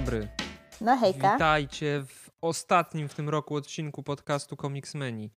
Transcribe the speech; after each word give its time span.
dobry. 0.00 0.28
No 0.80 0.96
hejka. 0.96 1.32
Witajcie 1.32 2.02
w 2.06 2.30
ostatnim 2.42 3.08
w 3.08 3.14
tym 3.14 3.28
roku 3.28 3.54
odcinku 3.54 4.02
podcastu 4.02 4.56
Comicsmeni. 4.56 5.30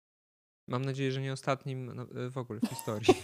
Mam 0.69 0.85
nadzieję, 0.85 1.13
że 1.13 1.21
nie 1.21 1.33
ostatnim 1.33 1.93
no, 1.95 2.07
w 2.31 2.39
ogóle 2.39 2.61
w 2.61 2.69
historii. 2.69 3.15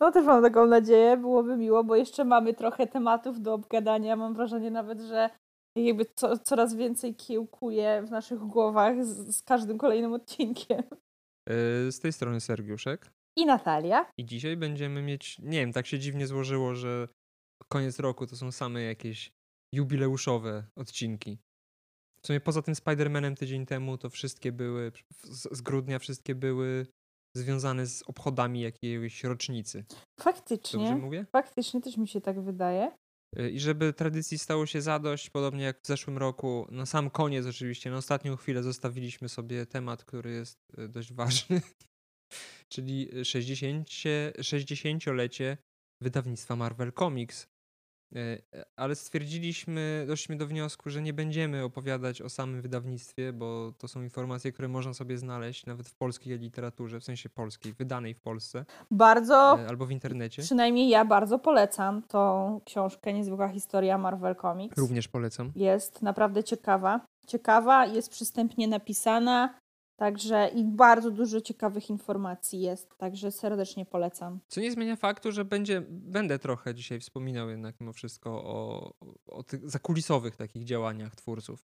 No 0.00 0.12
też 0.12 0.26
mam 0.26 0.42
taką 0.42 0.66
nadzieję, 0.66 1.16
byłoby 1.16 1.56
miło, 1.56 1.84
bo 1.84 1.96
jeszcze 1.96 2.24
mamy 2.24 2.54
trochę 2.54 2.86
tematów 2.86 3.40
do 3.40 3.54
obgadania. 3.54 4.16
Mam 4.16 4.34
wrażenie 4.34 4.70
nawet, 4.70 5.00
że 5.00 5.30
jakby 5.76 6.06
co, 6.14 6.38
coraz 6.38 6.74
więcej 6.74 7.14
kiełkuje 7.14 8.02
w 8.06 8.10
naszych 8.10 8.38
głowach 8.38 9.04
z, 9.04 9.36
z 9.36 9.42
każdym 9.42 9.78
kolejnym 9.78 10.12
odcinkiem. 10.12 10.82
E, 11.48 11.92
z 11.92 12.00
tej 12.00 12.12
strony 12.12 12.40
Sergiuszek. 12.40 13.10
I 13.36 13.46
Natalia. 13.46 14.06
I 14.18 14.24
dzisiaj 14.24 14.56
będziemy 14.56 15.02
mieć, 15.02 15.38
nie 15.38 15.60
wiem, 15.60 15.72
tak 15.72 15.86
się 15.86 15.98
dziwnie 15.98 16.26
złożyło, 16.26 16.74
że 16.74 17.08
koniec 17.68 17.98
roku 17.98 18.26
to 18.26 18.36
są 18.36 18.52
same 18.52 18.82
jakieś 18.82 19.32
jubileuszowe 19.74 20.64
odcinki. 20.76 21.38
W 22.22 22.26
sumie 22.26 22.40
poza 22.40 22.62
tym 22.62 22.74
Spider-Manem 22.74 23.36
tydzień 23.36 23.66
temu 23.66 23.98
to 23.98 24.10
wszystkie 24.10 24.52
były, 24.52 24.92
z, 25.22 25.60
grudnia 25.60 25.98
wszystkie 25.98 26.34
były 26.34 26.86
związane 27.36 27.86
z 27.86 28.02
obchodami 28.02 28.60
jakiejś 28.60 29.24
rocznicy. 29.24 29.84
Faktycznie. 30.20 30.78
Dobrze 30.78 30.96
mówię? 30.96 31.26
Faktycznie 31.32 31.80
też 31.80 31.96
mi 31.96 32.08
się 32.08 32.20
tak 32.20 32.40
wydaje. 32.40 32.92
Y, 33.38 33.50
I 33.50 33.60
żeby 33.60 33.92
tradycji 33.92 34.38
stało 34.38 34.66
się 34.66 34.82
zadość, 34.82 35.30
podobnie 35.30 35.64
jak 35.64 35.80
w 35.82 35.86
zeszłym 35.86 36.18
roku, 36.18 36.66
na 36.70 36.86
sam 36.86 37.10
koniec 37.10 37.46
oczywiście, 37.46 37.90
na 37.90 37.96
ostatnią 37.96 38.36
chwilę 38.36 38.62
zostawiliśmy 38.62 39.28
sobie 39.28 39.66
temat, 39.66 40.04
który 40.04 40.30
jest 40.30 40.58
y, 40.78 40.88
dość 40.88 41.12
ważny, 41.12 41.60
czyli 42.72 43.24
60, 43.24 43.88
60-lecie 44.38 45.56
wydawnictwa 46.02 46.56
Marvel 46.56 46.92
Comics. 46.92 47.46
Y, 48.16 48.42
ale 48.76 48.94
stwierdziliśmy, 48.94 50.04
doszliśmy 50.08 50.36
do 50.36 50.46
wniosku, 50.46 50.90
że 50.90 51.02
nie 51.02 51.12
będziemy 51.12 51.64
opowiadać 51.64 52.22
o 52.22 52.28
samym 52.28 52.62
wydawnictwie, 52.62 53.32
bo 53.32 53.72
to 53.78 53.88
są 53.88 54.02
informacje, 54.02 54.52
które 54.52 54.68
można 54.68 54.94
sobie 54.94 55.18
znaleźć 55.18 55.66
nawet 55.66 55.88
w 55.88 55.94
polskiej 55.94 56.38
literaturze, 56.38 57.00
w 57.00 57.04
sensie 57.04 57.28
polskiej, 57.28 57.72
wydanej 57.72 58.14
w 58.14 58.20
Polsce. 58.20 58.64
Bardzo. 58.90 59.58
Albo 59.68 59.86
w 59.86 59.90
internecie. 59.90 60.42
Przynajmniej 60.42 60.88
ja 60.88 61.04
bardzo 61.04 61.38
polecam 61.38 62.02
tą 62.02 62.60
książkę 62.64 63.12
Niezwykła 63.12 63.48
historia 63.48 63.98
Marvel 63.98 64.36
Comics. 64.36 64.78
Również 64.78 65.08
polecam. 65.08 65.52
Jest 65.56 66.02
naprawdę 66.02 66.44
ciekawa. 66.44 67.00
Ciekawa, 67.26 67.86
jest 67.86 68.10
przystępnie 68.10 68.68
napisana. 68.68 69.54
Także 70.00 70.50
i 70.54 70.64
bardzo 70.64 71.10
dużo 71.10 71.40
ciekawych 71.40 71.90
informacji 71.90 72.60
jest, 72.60 72.96
także 72.96 73.32
serdecznie 73.32 73.86
polecam. 73.86 74.40
Co 74.48 74.60
nie 74.60 74.72
zmienia 74.72 74.96
faktu, 74.96 75.32
że 75.32 75.44
będzie, 75.44 75.82
będę 75.88 76.38
trochę 76.38 76.74
dzisiaj 76.74 77.00
wspominał 77.00 77.50
jednak 77.50 77.80
mimo 77.80 77.92
wszystko 77.92 78.30
o, 78.30 78.92
o 79.26 79.42
tych 79.42 79.70
zakulisowych 79.70 80.36
takich 80.36 80.64
działaniach 80.64 81.16
twórców. 81.16 81.64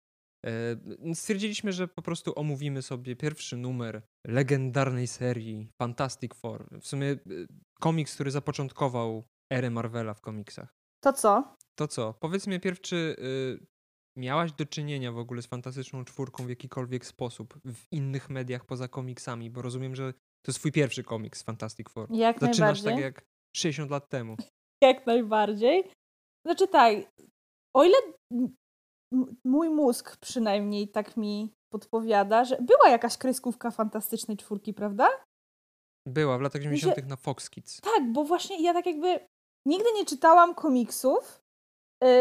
E, 0.45 1.14
stwierdziliśmy, 1.14 1.72
że 1.72 1.88
po 1.88 2.02
prostu 2.02 2.34
omówimy 2.36 2.81
sobie 2.81 3.16
pierwszy 3.16 3.58
numer 3.58 4.02
legendarnej 4.25 5.08
serii 5.08 5.72
Fantastic 5.78 6.36
Four. 6.36 6.67
W 6.81 6.88
sumie 6.88 7.12
e, 7.12 7.17
komiks, 7.80 8.14
który 8.14 8.31
zapoczątkował 8.31 9.23
erę 9.53 9.69
Marvela 9.69 10.14
w 10.14 10.22
komiksach. 10.22 10.75
To 11.00 11.14
co? 11.14 11.56
To 11.75 11.88
co? 11.88 12.14
Powiedz 12.14 12.47
mi 12.47 12.59
pierwszy, 12.59 13.16
miałaś 14.17 14.51
do 14.51 14.65
czynienia 14.65 15.11
w 15.11 15.17
ogóle 15.17 15.41
z 15.41 15.45
fantastyczną 15.45 16.05
czwórką 16.05 16.45
w 16.45 16.49
jakikolwiek 16.49 17.05
sposób 17.05 17.59
w 17.65 17.83
innych 17.91 18.29
mediach 18.29 18.65
poza 18.65 18.87
komiksami? 18.87 19.49
Bo 19.49 19.61
rozumiem, 19.61 19.95
że 19.95 20.13
to 20.13 20.51
jest 20.51 20.59
twój 20.59 20.71
pierwszy 20.71 21.03
komiks 21.03 21.43
Fantastic 21.43 21.89
Four. 21.89 22.11
Jak 22.11 22.39
Zaczynasz 22.39 22.83
najbardziej. 22.83 22.93
tak 22.93 23.15
jak 23.15 23.25
60 23.55 23.91
lat 23.91 24.09
temu. 24.09 24.35
Jak 24.83 25.05
najbardziej. 25.05 25.91
Znaczy 26.45 26.67
tak, 26.67 26.95
o 27.75 27.83
ile 27.83 27.95
mój 29.45 29.69
mózg 29.69 30.17
przynajmniej 30.17 30.88
tak 30.88 31.17
mi 31.17 31.53
podpowiada, 31.73 32.45
że 32.45 32.57
była 32.61 32.89
jakaś 32.89 33.17
kreskówka 33.17 33.72
fantastycznej 33.72 34.38
czwórki, 34.38 34.73
prawda? 34.73 35.09
Była 36.07 36.38
w 36.38 36.41
latach 36.41 36.61
90. 36.61 37.07
na 37.07 37.16
Fox 37.16 37.50
Kids. 37.50 37.81
Tak, 37.81 38.11
bo 38.11 38.23
właśnie 38.23 38.63
ja 38.63 38.73
tak 38.73 38.85
jakby 38.85 39.19
nigdy 39.67 39.89
nie 39.95 40.06
czytałam 40.06 40.56
komiksów, 40.56 41.41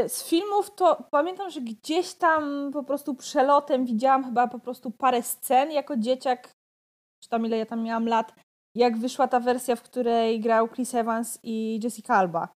z 0.08 0.24
filmów 0.24 0.74
to 0.74 1.04
pamiętam, 1.10 1.50
że 1.50 1.60
gdzieś 1.60 2.14
tam 2.14 2.70
po 2.72 2.84
prostu 2.84 3.14
przelotem 3.14 3.84
widziałam 3.84 4.24
chyba 4.24 4.48
po 4.48 4.58
prostu 4.58 4.90
parę 4.90 5.22
scen 5.22 5.70
jako 5.70 5.96
dzieciak, 5.96 6.54
czy 7.22 7.28
tam 7.28 7.46
ile 7.46 7.58
ja 7.58 7.66
tam 7.66 7.82
miałam 7.82 8.06
lat, 8.08 8.32
jak 8.74 8.98
wyszła 8.98 9.28
ta 9.28 9.40
wersja, 9.40 9.76
w 9.76 9.82
której 9.82 10.40
grał 10.40 10.68
Chris 10.68 10.94
Evans 10.94 11.38
i 11.42 11.80
Jessica 11.82 12.16
Alba. 12.16 12.48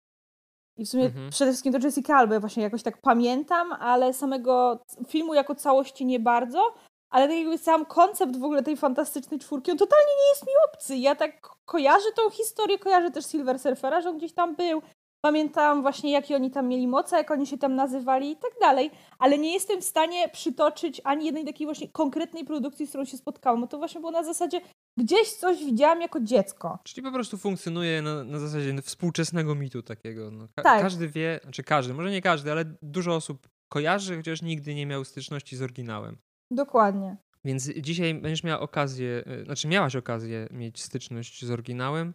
I 0.76 0.84
w 0.84 0.88
sumie 0.88 1.04
mhm. 1.04 1.30
przede 1.30 1.50
wszystkim 1.50 1.72
to 1.72 1.78
Jessica 1.78 2.16
Alba 2.16 2.40
właśnie 2.40 2.62
jakoś 2.62 2.82
tak 2.82 3.00
pamiętam, 3.00 3.72
ale 3.72 4.14
samego 4.14 4.84
filmu 5.08 5.34
jako 5.34 5.54
całości 5.54 6.06
nie 6.06 6.20
bardzo. 6.20 6.74
Ale 7.10 7.28
tak 7.28 7.36
jakby 7.36 7.58
sam 7.58 7.86
koncept 7.86 8.36
w 8.36 8.44
ogóle 8.44 8.62
tej 8.62 8.76
fantastycznej 8.76 9.40
czwórki, 9.40 9.70
on 9.70 9.78
totalnie 9.78 10.06
nie 10.06 10.28
jest 10.28 10.46
mi 10.46 10.52
obcy. 10.68 10.96
Ja 10.96 11.14
tak 11.14 11.48
kojarzę 11.64 12.12
tą 12.16 12.30
historię, 12.30 12.78
kojarzę 12.78 13.10
też 13.10 13.26
Silver 13.26 13.58
Surfera, 13.58 14.00
że 14.00 14.08
on 14.08 14.18
gdzieś 14.18 14.32
tam 14.32 14.56
był, 14.56 14.82
Pamiętam 15.20 15.82
właśnie, 15.82 16.12
jakie 16.12 16.36
oni 16.36 16.50
tam 16.50 16.68
mieli 16.68 16.88
moce, 16.88 17.16
jak 17.16 17.30
oni 17.30 17.46
się 17.46 17.58
tam 17.58 17.74
nazywali 17.74 18.30
i 18.30 18.36
tak 18.36 18.50
dalej, 18.60 18.90
ale 19.18 19.38
nie 19.38 19.52
jestem 19.52 19.80
w 19.80 19.84
stanie 19.84 20.28
przytoczyć 20.28 21.00
ani 21.04 21.26
jednej 21.26 21.44
takiej 21.44 21.66
właśnie 21.66 21.88
konkretnej 21.88 22.44
produkcji, 22.44 22.86
z 22.86 22.88
którą 22.88 23.04
się 23.04 23.16
spotkałam. 23.16 23.60
Bo 23.60 23.66
to 23.66 23.78
właśnie 23.78 24.00
było 24.00 24.12
na 24.12 24.22
zasadzie, 24.22 24.60
gdzieś 24.98 25.32
coś 25.32 25.64
widziałam 25.64 26.00
jako 26.00 26.20
dziecko. 26.20 26.78
Czyli 26.84 27.02
po 27.02 27.12
prostu 27.12 27.38
funkcjonuje 27.38 28.02
na, 28.02 28.24
na 28.24 28.38
zasadzie 28.38 28.82
współczesnego 28.82 29.54
mitu 29.54 29.82
takiego. 29.82 30.30
No, 30.30 30.48
ka 30.56 30.62
tak. 30.62 30.82
Każdy 30.82 31.08
wie, 31.08 31.40
znaczy 31.42 31.62
każdy, 31.62 31.94
może 31.94 32.10
nie 32.10 32.22
każdy, 32.22 32.52
ale 32.52 32.64
dużo 32.82 33.14
osób 33.14 33.48
kojarzy, 33.68 34.16
chociaż 34.16 34.42
nigdy 34.42 34.74
nie 34.74 34.86
miał 34.86 35.04
styczności 35.04 35.56
z 35.56 35.62
oryginałem. 35.62 36.16
Dokładnie. 36.50 37.16
Więc 37.44 37.70
dzisiaj 37.70 38.14
będziesz 38.14 38.44
miała 38.44 38.60
okazję, 38.60 39.24
y, 39.40 39.44
znaczy 39.44 39.68
miałaś 39.68 39.96
okazję 39.96 40.46
mieć 40.50 40.82
styczność 40.82 41.44
z 41.44 41.50
oryginałem. 41.50 42.14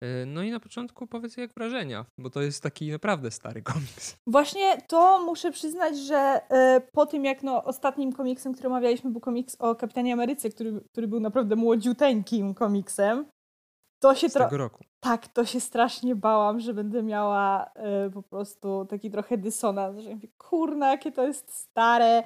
E, 0.00 0.26
no 0.26 0.42
i 0.42 0.50
na 0.50 0.60
początku 0.60 1.06
powiedz 1.06 1.36
jak 1.36 1.54
wrażenia, 1.54 2.04
bo 2.18 2.30
to 2.30 2.42
jest 2.42 2.62
taki 2.62 2.90
naprawdę 2.90 3.30
stary 3.30 3.62
komiks. 3.62 4.16
Właśnie 4.26 4.78
to 4.88 5.24
muszę 5.24 5.52
przyznać, 5.52 5.98
że 5.98 6.40
y, 6.78 6.80
po 6.92 7.06
tym 7.06 7.24
jak 7.24 7.42
no, 7.42 7.64
ostatnim 7.64 8.12
komiksem, 8.12 8.52
który 8.52 8.68
omawialiśmy, 8.68 9.10
był 9.10 9.20
komiks 9.20 9.56
o 9.58 9.74
Kapitanie 9.74 10.12
Ameryce, 10.12 10.50
który, 10.50 10.80
który 10.92 11.08
był 11.08 11.20
naprawdę 11.20 11.56
młodziuteńkim 11.56 12.54
komiksem, 12.54 13.26
to 14.02 14.14
się 14.14 14.28
trochę. 14.28 14.56
roku. 14.56 14.84
Tak, 15.00 15.28
to 15.28 15.44
się 15.44 15.60
strasznie 15.60 16.16
bałam, 16.16 16.60
że 16.60 16.74
będę 16.74 17.02
miała 17.02 17.70
y, 18.06 18.10
po 18.10 18.22
prostu 18.22 18.86
taki 18.90 19.10
trochę 19.10 19.38
dysonans, 19.38 19.98
że 19.98 20.14
mówię, 20.14 20.28
kurna, 20.38 20.90
jakie 20.90 21.12
to 21.12 21.26
jest 21.26 21.54
stare, 21.54 22.22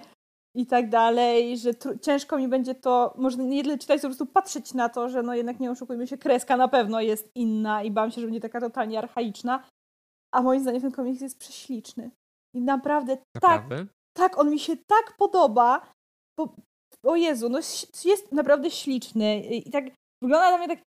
i 0.55 0.67
tak 0.67 0.89
dalej, 0.89 1.59
że 1.59 1.71
ciężko 2.01 2.39
mi 2.39 2.49
będzie 2.49 2.75
to, 2.75 3.15
może 3.19 3.37
nie 3.37 3.63
tyle 3.63 3.79
czytać, 3.79 4.01
po 4.01 4.09
prostu 4.09 4.27
patrzeć 4.27 4.75
na 4.75 4.89
to, 4.89 5.09
że 5.09 5.23
no 5.23 5.35
jednak 5.35 5.61
nie 5.61 5.71
oszukujmy 5.71 6.07
się, 6.07 6.19
kreska 6.19 6.57
na 6.57 6.69
pewno 6.69 7.01
jest 7.01 7.31
inna 7.35 7.83
i 7.83 7.91
bałam 7.91 8.11
się, 8.11 8.21
że 8.21 8.27
będzie 8.27 8.41
taka 8.41 8.61
totalnie 8.61 8.99
archaiczna, 8.99 9.65
a 10.35 10.43
moim 10.43 10.61
zdaniem 10.61 10.83
ten 10.83 10.93
komiks 10.93 11.21
jest 11.21 11.39
prześliczny. 11.39 12.11
I 12.55 12.61
naprawdę, 12.61 13.17
tak, 13.17 13.27
naprawdę? 13.35 13.77
tak, 13.77 13.89
tak, 14.17 14.39
on 14.39 14.51
mi 14.51 14.59
się 14.59 14.77
tak 14.77 15.17
podoba, 15.19 15.93
bo, 16.39 16.57
o 17.03 17.17
Jezu, 17.17 17.49
no 17.49 17.59
jest 18.05 18.33
naprawdę 18.33 18.71
śliczny 18.71 19.41
i 19.41 19.71
tak 19.71 19.85
wygląda 20.23 20.51
na 20.51 20.59
mnie 20.59 20.69
tak 20.69 20.79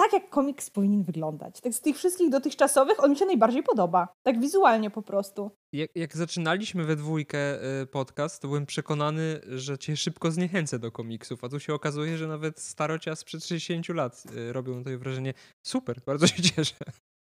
tak, 0.00 0.12
jak 0.12 0.30
komiks 0.30 0.70
powinien 0.70 1.02
wyglądać. 1.02 1.60
Tak 1.60 1.74
z 1.74 1.80
tych 1.80 1.96
wszystkich 1.96 2.30
dotychczasowych 2.30 3.04
on 3.04 3.10
mi 3.10 3.16
się 3.16 3.26
najbardziej 3.26 3.62
podoba. 3.62 4.08
Tak 4.22 4.40
wizualnie 4.40 4.90
po 4.90 5.02
prostu. 5.02 5.50
Jak, 5.72 5.90
jak 5.94 6.16
zaczynaliśmy 6.16 6.84
we 6.84 6.96
dwójkę 6.96 7.38
y, 7.82 7.86
podcast, 7.86 8.42
to 8.42 8.48
byłem 8.48 8.66
przekonany, 8.66 9.40
że 9.46 9.78
cię 9.78 9.96
szybko 9.96 10.30
zniechęcę 10.30 10.78
do 10.78 10.92
komiksów, 10.92 11.44
a 11.44 11.48
tu 11.48 11.60
się 11.60 11.74
okazuje, 11.74 12.16
że 12.16 12.26
nawet 12.26 12.60
starocia 12.60 13.16
sprzed 13.16 13.44
60 13.44 13.88
lat 13.88 14.24
y, 14.36 14.52
robią 14.52 14.84
to 14.84 14.90
wrażenie. 14.98 15.34
Super, 15.66 16.00
bardzo 16.06 16.26
się 16.26 16.42
cieszę. 16.42 16.76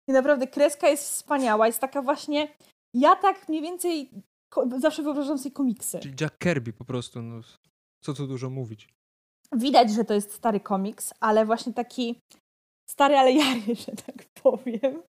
I 0.08 0.12
naprawdę 0.12 0.46
kreska 0.46 0.88
jest 0.88 1.04
wspaniała, 1.04 1.66
jest 1.66 1.80
taka 1.80 2.02
właśnie... 2.02 2.48
Ja 2.94 3.16
tak 3.16 3.48
mniej 3.48 3.62
więcej 3.62 4.10
zawsze 4.78 5.02
wyobrażam 5.02 5.38
sobie 5.38 5.54
komiksy. 5.54 5.98
Czyli 5.98 6.14
Jack 6.20 6.38
Kirby 6.38 6.72
po 6.72 6.84
prostu, 6.84 7.22
no 7.22 7.40
co 8.04 8.14
tu 8.14 8.26
dużo 8.26 8.50
mówić. 8.50 8.88
Widać, 9.52 9.90
że 9.90 10.04
to 10.04 10.14
jest 10.14 10.32
stary 10.32 10.60
komiks, 10.60 11.14
ale 11.20 11.46
właśnie 11.46 11.72
taki 11.72 12.20
stary, 12.90 13.16
ale 13.16 13.32
jary, 13.32 13.74
że 13.74 13.92
tak 14.06 14.24
powiem. 14.42 15.02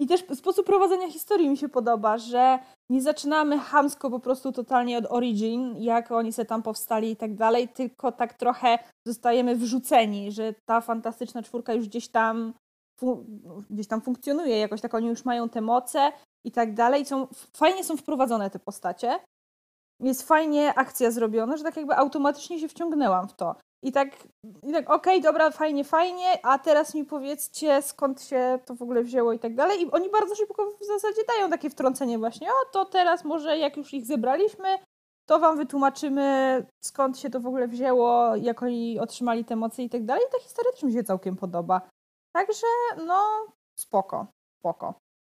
I 0.00 0.06
też 0.06 0.24
sposób 0.34 0.66
prowadzenia 0.66 1.10
historii 1.10 1.48
mi 1.48 1.56
się 1.56 1.68
podoba, 1.68 2.18
że 2.18 2.58
nie 2.90 3.02
zaczynamy 3.02 3.58
hamsko 3.58 4.10
po 4.10 4.20
prostu 4.20 4.52
totalnie 4.52 4.98
od 4.98 5.04
origin, 5.08 5.76
jak 5.78 6.12
oni 6.12 6.32
se 6.32 6.44
tam 6.44 6.62
powstali 6.62 7.10
i 7.10 7.16
tak 7.16 7.34
dalej, 7.34 7.68
tylko 7.68 8.12
tak 8.12 8.34
trochę 8.34 8.78
zostajemy 9.06 9.56
wrzuceni, 9.56 10.32
że 10.32 10.54
ta 10.68 10.80
fantastyczna 10.80 11.42
czwórka 11.42 11.72
już 11.72 11.88
gdzieś 11.88 12.08
tam, 12.08 12.54
gdzieś 13.70 13.86
tam 13.86 14.00
funkcjonuje, 14.00 14.58
jakoś 14.58 14.80
tak 14.80 14.94
oni 14.94 15.08
już 15.08 15.24
mają 15.24 15.48
te 15.48 15.60
moce 15.60 16.12
i 16.46 16.52
tak 16.52 16.74
dalej. 16.74 17.04
Są, 17.04 17.26
fajnie 17.52 17.84
są 17.84 17.96
wprowadzone 17.96 18.50
te 18.50 18.58
postacie. 18.58 19.20
Jest 20.00 20.22
fajnie 20.22 20.74
akcja 20.74 21.10
zrobiona, 21.10 21.56
że 21.56 21.64
tak 21.64 21.76
jakby 21.76 21.96
automatycznie 21.96 22.58
się 22.58 22.68
wciągnęłam 22.68 23.28
w 23.28 23.34
to. 23.34 23.56
I 23.82 23.92
tak, 23.92 24.08
i 24.62 24.72
tak 24.72 24.90
okej, 24.90 25.18
okay, 25.18 25.20
dobra, 25.20 25.50
fajnie, 25.50 25.84
fajnie, 25.84 26.46
a 26.46 26.58
teraz 26.58 26.94
mi 26.94 27.04
powiedzcie, 27.04 27.82
skąd 27.82 28.22
się 28.22 28.58
to 28.64 28.74
w 28.74 28.82
ogóle 28.82 29.02
wzięło 29.02 29.32
i 29.32 29.38
tak 29.38 29.54
dalej. 29.54 29.82
I 29.82 29.90
oni 29.90 30.10
bardzo 30.10 30.34
szybko 30.34 30.70
w 30.80 30.84
zasadzie 30.84 31.22
dają 31.28 31.50
takie 31.50 31.70
wtrącenie 31.70 32.18
właśnie, 32.18 32.48
o 32.48 32.72
to 32.72 32.84
teraz 32.84 33.24
może 33.24 33.58
jak 33.58 33.76
już 33.76 33.94
ich 33.94 34.06
zebraliśmy, 34.06 34.78
to 35.28 35.38
wam 35.38 35.56
wytłumaczymy, 35.56 36.66
skąd 36.84 37.18
się 37.18 37.30
to 37.30 37.40
w 37.40 37.46
ogóle 37.46 37.68
wzięło, 37.68 38.36
jak 38.36 38.62
oni 38.62 39.00
otrzymali 39.00 39.44
te 39.44 39.56
moce 39.56 39.82
i 39.82 39.90
tak 39.90 40.04
dalej. 40.04 40.24
I 40.28 40.32
ta 40.32 40.38
historia 40.38 40.72
też 40.72 40.82
mi 40.82 40.92
się 40.92 41.04
całkiem 41.04 41.36
podoba. 41.36 41.80
Także, 42.32 42.66
no, 43.06 43.46
spoko, 43.78 44.26
spoko. 44.58 44.94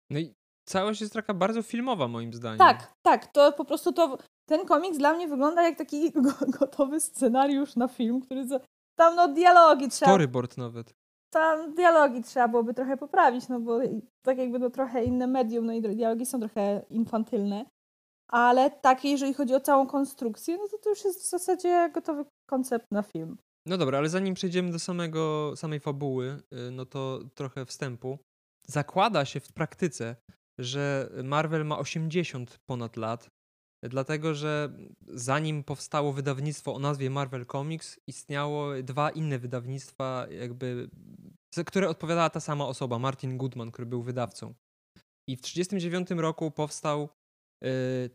No 0.10 0.19
i 0.19 0.34
całość 0.66 1.01
jest 1.01 1.13
taka 1.13 1.34
bardzo 1.34 1.62
filmowa 1.62 2.07
moim 2.07 2.34
zdaniem. 2.34 2.57
Tak, 2.57 2.94
tak, 3.01 3.28
to 3.28 3.51
po 3.51 3.66
prostu 3.66 3.94
to, 3.94 4.18
ten 4.50 4.66
komiks 4.66 4.98
dla 4.98 5.13
mnie 5.13 5.28
wygląda 5.28 5.63
jak 5.63 5.78
taki 5.78 6.12
gotowy 6.60 7.00
scenariusz 7.00 7.75
na 7.75 7.88
film, 7.88 8.22
który 8.22 8.48
za, 8.48 8.60
tam 8.95 9.16
no 9.16 9.28
dialogi 9.28 9.90
trzeba... 9.90 10.12
Storyboard 10.12 10.57
nawet. 10.57 10.94
Tam 11.34 11.74
dialogi 11.74 12.24
trzeba 12.24 12.48
byłoby 12.48 12.74
trochę 12.74 12.98
poprawić, 12.98 13.50
no 13.50 13.60
bo 13.60 13.80
tak 14.25 14.38
jakby 14.38 14.60
to 14.60 14.69
trochę 14.69 15.04
inne 15.04 15.28
medium, 15.28 15.66
no 15.66 15.74
i 15.74 15.81
dialogi 15.81 16.25
są 16.25 16.40
trochę 16.40 16.86
infantylne. 16.90 17.66
Ale 18.28 18.72
tak, 18.72 19.06
jeżeli 19.06 19.34
chodzi 19.34 19.56
o 19.56 19.60
całą 19.60 19.88
konstrukcję, 19.88 20.57
no 20.57 20.68
to 20.68 20.78
to 20.78 20.90
już 20.90 21.06
jest 21.06 21.22
w 21.22 21.30
zasadzie 21.30 21.90
gotowy 21.94 22.25
koncept 22.50 22.92
na 22.92 23.04
film. 23.04 23.38
No 23.66 23.78
dobra, 23.78 23.98
ale 23.98 24.10
zanim 24.10 24.34
przejdziemy 24.34 24.72
do 24.72 24.80
samego, 24.80 25.54
samej 25.56 25.80
fabuły, 25.80 26.42
y, 26.68 26.72
no 26.72 26.86
to 26.86 27.19
trochę 27.36 27.66
wstępu. 27.66 28.18
Zakłada 28.68 29.25
się 29.25 29.40
w 29.40 29.54
praktyce, 29.54 30.16
że 30.60 31.10
Marvel 31.24 31.66
ma 31.66 31.80
80 31.80 32.60
ponad 32.69 32.98
lat, 32.98 33.30
dlatego 33.89 34.33
że 34.33 34.74
zanim 35.07 35.63
powstało 35.63 36.13
wydawnictwo 36.13 36.75
o 36.75 36.80
nazwie 36.80 37.09
Marvel 37.09 37.45
Comics, 37.45 38.00
istniało 38.07 38.83
dwa 38.83 39.09
inne 39.09 39.39
wydawnictwa, 39.39 40.27
jakby, 40.30 40.89
za 41.56 41.63
które 41.63 41.89
odpowiadała 41.89 42.30
ta 42.30 42.39
sama 42.39 42.68
osoba, 42.68 43.00
Martin 43.00 43.38
Goodman, 43.38 43.71
który 43.71 43.85
był 43.85 44.03
wydawcą. 44.03 44.53
I 45.30 45.35
w 45.38 45.41
1939 45.41 46.21
roku 46.21 46.51
powstał 46.51 47.09
y, 47.63 48.09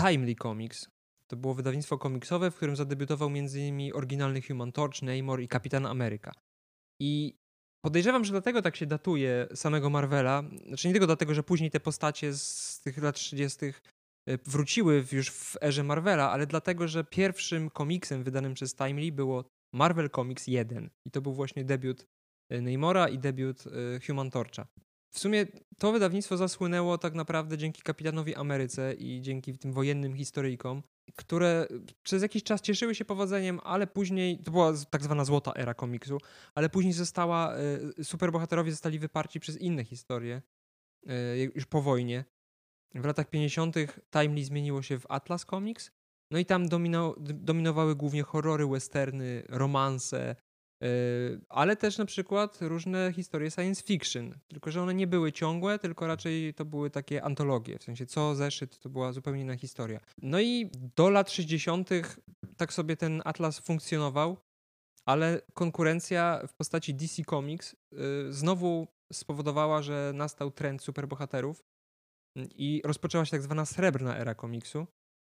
Timely 0.00 0.34
Comics. 0.34 0.88
To 1.30 1.36
było 1.36 1.54
wydawnictwo 1.54 1.98
komiksowe, 1.98 2.50
w 2.50 2.56
którym 2.56 2.76
zadebiutował 2.76 3.28
m.in. 3.28 3.92
oryginalny 3.94 4.42
Human 4.42 4.72
Torch, 4.72 5.02
Namor 5.02 5.40
i 5.40 5.48
Kapitan 5.48 5.86
Ameryka. 5.86 6.32
I 7.02 7.34
podejrzewam, 7.84 8.24
że 8.24 8.32
dlatego 8.32 8.62
tak 8.62 8.76
się 8.76 8.86
datuje 8.86 9.48
samego 9.54 9.90
Marvela. 9.90 10.42
Znaczy 10.66 10.88
nie 10.88 10.94
tylko 10.94 11.06
dlatego, 11.06 11.34
że 11.34 11.42
później 11.42 11.70
te 11.70 11.80
postacie 11.80 12.34
z 12.34 12.80
tych 12.80 12.98
lat 12.98 13.16
30. 13.16 13.56
Y, 14.28 14.38
wróciły 14.46 15.04
już 15.12 15.30
w 15.30 15.56
erze 15.62 15.84
Marvela, 15.84 16.30
ale 16.30 16.46
dlatego, 16.46 16.88
że 16.88 17.04
pierwszym 17.04 17.70
komiksem 17.70 18.24
wydanym 18.24 18.54
przez 18.54 18.74
Timely 18.74 19.12
było 19.12 19.44
Marvel 19.72 20.10
Comics 20.10 20.46
1. 20.46 20.90
I 21.04 21.10
to 21.10 21.20
był 21.20 21.32
właśnie 21.32 21.64
debiut 21.64 22.06
y, 22.52 22.62
Namora 22.62 23.08
i 23.08 23.18
debiut 23.18 23.64
Human 24.06 24.30
Torcha. 24.30 24.66
W 25.10 25.18
sumie 25.18 25.46
to 25.78 25.92
wydawnictwo 25.92 26.36
zasłynęło 26.36 26.98
tak 26.98 27.14
naprawdę 27.14 27.58
dzięki 27.58 27.82
Kapitanowi 27.82 28.34
Ameryce 28.34 28.94
i 28.94 29.22
dzięki 29.22 29.58
tym 29.58 29.72
wojennym 29.72 30.14
historyjkom, 30.16 30.82
które 31.16 31.66
przez 32.02 32.22
jakiś 32.22 32.42
czas 32.42 32.60
cieszyły 32.60 32.94
się 32.94 33.04
powodzeniem, 33.04 33.60
ale 33.64 33.86
później, 33.86 34.38
to 34.38 34.50
była 34.50 34.72
tak 34.90 35.02
zwana 35.02 35.24
złota 35.24 35.52
era 35.54 35.74
komiksu, 35.74 36.18
ale 36.54 36.68
później 36.68 36.92
została, 36.92 37.54
e, 37.54 38.04
superbohaterowie 38.04 38.70
zostali 38.70 38.98
wyparci 38.98 39.40
przez 39.40 39.56
inne 39.56 39.84
historie, 39.84 40.42
e, 41.06 41.38
już 41.38 41.66
po 41.66 41.82
wojnie. 41.82 42.24
W 42.94 43.04
latach 43.04 43.30
50. 43.30 43.76
Timely 44.10 44.44
zmieniło 44.44 44.82
się 44.82 44.98
w 44.98 45.06
Atlas 45.08 45.44
Comics, 45.44 45.90
no 46.30 46.38
i 46.38 46.46
tam 46.46 46.68
domino, 46.68 47.14
dominowały 47.20 47.96
głównie 47.96 48.22
horrory, 48.22 48.66
westerny, 48.66 49.42
romanse, 49.48 50.36
Yy, 50.80 51.40
ale 51.48 51.76
też 51.76 51.98
na 51.98 52.04
przykład 52.04 52.58
różne 52.60 53.12
historie 53.12 53.50
science 53.50 53.82
fiction, 53.82 54.34
tylko 54.48 54.70
że 54.70 54.82
one 54.82 54.94
nie 54.94 55.06
były 55.06 55.32
ciągłe, 55.32 55.78
tylko 55.78 56.06
raczej 56.06 56.54
to 56.54 56.64
były 56.64 56.90
takie 56.90 57.24
antologie, 57.24 57.78
w 57.78 57.82
sensie 57.82 58.06
co 58.06 58.34
zeszyt 58.34 58.78
to 58.78 58.88
była 58.88 59.12
zupełnie 59.12 59.42
inna 59.42 59.56
historia. 59.56 60.00
No 60.22 60.40
i 60.40 60.70
do 60.96 61.10
lat 61.10 61.30
60. 61.30 61.90
tak 62.56 62.72
sobie 62.72 62.96
ten 62.96 63.22
atlas 63.24 63.58
funkcjonował, 63.58 64.36
ale 65.04 65.40
konkurencja 65.54 66.42
w 66.48 66.54
postaci 66.54 66.94
DC 66.94 67.22
Comics 67.24 67.76
yy, 67.92 67.98
znowu 68.32 68.88
spowodowała, 69.12 69.82
że 69.82 70.12
nastał 70.14 70.50
trend 70.50 70.82
superbohaterów 70.82 71.64
i 72.36 72.82
rozpoczęła 72.84 73.24
się 73.24 73.30
tak 73.30 73.42
zwana 73.42 73.66
srebrna 73.66 74.16
era 74.16 74.34
komiksu 74.34 74.86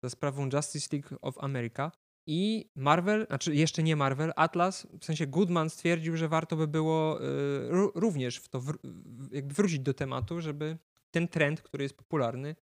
za 0.04 0.10
sprawą 0.10 0.48
Justice 0.52 0.96
League 0.96 1.16
of 1.22 1.38
America. 1.38 1.92
I 2.26 2.70
Marvel, 2.76 3.26
znaczy 3.26 3.54
jeszcze 3.54 3.82
nie 3.82 3.96
Marvel, 3.96 4.32
Atlas, 4.36 4.86
w 5.00 5.04
sensie 5.04 5.26
Goodman 5.26 5.70
stwierdził, 5.70 6.16
że 6.16 6.28
warto 6.28 6.56
by 6.56 6.68
było 6.68 7.22
y, 7.22 7.68
również 7.94 8.36
w 8.36 8.48
to 8.48 8.62
jakby 9.32 9.54
wrócić 9.54 9.80
do 9.80 9.94
tematu, 9.94 10.40
żeby 10.40 10.78
ten 11.10 11.28
trend, 11.28 11.62
który 11.62 11.82
jest 11.82 11.96
popularny, 11.96 12.56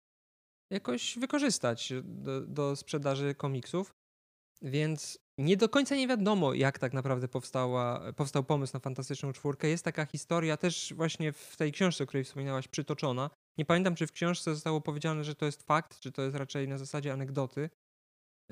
jakoś 0.71 1.19
wykorzystać 1.19 1.93
do, 2.05 2.41
do 2.41 2.77
sprzedaży 2.77 3.35
komiksów. 3.35 3.95
Więc 4.63 5.19
nie 5.39 5.57
do 5.57 5.69
końca 5.69 5.97
nie 5.97 6.09
wiadomo, 6.09 6.55
jak 6.55 6.79
tak 6.79 6.93
naprawdę 6.93 7.29
powstała, 7.29 8.13
powstał 8.13 8.45
pomysł 8.45 8.73
na 8.75 8.81
Fantastyczną 8.81 9.33
Czwórkę. 9.33 9.69
Jest 9.69 9.85
taka 9.85 10.07
historia 10.07 10.57
też 10.57 10.95
właśnie 10.97 11.33
w 11.33 11.57
tej 11.57 11.73
książce, 11.73 12.05
o 12.05 12.07
której 12.07 12.25
wspominałaś, 12.25 12.69
przytoczona. 12.69 13.31
Nie 13.59 13.65
pamiętam, 13.65 13.95
czy 13.95 14.07
w 14.07 14.13
książce 14.13 14.55
zostało 14.55 14.81
powiedziane, 14.81 15.25
że 15.25 15.35
to 15.35 15.47
jest 15.47 15.63
fakt, 15.63 16.01
czy 16.01 16.13
to 16.13 16.23
jest 16.23 16.37
raczej 16.37 16.69
na 16.69 16.79
zasadzie 16.79 17.13
anegdoty, 17.13 17.71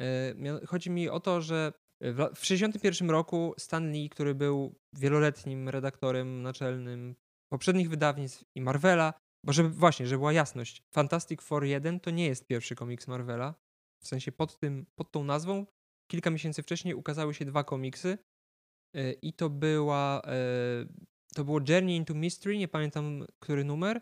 E, 0.00 0.66
chodzi 0.66 0.90
mi 0.90 1.08
o 1.08 1.20
to, 1.20 1.42
że 1.42 1.72
w 2.00 2.40
1961 2.40 3.10
roku 3.10 3.54
Stan 3.58 3.92
Lee, 3.92 4.08
który 4.08 4.34
był 4.34 4.74
wieloletnim 4.92 5.68
redaktorem 5.68 6.42
naczelnym 6.42 7.16
poprzednich 7.52 7.90
wydawnictw 7.90 8.44
i 8.54 8.60
Marvela, 8.60 9.14
bo 9.44 9.52
żeby 9.52 9.68
właśnie, 9.68 10.06
żeby 10.06 10.18
była 10.18 10.32
jasność, 10.32 10.82
Fantastic 10.94 11.42
Four 11.42 11.64
1 11.64 12.00
to 12.00 12.10
nie 12.10 12.26
jest 12.26 12.46
pierwszy 12.46 12.74
komiks 12.74 13.08
Marvela. 13.08 13.54
W 14.02 14.08
sensie 14.08 14.32
pod, 14.32 14.58
tym, 14.58 14.86
pod 14.94 15.12
tą 15.12 15.24
nazwą 15.24 15.66
kilka 16.10 16.30
miesięcy 16.30 16.62
wcześniej 16.62 16.94
ukazały 16.94 17.34
się 17.34 17.44
dwa 17.44 17.64
komiksy 17.64 18.18
e, 18.94 19.12
i 19.12 19.32
to 19.32 19.50
była 19.50 20.22
e, 20.24 20.86
to 21.34 21.44
było 21.44 21.60
Journey 21.68 21.96
into 21.96 22.14
Mystery, 22.14 22.58
nie 22.58 22.68
pamiętam 22.68 23.26
który 23.38 23.64
numer 23.64 24.00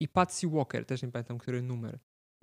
i 0.00 0.08
Patsy 0.08 0.48
Walker, 0.48 0.86
też 0.86 1.02
nie 1.02 1.12
pamiętam 1.12 1.38
który 1.38 1.62
numer 1.62 1.98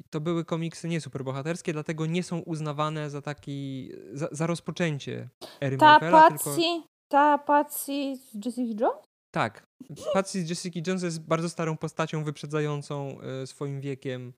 to 0.09 0.21
były 0.21 0.45
komiksy 0.45 0.87
nie 0.87 1.01
superbohaterskie, 1.01 1.73
dlatego 1.73 2.05
nie 2.05 2.23
są 2.23 2.39
uznawane 2.39 3.09
za 3.09 3.21
taki, 3.21 3.91
za, 4.13 4.27
za 4.31 4.47
rozpoczęcie 4.47 5.29
ery 5.61 5.77
ta 5.77 5.85
Marvela. 5.85 6.29
Patsy, 6.29 6.43
tylko... 6.43 6.87
Ta 7.07 7.37
Patsy 7.37 8.15
z 8.15 8.45
Jessica 8.45 8.83
Jones? 8.83 9.07
Tak. 9.31 9.67
Patsy 10.13 10.45
z 10.45 10.49
Jessica 10.49 10.79
Jones 10.87 11.03
jest 11.03 11.21
bardzo 11.21 11.49
starą 11.49 11.77
postacią, 11.77 12.23
wyprzedzającą 12.23 13.17
y, 13.43 13.47
swoim 13.47 13.81
wiekiem 13.81 14.33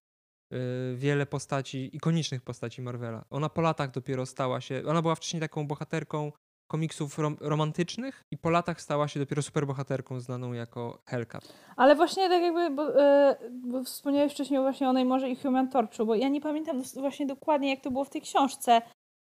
y, 0.54 0.58
wiele 0.96 1.26
postaci, 1.26 1.96
ikonicznych 1.96 2.42
postaci 2.42 2.82
Marvela. 2.82 3.26
Ona 3.30 3.50
po 3.50 3.62
latach 3.62 3.92
dopiero 3.92 4.26
stała 4.26 4.62
się, 4.62 4.84
ona 4.88 5.02
była 5.02 5.16
wcześniej 5.16 5.42
taką 5.42 5.68
bohaterką 5.68 6.32
komiksów 6.70 7.20
rom 7.20 7.38
romantycznych 7.42 8.24
i 8.32 8.38
po 8.38 8.50
latach 8.50 8.82
stała 8.82 9.08
się 9.08 9.20
dopiero 9.20 9.42
superbohaterką 9.42 10.20
znaną 10.20 10.54
jako 10.54 11.02
Hellcat. 11.06 11.54
Ale 11.76 11.96
właśnie 11.96 12.30
tak 12.30 12.42
jakby, 12.42 12.70
bo, 12.70 12.84
yy, 12.90 13.36
bo 13.52 13.84
wspomniałeś 13.84 14.34
wcześniej 14.34 14.60
właśnie 14.60 14.90
o 14.90 14.94
Neymorze 14.94 15.30
i 15.30 15.36
Human 15.36 15.70
Torchu, 15.70 16.06
bo 16.06 16.16
ja 16.16 16.30
nie 16.30 16.42
pamiętam 16.42 16.82
właśnie 16.96 17.26
dokładnie 17.26 17.70
jak 17.70 17.82
to 17.82 17.92
było 17.92 18.04
w 18.04 18.10
tej 18.10 18.22
książce, 18.22 18.82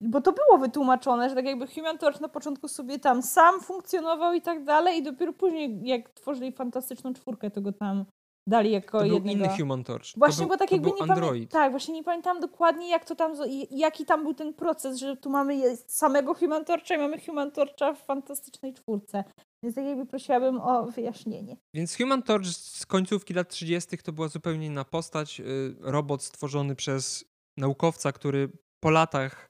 bo 0.01 0.21
to 0.21 0.31
było 0.31 0.57
wytłumaczone, 0.57 1.29
że 1.29 1.35
tak 1.35 1.45
jakby 1.45 1.67
Human 1.67 1.97
Torch 1.97 2.21
na 2.21 2.29
początku 2.29 2.67
sobie 2.67 2.99
tam 2.99 3.21
sam 3.21 3.61
funkcjonował 3.61 4.33
i 4.33 4.41
tak 4.41 4.63
dalej 4.63 4.97
i 4.97 5.03
dopiero 5.03 5.33
później 5.33 5.79
jak 5.83 6.09
tworzyli 6.09 6.51
Fantastyczną 6.51 7.13
Czwórkę, 7.13 7.51
to 7.51 7.61
go 7.61 7.71
tam 7.71 8.05
dali 8.47 8.71
jako 8.71 8.99
to 8.99 9.05
jednego... 9.05 9.45
inny 9.45 9.57
Human 9.57 9.83
Torch. 9.83 10.05
Właśnie, 10.17 10.41
był, 10.41 10.49
bo 10.49 10.57
tak 10.57 10.71
jakby 10.71 10.91
nie 10.91 11.07
pamiętam. 11.07 11.47
Tak, 11.47 11.71
właśnie 11.71 11.93
nie 11.93 12.03
pamiętam 12.03 12.39
dokładnie, 12.39 12.89
jak 12.89 13.05
to 13.05 13.15
tam, 13.15 13.33
jaki 13.71 14.05
tam 14.05 14.23
był 14.23 14.33
ten 14.33 14.53
proces, 14.53 14.97
że 14.97 15.17
tu 15.17 15.29
mamy 15.29 15.77
samego 15.77 16.33
Human 16.33 16.65
Torcha 16.65 16.95
i 16.95 16.97
mamy 16.97 17.21
Human 17.21 17.51
Torcha 17.51 17.93
w 17.93 18.05
Fantastycznej 18.05 18.73
Czwórce. 18.73 19.23
Więc 19.63 19.75
tak 19.75 19.85
jakby 19.85 20.05
prosiłabym 20.05 20.61
o 20.61 20.85
wyjaśnienie. 20.85 21.57
Więc 21.73 21.97
Human 21.97 22.23
Torch 22.23 22.45
z 22.47 22.85
końcówki 22.85 23.33
lat 23.33 23.49
30. 23.49 23.97
to 23.97 24.11
była 24.11 24.27
zupełnie 24.27 24.65
inna 24.65 24.85
postać. 24.85 25.39
Y, 25.39 25.75
robot 25.79 26.23
stworzony 26.23 26.75
przez 26.75 27.25
naukowca, 27.57 28.11
który 28.11 28.49
po 28.79 28.89
latach 28.89 29.49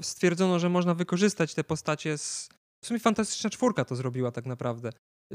stwierdzono, 0.00 0.58
że 0.58 0.68
można 0.68 0.94
wykorzystać 0.94 1.54
te 1.54 1.64
postacie 1.64 2.18
z... 2.18 2.48
W 2.84 2.86
sumie 2.86 3.00
Fantastyczna 3.00 3.50
Czwórka 3.50 3.84
to 3.84 3.96
zrobiła 3.96 4.30
tak 4.30 4.46
naprawdę. 4.46 4.92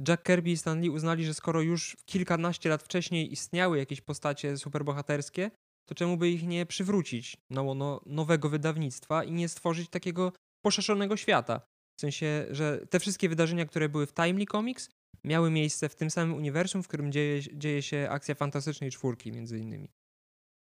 Jack 0.08 0.24
Kirby 0.24 0.52
i 0.52 0.58
Stan 0.58 0.82
Lee 0.82 0.90
uznali, 0.90 1.26
że 1.26 1.34
skoro 1.34 1.62
już 1.62 1.98
kilkanaście 2.06 2.70
lat 2.70 2.84
wcześniej 2.84 3.32
istniały 3.32 3.78
jakieś 3.78 4.02
postacie 4.02 4.58
superbohaterskie, 4.58 5.52
to 5.90 5.96
czemu 5.96 6.18
by 6.18 6.30
ich 6.30 6.48
nie 6.48 6.66
przywrócić 6.66 7.38
na 7.50 7.62
łono 7.62 8.02
nowego 8.06 8.50
wydawnictwa 8.50 9.24
i 9.24 9.32
nie 9.32 9.50
stworzyć 9.50 9.90
takiego 9.90 10.32
poszerzonego 10.66 11.18
świata? 11.18 11.62
W 11.98 12.02
sensie, 12.02 12.46
że 12.52 12.88
te 12.90 13.00
wszystkie 13.00 13.30
wydarzenia, 13.30 13.66
które 13.66 13.90
były 13.90 14.06
w 14.06 14.14
Timely 14.14 14.46
Comics, 14.46 14.90
miały 15.24 15.52
miejsce 15.52 15.90
w 15.90 15.96
tym 15.96 16.10
samym 16.10 16.34
uniwersum, 16.34 16.84
w 16.84 16.88
którym 16.88 17.12
dzieje, 17.12 17.42
dzieje 17.54 17.82
się 17.82 18.08
akcja 18.10 18.36
Fantastycznej 18.36 18.92
Czwórki 18.92 19.32
między 19.32 19.60
innymi. 19.60 19.90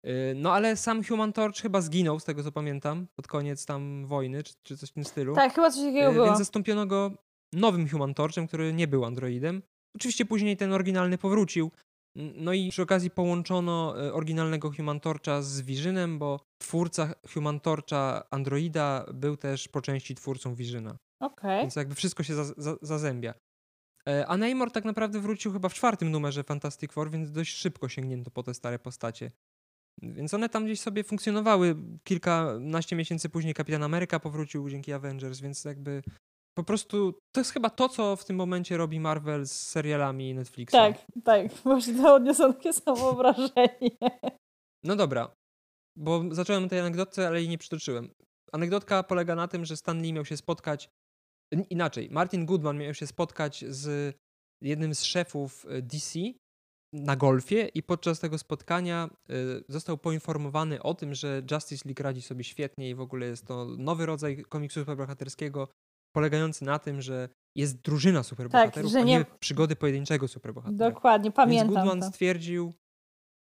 Y, 0.07 0.35
no 0.37 0.53
ale 0.53 0.77
sam 0.77 1.05
Human 1.05 1.33
Torch 1.33 1.57
chyba 1.57 1.81
zginął, 1.81 2.21
z 2.21 2.25
tego 2.25 2.43
co 2.43 2.53
pamiętam, 2.53 3.07
pod 3.15 3.27
koniec 3.27 3.67
tam 3.67 4.07
wojny, 4.07 4.43
czy, 4.43 4.55
czy 4.63 4.77
coś 4.77 4.91
w 4.91 4.93
tym 4.93 5.05
stylu. 5.05 5.35
Tak, 5.35 5.55
chyba 5.55 5.71
coś 5.71 5.81
takiego 5.85 6.11
Y, 6.11 6.13
było. 6.13 6.27
Więc 6.27 6.39
zastąpiono 6.39 6.87
go 6.87 7.11
nowym 7.53 7.89
Human 7.89 8.15
Torchem, 8.15 8.47
który 8.47 8.73
nie 8.73 8.89
był 8.89 9.05
androidem. 9.05 9.63
Oczywiście 9.97 10.25
później 10.25 10.57
ten 10.57 10.73
oryginalny 10.73 11.19
powrócił. 11.19 11.71
No 12.17 12.53
i 12.53 12.71
przy 12.71 12.83
okazji 12.83 13.11
połączono 13.11 14.05
y, 14.07 14.13
oryginalnego 14.13 14.73
Human 14.73 15.01
Torcha 15.01 15.43
z 15.43 15.61
Visionem, 15.61 16.19
bo 16.19 16.41
twórca 16.59 17.15
Human 17.35 17.61
Torcha 17.61 18.25
Androida 18.31 19.07
był 19.15 19.37
też 19.37 19.69
po 19.69 19.83
części 19.83 20.15
twórcą 20.15 20.55
Visiona. 20.55 20.97
Okej. 21.23 21.61
Więc 21.61 21.77
jakby 21.77 21.95
wszystko 21.95 22.23
się 22.23 22.35
za, 22.35 22.45
za, 22.45 22.77
zazębia. 22.83 23.35
E, 24.09 24.27
A 24.27 24.37
Namor 24.37 24.71
tak 24.71 24.85
naprawdę 24.85 25.21
wrócił 25.21 25.53
chyba 25.53 25.69
w 25.69 25.75
czwartym 25.75 26.11
numerze 26.11 26.45
Fantastic 26.45 26.93
Four, 26.93 27.11
więc 27.11 27.33
dość 27.33 27.57
szybko 27.57 27.89
sięgnięto 27.89 28.31
po 28.31 28.43
te 28.43 28.55
stare 28.55 28.79
postacie. 28.79 29.31
Więc 30.03 30.35
one 30.35 30.49
tam 30.49 30.65
gdzieś 30.65 30.81
sobie 30.81 31.05
funkcjonowały. 31.05 31.77
Kilkanaście 32.05 32.97
miesięcy 32.97 33.29
później 33.29 33.55
Kapitan 33.55 33.83
Ameryka 33.83 34.21
powrócił 34.21 34.71
dzięki 34.71 34.93
Avengers, 34.93 35.41
więc 35.41 35.65
jakby 35.65 36.03
po 36.55 36.65
prostu 36.65 37.13
to 37.35 37.41
jest 37.41 37.53
chyba 37.53 37.71
to, 37.71 37.89
co 37.89 38.17
w 38.17 38.25
tym 38.25 38.37
momencie 38.37 38.77
robi 38.77 39.01
Marvel 39.01 39.47
z 39.47 39.53
serialami 39.53 40.35
Netflixa. 40.35 40.73
Tak, 40.73 40.97
tak. 41.25 41.53
Właśnie 41.53 41.95
to 41.95 42.15
odniosło 42.15 42.53
takie 42.53 42.73
samo 42.73 43.13
wrażenie. 43.23 43.97
No 44.85 44.97
dobra, 44.97 45.35
bo 45.97 46.23
zacząłem 46.31 46.69
tej 46.69 46.81
anegdotce, 46.81 47.27
ale 47.27 47.41
jej 47.41 47.49
nie 47.49 47.59
przytoczyłem. 47.59 48.11
Anegdotka 48.53 49.03
polega 49.03 49.35
na 49.35 49.49
tym, 49.49 49.65
że 49.65 49.77
Stan 49.77 50.03
Lee 50.03 50.13
miał 50.13 50.25
się 50.25 50.37
spotkać, 50.37 50.89
inaczej, 51.71 52.09
Martin 52.11 52.47
Goodman 52.47 52.79
miał 52.79 52.95
się 52.95 53.07
spotkać 53.07 53.65
z 53.69 54.17
jednym 54.63 54.95
z 54.95 55.03
szefów 55.03 55.65
y, 55.65 55.83
DC 55.83 56.21
na 56.93 57.17
golfie 57.17 57.69
i 57.75 57.83
podczas 57.83 58.21
tego 58.21 58.39
spotkania 58.39 59.11
y, 59.31 59.65
został 59.69 59.99
poinformowany 59.99 60.83
o 60.83 60.95
tym, 60.95 61.15
że 61.15 61.43
Justice 61.51 61.89
League 61.89 62.03
radzi 62.03 62.23
sobie 62.23 62.45
świetnie 62.45 62.91
i 62.91 62.95
w 62.95 63.01
ogóle 63.01 63.27
jest 63.27 63.47
to 63.47 63.65
nowy 63.65 64.07
rodzaj 64.07 64.45
komiksu 64.49 64.81
superbohaterskiego 64.81 65.69
polegający 66.13 66.65
na 66.65 66.79
tym, 66.79 67.03
że 67.03 67.29
jest 67.57 67.77
drużyna 67.83 68.23
superbohaterów, 68.23 68.93
że 68.93 68.99
a 68.99 69.03
nie 69.03 69.19
nie- 69.19 69.25
przygody 69.41 69.77
pojedynczego 69.77 70.29
superbohatera. 70.29 70.91
Dokładnie, 70.91 71.25
Więc 71.31 71.37
pamiętam 71.37 71.75
Goodman 71.75 72.01
to. 72.01 72.07
stwierdził, 72.09 72.75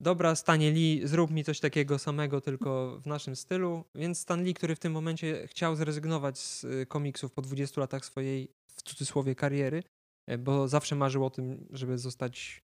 dobra, 0.00 0.34
Stanie 0.34 0.70
Lee, 0.70 1.00
zrób 1.04 1.30
mi 1.30 1.44
coś 1.44 1.60
takiego 1.60 1.98
samego, 1.98 2.40
tylko 2.40 3.00
w 3.00 3.06
naszym 3.06 3.36
stylu. 3.36 3.84
Więc 3.94 4.18
Stan 4.18 4.44
Lee, 4.44 4.54
który 4.54 4.74
w 4.74 4.78
tym 4.78 4.92
momencie 4.92 5.46
chciał 5.46 5.76
zrezygnować 5.76 6.38
z 6.38 6.64
y, 6.64 6.86
komiksów 6.86 7.32
po 7.32 7.42
20 7.42 7.80
latach 7.80 8.04
swojej, 8.04 8.48
w 8.76 8.82
cudzysłowie, 8.82 9.34
kariery, 9.34 9.82
e, 10.26 10.38
bo 10.38 10.68
zawsze 10.68 10.96
marzył 10.96 11.24
o 11.24 11.30
tym, 11.30 11.66
żeby 11.70 11.98
zostać 11.98 12.62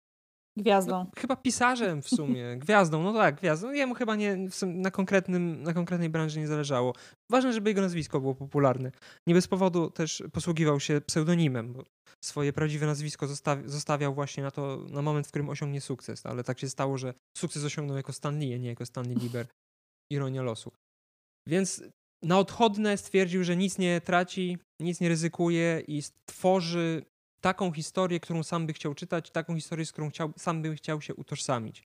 Gwiazdą. 0.56 0.92
no, 0.92 1.10
chyba 1.16 1.36
pisarzem 1.36 2.02
w 2.02 2.08
sumie, 2.08 2.56
gwiazdą, 2.56 3.02
no 3.02 3.12
tak, 3.12 3.34
gwiazdą. 3.34 3.72
Jemu 3.72 3.94
chyba 3.94 4.16
nie, 4.16 4.36
na, 4.66 4.90
konkretnym, 4.90 5.62
na 5.62 5.72
konkretnej 5.74 6.10
branży 6.10 6.40
nie 6.40 6.46
zależało. 6.46 6.94
Ważne, 7.30 7.52
żeby 7.52 7.70
jego 7.70 7.80
nazwisko 7.80 8.20
było 8.20 8.34
popularne. 8.34 8.92
Nie 9.26 9.34
bez 9.34 9.48
powodu 9.48 9.90
też 9.90 10.22
posługiwał 10.32 10.80
się 10.80 11.00
pseudonimem, 11.00 11.72
bo 11.72 11.84
swoje 12.24 12.52
prawdziwe 12.52 12.86
nazwisko 12.86 13.26
zostawi, 13.26 13.68
zostawiał 13.68 14.14
właśnie 14.14 14.42
na 14.42 14.50
to, 14.50 14.86
na 14.90 15.02
moment, 15.02 15.26
w 15.26 15.30
którym 15.30 15.48
osiągnie 15.48 15.80
sukces. 15.80 16.26
Ale 16.26 16.44
tak 16.44 16.58
się 16.60 16.68
stało, 16.68 16.98
że 16.98 17.14
sukces 17.36 17.64
osiągnął 17.64 17.96
jako 17.96 18.12
Stan 18.12 18.38
Lee, 18.38 18.54
a 18.54 18.56
nie 18.56 18.68
jako 18.68 18.86
Stanley 18.86 19.16
Lieber. 19.16 19.46
Ironia 20.12 20.42
losu. 20.42 20.72
Więc 21.48 21.82
na 22.22 22.38
odchodne 22.38 22.96
stwierdził, 22.96 23.44
że 23.44 23.56
nic 23.56 23.78
nie 23.78 24.00
traci, 24.00 24.58
nic 24.80 25.00
nie 25.00 25.08
ryzykuje 25.08 25.82
i 25.88 26.02
stworzy 26.02 27.02
taką 27.44 27.72
historię, 27.72 28.20
którą 28.20 28.42
sam 28.42 28.66
by 28.66 28.72
chciał 28.72 28.94
czytać, 28.94 29.30
taką 29.30 29.54
historię, 29.54 29.86
z 29.86 29.92
którą 29.92 30.10
chciał, 30.10 30.32
sam 30.36 30.62
by 30.62 30.76
chciał 30.76 31.00
się 31.00 31.14
utożsamić. 31.14 31.84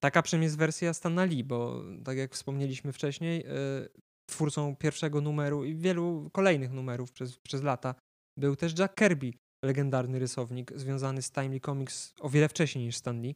Taka 0.00 0.22
przynajmniej 0.22 0.46
jest 0.46 0.58
wersja 0.58 0.94
Stana 0.94 1.24
Lee, 1.24 1.44
bo 1.44 1.82
tak 2.04 2.18
jak 2.18 2.34
wspomnieliśmy 2.34 2.92
wcześniej, 2.92 3.38
yy, 3.38 3.88
twórcą 4.26 4.76
pierwszego 4.76 5.20
numeru 5.20 5.64
i 5.64 5.74
wielu 5.74 6.30
kolejnych 6.32 6.72
numerów 6.72 7.12
przez, 7.12 7.38
przez 7.38 7.62
lata 7.62 7.94
był 8.38 8.56
też 8.56 8.78
Jack 8.78 8.94
Kirby, 8.94 9.32
legendarny 9.64 10.18
rysownik 10.18 10.72
związany 10.76 11.22
z 11.22 11.30
Timely 11.32 11.60
Comics 11.60 12.14
o 12.20 12.28
wiele 12.28 12.48
wcześniej 12.48 12.84
niż 12.84 12.96
Stan 12.96 13.22
Lee, 13.22 13.34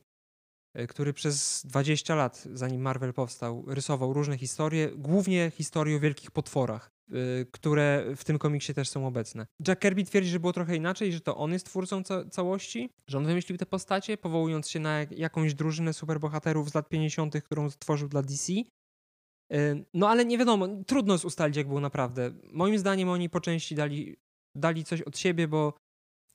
yy, 0.77 0.87
który 0.87 1.13
przez 1.13 1.67
20 1.67 2.15
lat, 2.15 2.49
zanim 2.53 2.83
Marvel 2.83 3.13
powstał, 3.13 3.65
rysował 3.67 4.13
różne 4.13 4.39
historie, 4.39 4.89
głównie 4.97 5.53
historie 5.55 5.97
o 5.97 6.01
wielkich 6.01 6.31
potworach, 6.31 6.94
które 7.53 8.05
w 8.17 8.25
tym 8.25 8.39
komiksie 8.39 8.75
też 8.75 8.89
są 8.89 9.07
obecne. 9.07 9.47
Jack 9.69 9.83
Kirby 9.83 10.05
twierdzi, 10.05 10.31
że 10.31 10.41
było 10.41 10.53
trochę 10.53 10.77
inaczej, 10.77 11.13
że 11.13 11.21
to 11.21 11.37
on 11.37 11.53
jest 11.53 11.67
twórcą 11.67 12.03
ca- 12.05 12.25
całości, 12.25 12.91
że 13.11 13.19
on 13.19 13.27
wymyślił 13.27 13.59
te 13.59 13.67
postacie, 13.67 14.17
powołując 14.17 14.69
się 14.69 14.81
na 14.81 14.99
jak- 14.99 15.13
jakąś 15.19 15.55
drużynę 15.55 15.93
superbohaterów 15.93 16.71
z 16.71 16.75
lat 16.75 16.89
50., 16.89 17.43
którą 17.43 17.71
stworzył 17.71 18.09
dla 18.09 18.23
DC. 18.23 18.53
Yy, 18.53 19.85
No 19.95 20.09
ale 20.09 20.25
nie 20.25 20.39
wiadomo, 20.39 20.69
trudno 20.87 21.13
jest 21.15 21.25
ustalić, 21.25 21.57
jak 21.57 21.69
było 21.69 21.81
naprawdę. 21.81 22.33
Moim 22.53 22.79
zdaniem 22.79 23.09
oni 23.09 23.31
po 23.31 23.41
części 23.41 23.75
dali, 23.75 24.17
dali 24.57 24.85
coś 24.85 25.03
od 25.03 25.19
siebie, 25.19 25.49
bo 25.49 25.73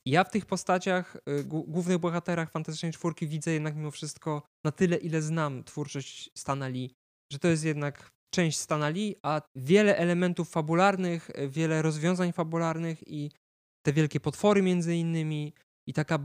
ja 0.06 0.24
w 0.24 0.30
tych 0.30 0.46
postaciach, 0.46 1.16
y, 1.16 1.44
głó- 1.44 1.64
głównych 1.68 1.98
bohaterach 1.98 2.50
Fantastycznej 2.50 2.92
Czwórki 2.92 3.26
widzę 3.26 3.50
jednak 3.52 3.76
mimo 3.76 3.90
wszystko 3.90 4.42
na 4.64 4.72
tyle, 4.72 4.96
ile 4.96 5.22
znam 5.22 5.64
twórczość 5.64 6.30
Stana 6.38 6.68
Lee, 6.68 6.90
że 7.32 7.38
to 7.38 7.48
jest 7.48 7.64
jednak 7.64 8.10
część 8.30 8.58
Stana 8.58 8.88
Lee, 8.88 9.16
a 9.22 9.40
wiele 9.54 9.96
elementów 9.96 10.50
fabularnych, 10.50 11.30
y, 11.30 11.48
wiele 11.48 11.82
rozwiązań 11.82 12.32
fabularnych 12.32 13.08
i 13.08 13.30
te 13.82 13.92
wielkie 13.92 14.20
potwory 14.20 14.62
między 14.62 14.96
innymi 14.96 15.52
i 15.86 15.92
taka 15.92 16.18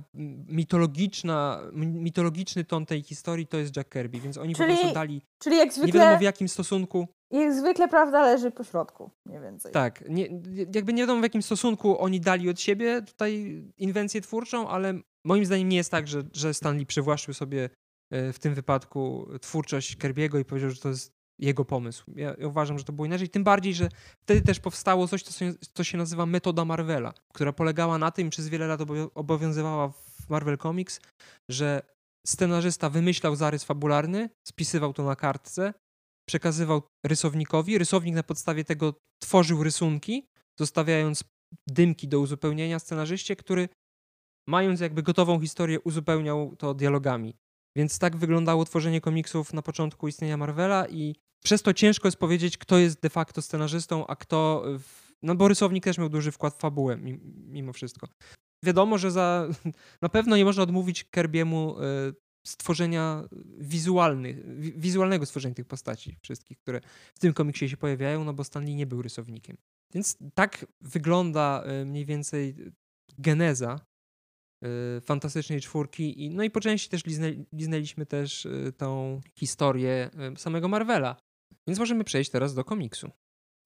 mitologiczna, 0.47 1.61
mitologiczny 1.73 2.63
ton 2.63 2.85
tej 2.85 3.03
historii 3.03 3.47
to 3.47 3.57
jest 3.57 3.77
Jack 3.77 3.89
Kirby, 3.89 4.19
więc 4.19 4.37
oni 4.37 4.55
Czyli 4.55 4.69
po 4.69 4.73
prostu 4.75 4.93
dali, 4.93 5.21
Czyli 5.43 5.57
jak 5.57 5.69
nie 5.69 5.75
wiadomo 5.75 5.91
zwykle, 5.91 6.17
w 6.17 6.21
jakim 6.21 6.49
stosunku, 6.49 7.07
jak 7.31 7.53
zwykle 7.53 7.87
prawda 7.87 8.21
leży 8.21 8.51
po 8.51 8.63
środku, 8.63 9.11
mniej 9.25 9.41
więcej. 9.41 9.71
tak, 9.71 10.03
nie, 10.09 10.27
jakby 10.75 10.93
nie 10.93 11.03
wiadomo 11.03 11.19
w 11.19 11.23
jakim 11.23 11.41
stosunku 11.41 11.99
oni 11.99 12.19
dali 12.19 12.49
od 12.49 12.59
siebie 12.59 13.01
tutaj 13.01 13.63
inwencję 13.77 14.21
twórczą, 14.21 14.69
ale 14.69 14.93
moim 15.25 15.45
zdaniem 15.45 15.69
nie 15.69 15.77
jest 15.77 15.91
tak, 15.91 16.07
że, 16.07 16.23
że 16.33 16.53
Stanley 16.53 16.85
przywłaszczył 16.85 17.33
sobie 17.33 17.69
e, 18.11 18.33
w 18.33 18.39
tym 18.39 18.53
wypadku 18.53 19.27
twórczość 19.41 19.95
Kerbiego 19.95 20.39
i 20.39 20.45
powiedział, 20.45 20.69
że 20.69 20.81
to 20.81 20.89
jest 20.89 21.15
jego 21.39 21.65
pomysł. 21.65 22.11
Ja, 22.15 22.35
uważam, 22.45 22.79
że 22.79 22.83
to 22.85 22.93
było 22.93 23.05
inaczej, 23.05 23.29
tym 23.29 23.43
bardziej, 23.43 23.73
że 23.73 23.89
wtedy 24.21 24.41
też 24.41 24.59
powstało 24.59 25.07
coś, 25.07 25.23
co 25.23 25.31
się, 25.31 25.53
co 25.73 25.83
się 25.83 25.97
nazywa 25.97 26.25
metoda 26.25 26.65
Marvela, 26.65 27.13
która 27.33 27.53
polegała 27.53 27.97
na 27.97 28.11
tym, 28.11 28.29
przez 28.29 28.49
wiele 28.49 28.67
lat 28.67 28.81
obowią- 28.81 29.09
obowiązywała 29.15 29.89
w 29.89 30.29
Marvel 30.29 30.57
Comics, 30.57 31.01
że 31.49 31.81
scenarzysta 32.27 32.89
wymyślał 32.89 33.35
zarys 33.35 33.63
fabularny, 33.63 34.29
spisywał 34.47 34.93
to 34.93 35.03
na 35.03 35.15
kartce, 35.15 35.73
przekazywał 36.29 36.81
rysownikowi, 37.05 37.77
rysownik 37.77 38.15
na 38.15 38.23
podstawie 38.23 38.63
tego 38.63 38.93
tworzył 39.23 39.63
rysunki, 39.63 40.27
zostawiając 40.59 41.23
dymki 41.67 42.07
do 42.07 42.19
uzupełnienia 42.19 42.79
scenarzyście, 42.79 43.35
który 43.35 43.69
mając 44.49 44.79
jakby 44.79 45.03
gotową 45.03 45.41
historię 45.41 45.79
uzupełniał 45.79 46.55
to 46.55 46.73
dialogami. 46.73 47.35
Więc 47.77 47.99
tak 47.99 48.17
wyglądało 48.17 48.65
tworzenie 48.65 49.01
komiksów 49.01 49.53
na 49.53 49.61
początku 49.61 50.07
istnienia 50.07 50.37
Marvela 50.37 50.87
i 50.87 51.15
przez 51.45 51.61
to 51.61 51.73
ciężko 51.73 52.07
jest 52.07 52.17
powiedzieć, 52.17 52.57
kto 52.57 52.77
jest 52.77 53.01
de 53.01 53.09
facto 53.09 53.41
scenarzystą, 53.41 54.07
a 54.07 54.15
kto... 54.15 54.63
W... 54.79 55.05
No 55.23 55.35
bo 55.35 55.47
rysownik 55.47 55.83
też 55.83 55.97
miał 55.97 56.09
duży 56.09 56.31
wkład 56.31 56.53
w 56.53 56.59
fabułę 56.59 56.97
mi- 56.97 57.19
mimo 57.47 57.73
wszystko. 57.73 58.07
Wiadomo, 58.63 58.97
że 58.97 59.11
za... 59.11 59.47
na 60.01 60.09
pewno 60.09 60.37
nie 60.37 60.45
można 60.45 60.63
odmówić 60.63 61.03
Kerbiemu 61.03 61.79
y, 61.79 61.83
stworzenia 62.47 63.23
wizualnych, 63.57 64.59
wi- 64.59 64.73
wizualnego 64.77 65.25
stworzenia 65.25 65.55
tych 65.55 65.65
postaci 65.65 66.17
wszystkich, 66.21 66.57
które 66.57 66.81
w 67.15 67.19
tym 67.19 67.33
komiksie 67.33 67.69
się 67.69 67.77
pojawiają, 67.77 68.23
no 68.23 68.33
bo 68.33 68.43
Stanley 68.43 68.75
nie 68.75 68.85
był 68.85 69.01
rysownikiem. 69.01 69.57
Więc 69.93 70.17
tak 70.33 70.65
wygląda 70.81 71.63
y, 71.81 71.85
mniej 71.85 72.05
więcej 72.05 72.55
geneza 73.17 73.79
y, 74.97 75.01
Fantastycznej 75.01 75.61
Czwórki 75.61 76.23
i 76.23 76.29
no 76.29 76.43
i 76.43 76.49
po 76.49 76.59
części 76.59 76.89
też 76.89 77.05
liznę, 77.05 77.31
liznęliśmy 77.53 78.05
też 78.05 78.47
tą 78.77 79.21
historię 79.39 80.09
samego 80.37 80.67
Marvela. 80.67 81.25
Więc 81.67 81.79
możemy 81.79 82.03
przejść 82.03 82.31
teraz 82.31 82.53
do 82.53 82.63
komiksu, 82.63 83.09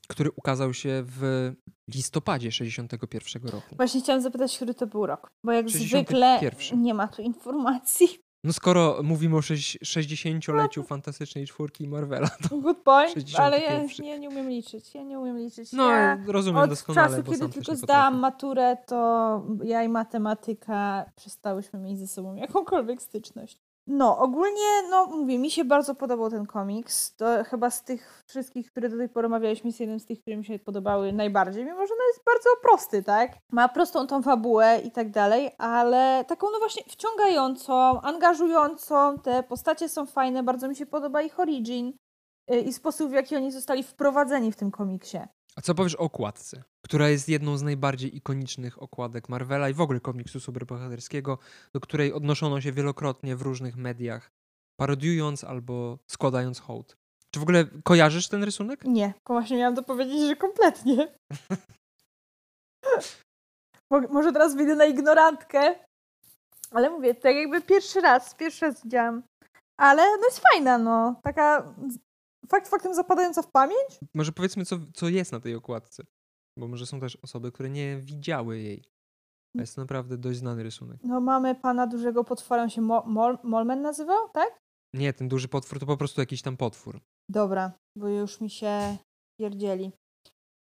który 0.07 0.31
ukazał 0.31 0.73
się 0.73 1.03
w 1.05 1.51
listopadzie 1.95 2.51
61 2.51 3.43
roku. 3.43 3.75
Właśnie 3.75 4.01
chciałam 4.01 4.21
zapytać, 4.21 4.55
który 4.55 4.73
to 4.73 4.87
był 4.87 5.05
rok, 5.05 5.31
bo 5.43 5.51
jak 5.51 5.69
61. 5.69 6.39
zwykle 6.59 6.77
nie 6.77 6.93
ma 6.93 7.07
tu 7.07 7.21
informacji. 7.21 8.07
No 8.43 8.53
skoro 8.53 8.99
mówimy 9.03 9.35
o 9.37 9.41
sześ- 9.41 9.77
60-leciu 9.85 10.83
Fantastycznej 10.83 11.47
Czwórki 11.47 11.87
Marvela, 11.87 12.29
to 12.49 12.57
Good 12.57 12.77
point, 12.77 13.13
61. 13.13 13.45
ale 13.45 13.59
ja 13.61 13.83
nie, 14.03 14.19
nie 14.19 14.29
umiem 14.29 14.49
liczyć. 14.49 14.95
Ja 14.95 15.03
nie 15.03 15.19
umiem 15.19 15.37
liczyć. 15.37 15.73
no 15.73 15.89
ja 15.91 16.23
rozumiem 16.27 16.61
od 16.61 16.69
doskonale, 16.69 17.07
czasu, 17.09 17.23
bo 17.23 17.31
kiedy 17.31 17.49
tylko 17.49 17.75
zdałam 17.75 18.13
potrafię. 18.13 18.21
maturę, 18.21 18.77
to 18.87 19.45
ja 19.63 19.83
i 19.83 19.89
matematyka 19.89 21.05
przestałyśmy 21.15 21.79
mieć 21.79 21.99
ze 21.99 22.07
sobą 22.07 22.35
jakąkolwiek 22.35 23.01
styczność. 23.01 23.59
No, 23.91 24.17
ogólnie, 24.17 24.89
no 24.89 25.05
mówię, 25.05 25.39
mi 25.39 25.51
się 25.51 25.65
bardzo 25.65 25.95
podobał 25.95 26.29
ten 26.29 26.45
komiks. 26.45 27.15
To 27.15 27.43
chyba 27.43 27.69
z 27.69 27.83
tych 27.83 28.23
wszystkich, 28.27 28.71
które 28.71 28.89
do 28.89 28.97
tej 28.97 29.09
pory 29.09 29.27
omawialiśmy, 29.27 29.67
jest 29.67 29.79
jeden 29.79 29.99
z 29.99 30.05
tych, 30.05 30.21
które 30.21 30.37
mi 30.37 30.45
się 30.45 30.59
podobały 30.59 31.13
najbardziej, 31.13 31.65
mimo 31.65 31.87
że 31.87 31.93
on 31.93 31.99
jest 32.07 32.25
bardzo 32.25 32.49
prosty, 32.61 33.03
tak? 33.03 33.31
Ma 33.51 33.69
prostą 33.69 34.07
tą 34.07 34.21
fabułę 34.21 34.79
i 34.85 34.91
tak 34.91 35.11
dalej, 35.11 35.51
ale 35.57 36.25
taką 36.27 36.47
no 36.51 36.59
właśnie 36.59 36.83
wciągającą, 36.87 38.01
angażującą, 38.01 39.19
te 39.19 39.43
postacie 39.43 39.89
są 39.89 40.05
fajne, 40.05 40.43
bardzo 40.43 40.67
mi 40.67 40.75
się 40.75 40.85
podoba 40.85 41.21
ich 41.21 41.39
origin 41.39 41.93
y, 42.51 42.59
i 42.59 42.73
sposób, 42.73 43.09
w 43.09 43.13
jaki 43.13 43.35
oni 43.35 43.51
zostali 43.51 43.83
wprowadzeni 43.83 44.51
w 44.51 44.55
tym 44.55 44.71
komiksie. 44.71 45.19
A 45.59 45.61
co 45.61 45.75
powiesz 45.75 45.95
o 45.95 45.99
okładce, 45.99 46.63
która 46.85 47.09
jest 47.09 47.29
jedną 47.29 47.57
z 47.57 47.61
najbardziej 47.63 48.17
ikonicznych 48.17 48.83
okładek 48.83 49.29
Marvela 49.29 49.69
i 49.69 49.73
w 49.73 49.81
ogóle 49.81 49.99
komiksu 49.99 50.39
superbohaterskiego, 50.39 51.37
do 51.73 51.79
której 51.79 52.13
odnoszono 52.13 52.61
się 52.61 52.71
wielokrotnie 52.71 53.35
w 53.35 53.41
różnych 53.41 53.75
mediach, 53.75 54.31
parodiując 54.79 55.43
albo 55.43 55.99
składając 56.07 56.59
hołd. 56.59 56.97
Czy 57.31 57.39
w 57.39 57.43
ogóle 57.43 57.65
kojarzysz 57.83 58.27
ten 58.27 58.43
rysunek? 58.43 58.83
Nie, 58.85 59.13
właśnie 59.27 59.57
miałam 59.57 59.75
to 59.75 59.83
powiedzieć, 59.83 60.27
że 60.27 60.35
kompletnie. 60.35 61.07
Może 64.09 64.31
teraz 64.31 64.55
wyjdę 64.55 64.75
na 64.75 64.85
ignorantkę, 64.85 65.75
ale 66.71 66.89
mówię, 66.89 67.15
tak 67.15 67.35
jakby 67.35 67.61
pierwszy 67.61 68.01
raz, 68.01 68.35
pierwszy 68.35 68.65
raz 68.65 68.83
widziałam. 68.83 69.23
Ale 69.79 70.03
no 70.17 70.25
jest 70.25 70.41
fajna, 70.51 70.77
no. 70.77 71.15
Taka 71.23 71.73
fakt 72.51 72.67
faktem 72.67 72.95
zapadająca 72.95 73.41
w 73.41 73.51
pamięć? 73.51 73.99
Może 74.13 74.31
powiedzmy, 74.31 74.65
co, 74.65 74.75
co 74.93 75.09
jest 75.09 75.31
na 75.31 75.39
tej 75.39 75.55
okładce. 75.55 76.03
Bo 76.57 76.67
może 76.67 76.85
są 76.85 76.99
też 76.99 77.15
osoby, 77.15 77.51
które 77.51 77.69
nie 77.69 77.97
widziały 77.97 78.59
jej. 78.59 78.83
A 79.57 79.61
jest 79.61 79.75
to 79.75 79.81
naprawdę 79.81 80.17
dość 80.17 80.39
znany 80.39 80.63
rysunek. 80.63 80.99
No 81.03 81.21
mamy 81.21 81.55
pana 81.55 81.87
dużego 81.87 82.23
potwora, 82.23 82.63
on 82.63 82.69
się 82.69 82.81
Mo 82.81 83.03
Mol 83.07 83.37
Molmen 83.43 83.81
nazywał, 83.81 84.29
tak? 84.29 84.59
Nie, 84.93 85.13
ten 85.13 85.27
duży 85.27 85.47
potwór 85.47 85.79
to 85.79 85.85
po 85.85 85.97
prostu 85.97 86.21
jakiś 86.21 86.41
tam 86.41 86.57
potwór. 86.57 86.99
Dobra, 87.29 87.71
bo 87.95 88.07
już 88.07 88.41
mi 88.41 88.49
się 88.49 88.97
pierdzieli. 89.39 89.91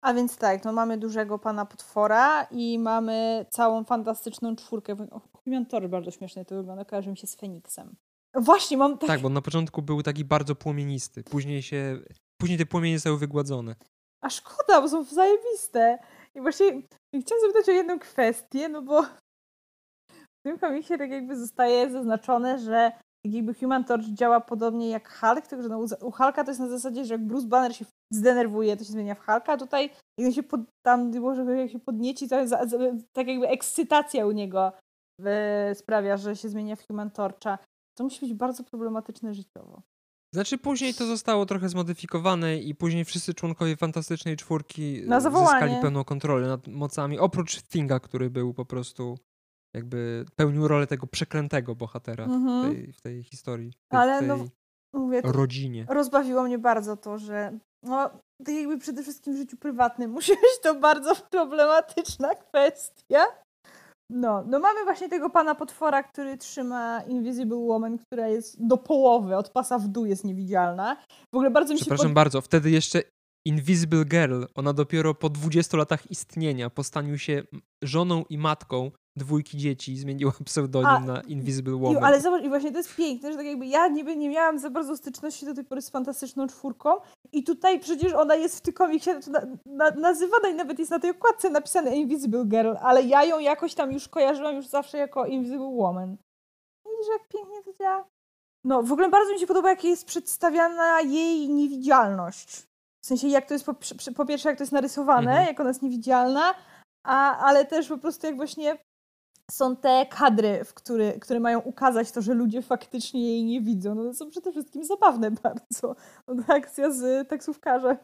A 0.02 0.14
więc 0.14 0.36
tak, 0.36 0.64
no 0.64 0.72
mamy 0.72 0.98
dużego 0.98 1.38
pana 1.38 1.66
potwora 1.66 2.44
i 2.44 2.78
mamy 2.78 3.46
całą 3.50 3.84
fantastyczną 3.84 4.56
czwórkę. 4.56 4.96
Human 5.44 5.66
Torch 5.66 5.88
bardzo 5.88 6.10
śmiesznie 6.10 6.44
to 6.44 6.56
wygląda, 6.56 6.84
kojarzy 6.84 7.10
mi 7.10 7.16
się 7.16 7.26
z 7.26 7.34
Feniksem. 7.34 7.96
Właśnie, 8.34 8.76
mam 8.76 8.98
tak... 8.98 9.08
Tak, 9.08 9.20
bo 9.20 9.28
na 9.28 9.42
początku 9.42 9.82
był 9.82 10.02
taki 10.02 10.24
bardzo 10.24 10.54
płomienisty. 10.54 11.24
Później 11.24 11.62
się... 11.62 11.98
Później 12.40 12.58
te 12.58 12.66
płomienie 12.66 12.98
zostały 12.98 13.18
wygładzone. 13.18 13.74
A 14.24 14.30
szkoda, 14.30 14.80
bo 14.80 14.88
są 14.88 15.04
zajebiste. 15.04 15.98
I 16.34 16.40
właśnie 16.40 16.66
chciałam 17.20 17.40
zapytać 17.40 17.68
o 17.68 17.72
jedną 17.72 17.98
kwestię, 17.98 18.68
no 18.68 18.82
bo 18.82 19.02
w 19.02 20.46
tym 20.46 20.58
komiksie 20.58 20.98
tak 20.98 21.10
jakby 21.10 21.36
zostaje 21.36 21.90
zaznaczone, 21.90 22.58
że 22.58 22.92
tak 23.24 23.34
jakby 23.34 23.54
Human 23.54 23.84
Torch 23.84 24.04
działa 24.04 24.40
podobnie 24.40 24.90
jak 24.90 25.18
Hulk, 25.18 25.46
tylko 25.46 25.62
że 25.62 25.68
no, 25.68 25.78
u 25.78 26.10
Hulka 26.10 26.44
to 26.44 26.50
jest 26.50 26.60
na 26.60 26.68
zasadzie, 26.68 27.04
że 27.04 27.14
jak 27.14 27.26
Bruce 27.26 27.46
Banner 27.46 27.76
się 27.76 27.84
zdenerwuje, 28.12 28.76
to 28.76 28.84
się 28.84 28.92
zmienia 28.92 29.14
w 29.14 29.26
Hulka, 29.26 29.52
a 29.52 29.56
tutaj 29.56 29.90
jak 30.18 30.34
się 30.34 30.42
pod, 30.42 30.60
tam, 30.86 31.20
może 31.20 31.56
jak 31.56 31.70
się 31.70 31.78
podnieci, 31.78 32.28
to 32.28 32.40
jest 32.40 32.54
tak 33.12 33.26
jakby 33.26 33.48
ekscytacja 33.48 34.26
u 34.26 34.30
niego 34.30 34.72
sprawia, 35.74 36.16
że 36.16 36.36
się 36.36 36.48
zmienia 36.48 36.76
w 36.76 36.86
Human 36.86 37.10
Torcha. 37.10 37.58
To 37.94 38.04
musi 38.04 38.20
być 38.20 38.34
bardzo 38.34 38.64
problematyczne 38.64 39.34
życiowo. 39.34 39.82
Znaczy 40.34 40.58
później 40.58 40.94
to 40.94 41.06
zostało 41.06 41.46
trochę 41.46 41.68
zmodyfikowane 41.68 42.58
i 42.58 42.74
później 42.74 43.04
wszyscy 43.04 43.34
członkowie 43.34 43.76
Fantastycznej 43.76 44.36
Czwórki 44.36 45.02
Na 45.06 45.20
zyskali 45.20 45.74
pełną 45.82 46.04
kontrolę 46.04 46.48
nad 46.48 46.68
mocami, 46.68 47.18
oprócz 47.18 47.62
Thinga, 47.62 48.00
który 48.00 48.30
był 48.30 48.54
po 48.54 48.64
prostu 48.64 49.18
jakby 49.74 50.24
pełnił 50.36 50.68
rolę 50.68 50.86
tego 50.86 51.06
przeklętego 51.06 51.74
bohatera 51.74 52.24
mhm. 52.24 52.62
w, 52.62 52.74
tej, 52.74 52.92
w, 52.92 53.00
tej, 53.00 53.22
historii, 53.22 53.72
w 53.72 53.88
tej, 53.88 54.00
Ale 54.00 54.16
w 54.16 54.18
tej 54.18 54.28
no, 54.28 54.44
mówię, 54.94 55.20
rodzinie. 55.24 55.86
Rozbawiło 55.88 56.42
mnie 56.42 56.58
bardzo 56.58 56.96
to, 56.96 57.18
że 57.18 57.58
no, 57.82 58.10
jakby 58.48 58.78
przede 58.78 59.02
wszystkim 59.02 59.34
w 59.34 59.36
życiu 59.36 59.56
prywatnym 59.56 60.10
musi 60.16 60.32
być 60.32 60.60
to 60.62 60.74
bardzo 60.74 61.16
problematyczna 61.16 62.34
kwestia. 62.34 63.24
No, 64.10 64.44
no 64.46 64.58
mamy 64.60 64.84
właśnie 64.84 65.08
tego 65.08 65.30
pana 65.30 65.54
potwora, 65.54 66.02
który 66.02 66.38
trzyma 66.38 67.02
Invisible 67.08 67.56
Woman, 67.56 67.98
która 67.98 68.28
jest 68.28 68.66
do 68.66 68.76
połowy, 68.76 69.36
od 69.36 69.50
pasa 69.50 69.78
w 69.78 69.88
dół 69.88 70.06
jest 70.06 70.24
niewidzialna. 70.24 70.96
W 71.32 71.36
ogóle 71.36 71.50
bardzo 71.50 71.72
mi 71.72 71.78
się 71.78 71.84
Przepraszam 71.84 72.06
pod... 72.06 72.14
bardzo, 72.14 72.40
wtedy 72.40 72.70
jeszcze 72.70 73.02
Invisible 73.46 74.04
Girl, 74.04 74.44
ona 74.54 74.72
dopiero 74.72 75.14
po 75.14 75.30
20 75.30 75.76
latach 75.76 76.10
istnienia 76.10 76.70
postanił 76.70 77.18
się 77.18 77.42
żoną 77.82 78.24
i 78.30 78.38
matką 78.38 78.90
dwójki 79.16 79.58
dzieci, 79.58 79.98
zmieniła 79.98 80.32
pseudonim 80.44 80.88
A, 80.88 81.00
na 81.00 81.20
Invisible 81.20 81.74
Woman. 81.74 82.02
I, 82.02 82.06
ale 82.06 82.20
zobacz, 82.20 82.42
i 82.42 82.48
właśnie 82.48 82.72
to 82.72 82.78
jest 82.78 82.96
piękne, 82.96 83.32
że 83.32 83.38
tak 83.38 83.46
jakby 83.46 83.66
ja 83.66 83.88
niby 83.88 84.16
nie 84.16 84.28
miałam 84.28 84.58
za 84.58 84.70
bardzo 84.70 84.96
styczności 84.96 85.46
do 85.46 85.54
tej 85.54 85.64
pory 85.64 85.82
z 85.82 85.90
fantastyczną 85.90 86.46
czwórką 86.46 86.90
i 87.32 87.44
tutaj 87.44 87.80
przecież 87.80 88.12
ona 88.12 88.34
jest 88.34 88.58
w 88.58 88.60
tym 88.60 88.74
komiksie 88.74 89.10
na, 89.26 89.40
na, 89.66 89.90
nazywana 89.90 90.48
i 90.48 90.54
nawet 90.54 90.78
jest 90.78 90.90
na 90.90 90.98
tej 90.98 91.10
okładce 91.10 91.50
napisane 91.50 91.96
Invisible 91.96 92.44
Girl, 92.44 92.74
ale 92.80 93.02
ja 93.02 93.24
ją 93.24 93.38
jakoś 93.38 93.74
tam 93.74 93.92
już 93.92 94.08
kojarzyłam 94.08 94.56
już 94.56 94.66
zawsze 94.66 94.98
jako 94.98 95.26
Invisible 95.26 95.72
Woman. 95.76 96.16
Widzisz, 96.86 97.12
jak 97.12 97.28
pięknie 97.28 97.62
to 97.64 97.72
działa? 97.78 98.04
No, 98.64 98.82
w 98.82 98.92
ogóle 98.92 99.08
bardzo 99.08 99.32
mi 99.32 99.38
się 99.38 99.46
podoba, 99.46 99.70
jak 99.70 99.84
jest 99.84 100.06
przedstawiana 100.06 101.00
jej 101.00 101.48
niewidzialność. 101.48 102.62
W 103.04 103.06
sensie, 103.06 103.28
jak 103.28 103.46
to 103.46 103.54
jest 103.54 103.66
po, 103.66 103.74
po 104.16 104.26
pierwsze, 104.26 104.48
jak 104.48 104.58
to 104.58 104.62
jest 104.62 104.72
narysowane, 104.72 105.30
mhm. 105.30 105.46
jak 105.46 105.60
ona 105.60 105.70
jest 105.70 105.82
niewidzialna, 105.82 106.54
a, 107.06 107.38
ale 107.38 107.64
też 107.64 107.88
po 107.88 107.98
prostu 107.98 108.26
jak 108.26 108.36
właśnie 108.36 108.78
są 109.50 109.76
te 109.76 110.06
kadry, 110.10 110.64
w 110.64 110.74
który, 110.74 111.18
które 111.20 111.40
mają 111.40 111.60
ukazać 111.60 112.12
to, 112.12 112.22
że 112.22 112.34
ludzie 112.34 112.62
faktycznie 112.62 113.28
jej 113.28 113.44
nie 113.44 113.60
widzą. 113.60 113.94
No 113.94 114.04
to 114.04 114.14
są 114.14 114.30
przede 114.30 114.52
wszystkim 114.52 114.84
zabawne 114.84 115.30
bardzo. 115.30 115.96
No, 116.28 116.44
akcja 116.48 116.90
z 116.90 117.28
taksówkarzem, 117.28 117.96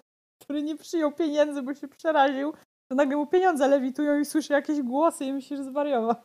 który 0.42 0.62
nie 0.62 0.76
przyjął 0.76 1.12
pieniędzy, 1.12 1.62
bo 1.62 1.74
się 1.74 1.88
przeraził, 1.88 2.52
to 2.90 2.94
nagle 2.94 3.16
mu 3.16 3.26
pieniądze 3.26 3.68
lewitują 3.68 4.20
i 4.20 4.24
słyszy 4.24 4.52
jakieś 4.52 4.82
głosy 4.82 5.24
i 5.24 5.32
myśli, 5.32 5.56
że 5.56 5.64
zwariował. 5.64 6.16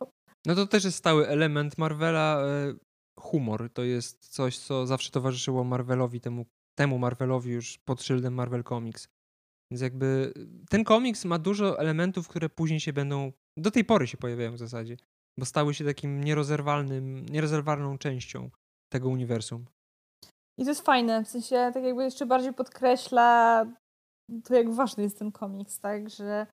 No 0.46 0.54
to 0.54 0.66
też 0.66 0.84
jest 0.84 0.98
stały 0.98 1.28
element 1.28 1.78
Marvela. 1.78 2.42
E, 2.42 2.74
humor 3.20 3.70
to 3.72 3.82
jest 3.82 4.28
coś, 4.28 4.58
co 4.58 4.86
zawsze 4.86 5.10
towarzyszyło 5.10 5.64
Marvelowi, 5.64 6.20
temu, 6.20 6.46
temu 6.78 6.98
Marvelowi 6.98 7.50
już 7.50 7.78
pod 7.78 8.02
szyldem 8.02 8.34
Marvel 8.34 8.64
Comics. 8.64 9.08
Więc 9.70 9.82
jakby 9.82 10.32
ten 10.70 10.84
komiks 10.84 11.24
ma 11.24 11.38
dużo 11.38 11.78
elementów, 11.78 12.28
które 12.28 12.48
później 12.48 12.80
się 12.80 12.92
będą, 12.92 13.32
do 13.56 13.70
tej 13.70 13.84
pory 13.84 14.06
się 14.06 14.16
pojawiają 14.16 14.52
w 14.52 14.58
zasadzie, 14.58 14.96
bo 15.38 15.46
stały 15.46 15.74
się 15.74 15.84
takim 15.84 16.24
nierozerwalnym, 16.24 17.26
nierozerwalną 17.26 17.98
częścią 17.98 18.50
tego 18.92 19.08
uniwersum. 19.08 19.66
I 20.58 20.64
to 20.64 20.70
jest 20.70 20.80
fajne, 20.80 21.24
w 21.24 21.28
sensie 21.28 21.70
tak 21.74 21.84
jakby 21.84 22.04
jeszcze 22.04 22.26
bardziej 22.26 22.54
podkreśla 22.54 23.66
to, 24.44 24.54
jak 24.54 24.74
ważny 24.74 25.02
jest 25.02 25.18
ten 25.18 25.32
komiks, 25.32 25.80
tak, 25.80 26.10
że 26.10 26.46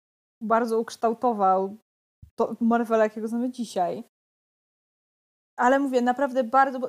bardzo 0.44 0.80
ukształtował 0.80 1.78
to 2.36 2.56
Marvela, 2.60 3.04
jakiego 3.04 3.28
znamy 3.28 3.52
dzisiaj. 3.52 4.04
Ale 5.60 5.80
mówię, 5.80 6.02
naprawdę 6.02 6.44
bardzo, 6.44 6.80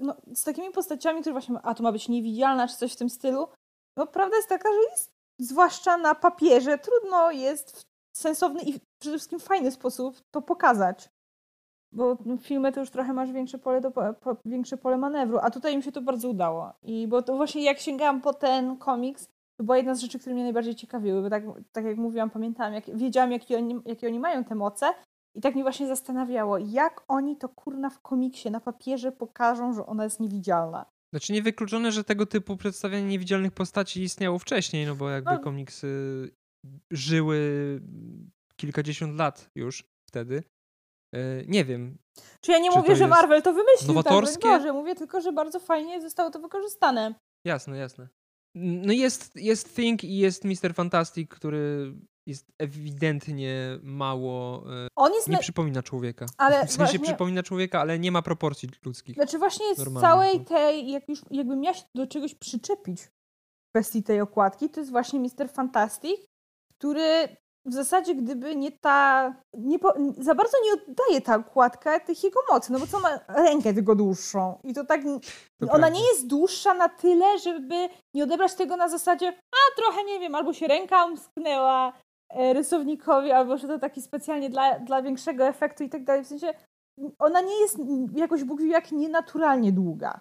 no, 0.00 0.16
z 0.34 0.44
takimi 0.44 0.70
postaciami, 0.70 1.20
które 1.20 1.32
właśnie, 1.32 1.58
a 1.62 1.74
to 1.74 1.82
ma 1.82 1.92
być 1.92 2.08
niewidzialna, 2.08 2.68
czy 2.68 2.76
coś 2.76 2.92
w 2.92 2.96
tym 2.96 3.10
stylu, 3.10 3.48
no 3.96 4.06
prawda 4.06 4.36
jest 4.36 4.48
taka, 4.48 4.68
że 4.68 4.90
jest 4.90 5.15
zwłaszcza 5.38 5.96
na 5.96 6.14
papierze, 6.14 6.78
trudno 6.78 7.30
jest 7.30 7.86
w 8.12 8.18
sensowny 8.18 8.62
i 8.62 8.80
przede 8.98 9.16
wszystkim 9.16 9.40
fajny 9.40 9.70
sposób 9.70 10.16
to 10.30 10.42
pokazać. 10.42 11.08
Bo 11.92 12.16
no, 12.24 12.36
filmy 12.36 12.72
to 12.72 12.80
już 12.80 12.90
trochę 12.90 13.12
masz 13.12 13.32
większe 13.32 13.58
pole, 13.58 13.80
do, 13.80 13.90
po, 13.90 14.36
większe 14.44 14.76
pole 14.76 14.98
manewru, 14.98 15.38
a 15.42 15.50
tutaj 15.50 15.76
mi 15.76 15.82
się 15.82 15.92
to 15.92 16.02
bardzo 16.02 16.28
udało. 16.28 16.72
I 16.82 17.08
bo 17.08 17.22
to 17.22 17.36
właśnie 17.36 17.62
jak 17.62 17.78
sięgałam 17.78 18.20
po 18.20 18.34
ten 18.34 18.76
komiks, 18.76 19.28
to 19.56 19.64
była 19.64 19.76
jedna 19.76 19.94
z 19.94 20.00
rzeczy, 20.00 20.18
które 20.18 20.34
mnie 20.34 20.44
najbardziej 20.44 20.74
ciekawiły, 20.74 21.22
bo 21.22 21.30
tak, 21.30 21.42
tak 21.72 21.84
jak 21.84 21.96
mówiłam, 21.96 22.30
pamiętałam, 22.30 22.74
jak, 22.74 22.96
wiedziałam, 22.96 23.32
jakie 23.32 23.56
oni, 23.56 23.80
jakie 23.84 24.06
oni 24.06 24.18
mają 24.18 24.44
te 24.44 24.54
moce 24.54 24.86
i 25.34 25.40
tak 25.40 25.54
mnie 25.54 25.62
właśnie 25.62 25.86
zastanawiało, 25.86 26.58
jak 26.58 27.04
oni 27.08 27.36
to 27.36 27.48
kurna 27.48 27.90
w 27.90 28.00
komiksie 28.00 28.50
na 28.50 28.60
papierze 28.60 29.12
pokażą, 29.12 29.72
że 29.72 29.86
ona 29.86 30.04
jest 30.04 30.20
niewidzialna. 30.20 30.86
Znaczy 31.16 31.32
niewykluczone, 31.32 31.92
że 31.92 32.04
tego 32.04 32.26
typu 32.26 32.56
przedstawianie 32.56 33.06
niewidzialnych 33.06 33.52
postaci 33.52 34.02
istniało 34.02 34.38
wcześniej, 34.38 34.86
no 34.86 34.96
bo 34.96 35.10
jakby 35.10 35.30
no. 35.30 35.38
komiksy 35.38 35.88
żyły 36.90 37.40
kilkadziesiąt 38.56 39.18
lat 39.18 39.50
już 39.54 39.84
wtedy. 40.08 40.42
E, 41.14 41.44
nie 41.46 41.64
wiem. 41.64 41.98
Czy 42.40 42.52
ja 42.52 42.58
nie 42.58 42.70
czy 42.70 42.78
mówię, 42.78 42.96
że 42.96 43.06
Marvel 43.06 43.42
to 43.42 43.52
wymyślił, 43.52 43.78
tak, 43.78 43.88
nowatorskie? 43.88 44.42
tak, 44.42 44.60
Boże, 44.60 44.72
mówię 44.72 44.94
tylko, 44.94 45.20
że 45.20 45.32
bardzo 45.32 45.60
fajnie 45.60 46.00
zostało 46.00 46.30
to 46.30 46.38
wykorzystane. 46.38 47.14
Jasne, 47.44 47.76
jasne. 47.76 48.08
No 48.54 48.92
jest, 48.92 49.36
jest 49.36 49.76
Thing 49.76 50.04
i 50.04 50.18
jest 50.18 50.44
Mr. 50.44 50.74
Fantastic, 50.74 51.30
który 51.30 51.94
jest 52.26 52.52
ewidentnie 52.58 53.78
mało. 53.82 54.64
E, 54.84 54.88
On 54.96 55.12
jest 55.12 55.28
nie 55.28 55.32
na... 55.32 55.38
przypomina 55.38 55.82
człowieka. 55.82 56.26
Ale 56.38 56.56
w 56.66 56.70
sensie 56.70 56.76
właśnie... 56.78 57.00
przypomina 57.00 57.42
człowieka, 57.42 57.80
ale 57.80 57.98
nie 57.98 58.12
ma 58.12 58.22
proporcji 58.22 58.68
ludzkich. 58.84 59.14
Znaczy, 59.14 59.38
właśnie 59.38 59.74
z 59.74 60.00
całej 60.00 60.44
tej, 60.44 60.90
jak 60.90 61.08
już 61.08 61.20
jakbym 61.30 61.60
miała 61.60 61.74
się 61.74 61.84
do 61.94 62.06
czegoś 62.06 62.34
przyczepić 62.34 63.02
w 63.02 63.10
kwestii 63.74 64.02
tej 64.02 64.20
okładki, 64.20 64.70
to 64.70 64.80
jest 64.80 64.92
właśnie 64.92 65.20
Mr. 65.20 65.48
Fantastic, 65.52 66.20
który 66.78 67.28
w 67.66 67.72
zasadzie 67.72 68.14
gdyby 68.14 68.56
nie 68.56 68.72
ta, 68.72 69.34
nie 69.54 69.78
po, 69.78 69.94
za 70.18 70.34
bardzo 70.34 70.56
nie 70.64 70.72
oddaje 70.72 71.20
ta 71.20 71.36
okładka 71.36 72.00
tych 72.00 72.24
jego 72.24 72.40
mocy, 72.52 72.72
no 72.72 72.78
bo 72.78 72.86
co 72.86 73.00
ma 73.00 73.20
rękę 73.28 73.74
tylko 73.74 73.94
dłuższą 73.94 74.58
i 74.64 74.74
to 74.74 74.84
tak, 74.84 75.02
To 75.02 75.10
ona 75.60 75.68
prawda. 75.68 75.88
nie 75.88 76.08
jest 76.08 76.26
dłuższa 76.26 76.74
na 76.74 76.88
tyle, 76.88 77.38
żeby 77.38 77.88
nie 78.14 78.24
odebrać 78.24 78.54
tego 78.54 78.76
na 78.76 78.88
zasadzie, 78.88 79.28
a 79.28 79.76
trochę 79.76 80.04
nie 80.04 80.20
wiem, 80.20 80.34
albo 80.34 80.52
się 80.52 80.66
ręka 80.66 81.04
umsknęła 81.04 81.92
rysownikowi, 82.34 83.32
albo 83.32 83.56
że 83.56 83.68
to 83.68 83.78
taki 83.78 84.02
specjalnie 84.02 84.50
dla, 84.50 84.78
dla 84.78 85.02
większego 85.02 85.46
efektu 85.46 85.84
i 85.84 85.88
tak 85.88 86.04
dalej, 86.04 86.24
w 86.24 86.26
sensie 86.26 86.54
ona 87.18 87.40
nie 87.40 87.60
jest 87.60 87.78
jakoś 88.14 88.44
Bóg 88.44 88.60
wie 88.60 88.70
jak 88.70 88.92
nienaturalnie 88.92 89.72
długa. 89.72 90.20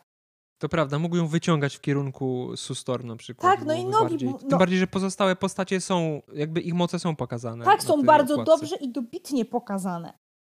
To 0.62 0.70
prawda, 0.70 1.00
mógł 1.00 1.16
ją 1.16 1.28
wyciągać 1.28 1.76
w 1.76 1.82
kierunku 1.82 2.52
Sue 2.56 2.76
Storm 2.76 3.08
na 3.08 3.16
przykład. 3.16 3.56
Tak, 3.56 3.66
no 3.66 3.74
i 3.74 3.86
nogi, 3.86 4.10
Bardziej, 4.10 4.30
no- 4.30 4.38
Tym 4.38 4.60
bardziej, 4.60 4.80
że 4.80 4.88
pozostałe 4.88 5.36
postacie 5.36 5.82
są, 5.82 6.22
jakby 6.34 6.62
ich 6.62 6.74
moce 6.74 7.00
są 7.00 7.16
pokazane. 7.16 7.66
Tak, 7.66 7.84
są 7.84 8.04
bardzo 8.04 8.34
okładce. 8.34 8.52
dobrze 8.52 8.76
i 8.76 8.92
dobitnie 8.92 9.46
pokazane. 9.46 10.14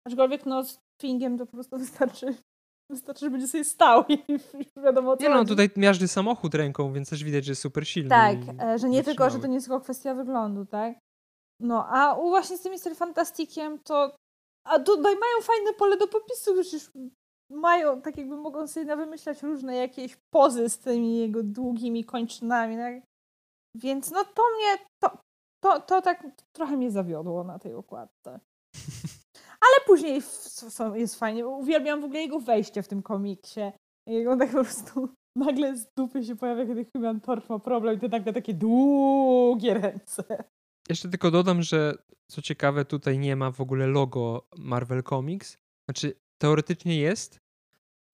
Aczkolwiek 0.06 0.46
no 0.46 0.64
z 0.64 0.78
Fingiem 1.02 1.38
to 1.38 1.46
po 1.46 1.52
prostu 1.52 1.78
wystarczy, 1.78 2.34
wystarczy, 2.90 3.26
że 3.26 3.30
będzie 3.30 3.48
sobie 3.48 3.64
stał 3.64 4.04
i 4.08 4.18
już 4.28 4.42
wiadomo 4.84 5.16
co 5.16 5.22
Nie 5.22 5.28
no, 5.28 5.44
tutaj 5.44 5.70
miażdży 5.76 6.08
samochód 6.08 6.54
ręką, 6.54 6.92
więc 6.92 7.10
też 7.10 7.24
widać, 7.24 7.44
że 7.44 7.52
jest 7.52 7.62
super 7.62 7.88
silny. 7.88 8.08
Tak, 8.08 8.38
e, 8.60 8.78
że 8.78 8.88
nie 8.88 9.04
tylko, 9.04 9.30
że 9.30 9.38
to 9.38 9.46
nie 9.46 9.54
jest 9.54 9.66
tylko 9.66 9.80
kwestia 9.80 10.14
wyglądu, 10.14 10.66
tak? 10.66 10.98
No, 11.60 11.86
a 11.88 12.14
u 12.14 12.28
właśnie 12.28 12.58
z 12.58 12.62
tym 12.62 12.72
Mr. 12.72 12.96
Fantastikiem 12.96 13.78
to... 13.78 14.16
A 14.64 14.78
tutaj 14.78 15.14
mają 15.14 15.42
fajne 15.42 15.72
pole 15.72 15.96
do 15.96 16.08
popisu, 16.08 16.54
przecież 16.54 16.90
mają, 17.50 18.02
tak 18.02 18.16
jakby 18.16 18.36
mogą 18.36 18.68
sobie 18.68 18.96
wymyślać 18.96 19.42
różne 19.42 19.76
jakieś 19.76 20.16
pozy 20.30 20.68
z 20.68 20.78
tymi 20.78 21.18
jego 21.18 21.42
długimi 21.42 22.04
kończynami, 22.04 22.76
tak? 22.76 22.94
Więc 23.74 24.10
no 24.10 24.24
to 24.24 24.42
mnie, 24.56 24.86
to, 25.02 25.18
to, 25.62 25.80
to 25.80 26.02
tak 26.02 26.26
trochę 26.52 26.76
mnie 26.76 26.90
zawiodło 26.90 27.44
na 27.44 27.58
tej 27.58 27.74
okładce. 27.74 28.40
Ale 29.64 29.86
później 29.86 30.22
jest 30.94 31.18
fajnie. 31.18 31.46
Uwielbiam 31.46 32.00
w 32.00 32.04
ogóle 32.04 32.20
jego 32.20 32.40
wejście 32.40 32.82
w 32.82 32.88
tym 32.88 33.02
komiksie. 33.02 33.60
Jak 34.06 34.28
on 34.28 34.38
tak 34.38 34.50
po 34.50 34.64
prostu 34.64 35.08
nagle 35.36 35.76
z 35.76 35.86
dupy 35.96 36.24
się 36.24 36.36
pojawia, 36.36 36.66
kiedy 36.66 36.86
Human 36.92 37.20
Torch 37.20 37.48
ma 37.48 37.58
problem 37.58 37.96
i 37.96 38.00
to 38.00 38.08
nagle 38.08 38.32
takie 38.32 38.54
długie 38.54 39.74
ręce. 39.74 40.44
Jeszcze 40.88 41.08
tylko 41.08 41.30
dodam, 41.30 41.62
że 41.62 41.94
co 42.30 42.42
ciekawe, 42.42 42.84
tutaj 42.84 43.18
nie 43.18 43.36
ma 43.36 43.50
w 43.50 43.60
ogóle 43.60 43.86
logo 43.86 44.48
Marvel 44.58 45.02
Comics. 45.02 45.58
Znaczy, 45.88 46.14
teoretycznie 46.38 46.98
jest. 47.00 47.38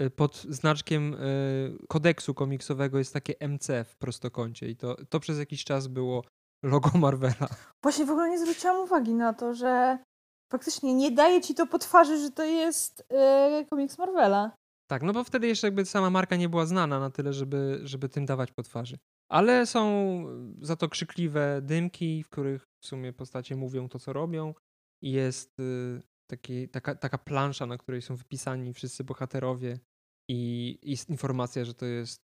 Y, 0.03 0.11
Pod 0.11 0.37
znaczkiem 0.37 1.15
y, 1.15 1.79
kodeksu 1.89 2.35
komiksowego 2.35 2.99
jest 2.99 3.13
takie 3.13 3.35
MC 3.49 3.85
w 3.85 3.97
prostokącie 3.97 4.69
i 4.69 4.77
to, 4.77 4.97
to 5.09 5.21
przez 5.21 5.39
jakiś 5.39 5.65
czas 5.65 5.87
było 5.87 6.25
logo 6.65 6.91
Marvela. 6.99 7.49
Właśnie 7.83 8.07
w 8.07 8.11
ogóle 8.11 8.31
nie 8.31 8.39
zwróciłam 8.39 8.77
uwagi 8.77 9.15
na 9.15 9.33
to, 9.33 9.55
że 9.55 9.99
faktycznie 10.53 10.95
nie 10.95 11.11
daje 11.11 11.41
ci 11.41 11.55
to 11.55 11.67
po 11.67 11.79
twarzy, 11.79 12.19
że 12.19 12.31
to 12.31 12.45
jest 12.45 13.05
yy, 13.11 13.67
komiks 13.67 13.99
Marvela. 13.99 14.51
Tak, 14.91 15.03
no 15.03 15.13
bo 15.13 15.25
wtedy 15.25 15.47
jeszcze 15.47 15.67
jakby 15.67 15.85
sama 15.85 16.11
marka 16.11 16.37
nie 16.37 16.49
była 16.49 16.67
znana 16.67 17.01
na 17.01 17.11
tyle, 17.11 17.33
żeby, 17.33 17.81
żeby 17.85 18.09
tym 18.09 18.27
dawać 18.27 18.53
po 18.53 18.63
twarzy. 18.63 18.99
Ale 19.31 19.67
są 19.67 20.25
za 20.61 20.77
to 20.77 20.89
krzykliwe 20.89 21.61
dymki, 21.63 22.23
w 22.23 22.29
których 22.29 22.67
w 22.83 22.87
sumie 22.87 23.13
postacie 23.13 23.57
mówią 23.57 23.89
to, 23.89 23.99
co 23.99 24.13
robią. 24.13 24.55
I 25.03 25.13
jest 25.13 25.61
y, 25.61 26.01
taki, 26.31 26.69
taka, 26.69 26.95
taka 26.95 27.19
plansza, 27.19 27.67
na 27.67 27.79
której 27.79 28.03
są 28.03 28.17
wypisani 28.17 28.75
wszyscy 28.75 29.05
bohaterowie. 29.05 29.79
I 30.31 30.79
jest 30.83 31.11
informacja, 31.11 31.65
że 31.65 31.75
to 31.75 31.87
jest 31.87 32.21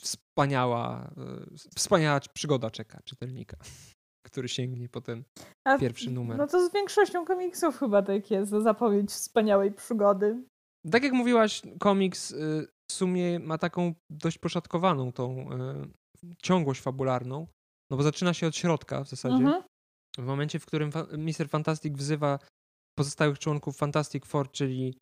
wspaniała, 0.00 1.10
y, 1.52 1.56
wspaniała 1.76 2.20
przygoda 2.34 2.70
czeka 2.70 3.00
czytelnika, 3.04 3.56
który 4.26 4.48
sięgnie 4.48 4.88
po 4.88 5.00
ten 5.00 5.24
A, 5.64 5.78
pierwszy 5.78 6.10
numer. 6.10 6.38
No 6.38 6.46
to 6.46 6.68
z 6.68 6.72
większością 6.72 7.24
komiksów 7.24 7.78
chyba 7.78 8.02
tak 8.02 8.30
jest, 8.30 8.50
zapowiedź 8.50 9.10
wspaniałej 9.10 9.72
przygody. 9.72 10.44
Tak 10.90 11.02
jak 11.02 11.12
mówiłaś, 11.12 11.62
komiks 11.80 12.30
y, 12.30 12.68
w 12.90 12.92
sumie 12.92 13.38
ma 13.38 13.58
taką 13.58 13.94
dość 14.10 14.38
poszatkowaną 14.38 15.12
tą 15.12 15.52
y, 15.52 16.01
ciągłość 16.42 16.80
fabularną, 16.80 17.46
no 17.90 17.96
bo 17.96 18.02
zaczyna 18.02 18.34
się 18.34 18.46
od 18.46 18.56
środka 18.56 19.04
w 19.04 19.08
zasadzie. 19.08 19.34
Mhm. 19.36 19.62
W 20.18 20.22
momencie, 20.24 20.58
w 20.58 20.66
którym 20.66 20.92
fa- 20.92 21.06
Mr. 21.18 21.48
Fantastic 21.48 21.94
wzywa 21.96 22.38
pozostałych 22.98 23.38
członków 23.38 23.76
Fantastic 23.76 24.26
Four, 24.26 24.50
czyli 24.50 24.94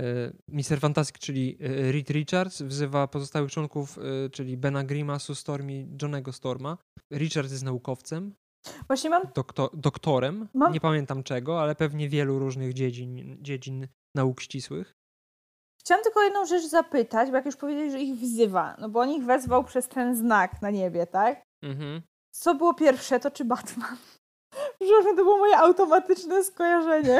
y, 0.00 0.04
Mr. 0.50 0.80
Fantastic, 0.80 1.18
czyli 1.18 1.56
y, 1.64 1.92
Reed 1.92 2.10
Richards, 2.10 2.62
wzywa 2.62 3.08
pozostałych 3.08 3.50
członków, 3.50 3.98
y, 3.98 4.30
czyli 4.30 4.56
Bena 4.56 4.84
Grima, 4.84 5.18
Sue 5.18 5.34
Storm 5.34 5.70
i 5.70 5.88
Johnego 6.02 6.32
Storma. 6.32 6.78
Richards 7.12 7.52
jest 7.52 7.64
naukowcem, 7.64 8.34
Właśnie 8.86 9.10
mam 9.10 9.22
dokto- 9.34 9.70
doktorem, 9.74 10.48
Mam- 10.54 10.72
nie 10.72 10.80
pamiętam 10.80 11.22
czego, 11.22 11.62
ale 11.62 11.74
pewnie 11.74 12.08
wielu 12.08 12.38
różnych 12.38 12.72
dziedzin, 12.74 13.36
dziedzin 13.42 13.88
nauk 14.16 14.40
ścisłych. 14.40 14.92
Chciałam 15.86 16.04
tylko 16.04 16.22
jedną 16.22 16.46
rzecz 16.46 16.64
zapytać, 16.66 17.30
bo 17.30 17.36
jak 17.36 17.46
już 17.46 17.56
powiedzieli, 17.56 17.90
że 17.90 18.00
ich 18.00 18.14
wzywa, 18.14 18.76
no 18.78 18.88
bo 18.88 19.00
on 19.00 19.10
ich 19.10 19.24
wezwał 19.24 19.64
przez 19.64 19.88
ten 19.88 20.16
znak 20.16 20.62
na 20.62 20.70
niebie, 20.70 21.06
tak? 21.06 21.42
Mhm. 21.64 22.02
Co 22.34 22.54
było 22.54 22.74
pierwsze, 22.74 23.20
to 23.20 23.30
czy 23.30 23.44
Batman? 23.44 23.96
Przepraszam, 24.80 25.16
to 25.16 25.24
było 25.24 25.38
moje 25.38 25.56
automatyczne 25.58 26.44
skojarzenie. 26.44 27.18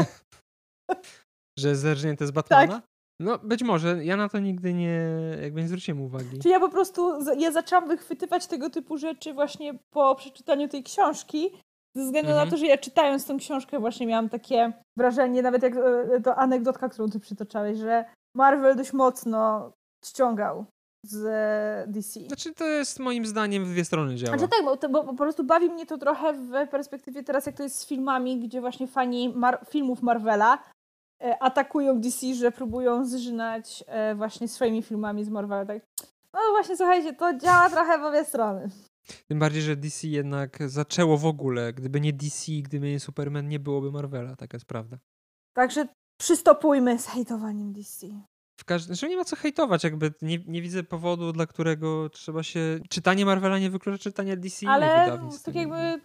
Że 1.59 1.77
zerżnięte 1.77 2.27
z 2.27 2.31
Batmana? 2.31 2.83
No, 3.21 3.39
być 3.39 3.63
może. 3.63 4.05
Ja 4.05 4.17
na 4.17 4.29
to 4.29 4.39
nigdy 4.39 4.75
nie, 4.75 5.01
jakby 5.43 5.61
nie 5.63 5.69
zwróciłem 5.69 6.01
uwagi. 6.03 6.39
Czy 6.43 6.49
ja 6.49 6.61
po 6.61 6.69
prostu, 6.69 7.13
ja 7.39 7.53
zaczęłam 7.53 7.89
wychwytywać 7.89 8.47
tego 8.47 8.71
typu 8.71 8.99
rzeczy 8.99 9.35
właśnie 9.35 9.79
po 9.91 10.15
przeczytaniu 10.15 10.69
tej 10.69 10.83
książki, 10.83 11.51
ze 11.97 12.05
względu 12.05 12.31
Mhm. 12.31 12.47
na 12.47 12.51
to, 12.51 12.57
że 12.57 12.67
ja 12.67 12.79
czytając 12.79 13.27
tą 13.27 13.39
książkę 13.39 13.79
właśnie 13.79 14.07
miałam 14.07 14.29
takie 14.29 14.73
wrażenie, 14.99 15.43
nawet 15.43 15.63
jak 15.63 15.77
e, 15.77 16.21
to 16.25 16.37
anegdotka, 16.37 16.89
którą 16.89 17.09
ty 17.11 17.21
przytoczałeś, 17.21 17.79
że 17.79 18.05
Marvel 18.35 18.77
dość 18.77 18.93
mocno 18.93 19.73
ściągał 20.05 20.67
z 21.03 21.27
e, 21.27 21.93
DC. 21.93 22.21
Znaczy, 22.21 22.55
to 22.55 22.65
jest 22.65 22.99
moim 22.99 23.27
zdaniem 23.27 23.65
w 23.65 23.69
dwie 23.69 23.85
strony 23.85 24.17
działa. 24.17 24.39
Znaczy 24.39 24.51
tak, 24.57 24.65
bo, 24.65 24.77
to, 24.77 24.89
bo 24.89 25.05
po 25.05 25.15
prostu 25.15 25.45
bawi 25.45 25.71
mnie 25.71 25.87
to 25.87 25.99
trochę 25.99 26.33
w 26.33 26.69
perspektywie 26.71 27.23
teraz, 27.23 27.47
jak 27.47 27.57
to 27.57 27.63
jest 27.63 27.79
z 27.79 27.87
filmami, 27.87 28.41
gdzie 28.41 28.61
właśnie 28.61 28.87
fani 28.87 29.33
Mar- 29.37 29.67
filmów 29.69 30.03
Marvela 30.03 30.59
e, 31.23 31.43
atakują 31.43 32.01
DC, 32.01 32.35
że 32.35 32.53
próbują 32.53 33.07
zżynać 33.07 33.85
e, 33.87 34.15
właśnie 34.15 34.49
swoimi 34.49 34.83
filmami 34.83 35.25
z 35.25 35.29
Marvela. 35.29 35.65
Tak. 35.65 35.83
No 36.33 36.41
właśnie, 36.51 36.77
słuchajcie, 36.77 37.13
to 37.13 37.39
działa 37.39 37.71
trochę 37.71 37.99
w 37.99 38.05
obie 38.05 38.25
strony. 38.25 38.71
Tym 39.29 39.39
bardziej, 39.39 39.63
że 39.63 39.77
DC 39.77 40.09
jednak 40.09 40.59
zaczęło 40.67 41.17
w 41.17 41.27
ogóle. 41.27 41.73
Gdyby 41.73 42.01
nie 42.01 42.13
DC, 42.13 42.53
gdyby 42.63 42.91
nie 42.91 43.01
Superman, 43.01 43.49
nie 43.49 43.59
byłoby 43.59 43.93
Marvela. 43.93 44.37
Taka 44.37 44.57
jest 44.57 44.67
prawda. 44.67 44.99
Także 45.57 45.89
przystopujmy 46.21 46.99
z 46.99 47.07
hejtowaniem 47.07 47.73
DC. 47.73 48.07
W 48.61 48.65
każdym 48.65 48.95
znaczy 48.97 49.09
nie 49.09 49.17
ma 49.17 49.25
co 49.25 49.37
hejtować, 49.37 49.85
jakby 49.85 50.13
nie, 50.23 50.39
nie 50.47 50.63
widzę 50.63 50.83
powodu, 50.83 51.33
dla 51.33 51.47
którego 51.47 52.09
trzeba 52.09 52.43
się... 52.43 52.81
Czytanie 52.89 53.27
Marvela 53.27 53.59
nie 53.59 53.71
wyklucza 53.71 53.99
czytania 53.99 54.37
DC 54.37 54.69
Ale 54.69 55.19
tak 55.45 55.55
jakby 55.55 56.01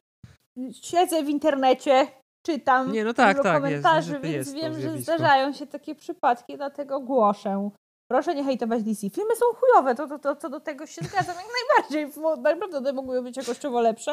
siedzę 0.72 1.24
w 1.24 1.30
internecie, 1.30 2.08
czytam 2.46 2.92
Nie, 2.92 3.04
no 3.04 3.14
tak, 3.14 3.44
tak, 3.44 3.62
komentarzy, 3.62 4.20
więc 4.20 4.36
jest 4.36 4.54
to 4.54 4.62
wiem, 4.62 4.82
że 4.82 4.98
zdarzają 4.98 5.54
się 5.54 5.68
takie 5.68 5.96
przypadki, 5.96 6.58
dlatego 6.58 7.00
głoszę. 7.00 7.70
Proszę 8.12 8.36
nie 8.36 8.44
hejtować 8.44 8.84
DC. 8.84 9.10
Filmy 9.10 9.36
są 9.36 9.46
chujowe, 9.46 9.96
to, 9.96 10.08
to, 10.08 10.20
to, 10.20 10.36
co 10.36 10.50
do 10.50 10.60
tego 10.60 10.86
się 10.86 11.02
zgadzam 11.02 11.36
jak 11.36 11.46
najbardziej. 11.60 12.22
Naprawdę 12.44 12.78
one 12.78 12.94
mogły 12.94 13.24
być 13.24 13.38
jakościowo 13.38 13.82
lepsze. 13.82 14.12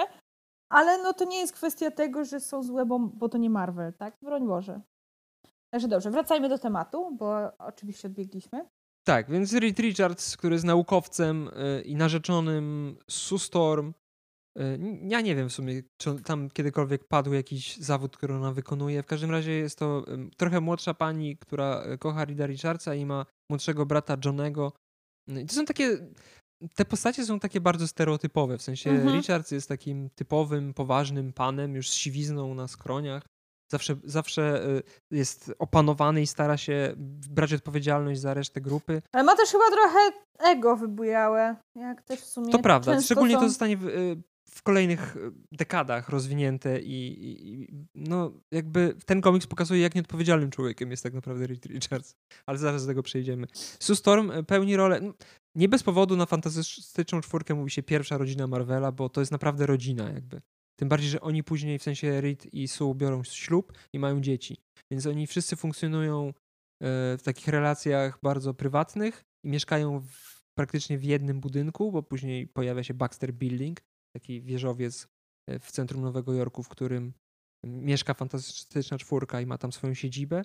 Ale 0.72 1.02
no 1.02 1.12
to 1.12 1.24
nie 1.24 1.38
jest 1.38 1.52
kwestia 1.52 1.90
tego, 1.90 2.24
że 2.24 2.40
są 2.40 2.62
złe, 2.62 2.86
bo, 2.86 2.98
bo 2.98 3.28
to 3.28 3.38
nie 3.38 3.50
Marvel, 3.50 3.92
tak? 3.92 4.14
Broń 4.22 4.46
Boże. 4.46 4.80
Także 5.76 5.88
dobrze, 5.88 6.10
wracajmy 6.10 6.48
do 6.48 6.58
tematu, 6.58 7.16
bo 7.16 7.58
oczywiście 7.58 8.08
odbiegliśmy. 8.08 8.66
Tak, 9.06 9.30
więc 9.30 9.52
Reed 9.52 9.78
Richards, 9.78 10.36
który 10.36 10.54
jest 10.54 10.64
naukowcem 10.64 11.48
y, 11.48 11.82
i 11.82 11.96
narzeczonym 11.96 12.96
Sue 13.10 13.38
Storm. 13.38 13.88
y, 14.58 14.62
n- 14.62 15.10
Ja 15.10 15.20
nie 15.20 15.34
wiem 15.36 15.48
w 15.48 15.52
sumie, 15.52 15.82
czy 16.00 16.14
tam 16.22 16.50
kiedykolwiek 16.50 17.04
padł 17.04 17.32
jakiś 17.32 17.76
zawód, 17.76 18.16
który 18.16 18.34
ona 18.34 18.52
wykonuje. 18.52 19.02
W 19.02 19.06
każdym 19.06 19.30
razie 19.30 19.52
jest 19.52 19.78
to 19.78 20.04
trochę 20.36 20.60
młodsza 20.60 20.94
pani, 20.94 21.36
która 21.36 21.84
y, 21.94 21.98
kocha 21.98 22.24
Reeda 22.24 22.46
Richardsa 22.46 22.94
i 22.94 23.06
ma 23.06 23.26
młodszego 23.50 23.86
brata 23.86 24.16
Johnego. 24.24 24.72
No 25.28 25.40
I 25.40 25.46
to 25.46 25.54
są 25.54 25.64
takie. 25.64 25.98
Te 26.74 26.84
postacie 26.84 27.24
są 27.26 27.40
takie 27.40 27.60
bardzo 27.60 27.88
stereotypowe. 27.88 28.58
W 28.58 28.62
sensie 28.62 28.90
Mhm. 28.90 29.16
Richards 29.16 29.50
jest 29.50 29.68
takim 29.68 30.10
typowym, 30.10 30.74
poważnym 30.74 31.32
panem, 31.32 31.74
już 31.74 31.90
z 31.90 31.94
siwizną 31.94 32.54
na 32.54 32.68
skroniach. 32.68 33.22
Zawsze, 33.68 33.96
zawsze 34.04 34.66
y, 34.68 34.82
jest 35.10 35.52
opanowany 35.58 36.22
i 36.22 36.26
stara 36.26 36.56
się 36.56 36.94
brać 37.30 37.52
odpowiedzialność 37.52 38.20
za 38.20 38.34
resztę 38.34 38.60
grupy. 38.60 39.02
Ale 39.12 39.24
ma 39.24 39.36
też 39.36 39.50
chyba 39.50 39.70
trochę 39.70 39.98
ego 40.38 40.76
wybujałe. 40.76 41.56
Jak 41.74 42.02
też 42.02 42.20
w 42.20 42.26
sumie 42.26 42.52
To 42.52 42.58
prawda. 42.58 43.00
Szczególnie 43.00 43.34
są... 43.34 43.40
to 43.40 43.48
zostanie 43.48 43.76
w, 43.76 43.86
y, 43.86 44.22
w 44.50 44.62
kolejnych 44.62 45.16
y, 45.16 45.32
dekadach 45.52 46.08
rozwinięte 46.08 46.80
i, 46.80 47.24
i, 47.24 47.68
no 47.94 48.32
jakby 48.50 48.94
ten 49.06 49.20
komiks 49.20 49.46
pokazuje, 49.46 49.80
jak 49.80 49.94
nieodpowiedzialnym 49.94 50.50
człowiekiem 50.50 50.90
jest 50.90 51.02
tak 51.02 51.12
naprawdę 51.12 51.46
Reed 51.46 51.66
Richards. 51.66 52.14
Ale 52.46 52.58
zaraz 52.58 52.82
do 52.82 52.88
tego 52.88 53.02
przejdziemy. 53.02 53.46
Sue 53.80 53.96
Storm 53.96 54.44
pełni 54.44 54.76
rolę... 54.76 55.00
Nie 55.54 55.68
bez 55.68 55.82
powodu 55.82 56.16
na 56.16 56.26
fantastyczną 56.26 57.20
czwórkę 57.20 57.54
mówi 57.54 57.70
się 57.70 57.82
pierwsza 57.82 58.18
rodzina 58.18 58.46
Marvela, 58.46 58.92
bo 58.92 59.08
to 59.08 59.20
jest 59.20 59.32
naprawdę 59.32 59.66
rodzina 59.66 60.10
jakby. 60.10 60.40
Tym 60.80 60.88
bardziej, 60.88 61.10
że 61.10 61.20
oni 61.20 61.44
później, 61.44 61.78
w 61.78 61.82
sensie 61.82 62.20
Reed 62.20 62.54
i 62.54 62.68
Sue 62.68 62.94
biorą 62.94 63.24
ślub 63.24 63.72
i 63.92 63.98
mają 63.98 64.20
dzieci. 64.20 64.56
Więc 64.90 65.06
oni 65.06 65.26
wszyscy 65.26 65.56
funkcjonują 65.56 66.32
w 66.82 67.20
takich 67.24 67.48
relacjach 67.48 68.18
bardzo 68.22 68.54
prywatnych 68.54 69.22
i 69.44 69.48
mieszkają 69.48 70.00
w, 70.00 70.42
praktycznie 70.58 70.98
w 70.98 71.04
jednym 71.04 71.40
budynku, 71.40 71.92
bo 71.92 72.02
później 72.02 72.46
pojawia 72.46 72.82
się 72.82 72.94
Baxter 72.94 73.32
Building, 73.32 73.80
taki 74.16 74.42
wieżowiec 74.42 75.08
w 75.60 75.72
centrum 75.72 76.02
Nowego 76.02 76.32
Jorku, 76.32 76.62
w 76.62 76.68
którym 76.68 77.12
mieszka 77.66 78.14
fantastyczna 78.14 78.98
czwórka 78.98 79.40
i 79.40 79.46
ma 79.46 79.58
tam 79.58 79.72
swoją 79.72 79.94
siedzibę. 79.94 80.42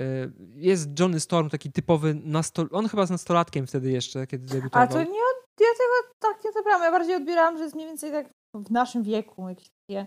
E, 0.00 0.30
jest 0.54 1.00
Johnny 1.00 1.20
Storm, 1.20 1.48
taki 1.48 1.72
typowy 1.72 2.14
nastol... 2.14 2.68
On 2.72 2.88
chyba 2.88 3.06
z 3.06 3.10
nastolatkiem 3.10 3.66
wtedy 3.66 3.90
jeszcze, 3.90 4.26
kiedy 4.26 4.46
debiutował. 4.46 4.84
A 4.84 4.86
to 4.86 5.02
nie, 5.02 5.18
ja 5.60 5.74
tego 5.78 6.14
tak 6.18 6.44
nie 6.44 6.52
zabrałam. 6.52 6.82
Ja 6.82 6.90
bardziej 6.90 7.16
odbierałam, 7.16 7.58
że 7.58 7.64
jest 7.64 7.74
mniej 7.74 7.86
więcej 7.86 8.12
tak 8.12 8.30
w 8.64 8.70
naszym 8.70 9.02
wieku, 9.02 9.48
jakieś 9.48 9.68
takie 9.68 10.06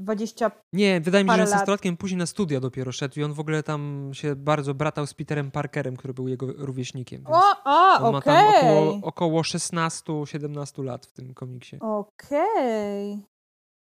20 0.00 0.50
Nie, 0.72 1.00
wydaje 1.00 1.24
mi 1.24 1.30
się, 1.30 1.36
że 1.36 1.40
jest 1.40 1.52
nastolatkiem 1.52 1.96
później 1.96 2.18
na 2.18 2.26
studia 2.26 2.60
dopiero 2.60 2.92
szedł 2.92 3.20
i 3.20 3.22
on 3.22 3.32
w 3.32 3.40
ogóle 3.40 3.62
tam 3.62 4.10
się 4.12 4.36
bardzo 4.36 4.74
bratał 4.74 5.06
z 5.06 5.14
Peterem 5.14 5.50
Parkerem, 5.50 5.96
który 5.96 6.14
był 6.14 6.28
jego 6.28 6.52
rówieśnikiem. 6.52 7.24
O, 7.26 7.42
a, 7.64 8.00
on 8.02 8.12
ma 8.12 8.20
tam 8.20 8.48
około, 8.48 9.00
około 9.02 9.42
16-17 9.42 10.84
lat 10.84 11.06
w 11.06 11.12
tym 11.12 11.34
komiksie. 11.34 11.76
Okej. 11.80 13.12
Okay. 13.12 13.30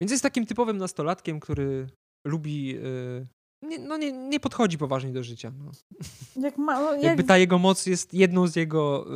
Więc 0.01 0.11
jest 0.11 0.23
takim 0.23 0.47
typowym 0.47 0.79
nastolatkiem, 0.79 1.41
który 1.41 1.87
lubi. 2.27 2.67
Yy, 2.67 3.27
nie, 3.63 3.79
no 3.79 3.97
nie, 3.97 4.13
nie 4.13 4.41
podchodzi 4.41 4.79
poważnie 4.79 5.13
do 5.13 5.23
życia. 5.23 5.53
No. 5.59 5.71
Jak 6.37 6.59
ma, 6.59 6.81
jak... 6.93 7.03
Jakby 7.03 7.25
ta 7.25 7.39
jego 7.39 7.59
moc 7.59 7.87
jest 7.87 8.15
jedną 8.15 8.47
z 8.47 8.57
jego 8.57 9.07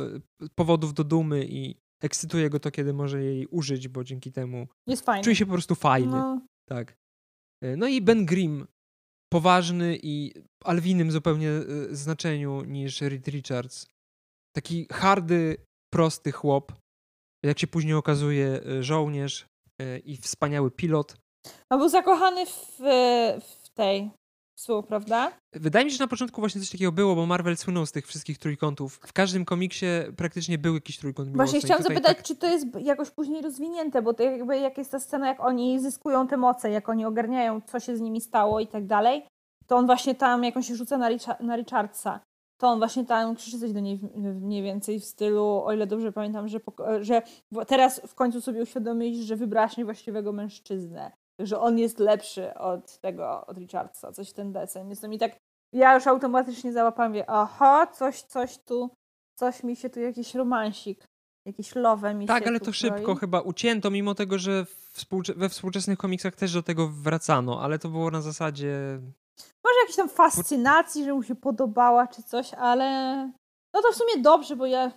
yy, 0.41 0.49
powodów 0.55 0.93
do 0.93 1.03
dumy 1.03 1.45
i 1.45 1.75
ekscytuje 2.03 2.49
go 2.49 2.59
to, 2.59 2.71
kiedy 2.71 2.93
może 2.93 3.23
jej 3.23 3.47
użyć, 3.47 3.87
bo 3.87 4.03
dzięki 4.03 4.31
temu 4.31 4.67
jest 4.87 5.05
fajny. 5.05 5.23
czuje 5.23 5.35
się 5.35 5.45
po 5.45 5.51
prostu 5.51 5.75
fajnie. 5.75 6.11
No. 6.11 6.41
Tak. 6.69 6.95
Yy, 7.63 7.77
no 7.77 7.87
i 7.87 8.01
Ben 8.01 8.25
Grimm, 8.25 8.67
poważny 9.33 9.99
i 10.03 10.33
ale 10.63 10.81
w 10.81 10.87
innym 10.87 11.11
zupełnie 11.11 11.47
yy, 11.47 11.95
znaczeniu 11.95 12.63
niż 12.63 13.01
Reed 13.01 13.27
Richards. 13.27 13.87
Taki 14.55 14.87
hardy, 14.91 15.57
prosty 15.93 16.31
chłop. 16.31 16.73
Jak 17.45 17.59
się 17.59 17.67
później 17.67 17.93
okazuje, 17.93 18.61
yy, 18.65 18.83
żołnierz, 18.83 19.45
i 20.03 20.17
wspaniały 20.17 20.71
pilot. 20.71 21.17
No 21.71 21.77
był 21.77 21.89
zakochany 21.89 22.45
w, 22.45 22.77
w 23.41 23.69
tej 23.69 24.11
Sue, 24.59 24.83
prawda? 24.83 25.31
Wydaje 25.53 25.85
mi 25.85 25.91
się, 25.91 25.97
że 25.97 26.03
na 26.03 26.07
początku 26.07 26.41
właśnie 26.41 26.61
coś 26.61 26.69
takiego 26.69 26.91
było, 26.91 27.15
bo 27.15 27.25
Marvel 27.25 27.57
słynął 27.57 27.85
z 27.85 27.91
tych 27.91 28.07
wszystkich 28.07 28.37
trójkątów. 28.37 28.99
W 29.03 29.13
każdym 29.13 29.45
komiksie 29.45 29.85
praktycznie 30.17 30.57
był 30.57 30.73
jakiś 30.73 30.97
trójkąt 30.97 31.35
Właśnie 31.35 31.59
chciałam 31.59 31.83
zapytać, 31.83 32.17
tak... 32.17 32.23
czy 32.23 32.35
to 32.35 32.47
jest 32.47 32.67
jakoś 32.81 33.09
później 33.09 33.41
rozwinięte, 33.41 34.01
bo 34.01 34.13
to 34.13 34.23
jakby 34.23 34.57
jak 34.57 34.77
jest 34.77 34.91
ta 34.91 34.99
scena, 34.99 35.27
jak 35.27 35.39
oni 35.39 35.79
zyskują 35.79 36.27
te 36.27 36.37
moce, 36.37 36.71
jak 36.71 36.89
oni 36.89 37.05
ogarniają, 37.05 37.61
co 37.61 37.79
się 37.79 37.97
z 37.97 38.01
nimi 38.01 38.21
stało 38.21 38.59
i 38.59 38.67
tak 38.67 38.85
dalej, 38.85 39.25
to 39.67 39.75
on 39.75 39.85
właśnie 39.85 40.15
tam, 40.15 40.43
jak 40.43 40.57
on 40.57 40.63
się 40.63 40.75
rzuca 40.75 40.97
na, 40.97 41.09
Richa 41.09 41.35
na 41.39 41.55
Richardsa, 41.55 42.19
to 42.57 42.67
on 42.67 42.77
właśnie 42.79 43.05
tam 43.05 43.35
krzyczy 43.35 43.59
coś 43.59 43.71
do 43.71 43.79
niej 43.79 43.99
mniej 44.15 44.63
więcej 44.63 44.99
w 44.99 45.05
stylu, 45.05 45.61
o 45.65 45.73
ile 45.73 45.87
dobrze 45.87 46.11
pamiętam, 46.11 46.47
że, 46.47 46.59
że 47.01 47.21
teraz 47.67 48.01
w 48.07 48.15
końcu 48.15 48.41
sobie 48.41 48.61
uświadomić, 48.61 49.17
że 49.17 49.35
wybrałaś 49.35 49.77
niewłaściwego 49.77 50.31
mężczyznę, 50.31 51.11
że 51.39 51.59
on 51.59 51.79
jest 51.79 51.99
lepszy 51.99 52.53
od 52.53 52.99
tego, 52.99 53.45
od 53.45 53.57
Richardsa, 53.57 54.11
coś 54.11 54.33
ten 54.33 54.51
deseń. 54.51 54.95
To 54.95 55.07
mi 55.07 55.19
tak, 55.19 55.37
ja 55.73 55.95
już 55.95 56.07
automatycznie 56.07 56.73
załapałam, 56.73 57.13
wie, 57.13 57.29
aha, 57.29 57.87
coś, 57.87 58.21
coś 58.21 58.57
tu, 58.57 58.89
coś 59.39 59.63
mi 59.63 59.75
się 59.75 59.89
tu, 59.89 59.99
jakiś 59.99 60.35
romansik, 60.35 61.05
jakiś 61.47 61.75
love 61.75 62.13
mi 62.13 62.25
tak, 62.25 62.47
ale 62.47 62.59
to 62.59 62.73
szybko 62.73 63.15
chyba 63.15 63.41
ucięto, 63.41 63.91
mimo 63.91 64.15
tego, 64.15 64.39
że 64.39 64.65
we 65.35 65.49
współczesnych 65.49 65.97
komiksach 65.97 66.35
też 66.35 66.53
do 66.53 66.63
tego 66.63 66.87
wracano, 66.87 67.61
ale 67.61 67.79
to 67.79 67.89
było 67.89 68.11
na 68.11 68.21
zasadzie 68.21 68.99
może 69.65 69.79
jakieś 69.81 69.95
tam 69.95 70.09
fascynacji, 70.09 71.05
że 71.05 71.13
mu 71.13 71.23
się 71.23 71.35
podobała 71.35 72.07
czy 72.07 72.23
coś, 72.23 72.53
ale 72.53 73.15
no 73.73 73.81
to 73.81 73.91
w 73.91 73.95
sumie 73.95 74.23
dobrze, 74.23 74.55
bo 74.55 74.65
ja 74.65 74.91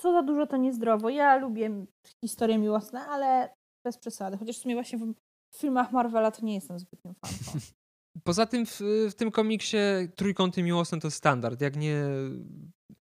co 0.00 0.12
za 0.12 0.22
dużo 0.22 0.46
to 0.46 0.56
niezdrowo. 0.56 1.08
Ja 1.08 1.36
lubię 1.36 1.86
historie 2.24 2.58
miłosne, 2.58 3.06
ale 3.06 3.54
bez 3.84 3.98
przesady. 3.98 4.36
Chociaż 4.36 4.58
w 4.58 4.62
sumie 4.62 4.74
właśnie 4.74 4.98
w 5.56 5.58
filmach 5.58 5.92
Marvela 5.92 6.30
to 6.30 6.44
nie 6.44 6.54
jestem 6.54 6.78
zbytnią 6.78 7.14
fanką. 7.14 7.58
Poza 8.24 8.46
tym 8.46 8.66
w, 8.66 8.80
w 9.10 9.14
tym 9.14 9.30
komiksie 9.30 9.76
trójkąty 10.16 10.62
miłosne 10.62 11.00
to 11.00 11.10
standard. 11.10 11.60
Jak 11.60 11.76
nie, 11.76 12.04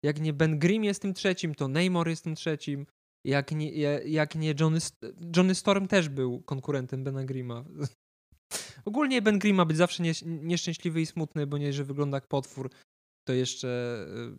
jak 0.04 0.22
nie 0.22 0.34
Ben 0.34 0.60
Grimm 0.60 0.84
jest 0.84 1.02
tym 1.02 1.14
trzecim, 1.14 1.56
to 1.56 1.68
Namor 1.68 2.10
jest 2.10 2.24
tym 2.24 2.36
trzecim. 2.36 2.86
Jak 3.26 3.52
nie, 3.52 3.72
jak 4.06 4.36
nie 4.36 4.56
Johnny, 4.60 4.80
Johnny 5.36 5.56
Storm 5.56 5.88
też 5.88 6.10
był 6.10 6.42
konkurentem 6.42 7.04
Bena 7.04 7.26
Grima. 7.26 7.66
Ogólnie 8.86 9.22
Ben 9.22 9.40
Grimm 9.40 9.58
ma 9.58 9.66
być 9.66 9.78
zawsze 9.78 10.04
nie, 10.04 10.12
nieszczęśliwy 10.26 11.02
i 11.02 11.06
smutny, 11.06 11.48
bo 11.48 11.58
nie, 11.58 11.74
że 11.74 11.84
wygląda 11.84 12.18
jak 12.18 12.28
potwór, 12.28 12.70
to 13.28 13.34
jeszcze 13.34 13.68
y, 14.08 14.38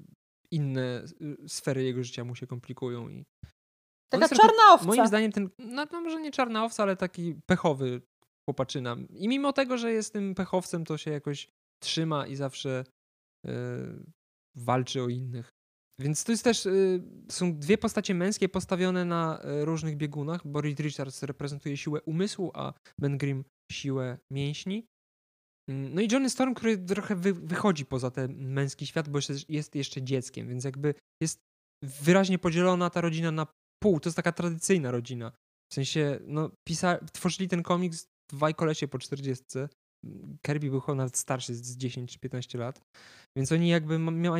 inne 0.50 1.04
y, 1.22 1.48
sfery 1.48 1.82
jego 1.82 2.04
życia 2.04 2.24
mu 2.24 2.34
się 2.34 2.46
komplikują. 2.46 3.08
I 3.08 3.24
Taka 4.08 4.28
czarna 4.28 4.62
owca. 4.70 4.86
Moim 4.86 5.06
zdaniem 5.06 5.32
ten, 5.32 5.50
no, 5.58 5.86
no 5.92 6.00
może 6.00 6.20
nie 6.20 6.30
czarna 6.30 6.64
owca, 6.64 6.82
ale 6.82 6.96
taki 6.96 7.34
pechowy 7.46 8.02
chłopaczyna. 8.48 8.96
I 9.10 9.28
mimo 9.28 9.52
tego, 9.52 9.78
że 9.78 9.92
jest 9.92 10.12
tym 10.12 10.34
pechowcem, 10.34 10.84
to 10.84 10.98
się 10.98 11.10
jakoś 11.10 11.48
trzyma 11.82 12.26
i 12.26 12.36
zawsze 12.36 12.84
yy, 13.46 13.52
walczy 14.56 15.02
o 15.02 15.08
innych. 15.08 15.50
Więc 16.00 16.24
to 16.24 16.32
jest 16.32 16.44
też, 16.44 16.66
y, 16.66 17.02
są 17.30 17.58
dwie 17.58 17.78
postacie 17.78 18.14
męskie 18.14 18.48
postawione 18.48 19.04
na 19.04 19.40
różnych 19.44 19.96
biegunach, 19.96 20.46
bo 20.46 20.60
Reed 20.60 20.80
Richards 20.80 21.22
reprezentuje 21.22 21.76
siłę 21.76 22.02
umysłu, 22.02 22.50
a 22.54 22.72
Ben 23.00 23.18
Grimm 23.18 23.44
siłę 23.72 24.18
mięśni. 24.32 24.86
Mm, 25.70 25.94
no 25.94 26.00
i 26.00 26.08
Johnny 26.12 26.30
Storm, 26.30 26.54
który 26.54 26.78
trochę 26.78 27.16
wy, 27.16 27.32
wychodzi 27.34 27.86
poza 27.86 28.10
ten 28.10 28.52
męski 28.52 28.86
świat, 28.86 29.08
bo 29.08 29.18
jest 29.48 29.74
jeszcze 29.74 30.02
dzieckiem, 30.02 30.48
więc 30.48 30.64
jakby 30.64 30.94
jest 31.22 31.40
wyraźnie 31.82 32.38
podzielona 32.38 32.90
ta 32.90 33.00
rodzina 33.00 33.32
na 33.32 33.46
pół. 33.82 34.00
To 34.00 34.08
jest 34.08 34.16
taka 34.16 34.32
tradycyjna 34.32 34.90
rodzina. 34.90 35.32
W 35.72 35.74
sensie, 35.74 36.18
no, 36.26 36.50
pisa- 36.68 36.98
tworzyli 37.12 37.48
ten 37.48 37.62
komiks 37.62 38.06
dwaj 38.30 38.54
kolesie 38.54 38.88
po 38.88 38.98
40. 38.98 39.44
Kirby 40.42 40.70
był 40.70 40.80
chyba 40.80 40.94
nawet 40.94 41.18
starszy 41.18 41.54
z 41.54 41.76
10 41.76 42.12
czy 42.12 42.18
15 42.18 42.58
lat, 42.58 42.80
więc 43.36 43.52
oni 43.52 43.68
jakby 43.68 43.98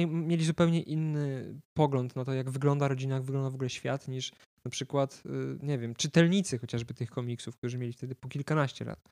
mieli 0.08 0.44
zupełnie 0.44 0.82
inny 0.82 1.54
pogląd 1.76 2.16
na 2.16 2.24
to, 2.24 2.32
jak 2.32 2.50
wygląda 2.50 2.88
rodzina, 2.88 3.14
jak 3.14 3.24
wygląda 3.24 3.50
w 3.50 3.54
ogóle 3.54 3.70
świat, 3.70 4.08
niż 4.08 4.32
na 4.64 4.70
przykład, 4.70 5.22
y, 5.26 5.58
nie 5.62 5.78
wiem, 5.78 5.94
czytelnicy 5.94 6.58
chociażby 6.58 6.94
tych 6.94 7.10
komiksów, 7.10 7.56
którzy 7.56 7.78
mieli 7.78 7.92
wtedy 7.92 8.14
po 8.14 8.28
kilkanaście 8.28 8.84
lat. 8.84 9.08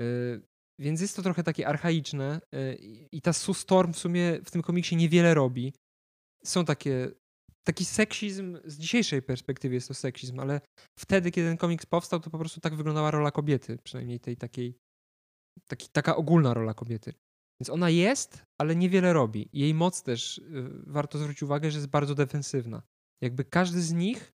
Y, 0.00 0.42
więc 0.80 1.00
jest 1.00 1.16
to 1.16 1.22
trochę 1.22 1.42
takie 1.42 1.68
archaiczne 1.68 2.40
y, 2.54 2.74
i 3.12 3.22
ta 3.22 3.32
Sue 3.32 3.54
Storm 3.54 3.92
w 3.92 3.98
sumie 3.98 4.40
w 4.44 4.50
tym 4.50 4.62
komiksie 4.62 4.96
niewiele 4.96 5.34
robi. 5.34 5.72
Są 6.44 6.64
takie, 6.64 7.10
taki 7.68 7.84
seksizm, 7.84 8.58
z 8.64 8.78
dzisiejszej 8.78 9.22
perspektywy 9.22 9.74
jest 9.74 9.88
to 9.88 9.94
seksizm, 9.94 10.40
ale 10.40 10.60
wtedy, 10.98 11.30
kiedy 11.30 11.48
ten 11.48 11.56
komiks 11.56 11.86
powstał, 11.86 12.20
to 12.20 12.30
po 12.30 12.38
prostu 12.38 12.60
tak 12.60 12.74
wyglądała 12.74 13.10
rola 13.10 13.30
kobiety, 13.30 13.78
przynajmniej 13.84 14.20
tej 14.20 14.36
takiej, 14.36 14.78
taki, 15.66 15.88
taka 15.88 16.16
ogólna 16.16 16.54
rola 16.54 16.74
kobiety. 16.74 17.14
Więc 17.60 17.70
ona 17.70 17.90
jest, 17.90 18.42
ale 18.60 18.76
niewiele 18.76 19.12
robi. 19.12 19.48
Jej 19.52 19.74
moc 19.74 20.02
też, 20.02 20.40
warto 20.86 21.18
zwrócić 21.18 21.42
uwagę, 21.42 21.70
że 21.70 21.78
jest 21.78 21.90
bardzo 21.90 22.14
defensywna. 22.14 22.82
Jakby 23.22 23.44
każdy 23.44 23.82
z 23.82 23.92
nich 23.92 24.32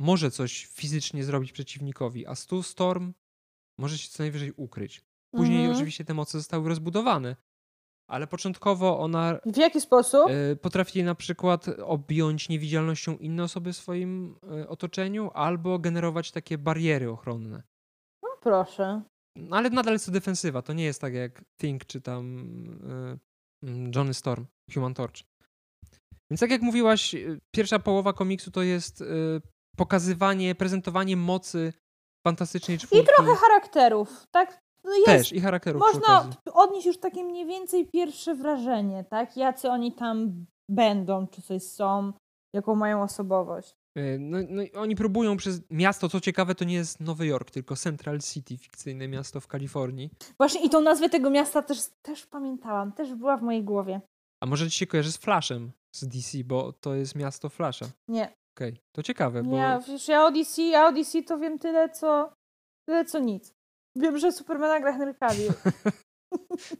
może 0.00 0.30
coś 0.30 0.66
fizycznie 0.66 1.24
zrobić 1.24 1.52
przeciwnikowi, 1.52 2.26
a 2.26 2.34
Stu 2.34 2.62
Storm 2.62 3.12
może 3.78 3.98
się 3.98 4.08
co 4.08 4.22
najwyżej 4.22 4.52
ukryć. 4.56 5.02
Później 5.34 5.58
mhm. 5.58 5.76
oczywiście 5.76 6.04
te 6.04 6.14
moce 6.14 6.38
zostały 6.38 6.68
rozbudowane, 6.68 7.36
ale 8.12 8.26
początkowo 8.26 8.98
ona. 8.98 9.38
W 9.46 9.56
jaki 9.56 9.80
sposób? 9.80 10.30
Y, 10.30 10.56
potrafi 10.56 11.02
na 11.02 11.14
przykład 11.14 11.66
objąć 11.68 12.48
niewidzialnością 12.48 13.16
inne 13.16 13.42
osoby 13.42 13.72
w 13.72 13.76
swoim 13.76 14.36
y, 14.62 14.68
otoczeniu 14.68 15.30
albo 15.34 15.78
generować 15.78 16.32
takie 16.32 16.58
bariery 16.58 17.10
ochronne. 17.10 17.62
No 18.22 18.28
proszę. 18.40 19.02
No, 19.36 19.56
ale 19.56 19.70
nadal 19.70 19.92
jest 19.92 20.06
to 20.06 20.12
defensywa. 20.12 20.62
To 20.62 20.72
nie 20.72 20.84
jest 20.84 21.00
tak 21.00 21.14
jak 21.14 21.44
Think 21.60 21.84
czy 21.84 22.00
tam 22.00 22.46
y, 23.64 23.68
Johnny 23.96 24.14
Storm, 24.14 24.46
Human 24.74 24.94
Torch. 24.94 25.16
Więc 26.30 26.40
tak 26.40 26.50
jak 26.50 26.62
mówiłaś, 26.62 27.14
pierwsza 27.54 27.78
połowa 27.78 28.12
komiksu 28.12 28.50
to 28.50 28.62
jest 28.62 29.04
pokazywanie, 29.76 30.54
prezentowanie 30.54 31.16
mocy 31.16 31.72
fantastycznej 32.26 32.78
czwórki. 32.78 33.04
I 33.04 33.06
trochę 33.06 33.36
charakterów, 33.36 34.26
tak? 34.30 34.58
No 34.84 34.94
jest, 34.94 35.06
Też, 35.06 35.32
i 35.32 35.40
charakterów 35.40 35.80
Można 35.80 36.30
odnieść 36.52 36.86
już 36.86 36.98
takie 36.98 37.24
mniej 37.24 37.46
więcej 37.46 37.86
pierwsze 37.86 38.34
wrażenie, 38.34 39.04
tak? 39.04 39.36
Jacy 39.36 39.70
oni 39.70 39.92
tam 39.92 40.46
będą, 40.68 41.26
czy 41.26 41.42
coś 41.42 41.62
są, 41.62 42.12
jaką 42.54 42.74
mają 42.74 43.02
osobowość. 43.02 43.76
E, 43.96 44.18
no, 44.18 44.38
no 44.48 44.62
oni 44.80 44.96
próbują 44.96 45.36
przez 45.36 45.60
miasto, 45.70 46.08
co 46.08 46.20
ciekawe, 46.20 46.54
to 46.54 46.64
nie 46.64 46.74
jest 46.74 47.00
Nowy 47.00 47.26
Jork, 47.26 47.50
tylko 47.50 47.76
Central 47.76 48.20
City, 48.20 48.58
fikcyjne 48.58 49.08
miasto 49.08 49.40
w 49.40 49.46
Kalifornii. 49.46 50.10
Właśnie 50.38 50.64
i 50.64 50.70
tą 50.70 50.80
nazwę 50.80 51.08
tego 51.08 51.30
miasta 51.30 51.62
też, 51.62 51.78
też 52.02 52.26
pamiętałam, 52.26 52.92
też 52.92 53.14
była 53.14 53.36
w 53.36 53.42
mojej 53.42 53.64
głowie. 53.64 54.00
A 54.42 54.46
może 54.46 54.70
ci 54.70 54.78
się 54.78 54.86
kojarzy 54.86 55.12
z 55.12 55.16
Flashem 55.16 55.72
z 55.94 56.08
DC, 56.08 56.38
bo 56.44 56.72
to 56.72 56.94
jest 56.94 57.14
miasto 57.14 57.48
Flasha. 57.48 57.86
Nie. 58.08 58.24
Okej, 58.56 58.70
okay. 58.70 58.82
to 58.92 59.02
ciekawe, 59.02 59.42
bo... 59.42 59.56
Ja, 59.56 59.80
wiesz, 59.80 60.08
ja 60.08 60.26
o 60.26 60.30
DC, 60.30 60.62
ja 60.62 60.86
o 60.86 60.92
DC 60.92 61.22
to 61.22 61.38
wiem 61.38 61.58
tyle, 61.58 61.90
co 61.90 62.32
Tyle 62.88 63.04
co 63.04 63.18
nic. 63.18 63.54
Wiem, 63.96 64.18
że 64.18 64.32
Supermana 64.32 64.80
gra 64.80 64.92
Henry 64.92 65.14
Cavill. 65.14 65.52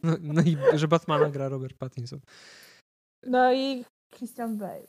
No, 0.03 0.13
no 0.21 0.41
i 0.41 0.57
że 0.73 0.87
Batmana 0.87 1.29
gra 1.29 1.49
Robert 1.49 1.77
Pattinson. 1.77 2.19
No 3.23 3.53
i 3.53 3.85
Christian 4.15 4.57
Bale. 4.57 4.87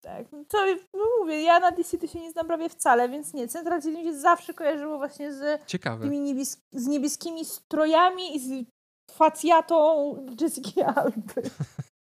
Tak. 0.00 0.26
Co 0.48 0.58
no 0.94 1.04
mówię, 1.20 1.42
ja 1.42 1.60
na 1.60 1.70
DC 1.70 1.98
to 1.98 2.06
się 2.06 2.20
nie 2.20 2.30
znam 2.30 2.46
prawie 2.46 2.68
wcale, 2.68 3.08
więc 3.08 3.34
nie. 3.34 3.48
Central 3.48 3.80
mi 3.84 4.04
się 4.04 4.20
zawsze 4.20 4.54
kojarzyło 4.54 4.98
właśnie 4.98 5.32
z 5.32 5.66
Ciekawe. 5.66 6.04
tymi 6.04 6.20
niebies 6.20 6.58
z 6.72 6.86
niebieskimi 6.86 7.44
strojami 7.44 8.36
i 8.36 8.40
z 8.40 8.66
facjatą 9.10 10.14
Jessica 10.40 10.94
Alby. 10.94 11.42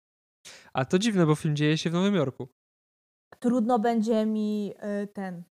A 0.75 0.85
to 0.85 0.99
dziwne, 0.99 1.27
bo 1.27 1.35
film 1.35 1.57
dzieje 1.57 1.79
się 1.79 1.91
w 1.91 1.93
Nowym 1.93 2.15
Jorku. 2.15 2.49
Trudno 3.39 3.79
będzie 3.79 4.27
mi 4.27 4.75
y, 5.03 5.07
ten. 5.07 5.43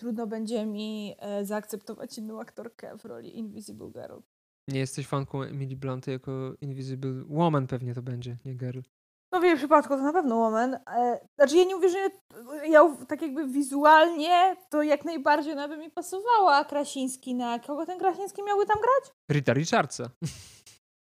Trudno 0.00 0.26
będzie 0.26 0.66
mi 0.66 1.16
y, 1.40 1.44
zaakceptować 1.44 2.18
inną 2.18 2.40
aktorkę 2.40 2.98
w 2.98 3.04
roli 3.04 3.38
Invisible 3.38 3.90
Girl. 3.90 4.18
Nie 4.68 4.80
jesteś 4.80 5.06
fanką 5.06 5.42
Emily 5.42 5.76
Blunt 5.76 6.06
jako 6.06 6.54
Invisible 6.60 7.24
Woman 7.28 7.66
pewnie 7.66 7.94
to 7.94 8.02
będzie, 8.02 8.36
nie 8.44 8.54
girl. 8.54 8.80
No 9.32 9.40
w 9.40 9.44
jej 9.44 9.56
przypadku 9.56 9.96
to 9.96 10.02
na 10.02 10.12
pewno 10.12 10.36
Woman. 10.36 10.74
E, 10.74 11.28
znaczy 11.38 11.56
ja 11.56 11.64
nie 11.64 11.74
mówię, 11.74 11.88
że 11.88 11.98
ja 12.68 12.96
tak 13.08 13.22
jakby 13.22 13.48
wizualnie 13.48 14.56
to 14.70 14.82
jak 14.82 15.04
najbardziej 15.04 15.52
ona 15.52 15.68
by 15.68 15.76
mi 15.76 15.90
pasowała 15.90 16.64
Krasiński 16.64 17.34
na... 17.34 17.58
Kogo 17.58 17.86
ten 17.86 17.98
Krasiński 17.98 18.42
miałby 18.42 18.66
tam 18.66 18.76
grać? 18.76 19.14
Rita 19.30 19.52
Richardsa. 19.52 20.10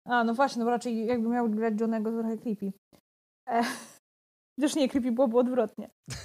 A, 0.06 0.24
no 0.24 0.34
właśnie, 0.34 0.64
no 0.64 0.70
raczej 0.70 1.06
jakby 1.06 1.28
miał 1.28 1.50
grać 1.50 1.80
Johnego, 1.80 2.10
to 2.10 2.18
trochę 2.18 2.36
creepy. 2.36 2.72
E, 3.48 3.62
chociaż 4.56 4.76
nie, 4.76 4.88
creepy 4.88 5.12
byłoby 5.12 5.38
odwrotnie. 5.38 5.90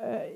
E, 0.00 0.30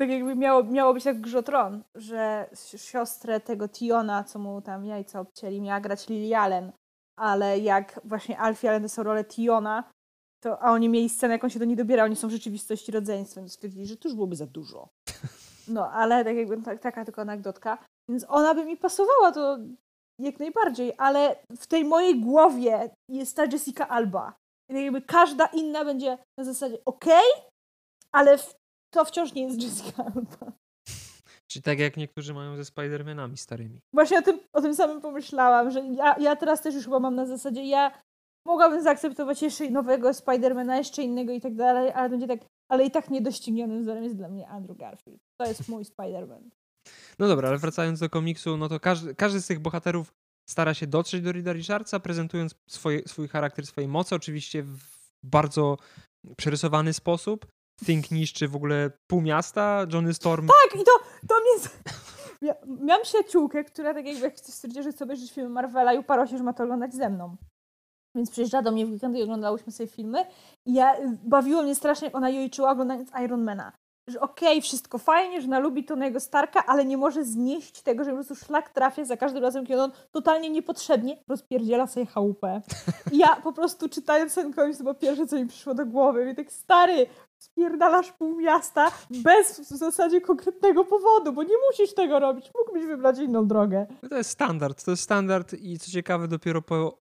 tak 0.00 0.10
jakby 0.10 0.36
miało, 0.36 0.64
miało 0.64 0.94
być 0.94 1.04
jak 1.04 1.20
Grzotron, 1.20 1.82
że 1.94 2.50
siostrę 2.76 3.40
tego 3.40 3.68
Tiona, 3.68 4.24
co 4.24 4.38
mu 4.38 4.62
tam 4.62 4.84
jajca 4.84 5.20
obcięli, 5.20 5.60
miała 5.60 5.80
grać 5.80 6.08
Lily 6.08 6.36
Allen, 6.36 6.72
ale 7.18 7.58
jak 7.58 8.00
właśnie 8.04 8.38
Alfie 8.38 8.68
Allen 8.68 8.88
to 8.88 9.02
rolę 9.02 9.24
Tiona, 9.24 9.90
to, 10.42 10.62
a 10.62 10.72
oni 10.72 10.88
mieli 10.88 11.08
scenę, 11.08 11.34
jak 11.34 11.44
on 11.44 11.50
się 11.50 11.58
do 11.58 11.64
niej 11.64 11.76
dobiera, 11.76 12.04
oni 12.04 12.16
są 12.16 12.28
w 12.28 12.30
rzeczywistości 12.30 12.92
rodzeństwem, 12.92 13.48
stwierdzili, 13.48 13.86
że 13.86 13.96
to 13.96 14.08
już 14.08 14.14
byłoby 14.14 14.36
za 14.36 14.46
dużo. 14.46 14.88
No, 15.68 15.90
ale 15.90 16.24
tak 16.24 16.36
jakby 16.36 16.62
tak, 16.62 16.80
taka 16.80 17.04
tylko 17.04 17.22
anegdotka. 17.22 17.78
Więc 18.08 18.26
ona 18.28 18.54
by 18.54 18.64
mi 18.64 18.76
pasowała, 18.76 19.32
to 19.32 19.58
jak 20.18 20.38
najbardziej, 20.38 20.92
ale 20.98 21.36
w 21.58 21.66
tej 21.66 21.84
mojej 21.84 22.20
głowie 22.20 22.90
jest 23.08 23.36
ta 23.36 23.44
Jessica 23.44 23.88
Alba. 23.88 24.34
I 24.70 24.74
tak 24.74 24.82
jakby 24.82 25.02
każda 25.02 25.46
inna 25.46 25.84
będzie 25.84 26.18
na 26.38 26.44
zasadzie 26.44 26.78
okej, 26.84 27.32
okay, 27.36 27.50
ale 28.12 28.38
to 28.90 29.04
wciąż 29.04 29.34
nie 29.34 29.42
jest 29.42 29.62
Jessica 29.62 30.04
Alba. 30.04 30.52
Czyli 31.50 31.62
tak 31.62 31.78
jak 31.78 31.96
niektórzy 31.96 32.34
mają 32.34 32.56
ze 32.56 32.62
Spider-Manami 32.62 33.36
starymi. 33.36 33.80
Właśnie 33.94 34.18
o 34.18 34.22
tym, 34.22 34.40
o 34.52 34.62
tym 34.62 34.74
samym 34.74 35.00
pomyślałam, 35.00 35.70
że 35.70 35.80
ja, 35.80 36.16
ja 36.18 36.36
teraz 36.36 36.62
też 36.62 36.74
już 36.74 36.84
chyba 36.84 37.00
mam 37.00 37.14
na 37.14 37.26
zasadzie, 37.26 37.64
ja 37.64 38.02
mogłabym 38.46 38.82
zaakceptować 38.82 39.42
jeszcze 39.42 39.70
nowego 39.70 40.14
Spidermana, 40.14 40.78
jeszcze 40.78 41.02
innego 41.02 41.32
i 41.32 41.40
tak 41.40 41.54
dalej, 41.54 41.92
ale 41.92 42.08
będzie 42.10 42.26
tak, 42.26 42.40
ale 42.70 42.84
i 42.84 42.90
tak 42.90 43.10
niedoścignionym 43.10 43.82
wzorem 43.82 44.04
jest 44.04 44.16
dla 44.16 44.28
mnie 44.28 44.48
Andrew 44.48 44.78
Garfield. 44.78 45.18
To 45.40 45.46
jest 45.46 45.68
mój 45.68 45.84
Spider-Man. 45.84 46.42
No 47.18 47.28
dobra, 47.28 47.48
ale 47.48 47.58
wracając 47.58 48.00
do 48.00 48.10
komiksu, 48.10 48.56
no 48.56 48.68
to 48.68 48.80
każdy, 48.80 49.14
każdy 49.14 49.40
z 49.40 49.46
tych 49.46 49.60
bohaterów 49.60 50.12
stara 50.50 50.74
się 50.74 50.86
dotrzeć 50.86 51.22
do 51.22 51.32
Rida 51.32 51.52
Richardsa, 51.52 52.00
prezentując 52.00 52.54
swoje, 52.70 53.08
swój 53.08 53.28
charakter, 53.28 53.66
swoje 53.66 53.88
moce, 53.88 54.16
oczywiście 54.16 54.62
w 54.62 54.78
bardzo 55.24 55.76
przerysowany 56.36 56.92
sposób. 56.92 57.46
Think 57.84 58.10
niszczy 58.10 58.48
w 58.48 58.56
ogóle 58.56 58.90
pół 59.06 59.20
miasta, 59.20 59.86
Johnny 59.92 60.14
Storm... 60.14 60.46
Tak, 60.46 60.80
i 60.80 60.84
to, 60.84 60.92
to 61.28 61.34
mnie... 61.40 61.68
Ja, 62.42 62.54
miałam 62.86 63.02
przyjaciółkę, 63.02 63.64
która 63.64 63.94
tak 63.94 64.06
jakby 64.06 64.32
stwierdziła, 64.36 64.82
że 64.82 64.92
chce 64.92 65.04
obejrzeć 65.04 65.32
filmy 65.32 65.50
Marvela 65.50 65.92
i 65.92 65.98
uparła 65.98 66.26
się, 66.26 66.38
że 66.38 66.44
ma 66.44 66.52
to 66.52 66.64
oglądać 66.64 66.94
ze 66.94 67.10
mną. 67.10 67.36
Więc 68.14 68.30
przyjeżdżała 68.30 68.62
do 68.62 68.72
mnie 68.72 68.86
w 68.86 68.90
weekendy 68.90 69.18
i 69.18 69.22
oglądałyśmy 69.22 69.72
sobie 69.72 69.86
filmy. 69.86 70.24
I 70.66 70.74
ja, 70.74 70.96
bawiło 71.24 71.62
mnie 71.62 71.74
strasznie, 71.74 72.06
jak 72.06 72.14
ona 72.14 72.30
jojczyła 72.30 72.70
oglądając 72.70 73.10
Ironmana. 73.24 73.72
Że 74.08 74.20
okej, 74.20 74.48
okay, 74.48 74.62
wszystko 74.62 74.98
fajnie, 74.98 75.40
że 75.40 75.46
ona 75.46 75.58
lubi 75.58 75.84
Tonego 75.84 76.20
Starka, 76.20 76.66
ale 76.66 76.84
nie 76.84 76.96
może 76.96 77.24
znieść 77.24 77.82
tego, 77.82 78.04
że 78.04 78.10
po 78.10 78.16
prostu 78.16 78.34
szlak 78.34 78.70
trafia 78.70 79.04
za 79.04 79.16
każdym 79.16 79.42
razem, 79.42 79.66
kiedy 79.66 79.82
on 79.82 79.92
totalnie 80.10 80.50
niepotrzebnie 80.50 81.16
rozpierdziela 81.28 81.86
sobie 81.86 82.06
chałupę. 82.06 82.62
I 83.12 83.18
ja 83.18 83.36
po 83.36 83.52
prostu 83.52 83.88
czytając 83.88 84.34
ten 84.34 84.52
komiks, 84.52 84.78
to 84.78 84.84
było 84.84 84.94
pierwsze, 84.94 85.26
co 85.26 85.36
mi 85.36 85.46
przyszło 85.46 85.74
do 85.74 85.86
głowy. 85.86 86.30
I 86.30 86.34
tak, 86.34 86.52
stary, 86.52 87.06
spierdalasz 87.40 88.12
pół 88.12 88.36
miasta 88.36 88.90
bez 89.10 89.60
w 89.60 89.76
zasadzie 89.76 90.20
konkretnego 90.20 90.84
powodu, 90.84 91.32
bo 91.32 91.42
nie 91.42 91.54
musisz 91.70 91.94
tego 91.94 92.18
robić. 92.18 92.50
Mógłbyś 92.58 92.86
wybrać 92.86 93.18
inną 93.18 93.46
drogę. 93.46 93.86
No 94.02 94.08
to 94.08 94.16
jest 94.16 94.30
standard. 94.30 94.84
To 94.84 94.90
jest 94.90 95.02
standard 95.02 95.52
i 95.52 95.78
co 95.78 95.90
ciekawe, 95.90 96.28
dopiero 96.28 96.62
po 96.62 96.98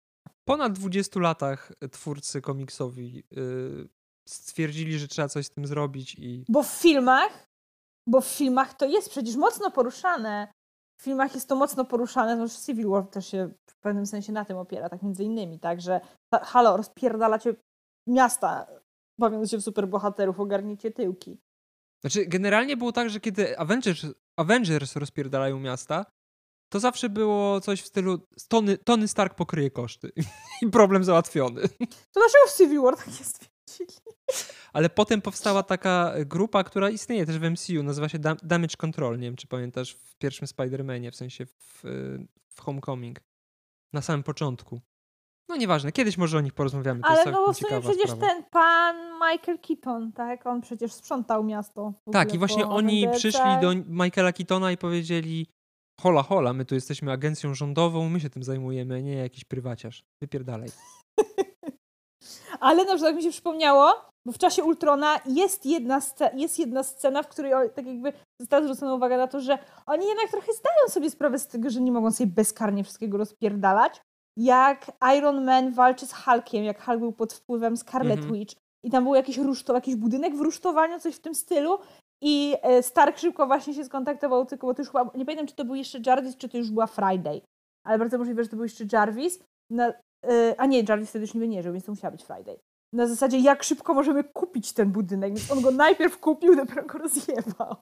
ponad 0.44 0.72
20 0.72 1.20
latach 1.20 1.72
twórcy 1.90 2.40
komiksowi 2.40 3.24
yy, 3.30 3.88
stwierdzili, 4.28 4.98
że 4.98 5.08
trzeba 5.08 5.28
coś 5.28 5.46
z 5.46 5.50
tym 5.50 5.66
zrobić 5.66 6.14
i... 6.18 6.44
Bo 6.48 6.62
w 6.62 6.68
filmach, 6.68 7.48
bo 8.08 8.20
w 8.20 8.26
filmach 8.26 8.74
to 8.74 8.86
jest 8.86 9.10
przecież 9.10 9.36
mocno 9.36 9.70
poruszane. 9.70 10.52
W 11.00 11.04
filmach 11.04 11.34
jest 11.34 11.48
to 11.48 11.56
mocno 11.56 11.84
poruszane, 11.84 12.36
no 12.36 12.48
Civil 12.48 12.88
War 12.88 13.06
też 13.06 13.26
się 13.26 13.50
w 13.70 13.76
pewnym 13.80 14.06
sensie 14.06 14.32
na 14.32 14.44
tym 14.44 14.56
opiera, 14.56 14.88
tak 14.88 15.02
między 15.02 15.24
innymi, 15.24 15.58
tak, 15.60 15.80
że 15.80 16.00
halo, 16.42 16.76
rozpierdalacie 16.76 17.54
miasta, 18.08 18.66
bawiąc 19.18 19.50
się 19.50 19.58
w 19.58 19.62
superbohaterów, 19.62 20.40
ogarniecie 20.40 20.90
tyłki. 20.90 21.38
Znaczy, 22.00 22.26
generalnie 22.26 22.76
było 22.76 22.92
tak, 22.92 23.10
że 23.10 23.20
kiedy 23.20 23.58
Avengers, 23.58 24.06
Avengers 24.36 24.96
rozpierdalają 24.96 25.60
miasta, 25.60 26.06
to 26.72 26.80
zawsze 26.80 27.08
było 27.08 27.60
coś 27.60 27.82
w 27.82 27.86
stylu 27.86 28.18
Tony, 28.48 28.78
Tony 28.78 29.08
Stark 29.08 29.34
pokryje 29.34 29.70
koszty 29.70 30.12
i 30.62 30.70
problem 30.70 31.04
załatwiony. 31.04 31.62
To 32.12 32.20
dlaczego 32.20 32.46
w 32.48 32.56
Civil 32.56 32.80
War 32.80 32.96
tak 32.96 33.18
jest? 33.18 33.54
Ale 34.72 34.90
potem 34.90 35.22
powstała 35.22 35.62
taka 35.62 36.14
grupa, 36.26 36.64
która 36.64 36.90
istnieje 36.90 37.26
też 37.26 37.38
w 37.38 37.50
MCU, 37.50 37.82
nazywa 37.82 38.08
się 38.08 38.18
Damage 38.42 38.76
Control. 38.76 39.18
Nie 39.18 39.26
wiem, 39.26 39.36
czy 39.36 39.46
pamiętasz 39.46 39.92
w 39.92 40.16
pierwszym 40.16 40.48
Spider-Manie, 40.48 41.10
w 41.10 41.16
sensie 41.16 41.46
w, 41.46 41.82
w 42.48 42.60
Homecoming. 42.60 43.20
Na 43.92 44.02
samym 44.02 44.22
początku. 44.22 44.80
No 45.48 45.56
nieważne, 45.56 45.92
kiedyś 45.92 46.18
może 46.18 46.38
o 46.38 46.40
nich 46.40 46.54
porozmawiamy. 46.54 47.00
To 47.00 47.08
Ale 47.08 47.24
no 47.24 47.46
bo 47.46 47.52
w 47.52 47.56
sumie 47.56 47.80
przecież 47.80 48.10
sprawa. 48.10 48.26
ten 48.26 48.44
pan 48.50 48.96
Michael 49.12 49.58
Keaton, 49.58 50.12
tak? 50.12 50.46
On 50.46 50.60
przecież 50.60 50.92
sprzątał 50.92 51.44
miasto. 51.44 51.92
Tak, 52.12 52.34
i 52.34 52.38
właśnie 52.38 52.66
oni 52.66 53.08
przyszli 53.12 53.60
do 53.60 53.72
Michaela 53.88 54.32
Keatona 54.32 54.72
i 54.72 54.76
powiedzieli 54.76 55.46
hola, 56.00 56.22
hola, 56.22 56.52
my 56.52 56.64
tu 56.64 56.74
jesteśmy 56.74 57.12
agencją 57.12 57.54
rządową, 57.54 58.08
my 58.08 58.20
się 58.20 58.30
tym 58.30 58.42
zajmujemy, 58.42 59.02
nie 59.02 59.14
jakiś 59.14 59.44
prywaciarz. 59.44 60.04
Wypierdalaj. 60.22 60.68
Ale 62.60 62.84
na 62.84 62.94
przykład 62.94 63.16
mi 63.16 63.22
się 63.22 63.30
przypomniało, 63.30 63.92
bo 64.26 64.32
w 64.32 64.38
czasie 64.38 64.64
Ultrona 64.64 65.20
jest 65.26 65.66
jedna, 65.66 66.00
jest 66.34 66.58
jedna 66.58 66.82
scena, 66.82 67.22
w 67.22 67.28
której 67.28 67.52
tak 67.74 67.86
jakby 67.86 68.12
została 68.40 68.62
zwrócona 68.62 68.94
uwaga 68.94 69.16
na 69.16 69.26
to, 69.26 69.40
że 69.40 69.58
oni 69.86 70.06
jednak 70.06 70.30
trochę 70.30 70.52
zdają 70.52 70.88
sobie 70.88 71.10
sprawę 71.10 71.38
z 71.38 71.46
tego, 71.46 71.70
że 71.70 71.80
nie 71.80 71.92
mogą 71.92 72.10
sobie 72.10 72.30
bezkarnie 72.30 72.84
wszystkiego 72.84 73.18
rozpierdalać. 73.18 74.00
Jak 74.36 74.92
Iron 75.18 75.44
Man 75.44 75.72
walczy 75.72 76.06
z 76.06 76.12
Hulkiem, 76.12 76.64
jak 76.64 76.84
Hulk 76.84 76.98
był 76.98 77.12
pod 77.12 77.32
wpływem 77.32 77.76
Scarlet 77.76 78.20
-hmm. 78.20 78.32
Witch 78.32 78.54
i 78.84 78.90
tam 78.90 79.04
był 79.04 79.14
jakiś 79.14 79.38
rusztow, 79.38 79.74
jakiś 79.74 79.96
budynek 79.96 80.36
w 80.36 80.40
rusztowaniu, 80.40 81.00
coś 81.00 81.14
w 81.14 81.20
tym 81.20 81.34
stylu 81.34 81.78
i 82.22 82.56
e, 82.62 82.82
Stark 82.82 83.18
szybko 83.18 83.46
właśnie 83.46 83.74
się 83.74 83.84
skontaktował, 83.84 84.46
tylko 84.46 84.66
bo 84.66 84.74
to 84.74 84.82
już 84.82 84.88
chyba, 84.88 85.10
nie 85.14 85.24
pamiętam, 85.24 85.46
czy 85.46 85.54
to 85.54 85.64
był 85.64 85.74
jeszcze 85.74 85.98
Jarvis, 86.06 86.36
czy 86.36 86.48
to 86.48 86.58
już 86.58 86.70
była 86.70 86.86
Friday. 86.86 87.40
Ale 87.86 87.98
bardzo 87.98 88.18
możliwe, 88.18 88.42
że 88.42 88.48
to 88.48 88.56
był 88.56 88.64
jeszcze 88.64 88.84
Jarvis. 88.92 89.38
Na, 89.70 89.86
yy, 89.86 90.54
a 90.58 90.66
nie, 90.66 90.82
Jarvis 90.88 91.10
wtedy 91.10 91.24
już 91.24 91.34
nie 91.34 91.62
żył, 91.62 91.72
więc 91.72 91.84
to 91.84 91.92
musiała 91.92 92.10
być 92.10 92.24
Friday. 92.24 92.58
Na 92.92 93.06
zasadzie, 93.06 93.38
jak 93.38 93.62
szybko 93.62 93.94
możemy 93.94 94.24
kupić 94.24 94.72
ten 94.72 94.92
budynek, 94.92 95.34
więc 95.34 95.50
on 95.50 95.60
go 95.60 95.70
najpierw 95.70 96.18
kupił, 96.18 96.56
dopiero 96.56 96.84
go 96.84 96.98
rozjebał. 96.98 97.76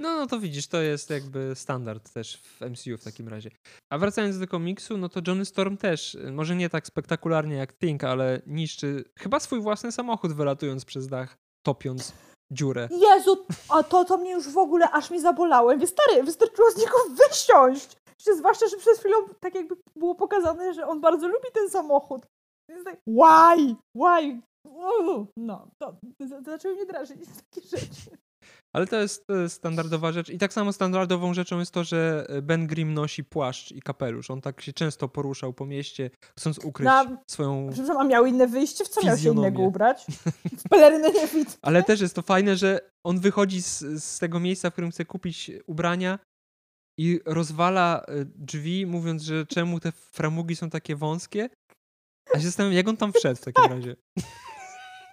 No, 0.00 0.16
no 0.16 0.26
to 0.26 0.40
widzisz, 0.40 0.66
to 0.66 0.80
jest 0.80 1.10
jakby 1.10 1.52
standard 1.54 2.12
też 2.12 2.36
w 2.36 2.60
MCU 2.60 2.98
w 2.98 3.04
takim 3.04 3.28
razie. 3.28 3.50
A 3.92 3.98
wracając 3.98 4.38
do 4.38 4.46
komiksu, 4.46 4.96
no 4.98 5.08
to 5.08 5.20
Johnny 5.26 5.44
Storm 5.44 5.76
też, 5.76 6.16
może 6.32 6.56
nie 6.56 6.68
tak 6.68 6.86
spektakularnie 6.86 7.56
jak 7.56 7.72
Think, 7.72 8.04
ale 8.04 8.42
niszczy 8.46 9.04
chyba 9.18 9.40
swój 9.40 9.60
własny 9.60 9.92
samochód 9.92 10.32
wylatując 10.32 10.84
przez 10.84 11.08
dach, 11.08 11.36
topiąc 11.66 12.12
dziurę. 12.52 12.88
Jezu, 12.90 13.46
a 13.68 13.82
to, 13.82 14.04
to 14.04 14.16
mnie 14.16 14.32
już 14.32 14.48
w 14.48 14.58
ogóle 14.58 14.90
aż 14.90 15.10
mi 15.10 15.20
zabolało. 15.20 15.78
Wie, 15.78 15.86
stary, 15.86 16.22
wystarczyło 16.22 16.70
z 16.70 16.76
niego 16.76 16.96
wysiąść. 17.10 17.96
Zwłaszcza, 18.36 18.68
że 18.68 18.76
przez 18.76 18.98
chwilę 18.98 19.16
tak 19.40 19.54
jakby 19.54 19.76
było 19.96 20.14
pokazane, 20.14 20.74
że 20.74 20.86
on 20.86 21.00
bardzo 21.00 21.28
lubi 21.28 21.48
ten 21.54 21.70
samochód. 21.70 22.26
Więc 22.68 22.84
tak, 22.84 23.00
why? 23.06 23.76
Why? 23.96 24.40
No, 25.36 25.68
to, 25.78 25.96
to 26.18 26.42
zaczęły 26.44 26.74
mnie 26.74 26.86
drażnić 26.86 27.28
takie 27.50 27.68
rzeczy. 27.68 28.10
Ale 28.72 28.86
to 28.86 28.96
jest 28.96 29.26
standardowa 29.48 30.12
rzecz. 30.12 30.28
I 30.28 30.38
tak 30.38 30.52
samo 30.52 30.72
standardową 30.72 31.34
rzeczą 31.34 31.58
jest 31.58 31.72
to, 31.72 31.84
że 31.84 32.26
Ben 32.42 32.66
Grimm 32.66 32.94
nosi 32.94 33.24
płaszcz 33.24 33.72
i 33.72 33.82
kapelusz. 33.82 34.30
On 34.30 34.40
tak 34.40 34.60
się 34.60 34.72
często 34.72 35.08
poruszał 35.08 35.52
po 35.52 35.66
mieście, 35.66 36.10
chcąc 36.38 36.58
ukryć 36.58 36.84
Na... 36.84 37.16
swoją. 37.30 37.68
Przepraszam, 37.72 37.96
a 37.96 38.04
miał 38.04 38.26
inne 38.26 38.46
wyjście? 38.46 38.84
W 38.84 38.88
co 38.88 39.06
miał 39.06 39.18
się 39.18 39.32
innego 39.32 39.62
ubrać? 39.62 40.06
W 40.64 40.68
pelerynę 40.68 41.10
nie 41.10 41.26
widzę. 41.26 41.56
Ale 41.62 41.82
też 41.82 42.00
jest 42.00 42.14
to 42.14 42.22
fajne, 42.22 42.56
że 42.56 42.80
on 43.04 43.20
wychodzi 43.20 43.62
z, 43.62 43.78
z 44.04 44.18
tego 44.18 44.40
miejsca, 44.40 44.70
w 44.70 44.72
którym 44.72 44.90
chce 44.90 45.04
kupić 45.04 45.50
ubrania 45.66 46.18
i 46.98 47.20
rozwala 47.26 48.04
y, 48.08 48.26
drzwi, 48.36 48.86
mówiąc, 48.86 49.22
że 49.22 49.46
czemu 49.46 49.80
te 49.80 49.92
framugi 49.92 50.56
są 50.56 50.70
takie 50.70 50.96
wąskie. 50.96 51.48
A 52.34 52.38
się 52.38 52.44
zastanawiam, 52.44 52.76
jak 52.76 52.88
on 52.88 52.96
tam 52.96 53.12
wszedł 53.12 53.40
w 53.40 53.44
takim 53.44 53.64
razie. 53.74 53.96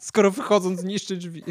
Skoro 0.01 0.31
wychodząc 0.31 0.83
niszczy 0.83 1.17
drzwi. 1.17 1.43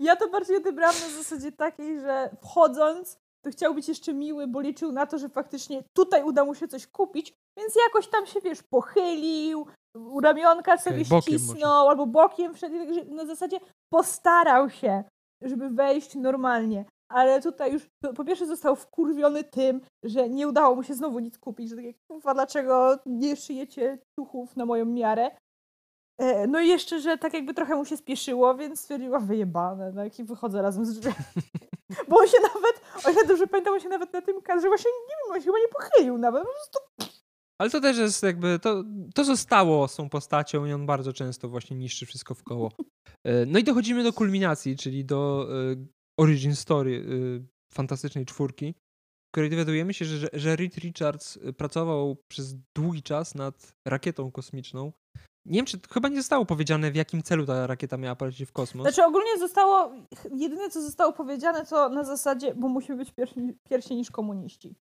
Ja 0.00 0.16
to 0.16 0.28
bardziej 0.28 0.56
odebrałam 0.56 0.96
na 0.96 1.08
zasadzie 1.22 1.52
takiej, 1.52 2.00
że 2.00 2.30
wchodząc 2.42 3.16
to 3.44 3.50
chciał 3.50 3.74
być 3.74 3.88
jeszcze 3.88 4.14
miły, 4.14 4.46
bo 4.46 4.60
liczył 4.60 4.92
na 4.92 5.06
to, 5.06 5.18
że 5.18 5.28
faktycznie 5.28 5.82
tutaj 5.96 6.22
uda 6.22 6.44
mu 6.44 6.54
się 6.54 6.68
coś 6.68 6.86
kupić, 6.86 7.32
więc 7.58 7.74
jakoś 7.86 8.08
tam 8.08 8.26
się, 8.26 8.40
wiesz, 8.40 8.62
pochylił, 8.62 9.66
u 9.96 10.20
ramionka 10.20 10.78
sobie 10.78 11.04
bokiem 11.10 11.38
ścisnął, 11.38 11.88
albo 11.88 12.06
bokiem 12.06 12.54
wszedł, 12.54 12.74
i 12.74 12.78
tak, 12.78 12.94
że 12.94 13.04
na 13.04 13.26
zasadzie 13.26 13.58
postarał 13.92 14.70
się, 14.70 15.04
żeby 15.42 15.70
wejść 15.70 16.14
normalnie. 16.14 16.84
Ale 17.12 17.42
tutaj 17.42 17.72
już 17.72 17.86
po- 18.16 18.24
pierwsze 18.24 18.46
został 18.46 18.76
wkurwiony 18.76 19.44
tym, 19.44 19.80
że 20.04 20.28
nie 20.28 20.48
udało 20.48 20.74
mu 20.76 20.82
się 20.82 20.94
znowu 20.94 21.18
nic 21.18 21.38
kupić, 21.38 21.68
że 21.70 21.76
tak 21.76 21.84
jak, 21.84 21.96
kurwa, 22.10 22.34
dlaczego 22.34 22.98
nie 23.06 23.36
szyjecie 23.36 23.98
ciuchów 24.18 24.56
na 24.56 24.66
moją 24.66 24.84
miarę. 24.84 25.30
E, 26.20 26.46
No 26.46 26.60
i 26.60 26.68
jeszcze, 26.68 27.00
że 27.00 27.18
tak 27.18 27.34
jakby 27.34 27.54
trochę 27.54 27.74
mu 27.76 27.84
się 27.84 27.96
spieszyło, 27.96 28.54
więc 28.54 28.80
stwierdziła 28.80 29.20
wyjebane, 29.20 29.92
tak 29.92 30.18
i 30.18 30.24
wychodzę 30.24 30.62
razem 30.62 30.86
z 30.86 30.98
drzwiami. 30.98 31.16
Bo 32.08 32.16
on 32.16 32.26
się 32.26 32.36
nawet, 32.42 33.06
o 33.06 33.10
ile 33.10 33.26
dobrze 33.26 33.46
pamiętam, 33.46 33.74
on 33.74 33.80
się 33.80 33.88
nawet 33.88 34.12
na 34.12 34.22
tym 34.22 34.42
kadrze 34.42 34.68
właśnie, 34.68 34.90
nie 34.90 35.14
wiem, 35.16 35.34
on 35.34 35.40
się 35.40 35.44
chyba 35.44 35.58
nie 35.58 35.68
pochylił 35.68 36.18
nawet, 36.18 36.42
po 36.42 36.48
prostu 36.48 37.12
Ale 37.58 37.70
to 37.70 37.80
też 37.80 37.98
jest 37.98 38.22
jakby, 38.22 38.58
to, 38.58 38.84
to 39.14 39.24
zostało 39.24 39.88
z 39.88 39.96
tą 39.96 40.08
postacią 40.08 40.66
i 40.66 40.72
on 40.72 40.86
bardzo 40.86 41.12
często 41.12 41.48
właśnie 41.48 41.76
niszczy 41.76 42.06
wszystko 42.06 42.34
w 42.34 42.42
koło. 42.42 42.70
E, 43.24 43.46
No 43.46 43.58
i 43.58 43.64
dochodzimy 43.64 44.02
do 44.02 44.12
kulminacji, 44.12 44.76
czyli 44.76 45.04
do 45.04 45.48
e, 45.72 45.76
origin 46.18 46.56
story 46.56 47.04
fantastycznej 47.72 48.26
czwórki, 48.26 48.74
w 49.28 49.32
której 49.32 49.50
dowiadujemy 49.50 49.94
się, 49.94 50.04
że, 50.04 50.28
że 50.32 50.56
Reed 50.56 50.76
Richards 50.76 51.38
pracował 51.56 52.16
przez 52.28 52.54
długi 52.76 53.02
czas 53.02 53.34
nad 53.34 53.72
rakietą 53.86 54.30
kosmiczną. 54.30 54.92
Nie 55.46 55.56
wiem, 55.56 55.66
czy 55.66 55.78
chyba 55.92 56.08
nie 56.08 56.16
zostało 56.16 56.46
powiedziane, 56.46 56.90
w 56.90 56.94
jakim 56.94 57.22
celu 57.22 57.46
ta 57.46 57.66
rakieta 57.66 57.96
miała 57.96 58.16
polecieć 58.16 58.48
w 58.48 58.52
kosmos. 58.52 58.84
Znaczy 58.84 59.04
ogólnie 59.04 59.38
zostało, 59.38 59.92
jedyne 60.34 60.70
co 60.70 60.82
zostało 60.82 61.12
powiedziane 61.12 61.66
to 61.66 61.88
na 61.88 62.04
zasadzie, 62.04 62.54
bo 62.54 62.68
musimy 62.68 62.98
być 62.98 63.12
pierwsi, 63.12 63.40
pierwsi 63.68 63.96
niż 63.96 64.10
komuniści. 64.10 64.74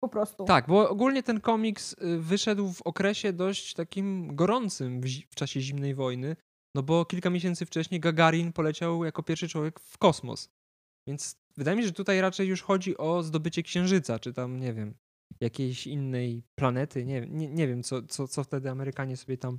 Po 0.00 0.08
prostu. 0.08 0.44
Tak, 0.44 0.66
bo 0.66 0.90
ogólnie 0.90 1.22
ten 1.22 1.40
komiks 1.40 1.92
y, 1.92 2.18
wyszedł 2.18 2.72
w 2.72 2.82
okresie 2.82 3.32
dość 3.32 3.74
takim 3.74 4.36
gorącym 4.36 5.00
w, 5.00 5.06
w 5.30 5.34
czasie 5.34 5.60
zimnej 5.60 5.94
wojny, 5.94 6.36
no 6.74 6.82
bo 6.82 7.04
kilka 7.04 7.30
miesięcy 7.30 7.66
wcześniej 7.66 8.00
Gagarin 8.00 8.52
poleciał 8.52 9.04
jako 9.04 9.22
pierwszy 9.22 9.48
człowiek 9.48 9.80
w 9.80 9.98
kosmos. 9.98 10.48
Więc 11.08 11.36
wydaje 11.56 11.76
mi 11.76 11.82
się, 11.82 11.86
że 11.86 11.92
tutaj 11.92 12.20
raczej 12.20 12.48
już 12.48 12.62
chodzi 12.62 12.96
o 12.96 13.22
zdobycie 13.22 13.62
księżyca, 13.62 14.18
czy 14.18 14.32
tam, 14.32 14.60
nie 14.60 14.72
wiem, 14.74 14.94
jakiejś 15.40 15.86
innej 15.86 16.42
planety. 16.54 17.04
Nie, 17.04 17.20
nie, 17.20 17.48
nie 17.48 17.68
wiem, 17.68 17.82
co, 17.82 18.02
co, 18.02 18.28
co 18.28 18.44
wtedy 18.44 18.70
Amerykanie 18.70 19.16
sobie 19.16 19.38
tam 19.38 19.58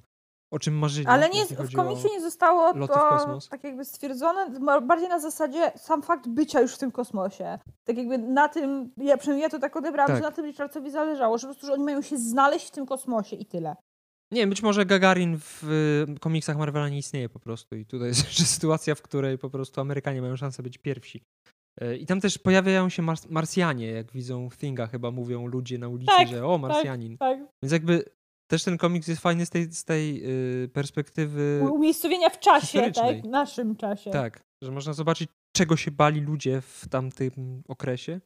o 0.51 0.59
czym 0.59 0.73
marzyli. 0.77 1.07
Ale 1.07 1.29
nie, 1.29 1.45
w 1.45 1.75
komiksie 1.75 2.07
nie 2.11 2.21
zostało 2.21 2.87
to 2.87 3.39
tak 3.49 3.63
jakby 3.63 3.85
stwierdzone, 3.85 4.59
bardziej 4.81 5.09
na 5.09 5.19
zasadzie 5.19 5.71
sam 5.75 6.01
fakt 6.01 6.27
bycia 6.27 6.61
już 6.61 6.75
w 6.75 6.77
tym 6.77 6.91
kosmosie. 6.91 7.59
Tak 7.83 7.97
jakby 7.97 8.17
na 8.17 8.49
tym, 8.49 8.91
ja, 8.97 9.17
przynajmniej 9.17 9.43
ja 9.43 9.49
to 9.49 9.59
tak 9.59 9.75
odebrałam, 9.75 10.07
Tak. 10.07 10.17
że 10.17 10.21
na 10.21 10.31
tym 10.31 10.45
Richardsowi 10.45 10.91
zależało, 10.91 11.37
że 11.37 11.47
po 11.47 11.53
prostu, 11.53 11.67
że 11.67 11.73
oni 11.73 11.83
mają 11.83 12.01
się 12.01 12.17
znaleźć 12.17 12.67
w 12.67 12.71
tym 12.71 12.85
kosmosie 12.85 13.35
i 13.35 13.45
tyle. 13.45 13.75
Nie 14.31 14.47
być 14.47 14.63
może 14.63 14.85
Gagarin 14.85 15.37
w 15.39 15.63
y, 16.09 16.19
komiksach 16.19 16.57
Marvela 16.57 16.89
nie 16.89 16.97
istnieje 16.97 17.29
po 17.29 17.39
prostu 17.39 17.75
i 17.75 17.85
tutaj 17.85 18.07
jest 18.17 18.23
jeszcze 18.25 18.43
sytuacja, 18.43 18.95
w 18.95 19.01
której 19.01 19.37
po 19.37 19.49
prostu 19.49 19.81
Amerykanie 19.81 20.21
mają 20.21 20.35
szansę 20.35 20.63
być 20.63 20.77
pierwsi. 20.77 21.23
Y, 21.81 21.97
I 21.97 22.05
tam 22.05 22.21
też 22.21 22.37
pojawiają 22.37 22.89
się 22.89 23.01
Mars 23.01 23.29
Marsjanie, 23.29 23.91
jak 23.91 24.11
widzą 24.11 24.49
w 24.49 24.57
Thinga 24.57 24.87
chyba 24.87 25.11
mówią 25.11 25.47
ludzie 25.47 25.77
na 25.77 25.87
ulicy, 25.87 26.11
Tak, 26.17 26.27
że 26.27 26.45
o, 26.47 26.57
Marsjanin. 26.57 27.17
Tak. 27.17 27.39
Więc 27.63 27.71
jakby 27.73 28.03
też 28.47 28.63
ten 28.63 28.77
komiks 28.77 29.07
jest 29.07 29.21
fajny 29.21 29.45
z 29.45 29.49
tej, 29.49 29.71
z 29.71 29.83
tej 29.83 30.23
y, 30.63 30.69
perspektywy, 30.69 31.69
Umiejscowienia 31.71 32.29
w 32.29 32.39
czasie, 32.39 32.91
tak? 32.91 33.21
W 33.21 33.27
naszym 33.27 33.75
czasie. 33.75 34.11
tak, 34.11 34.43
że 34.63 34.71
można 34.71 34.93
zobaczyć, 34.93 35.29
czego 35.55 35.77
się 35.77 35.91
bali 35.91 36.21
ludzie 36.21 36.61
w 36.61 36.87
tamtym 36.89 37.63
okresie. 37.67 38.21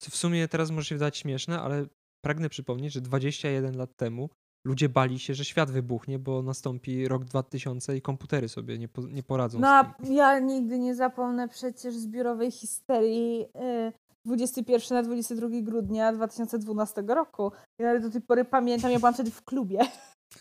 Co 0.00 0.10
w 0.10 0.16
sumie 0.16 0.48
teraz 0.48 0.70
może 0.70 0.84
się 0.84 0.94
wydać 0.94 1.16
śmieszne, 1.18 1.60
ale 1.60 1.86
pragnę 2.24 2.48
przypomnieć, 2.48 2.92
że 2.92 3.00
21 3.00 3.76
lat 3.76 3.96
temu 3.96 4.30
ludzie 4.66 4.88
bali 4.88 5.18
się, 5.18 5.34
że 5.34 5.44
świat 5.44 5.70
wybuchnie, 5.70 6.18
bo 6.18 6.42
nastąpi 6.42 7.08
rok 7.08 7.24
2000 7.24 7.96
i 7.96 8.02
komputery 8.02 8.48
sobie 8.48 8.78
nie, 8.78 8.88
po, 8.88 9.02
nie 9.02 9.22
poradzą 9.22 9.58
No, 9.58 9.94
ja 10.04 10.38
nigdy 10.38 10.78
nie 10.78 10.94
zapomnę 10.94 11.48
przecież 11.48 11.94
zbiorowej 11.94 12.50
histerii 12.50 13.46
y, 13.56 13.92
21 14.26 14.96
na 14.98 15.02
22 15.02 15.48
grudnia 15.62 16.12
2012 16.12 17.02
roku. 17.08 17.52
Ja 17.78 17.86
nawet 17.86 18.02
do 18.02 18.10
tej 18.10 18.20
pory 18.20 18.44
pamiętam, 18.44 18.90
ja 18.90 18.98
byłam 18.98 19.14
wtedy 19.14 19.30
w 19.30 19.44
klubie. 19.44 19.78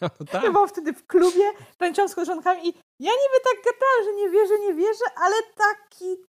No 0.01 0.09
Ja 0.19 0.25
tak, 0.25 0.51
byłam 0.51 0.67
wtedy 0.67 0.93
w 0.93 1.07
klubie, 1.07 1.43
tańczyłam 1.77 2.09
z 2.09 2.15
koleżankami 2.15 2.67
i 2.67 2.73
ja 2.99 3.11
niby 3.11 3.39
tak 3.43 3.55
gadałam, 3.65 4.03
że 4.05 4.13
nie 4.13 4.29
wierzę, 4.29 4.59
nie 4.59 4.73
wierzę, 4.73 5.05
ale 5.15 5.35
taki 5.57 6.23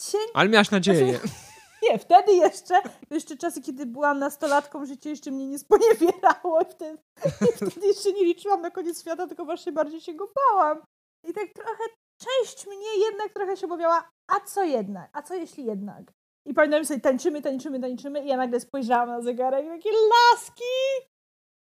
cień... 0.00 0.20
ale 0.34 0.48
miałaś 0.48 0.70
nadzieję. 0.70 1.20
Nie, 1.82 1.98
wtedy 1.98 2.32
jeszcze, 2.32 2.82
to 3.08 3.14
jeszcze 3.14 3.36
czasy, 3.36 3.62
kiedy 3.62 3.86
byłam 3.86 4.18
nastolatką, 4.18 4.86
życie 4.86 5.10
jeszcze 5.10 5.30
mnie 5.30 5.46
nie 5.46 5.58
sponiewierało 5.58 6.60
i 6.60 6.64
wtedy, 6.64 6.98
i 7.26 7.70
wtedy 7.70 7.86
jeszcze 7.86 8.12
nie 8.12 8.24
liczyłam 8.24 8.60
na 8.60 8.70
koniec 8.70 9.00
świata, 9.00 9.26
tylko 9.26 9.44
właśnie 9.44 9.72
bardziej 9.72 10.00
się 10.00 10.14
go 10.14 10.32
bałam. 10.36 10.82
I 11.28 11.32
tak 11.32 11.52
trochę, 11.52 11.84
część 12.18 12.66
mnie 12.66 12.96
jednak 13.06 13.32
trochę 13.32 13.56
się 13.56 13.66
obawiała, 13.66 14.08
a 14.30 14.40
co 14.40 14.62
jednak, 14.62 15.10
a 15.12 15.22
co 15.22 15.34
jeśli 15.34 15.64
jednak? 15.64 16.12
I 16.46 16.54
pamiętam 16.54 16.84
sobie, 16.84 17.00
tańczymy, 17.00 17.42
tańczymy, 17.42 17.80
tańczymy 17.80 18.24
i 18.24 18.28
ja 18.28 18.36
nagle 18.36 18.60
spojrzałam 18.60 19.08
na 19.08 19.22
zegarek 19.22 19.66
i 19.66 19.68
takie 19.68 19.90
laski! 19.90 20.64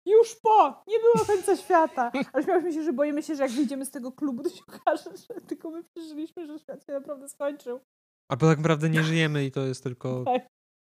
Już 0.06 0.36
po! 0.42 0.82
Nie 0.86 0.98
było 0.98 1.24
końca 1.26 1.56
świata. 1.56 2.12
Ale 2.32 2.44
śmiałyśmy 2.44 2.72
się, 2.72 2.82
że 2.82 2.92
boimy 2.92 3.22
się, 3.22 3.36
że 3.36 3.42
jak 3.42 3.52
wyjdziemy 3.52 3.84
z 3.84 3.90
tego 3.90 4.12
klubu, 4.12 4.42
to 4.42 4.50
się 4.50 4.62
okaże, 4.68 5.10
że 5.16 5.40
tylko 5.40 5.70
my 5.70 5.84
przeżyliśmy, 5.84 6.46
że 6.46 6.58
świat 6.58 6.86
się 6.86 6.92
naprawdę 6.92 7.28
skończył. 7.28 7.80
Albo 8.30 8.46
tak 8.46 8.58
naprawdę 8.58 8.90
nie 8.90 9.02
żyjemy 9.02 9.44
i 9.44 9.50
to 9.50 9.60
jest 9.60 9.82
tylko... 9.82 10.24
Tak. 10.24 10.46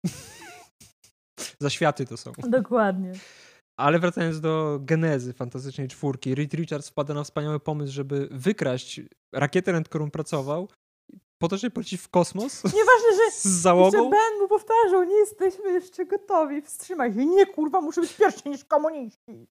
Zaświaty 1.62 2.06
to 2.06 2.18
są. 2.18 2.32
Dokładnie. 2.38 3.12
Ale 3.80 4.00
wracając 4.00 4.42
do 4.42 4.80
genezy 4.82 5.34
fantastycznej 5.34 5.88
czwórki, 5.88 6.36
Reed 6.36 6.54
Richards 6.54 6.90
wpada 6.90 7.14
na 7.14 7.24
wspaniały 7.24 7.60
pomysł, 7.60 7.94
żeby 7.94 8.28
wykraść 8.32 9.02
rakietę, 9.34 9.74
nad 9.74 9.90
którą 9.90 10.12
pracował, 10.12 10.70
po 11.40 11.48
to, 11.48 11.58
żeby 11.58 11.74
polecieć 11.74 12.02
w 12.02 12.10
kosmos 12.10 12.64
Nieważne, 12.64 13.10
że 13.16 13.16
z 13.32 13.36
jeszcze 13.36 13.50
załogą. 13.50 14.10
Ben 14.10 14.40
mu 14.40 14.48
powtarzał, 14.48 15.04
nie 15.04 15.16
jesteśmy 15.16 15.72
jeszcze 15.72 16.06
gotowi, 16.06 16.62
wstrzymaj 16.62 17.14
się. 17.14 17.26
Nie, 17.26 17.46
kurwa, 17.46 17.82
muszę 17.82 18.02
być 18.02 18.14
pierwszy 18.14 18.50
niż 18.50 18.66
komuniści. 18.66 19.48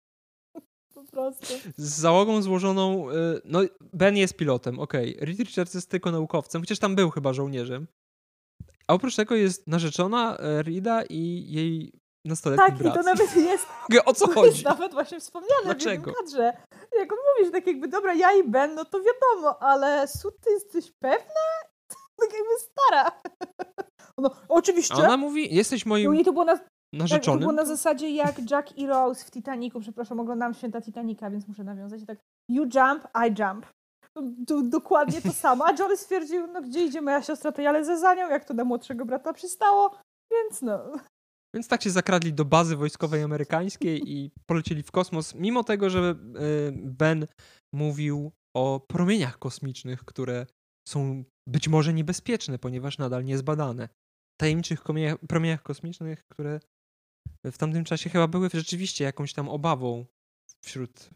Po 0.94 1.04
prostu. 1.04 1.54
Z 1.76 2.00
załogą 2.00 2.42
złożoną. 2.42 3.10
y, 3.10 3.14
No, 3.44 3.60
Ben 3.92 4.16
jest 4.16 4.36
pilotem, 4.36 4.80
okej. 4.80 5.16
Reed 5.20 5.38
Richards 5.38 5.74
jest 5.74 5.90
tylko 5.90 6.10
naukowcem, 6.10 6.62
chociaż 6.62 6.78
tam 6.78 6.94
był 6.96 7.10
chyba 7.10 7.32
żołnierzem. 7.32 7.86
A 8.88 8.94
oprócz 8.94 9.16
tego 9.16 9.34
jest 9.34 9.66
narzeczona 9.66 10.36
e, 10.38 10.62
Rida 10.62 11.02
i 11.10 11.44
jej 11.52 11.92
nastoletni 12.24 12.66
Tak, 12.66 12.80
i 12.80 12.82
brat. 12.82 12.94
to 12.94 13.02
nawet 13.02 13.36
jest, 13.50 13.66
O 14.04 14.14
co 14.14 14.26
to 14.28 14.34
chodzi? 14.34 14.50
jest 14.50 14.64
nawet 14.64 14.92
właśnie 14.92 15.20
wspomniane 15.20 15.64
Dlaczego? 15.64 16.12
w 16.12 16.14
kadrze. 16.14 16.52
Jak 16.98 17.12
on 17.12 17.18
mówi, 17.34 17.44
że 17.46 17.50
tak 17.50 17.66
jakby, 17.66 17.88
dobra, 17.88 18.14
ja 18.14 18.32
i 18.32 18.44
Ben, 18.48 18.74
no 18.74 18.84
to 18.84 18.98
wiadomo, 19.02 19.62
ale 19.62 20.08
Sud, 20.08 20.34
ty 20.40 20.50
jesteś 20.50 20.92
pewna? 21.00 21.40
Tak 22.20 22.30
jakby 22.32 22.54
stara. 22.60 23.10
No, 24.20 24.30
oczywiście. 24.48 24.94
Ona 24.94 25.16
mówi, 25.16 25.54
jesteś 25.54 25.86
moim 25.86 26.12
niej 26.12 26.24
to 26.24 26.32
było 26.32 26.44
na 26.44 26.56
Tak, 26.56 26.66
to 26.66 26.98
narzeczonym. 26.98 27.40
było 27.40 27.52
na 27.52 27.64
zasadzie 27.64 28.10
jak 28.10 28.50
Jack 28.50 28.78
i 28.78 28.86
Rose 28.86 29.24
w 29.24 29.30
Titanicu. 29.30 29.80
Przepraszam, 29.80 30.20
oglądam 30.20 30.54
święta 30.54 30.80
Titanica, 30.80 31.30
więc 31.30 31.48
muszę 31.48 31.64
nawiązać. 31.64 32.02
I 32.02 32.06
tak, 32.06 32.18
you 32.50 32.62
jump, 32.74 33.08
I 33.28 33.42
jump. 33.42 33.66
To, 34.16 34.22
to, 34.46 34.62
dokładnie 34.62 35.22
to 35.22 35.32
samo. 35.32 35.64
A 35.66 35.72
Johnny 35.78 35.96
stwierdził, 35.96 36.46
no 36.46 36.62
gdzie 36.62 36.84
idzie 36.84 37.00
moja 37.00 37.22
siostra, 37.22 37.52
to 37.52 37.62
ja 37.62 37.72
lecę 37.72 37.98
za 37.98 38.14
nią, 38.14 38.28
jak 38.30 38.44
to 38.44 38.54
na 38.54 38.64
młodszego 38.64 39.04
brata 39.04 39.32
przystało. 39.32 39.98
Więc 40.32 40.62
no. 40.62 40.78
Więc 41.54 41.68
tak 41.68 41.82
się 41.82 41.90
zakradli 41.90 42.32
do 42.32 42.44
bazy 42.44 42.76
wojskowej 42.76 43.22
amerykańskiej 43.22 44.12
i 44.12 44.30
polecieli 44.46 44.82
w 44.82 44.90
kosmos, 44.90 45.34
mimo 45.34 45.64
tego, 45.64 45.90
że 45.90 45.98
e, 46.00 46.14
Ben 46.72 47.26
mówił 47.74 48.30
o 48.56 48.80
promieniach 48.88 49.38
kosmicznych, 49.38 50.04
które 50.04 50.46
są 50.88 51.24
być 51.48 51.68
może 51.68 51.94
niebezpieczne, 51.94 52.58
ponieważ 52.58 52.98
nadal 52.98 53.24
niezbadane. 53.24 53.88
Tajemniczych 54.40 54.82
promieniach, 54.82 55.18
promieniach 55.28 55.62
kosmicznych, 55.62 56.24
które 56.28 56.60
w 57.46 57.58
tamtym 57.58 57.84
czasie 57.84 58.10
chyba 58.10 58.28
były 58.28 58.48
rzeczywiście 58.54 59.04
jakąś 59.04 59.32
tam 59.32 59.48
obawą 59.48 60.06
wśród 60.64 61.10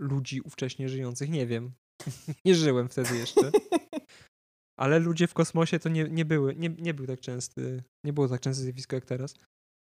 ludzi 0.00 0.40
ówcześnie 0.40 0.88
żyjących. 0.88 1.30
Nie 1.30 1.46
wiem. 1.46 1.72
nie 2.44 2.54
żyłem 2.54 2.88
wtedy 2.88 3.16
jeszcze. 3.16 3.50
Ale 4.80 4.98
ludzie 4.98 5.26
w 5.26 5.34
kosmosie 5.34 5.78
to 5.78 5.88
nie, 5.88 6.04
nie 6.04 6.24
były, 6.24 6.56
nie, 6.56 6.68
nie 6.68 6.94
był 6.94 7.06
tak 7.06 7.20
częsty, 7.20 7.82
nie 8.04 8.12
było 8.12 8.28
tak 8.28 8.40
częste 8.40 8.62
zjawisko 8.62 8.96
jak 8.96 9.04
teraz. 9.04 9.34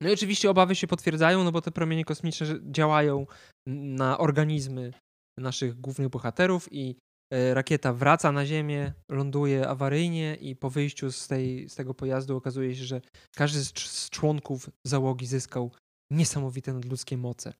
No 0.02 0.08
i 0.08 0.12
oczywiście 0.12 0.50
obawy 0.50 0.74
się 0.74 0.86
potwierdzają, 0.86 1.44
no 1.44 1.52
bo 1.52 1.60
te 1.60 1.70
promienie 1.70 2.04
kosmiczne 2.04 2.46
działają 2.62 3.26
na 3.68 4.18
organizmy 4.18 4.92
naszych 5.38 5.80
głównych 5.80 6.08
bohaterów 6.08 6.68
i 6.72 6.96
rakieta 7.30 7.92
wraca 7.92 8.32
na 8.32 8.46
Ziemię, 8.46 8.92
ląduje 9.08 9.68
awaryjnie 9.68 10.34
i 10.34 10.56
po 10.56 10.70
wyjściu 10.70 11.12
z, 11.12 11.28
tej, 11.28 11.68
z 11.68 11.74
tego 11.74 11.94
pojazdu 11.94 12.36
okazuje 12.36 12.76
się, 12.76 12.84
że 12.84 13.00
każdy 13.36 13.64
z 13.64 14.10
członków 14.10 14.70
załogi 14.84 15.26
zyskał 15.26 15.70
niesamowite 16.10 16.72
nadludzkie 16.72 17.16
moce. 17.16 17.52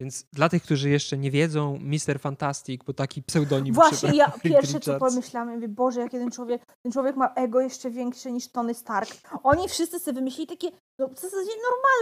Więc 0.00 0.24
dla 0.32 0.48
tych, 0.48 0.62
którzy 0.62 0.90
jeszcze 0.90 1.18
nie 1.18 1.30
wiedzą, 1.30 1.78
Mr. 1.82 2.20
Fantastic, 2.20 2.84
bo 2.84 2.92
taki 2.92 3.22
pseudonim 3.22 3.74
Właśnie 3.74 4.16
ja 4.16 4.30
pierwsze 4.42 4.72
co 4.72 4.78
Richards. 4.78 5.00
pomyślałam, 5.00 5.54
mówię, 5.54 5.68
Boże, 5.68 6.00
jak 6.00 6.12
jeden 6.12 6.30
człowiek, 6.30 6.62
ten 6.82 6.92
człowiek 6.92 7.16
ma 7.16 7.32
ego 7.34 7.60
jeszcze 7.60 7.90
większe 7.90 8.32
niż 8.32 8.48
Tony 8.48 8.74
Stark. 8.74 9.10
Oni 9.42 9.68
wszyscy 9.68 9.98
sobie 9.98 10.14
wymyślili 10.14 10.46
takie, 10.46 10.70
no 10.98 11.08
w 11.08 11.18
zasadzie 11.20 11.50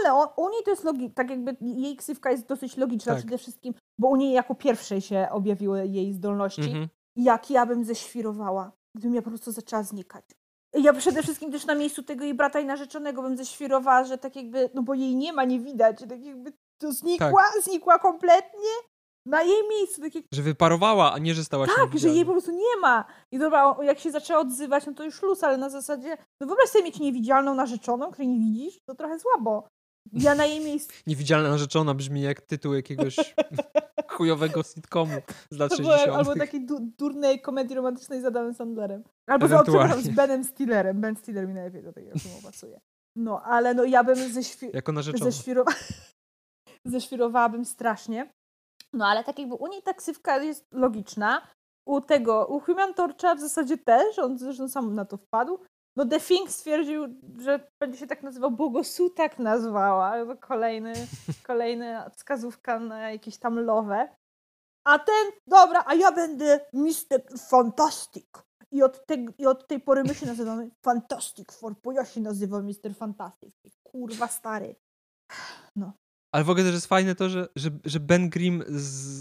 normalne, 0.03 0.33
u 0.37 0.49
niej 0.49 0.63
to 0.63 0.71
jest 0.71 0.83
logiczne, 0.83 1.13
tak 1.15 1.29
jakby 1.29 1.57
jej 1.61 1.95
ksywka 1.95 2.31
jest 2.31 2.47
dosyć 2.47 2.77
logiczna 2.77 3.13
Tak. 3.13 3.21
przede 3.21 3.37
wszystkim, 3.37 3.73
bo 3.99 4.07
u 4.07 4.15
niej 4.15 4.33
jako 4.33 4.55
pierwszej 4.55 5.01
się 5.01 5.27
objawiły 5.31 5.87
jej 5.87 6.13
zdolności. 6.13 6.61
Mhm. 6.61 6.87
Jak 7.15 7.49
ja 7.49 7.65
bym 7.65 7.85
ześwirowała, 7.85 8.71
gdybym 8.95 9.15
ja 9.15 9.21
po 9.21 9.29
prostu 9.29 9.51
zaczęła 9.51 9.83
znikać. 9.83 10.25
Ja 10.73 10.93
przede 10.93 11.23
wszystkim 11.23 11.51
też 11.51 11.65
na 11.65 11.75
miejscu 11.75 12.03
tego 12.03 12.23
jej 12.23 12.33
brata 12.33 12.59
i 12.59 12.65
narzeczonego 12.65 13.21
bym 13.21 13.37
ześwirowała, 13.37 14.03
że 14.03 14.17
tak 14.17 14.35
jakby, 14.35 14.69
no 14.73 14.83
bo 14.83 14.93
jej 14.93 15.15
nie 15.15 15.33
ma, 15.33 15.43
nie 15.43 15.59
widać, 15.59 15.99
tak 15.99 16.25
jakby 16.25 16.53
to 16.87 16.93
znikła, 16.93 17.43
Tak. 17.53 17.63
znikła 17.63 17.99
kompletnie 17.99 18.69
na 19.25 19.43
jej 19.43 19.69
miejscu, 19.69 20.01
tak 20.01 20.11
Że 20.31 20.41
wyparowała, 20.41 21.13
a 21.13 21.17
nie, 21.19 21.33
że 21.33 21.43
stała 21.43 21.65
się 21.67 21.71
tak, 21.75 21.99
że 21.99 22.09
jej 22.09 22.25
po 22.25 22.31
prostu 22.31 22.51
nie 22.51 22.81
ma. 22.81 23.05
I 23.31 23.39
dobra, 23.39 23.75
jak 23.83 23.99
się 23.99 24.11
zaczęła 24.11 24.39
odzywać, 24.39 24.85
no 24.85 24.93
to 24.93 25.03
już 25.03 25.21
luz, 25.21 25.43
ale 25.43 25.57
na 25.57 25.69
zasadzie, 25.69 26.17
no 26.41 26.47
wyobraź 26.47 26.69
sobie 26.69 26.83
mieć 26.83 26.99
niewidzialną 26.99 27.55
narzeczoną, 27.55 28.11
której 28.11 28.27
nie 28.27 28.39
widzisz, 28.39 28.79
to 28.85 28.95
trochę 28.95 29.19
słabo. 29.19 29.67
Ja 30.13 30.35
na 30.35 30.45
jej 30.45 30.59
miejscu, 30.65 30.93
Niewidzialna 31.07 31.49
narzeczona 31.49 31.93
brzmi 31.93 32.21
jak 32.21 32.41
tytuł 32.41 32.73
jakiegoś 32.73 33.15
chujowego 34.09 34.63
sitcomu 34.63 35.13
z 35.51 35.57
lat 35.57 35.69
to 35.71 35.77
było, 35.77 35.91
60. 35.97 36.17
albo 36.17 36.35
takiej 36.35 36.65
du- 36.65 36.91
durnej 36.97 37.41
komedii 37.41 37.75
romantycznej 37.75 38.21
z 38.21 38.25
Adamem 38.25 38.53
Sandlerem. 38.53 39.03
Albo 39.27 39.47
z, 39.47 39.51
przepraszam. 39.63 40.01
Benem 40.15 40.43
Stillerem. 40.43 41.01
Ben 41.01 41.15
Stiller 41.15 41.47
mi 41.47 41.53
najlepiej 41.53 41.83
do 41.83 41.93
takiego 41.93 42.19
filmu 42.19 42.37
pasuje. 42.43 42.79
No, 43.17 43.41
ale 43.41 43.73
no 43.73 43.83
ja 43.83 44.03
bym 44.03 44.15
ześwi- 44.15 44.69
Jako 44.73 44.91
narzeczona. 44.91 45.31
ześwirowa 45.31 45.71
ześwirowałabym 46.85 47.65
strasznie. 47.65 48.33
No 48.93 49.07
ale 49.07 49.23
tak 49.23 49.39
jakby 49.39 49.55
u 49.55 49.67
niej 49.67 49.81
taksywka 49.81 50.37
jest 50.37 50.65
logiczna. 50.71 51.47
U 51.87 52.01
tego, 52.01 52.47
u 52.47 52.59
Human 52.59 52.93
Torcha 52.93 53.35
w 53.35 53.39
zasadzie 53.39 53.77
też, 53.77 54.19
on 54.19 54.37
zresztą 54.37 54.69
sam 54.69 54.93
na 54.93 55.05
to 55.05 55.17
wpadł. 55.17 55.59
No 55.95 56.05
The 56.05 56.19
Thing 56.19 56.49
stwierdził, 56.49 57.05
że 57.39 57.71
będzie 57.79 57.99
się 57.99 58.07
tak 58.07 58.23
nazywał, 58.23 58.51
bo 58.51 58.69
go 58.69 58.81
tak 59.15 59.39
nazwała. 59.39 60.25
To 60.25 60.37
kolejny, 60.37 60.93
kolejna 61.47 62.09
wskazówka 62.09 62.79
na 62.79 63.11
jakieś 63.11 63.37
tam 63.37 63.59
love. 63.59 64.15
A 64.83 64.99
ten, 64.99 65.31
dobra, 65.47 65.83
a 65.87 65.93
ja 65.93 66.11
będę 66.11 66.59
Mr. 66.73 67.39
Fantastic. 67.49 68.27
I 68.71 68.83
od, 68.83 69.05
te, 69.05 69.15
I 69.37 69.45
od 69.45 69.67
tej 69.67 69.79
pory 69.79 70.03
my 70.03 70.15
się 70.15 70.25
nazywamy 70.25 70.69
Fantastic 70.81 71.51
Four, 71.51 71.75
bo 71.83 71.91
ja 71.91 72.05
się 72.05 72.21
nazywam 72.21 72.65
Mr. 72.65 72.95
Fantastic. 72.95 73.55
Kurwa 73.83 74.27
stary. 74.27 74.75
Ale 76.35 76.43
w 76.43 76.49
ogóle 76.49 76.63
też 76.65 76.73
jest 76.73 76.87
fajne 76.87 77.15
to, 77.15 77.29
że, 77.29 77.47
że, 77.55 77.69
że 77.85 77.99
Ben 77.99 78.29
Grimm 78.29 78.63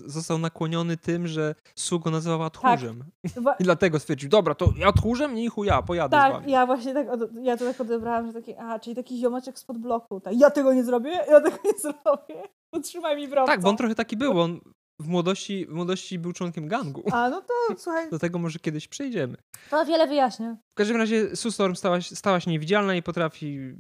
został 0.07 0.39
nakłoniony 0.39 0.97
tym, 0.97 1.27
że 1.27 1.55
Su 1.77 2.01
go 2.01 2.11
nazywała 2.11 2.51
tchórzem. 2.51 3.05
Wa- 3.37 3.55
I 3.61 3.65
dlatego 3.65 4.01
stwierdził, 4.01 4.29
dobra, 4.29 4.55
to 4.55 4.73
ja 4.79 4.93
tchórzem, 4.93 5.35
nie 5.35 5.51
chuja, 5.51 5.83
pojadę 5.83 6.17
Tak, 6.17 6.49
ja 6.49 6.67
właśnie 6.67 6.95
tak, 6.95 7.07
ja 7.43 7.57
to 7.57 7.65
tak 7.65 7.81
odebrałam, 7.81 8.27
że 8.27 8.33
taki, 8.33 8.55
a, 8.57 8.79
czyli 8.79 8.97
taki 8.97 9.19
ziomeczek 9.19 9.59
spod 9.59 9.79
bloku. 9.79 10.21
Tak, 10.21 10.35
ja 10.41 10.51
tego 10.51 10.75
nie 10.75 10.85
zrobię, 10.85 11.11
ja 11.11 11.41
tego 11.41 11.57
nie 11.65 11.79
zrobię. 11.83 12.43
Potrzymaj 12.71 13.17
mi 13.17 13.29
bramca. 13.29 13.53
Tak, 13.53 13.61
bo 13.61 13.69
on 13.69 13.77
trochę 13.77 13.95
taki 13.95 14.17
był, 14.17 14.41
on 14.41 14.61
w 15.01 15.09
młodości, 15.09 15.67
w 15.67 15.73
młodości 15.75 16.19
był 16.19 16.33
członkiem 16.33 16.69
gangu. 16.69 17.03
A, 17.13 17.31
no 17.31 17.41
to 17.43 17.55
słuchaj, 17.83 18.11
Do 18.11 18.19
tego 18.19 18.39
może 18.39 18.59
kiedyś 18.59 18.89
przejdziemy. 18.89 19.37
to 19.71 19.85
wiele 19.85 20.07
wyjaśnia. 20.07 20.57
W 20.73 20.77
każdym 20.77 20.97
razie 20.97 21.37
Sue 21.37 21.51
Storm 21.51 21.75
stała, 21.75 22.01
stała 22.01 22.41
się 22.41 22.51
niewidzialna 22.51 22.95
i 22.95 23.03
potrafi 23.03 23.75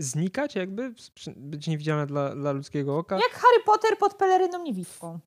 znikać 0.00 0.54
jakby, 0.54 0.94
być 1.36 1.66
niewidzialna 1.66 2.06
dla, 2.06 2.34
dla 2.34 2.52
ludzkiego 2.52 2.98
oka. 2.98 3.16
Jak 3.16 3.32
Harry 3.32 3.64
Potter 3.64 3.98
pod 3.98 4.14
peleryną 4.14 4.62
niewidką. 4.62 5.20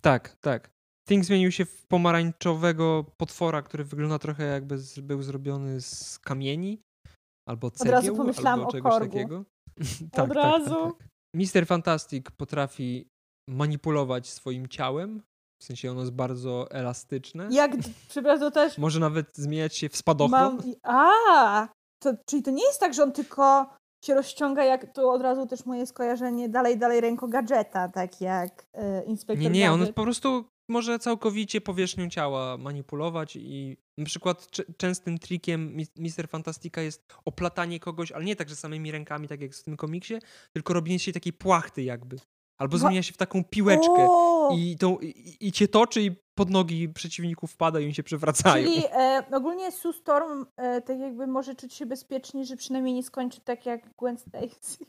Tak, 0.00 0.36
tak. 0.40 0.70
Thing 1.08 1.24
zmienił 1.24 1.52
się 1.52 1.64
w 1.64 1.86
pomarańczowego 1.86 3.04
potwora, 3.16 3.62
który 3.62 3.84
wygląda 3.84 4.18
trochę 4.18 4.44
jakby 4.44 4.78
z, 4.78 5.00
był 5.00 5.22
zrobiony 5.22 5.80
z 5.80 6.18
kamieni 6.18 6.80
albo 7.48 7.70
cegieł, 7.70 7.92
razu 7.92 8.16
pomyślałam 8.16 8.60
albo 8.60 8.68
o 8.68 8.72
czegoś 8.72 8.92
korgu. 8.92 9.12
takiego. 9.12 9.44
Od 10.24 10.32
razu. 10.32 10.92
Tak, 10.98 11.08
Mister 11.36 11.66
Fantastic 11.66 12.26
potrafi 12.36 13.08
manipulować 13.50 14.28
swoim 14.28 14.68
ciałem, 14.68 15.22
w 15.62 15.64
sensie 15.64 15.90
ono 15.90 16.00
jest 16.00 16.12
bardzo 16.12 16.70
elastyczne. 16.70 17.48
Jak, 17.50 17.72
przepraszam, 18.08 18.52
też 18.52 18.78
Może 18.78 19.00
nawet 19.00 19.36
zmieniać 19.36 19.76
się 19.76 19.88
w 19.88 19.96
spadochron. 19.96 20.56
mam... 20.56 20.60
A, 20.82 21.68
to, 22.02 22.14
czyli 22.26 22.42
to 22.42 22.50
nie 22.50 22.66
jest 22.66 22.80
tak, 22.80 22.94
że 22.94 23.02
on 23.02 23.12
tylko 23.12 23.76
się 24.04 24.14
rozciąga, 24.14 24.64
jak 24.64 24.92
to 24.92 25.12
od 25.12 25.22
razu 25.22 25.46
też 25.46 25.66
moje 25.66 25.86
skojarzenie 25.86 26.48
dalej, 26.48 26.78
dalej 26.78 27.00
ręko 27.00 27.28
gadżeta, 27.28 27.88
tak 27.88 28.20
jak 28.20 28.66
e, 28.74 29.04
inspektor 29.04 29.42
Nie, 29.42 29.60
nie, 29.60 29.72
on 29.72 29.78
Gadżet. 29.80 29.94
po 29.94 30.02
prostu 30.02 30.44
może 30.68 30.98
całkowicie 30.98 31.60
powierzchnią 31.60 32.08
ciała 32.08 32.58
manipulować 32.58 33.36
i 33.36 33.76
na 33.98 34.04
przykład 34.04 34.48
częstym 34.76 35.18
trikiem 35.18 35.76
Mi- 35.76 35.86
Mister 35.96 36.28
Fantastika 36.28 36.82
jest 36.82 37.12
oplatanie 37.24 37.80
kogoś, 37.80 38.12
ale 38.12 38.24
nie 38.24 38.36
tak, 38.36 38.48
że 38.48 38.56
samymi 38.56 38.90
rękami, 38.92 39.28
tak 39.28 39.40
jak 39.40 39.52
w 39.52 39.62
tym 39.62 39.76
komiksie, 39.76 40.14
tylko 40.52 40.74
robienie 40.74 40.98
się 40.98 41.12
takiej 41.12 41.32
płachty 41.32 41.82
jakby. 41.82 42.16
Albo 42.58 42.78
zmienia 42.78 43.02
się 43.02 43.12
w 43.12 43.16
taką 43.16 43.44
piłeczkę 43.44 44.06
O! 44.08 44.50
i, 44.56 44.76
tą, 44.78 44.98
i, 44.98 45.36
i 45.40 45.52
cię 45.52 45.68
toczy 45.68 46.02
i 46.02 46.10
pod 46.34 46.50
nogi 46.50 46.88
przeciwników 46.88 47.52
wpada 47.52 47.80
i 47.80 47.84
oni 47.84 47.94
się 47.94 48.02
przewracają. 48.02 48.64
Czyli 48.66 48.84
e, 48.92 49.22
ogólnie 49.32 49.72
Sue 49.72 49.92
Storm 49.92 50.46
e, 50.56 50.80
tak 50.82 50.98
jakby 50.98 51.26
może 51.26 51.54
czuć 51.54 51.74
się 51.74 51.86
bezpiecznie, 51.86 52.44
że 52.44 52.56
przynajmniej 52.56 52.94
nie 52.94 53.02
skończy 53.02 53.40
tak 53.40 53.66
jak 53.66 53.80
Gwen 53.98 54.18
Stacy. 54.18 54.84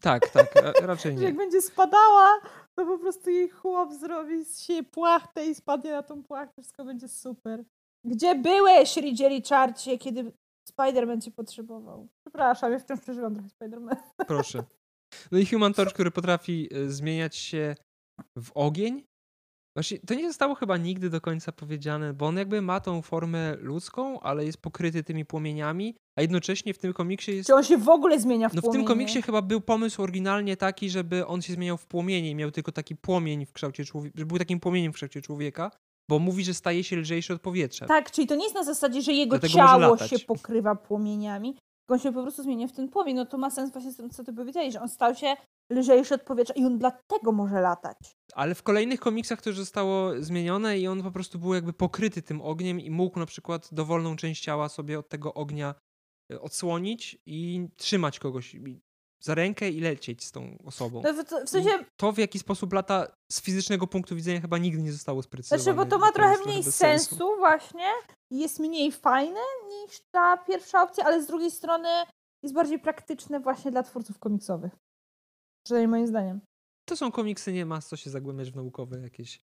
Tak, 0.00 0.28
tak, 0.28 0.56
a- 0.56 0.86
raczej 0.86 1.18
Że 1.18 1.24
jak 1.24 1.32
nie. 1.32 1.38
będzie 1.38 1.62
spadała, 1.62 2.28
to 2.74 2.86
po 2.86 2.98
prostu 2.98 3.30
jej 3.30 3.48
chłop 3.50 3.92
zrobi 3.92 4.44
z 4.44 4.60
siebie 4.60 4.82
płachtę 4.82 5.46
i 5.46 5.54
spadnie 5.54 5.92
na 5.92 6.02
tą 6.02 6.22
płachtę, 6.22 6.62
wszystko 6.62 6.84
będzie 6.84 7.08
super. 7.08 7.64
Gdzie 8.04 8.34
byłeś, 8.34 8.96
Ridzie 8.96 9.28
Richardsie, 9.28 9.98
kiedy 9.98 10.32
Spider-Man 10.72 11.20
cię 11.20 11.30
potrzebował? 11.30 12.08
Przepraszam, 12.20 12.72
ja 12.72 12.78
wciąż 12.78 13.00
przeżywam 13.00 13.34
trochę 13.34 13.48
Spider-Man. 13.48 13.96
Proszę. 14.26 14.62
No 15.32 15.38
i 15.38 15.46
Human 15.46 15.74
Torch, 15.74 15.92
który 15.92 16.10
potrafi 16.10 16.68
e, 16.74 16.90
zmieniać 16.90 17.36
się 17.36 17.76
w 18.38 18.50
ogień. 18.54 19.04
Właśnie 19.76 19.98
to 19.98 20.14
nie 20.14 20.28
zostało 20.28 20.54
chyba 20.54 20.76
nigdy 20.76 21.10
do 21.10 21.20
końca 21.20 21.52
powiedziane, 21.52 22.14
bo 22.14 22.26
on 22.26 22.36
jakby 22.36 22.62
ma 22.62 22.80
tą 22.80 23.02
formę 23.02 23.56
ludzką, 23.56 24.20
ale 24.20 24.44
jest 24.44 24.58
pokryty 24.58 25.02
tymi 25.04 25.24
płomieniami, 25.24 25.96
a 26.18 26.22
jednocześnie 26.22 26.74
w 26.74 26.78
tym 26.78 26.92
komiksie 26.92 27.36
jest. 27.36 27.46
Czy 27.46 27.54
on 27.54 27.64
się 27.64 27.78
w 27.78 27.88
ogóle 27.88 28.20
zmienia 28.20 28.48
w 28.48 28.54
No 28.54 28.60
w 28.60 28.62
tym 28.62 28.70
płomienie? 28.70 28.88
komiksie 28.88 29.22
chyba 29.22 29.42
był 29.42 29.60
pomysł 29.60 30.02
oryginalnie 30.02 30.56
taki, 30.56 30.90
żeby 30.90 31.26
on 31.26 31.42
się 31.42 31.52
zmieniał 31.52 31.76
w 31.76 31.86
płomienie 31.86 32.30
i 32.30 32.34
miał 32.34 32.50
tylko 32.50 32.72
taki 32.72 32.96
płomień 32.96 33.46
w 33.46 33.52
kształcie 33.52 33.84
człowieka, 33.84 34.14
że 34.18 34.26
był 34.26 34.38
takim 34.38 34.60
płomieniem 34.60 34.92
w 34.92 34.94
kształcie 34.94 35.22
człowieka, 35.22 35.70
bo 36.10 36.18
mówi, 36.18 36.44
że 36.44 36.54
staje 36.54 36.84
się 36.84 36.96
lżejszy 36.96 37.34
od 37.34 37.40
powietrza. 37.40 37.86
Tak, 37.86 38.10
czyli 38.10 38.26
to 38.26 38.34
nie 38.34 38.44
jest 38.44 38.54
na 38.54 38.64
zasadzie, 38.64 39.02
że 39.02 39.12
jego 39.12 39.38
Dlatego 39.38 39.54
ciało 39.54 39.98
się 39.98 40.18
pokrywa 40.18 40.74
płomieniami, 40.74 41.56
on 41.88 41.98
się 41.98 42.12
po 42.12 42.22
prostu 42.22 42.42
zmienia 42.42 42.68
w 42.68 42.72
ten 42.72 42.88
płomień. 42.88 43.16
No 43.16 43.26
to 43.26 43.38
ma 43.38 43.50
sens 43.50 43.72
właśnie 43.72 43.92
z 43.92 43.96
tym, 43.96 44.10
co 44.10 44.24
ty 44.24 44.32
powiedziałeś, 44.32 44.72
że 44.72 44.80
on 44.80 44.88
stał 44.88 45.14
się 45.14 45.36
lżejszy 45.70 46.14
od 46.14 46.22
powietrza 46.22 46.54
i 46.54 46.64
on 46.64 46.78
dlatego 46.78 47.32
może 47.32 47.60
latać. 47.60 47.96
Ale 48.34 48.54
w 48.54 48.62
kolejnych 48.62 49.00
komiksach 49.00 49.42
to 49.42 49.50
już 49.50 49.58
zostało 49.58 50.12
zmienione 50.18 50.78
i 50.78 50.88
on 50.88 51.02
po 51.02 51.10
prostu 51.10 51.38
był 51.38 51.54
jakby 51.54 51.72
pokryty 51.72 52.22
tym 52.22 52.40
ogniem 52.40 52.80
i 52.80 52.90
mógł 52.90 53.18
na 53.18 53.26
przykład 53.26 53.68
dowolną 53.72 54.16
część 54.16 54.42
ciała 54.42 54.68
sobie 54.68 54.98
od 54.98 55.08
tego 55.08 55.34
ognia 55.34 55.74
e, 56.32 56.40
odsłonić 56.40 57.18
i 57.26 57.68
trzymać 57.76 58.18
kogoś 58.18 58.56
za 59.22 59.34
rękę 59.34 59.70
i 59.70 59.80
lecieć 59.80 60.24
z 60.24 60.32
tą 60.32 60.58
osobą. 60.64 61.02
No, 61.04 61.24
w, 61.44 61.48
sensie, 61.48 61.70
to 61.96 62.12
w 62.12 62.18
jaki 62.18 62.38
sposób 62.38 62.72
lata 62.72 63.16
z 63.32 63.40
fizycznego 63.42 63.86
punktu 63.86 64.16
widzenia 64.16 64.40
chyba 64.40 64.58
nigdy 64.58 64.82
nie 64.82 64.92
zostało 64.92 65.22
sprecyzowane. 65.22 65.62
Znaczy, 65.62 65.76
bo 65.76 65.86
to 65.86 65.98
ma 65.98 66.12
trochę 66.12 66.44
mniej 66.46 66.64
bez 66.64 66.76
sensu, 66.76 67.36
właśnie. 67.36 67.92
i 68.30 68.38
Jest 68.38 68.60
mniej 68.60 68.92
fajne 68.92 69.40
niż 69.68 70.00
ta 70.10 70.36
pierwsza 70.36 70.82
opcja, 70.82 71.04
ale 71.04 71.22
z 71.22 71.26
drugiej 71.26 71.50
strony 71.50 71.88
jest 72.42 72.54
bardziej 72.54 72.78
praktyczne 72.78 73.40
właśnie 73.40 73.70
dla 73.70 73.82
twórców 73.82 74.18
komiksowych. 74.18 74.72
Przynajmniej 75.66 75.88
moim 75.88 76.06
zdaniem. 76.06 76.40
To 76.88 76.96
są 76.96 77.12
komiksy, 77.12 77.52
nie 77.52 77.66
ma 77.66 77.80
co 77.82 77.96
się 77.96 78.10
zagłębiać 78.10 78.50
w 78.50 78.56
naukowe 78.56 79.00
jakieś 79.00 79.40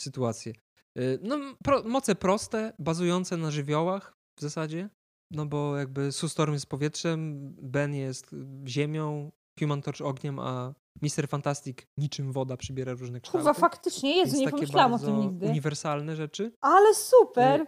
sytuacje. 0.00 0.52
Y, 0.98 1.18
No, 1.22 1.38
pro, 1.64 1.82
moce 1.82 2.14
proste, 2.14 2.72
bazujące 2.78 3.36
na 3.36 3.50
żywiołach 3.50 4.12
w 4.38 4.40
zasadzie. 4.40 4.88
No 5.32 5.46
bo 5.46 5.76
jakby 5.76 6.12
Sue 6.12 6.28
Storm 6.28 6.52
jest 6.52 6.66
powietrzem, 6.66 7.38
Ben 7.62 7.94
jest 7.94 8.32
y, 8.32 8.36
ziemią, 8.66 9.30
Human 9.60 9.82
Torch 9.82 10.00
ogniem, 10.00 10.38
a 10.38 10.74
Mister 11.02 11.28
Fantastic 11.28 11.78
niczym 11.98 12.32
woda 12.32 12.56
przybiera 12.56 12.92
różne 12.92 13.20
kształty. 13.20 13.44
Kurwa, 13.44 13.60
faktycznie, 13.60 14.14
Więc 14.14 14.38
nie 14.38 14.50
pomyślałam 14.50 14.92
o 14.94 14.98
tym 14.98 15.20
nigdy. 15.20 15.46
uniwersalne 15.46 16.16
rzeczy. 16.16 16.52
Ale 16.60 16.94
super! 16.94 17.66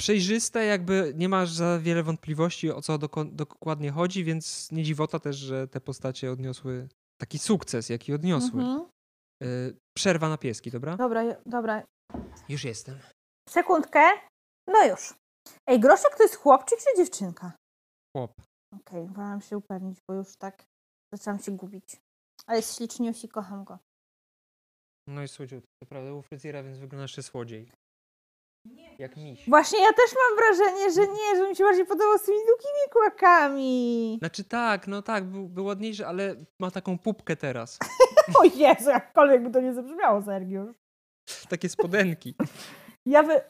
Przejrzyste, 0.00 0.64
jakby 0.64 1.12
nie 1.16 1.28
masz 1.28 1.50
za 1.52 1.78
wiele 1.78 2.02
wątpliwości, 2.02 2.70
o 2.70 2.82
co 2.82 2.98
doko- 2.98 3.30
dokładnie 3.34 3.90
chodzi, 3.90 4.24
więc 4.24 4.72
nie 4.72 4.82
dziwota 4.84 5.18
też, 5.18 5.36
że 5.36 5.68
te 5.68 5.80
postacie 5.80 6.32
odniosły 6.32 6.88
taki 7.20 7.38
sukces, 7.38 7.88
jaki 7.88 8.12
odniosły. 8.14 8.60
Mhm. 8.62 8.86
Y, 9.42 9.76
Przerwa 9.96 10.28
na 10.28 10.38
pieski, 10.38 10.70
dobra? 10.70 10.96
Dobra, 10.96 11.22
dobra. 11.46 11.82
Już 12.48 12.64
jestem. 12.64 12.98
Sekundkę. 13.48 14.00
No 14.68 14.86
już. 14.86 15.14
Ej, 15.66 15.80
Groszek 15.80 16.16
to 16.16 16.22
jest 16.22 16.36
chłopczyk 16.36 16.78
czy 16.78 16.96
dziewczynka? 16.96 17.52
Chłop. 18.16 18.32
Okej, 18.74 19.02
okay, 19.02 19.14
wolałam 19.14 19.40
się 19.40 19.56
upewnić, 19.56 19.98
bo 20.08 20.14
już 20.14 20.36
tak 20.36 20.64
zaczęłam 21.14 21.40
się 21.40 21.52
gubić. 21.52 21.96
Ale 22.46 22.56
jest 22.58 22.76
śliczniusi, 22.76 23.28
kocham 23.28 23.64
go. 23.64 23.78
No 25.08 25.22
i 25.22 25.28
słodziutki. 25.28 25.68
To 25.82 25.88
prawda, 25.88 26.12
u 26.12 26.22
fryzjera, 26.22 26.62
więc 26.62 26.78
wygląda 26.78 27.02
jeszcze 27.02 27.22
słodziej. 27.22 27.70
Jak 28.98 29.16
miś. 29.16 29.48
Właśnie 29.48 29.78
ja 29.82 29.92
też 29.92 30.10
mam 30.16 30.36
wrażenie, 30.36 30.92
że 30.92 31.00
nie, 31.00 31.36
że 31.36 31.48
mi 31.48 31.56
się 31.56 31.64
bardziej 31.64 31.86
podobał 31.86 32.18
z 32.18 32.22
tymi 32.22 32.38
długimi 32.38 32.90
kłakami. 32.92 34.16
Znaczy 34.18 34.44
tak, 34.44 34.86
no 34.86 35.02
tak, 35.02 35.24
był, 35.24 35.48
był 35.48 35.64
ładniejszy, 35.64 36.06
ale 36.06 36.36
ma 36.60 36.70
taką 36.70 36.98
pupkę 36.98 37.36
teraz. 37.36 37.78
o 38.40 38.44
Jezu, 38.44 38.90
jakkolwiek 38.90 39.42
by 39.42 39.50
to 39.50 39.60
nie 39.60 39.74
zabrzmiało, 39.74 40.22
Sergiusz. 40.22 40.76
Takie 41.48 41.68
spodenki. 41.68 42.34
Ja 43.08 43.22
wy... 43.22 43.40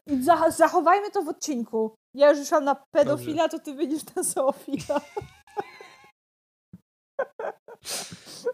Zachowajmy 0.50 1.10
to 1.10 1.22
w 1.22 1.28
odcinku. 1.28 1.94
Ja 2.14 2.30
już 2.30 2.48
szłam 2.48 2.64
na 2.64 2.82
pedofila, 2.94 3.48
Dobrze. 3.48 3.58
to 3.58 3.64
ty 3.64 3.74
będziesz 3.74 4.14
na 4.14 4.22
zoofila. 4.22 5.00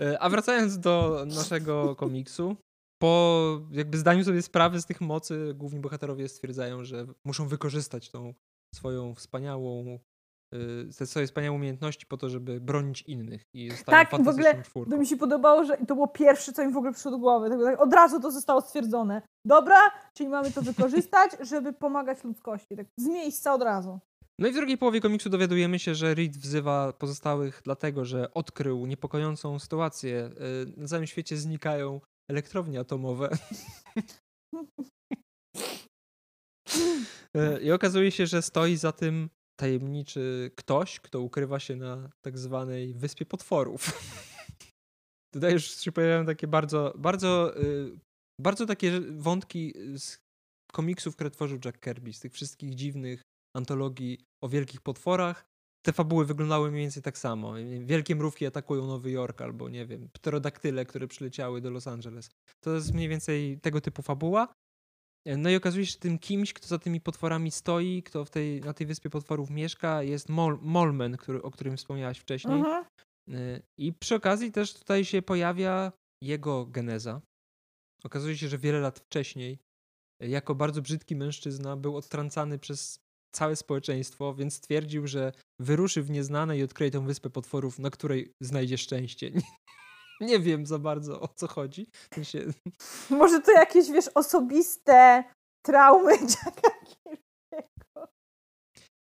E, 0.01 0.19
a 0.19 0.29
wracając 0.29 0.79
do 0.79 1.25
naszego 1.27 1.97
komiksu, 1.97 2.57
po 3.03 3.41
jakby 3.71 3.99
zdaniu 3.99 4.25
sobie 4.25 4.43
sprawy 4.43 4.81
z 4.81 4.87
tych 4.87 5.01
mocy, 5.01 5.55
główni 5.55 5.81
bohaterowie 5.81 6.29
stwierdzają, 6.29 6.85
że 6.85 7.07
muszą 7.27 7.49
wykorzystać 7.49 8.11
tą 8.11 8.35
swoją 8.75 9.15
wspaniałą 9.15 9.99
y, 10.55 10.89
te 10.99 11.07
swoje 11.07 11.27
wspaniałe 11.27 11.57
umiejętności 11.57 12.07
po 12.07 12.17
to, 12.17 12.29
żeby 12.29 12.61
bronić 12.61 13.03
innych 13.03 13.43
i 13.55 13.71
tak, 13.87 14.11
w 14.11 14.29
ogóle 14.29 14.63
czwórką. 14.63 14.91
to 14.91 14.97
mi 14.97 15.07
się 15.07 15.17
podobało, 15.17 15.65
że 15.65 15.77
to 15.77 15.95
było 15.95 16.09
pierwsze, 16.09 16.53
co 16.53 16.63
im 16.63 16.73
w 16.73 16.77
ogóle 16.77 16.93
przyszło 16.93 17.11
do 17.11 17.19
głowy. 17.19 17.51
Tak, 17.51 17.59
tak, 17.65 17.81
od 17.81 17.93
razu 17.93 18.21
to 18.21 18.31
zostało 18.31 18.61
stwierdzone. 18.61 19.23
Dobra, 19.47 19.81
czyli 20.15 20.29
mamy 20.29 20.51
to 20.51 20.63
wykorzystać, 20.63 21.31
żeby 21.51 21.73
pomagać 21.73 22.25
ludzkości. 22.25 22.77
Tak 22.77 22.87
z 22.99 23.07
miejsca 23.07 23.55
od 23.55 23.63
razu. 23.63 24.01
No 24.39 24.49
i 24.49 24.53
w 24.53 24.55
drugiej 24.55 24.79
połowie 24.79 25.01
komiksu 25.01 25.31
dowiadujemy 25.31 25.79
się, 25.79 25.95
że 25.95 26.15
Reed 26.15 26.37
wzywa 26.37 26.93
pozostałych 26.93 27.61
dlatego, 27.65 28.05
że 28.05 28.35
odkrył 28.35 28.87
niepokojącą 28.87 29.59
sytuację. 29.59 30.31
Y, 30.77 30.81
na 30.81 30.87
całym 30.89 31.07
świecie 31.07 31.37
znikają 31.37 32.01
elektrownie 32.31 32.81
atomowe. 32.81 33.31
E, 37.37 37.61
I 37.65 37.73
okazuje 37.73 38.11
się, 38.11 38.27
że 38.27 38.43
stoi 38.43 38.77
za 38.77 38.93
tym 38.93 39.31
tajemniczy 39.61 40.51
ktoś, 40.57 41.01
kto 41.01 41.21
ukrywa 41.21 41.61
się 41.61 41.77
na 41.77 42.11
tak 42.25 42.39
zwanej 42.39 42.95
Wyspie 42.95 43.27
Potworów. 43.27 43.91
Tutaj 45.35 45.53
już 45.53 45.65
się 45.81 45.93
pojawiają 45.93 46.27
takie 46.27 46.47
bardzo, 46.47 46.95
bardzo, 46.99 47.63
y, 47.63 47.99
bardzo 48.41 48.67
takie 48.67 49.01
wątki 49.01 49.73
z 49.99 50.19
komiksów, 50.73 51.15
które 51.15 51.31
tworzył 51.31 51.59
Jack 51.65 51.81
Kirby, 51.81 52.13
z 52.13 52.21
tych 52.21 52.33
wszystkich 52.33 52.75
dziwnych 52.75 53.23
antologii 53.57 54.19
o 54.45 54.49
wielkich 54.49 54.81
potworach, 54.81 55.45
te 55.85 55.93
fabuły 55.93 56.25
wyglądały 56.25 56.71
mniej 56.71 56.83
więcej 56.83 57.03
tak 57.03 57.19
samo. 57.19 57.55
Wielkie 57.81 58.17
mrówki 58.17 58.47
atakują 58.47 58.87
Nowy 58.87 59.11
Jork, 59.11 59.43
albo 59.43 59.69
nie 59.69 59.87
wiem, 59.87 60.09
pterodaktyle, 60.13 60.85
które 60.85 61.09
przyleciały 61.09 61.61
do 61.61 61.71
Los 61.71 61.87
Angeles. 61.87 62.31
To 62.65 62.75
jest 62.75 62.95
mniej 62.95 63.09
więcej 63.09 63.61
tego 63.61 63.81
typu 63.81 64.03
fabuła. 64.03 64.53
No 65.27 65.51
i 65.51 65.57
okazuje 65.57 65.87
się, 65.87 65.93
że 65.93 65.99
tym 65.99 66.19
kimś, 66.19 66.53
kto 66.53 66.69
za 66.69 66.79
tymi 66.79 67.01
potworami 67.01 67.51
stoi, 67.51 68.03
kto 68.03 68.25
w 68.25 68.31
tej, 68.31 68.61
na 68.61 68.75
tej 68.75 68.87
wyspie 68.87 69.11
potworów 69.11 69.51
mieszka, 69.51 70.03
jest 70.03 70.29
Mol, 70.29 70.59
Molmen, 70.63 71.17
który, 71.17 71.43
o 71.43 71.51
którym 71.51 71.77
wspomniałaś 71.77 72.19
wcześniej. 72.19 72.59
Mhm. 72.59 72.85
Y, 73.29 73.63
I 73.79 73.93
przy 73.93 74.15
okazji 74.15 74.53
też 74.53 74.75
tutaj 74.75 75.05
się 75.05 75.23
pojawia 75.23 75.93
jego 76.23 76.67
geneza. 76.67 77.21
Okazuje 78.05 78.37
się, 78.37 78.49
że 78.49 78.59
wiele 78.59 78.81
lat 78.81 78.99
wcześniej, 78.99 79.59
jako 80.21 80.55
bardzo 80.55 80.83
brzydki 80.83 81.17
mężczyzna, 81.17 81.77
był 81.77 81.97
odtrącany 81.97 82.59
przez 82.59 82.99
całe 83.35 83.57
społeczeństwo, 83.57 84.35
więc 84.35 84.55
stwierdził, 84.55 85.07
że 85.07 85.33
wyruszy 85.61 86.03
w 86.03 86.11
nieznane 86.11 86.59
i 86.59 86.63
odkryje 86.63 86.91
tę 86.91 87.07
wyspę 87.07 87.31
potworów, 87.31 87.79
na 87.79 87.91
której 87.91 88.33
znajdzie 88.41 88.79
szczęście. 88.79 89.33
Nie, 90.25 90.39
wiem 90.39 90.67
za 90.67 90.79
bardzo 90.79 91.21
o 91.21 91.29
co 91.29 91.49
chodzi. 91.49 91.87
Się... 92.23 92.45
Może 93.11 93.41
to 93.41 93.53
jakieś, 93.53 93.91
wiesz, 93.91 94.09
osobiste 94.15 95.25
traumy 95.67 96.13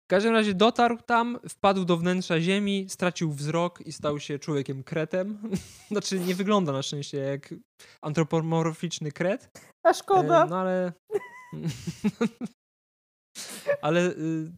W 0.09 0.11
każdym 0.11 0.33
razie 0.33 0.55
dotarł 0.55 0.97
tam, 0.97 1.39
wpadł 1.49 1.85
do 1.85 1.97
wnętrza 1.97 2.41
ziemi, 2.41 2.87
stracił 2.89 3.33
wzrok 3.33 3.81
i 3.81 3.93
stał 3.93 4.21
się 4.21 4.39
człowiekiem 4.39 4.83
kretem. 4.83 5.39
znaczy, 5.91 6.21
nie 6.21 6.35
wygląda 6.35 6.73
na 6.73 6.83
szczęście 6.83 7.19
jak 7.19 7.55
antropomorficzny 8.03 9.13
kret. 9.13 9.51
A 9.87 9.93
szkoda. 9.93 10.45
E, 10.45 10.47
no 10.49 10.59
ale... 10.59 10.93
Ale 13.83 14.11
y, 14.11 14.53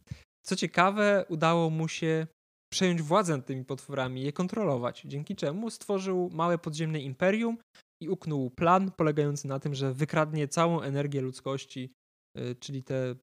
co 0.45 0.55
ciekawe, 0.55 1.25
udało 1.29 1.69
mu 1.69 1.87
się 1.87 2.27
przejąć 2.71 3.01
władzę 3.01 3.37
nad 3.37 3.45
tymi 3.45 3.65
potworami, 3.65 4.21
je 4.21 4.33
kontrolować, 4.33 5.01
dzięki 5.05 5.35
czemu 5.35 5.69
stworzył 5.69 6.29
małe 6.33 6.57
podziemne 6.57 6.99
imperium 6.99 7.57
i 8.03 8.09
uknął 8.09 8.49
plan 8.49 8.91
polegający 8.91 9.47
na 9.47 9.59
tym, 9.59 9.75
że 9.75 9.93
wykradnie 9.93 10.47
całą 10.47 10.81
energię 10.81 11.21
ludzkości, 11.21 11.93
y, 12.37 12.55
czyli 12.55 12.83
te 12.83 13.15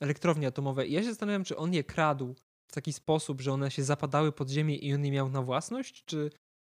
elektrownie 0.00 0.46
atomowe. 0.46 0.86
I 0.86 0.92
ja 0.92 1.02
się 1.02 1.08
zastanawiam, 1.08 1.44
czy 1.44 1.56
on 1.56 1.74
je 1.74 1.84
kradł 1.84 2.34
w 2.70 2.74
taki 2.74 2.92
sposób, 2.92 3.40
że 3.40 3.52
one 3.52 3.70
się 3.70 3.82
zapadały 3.82 4.32
pod 4.32 4.50
ziemię 4.50 4.76
i 4.76 4.94
on 4.94 5.04
je 5.04 5.12
miał 5.12 5.28
na 5.28 5.42
własność, 5.42 6.04
czy 6.04 6.30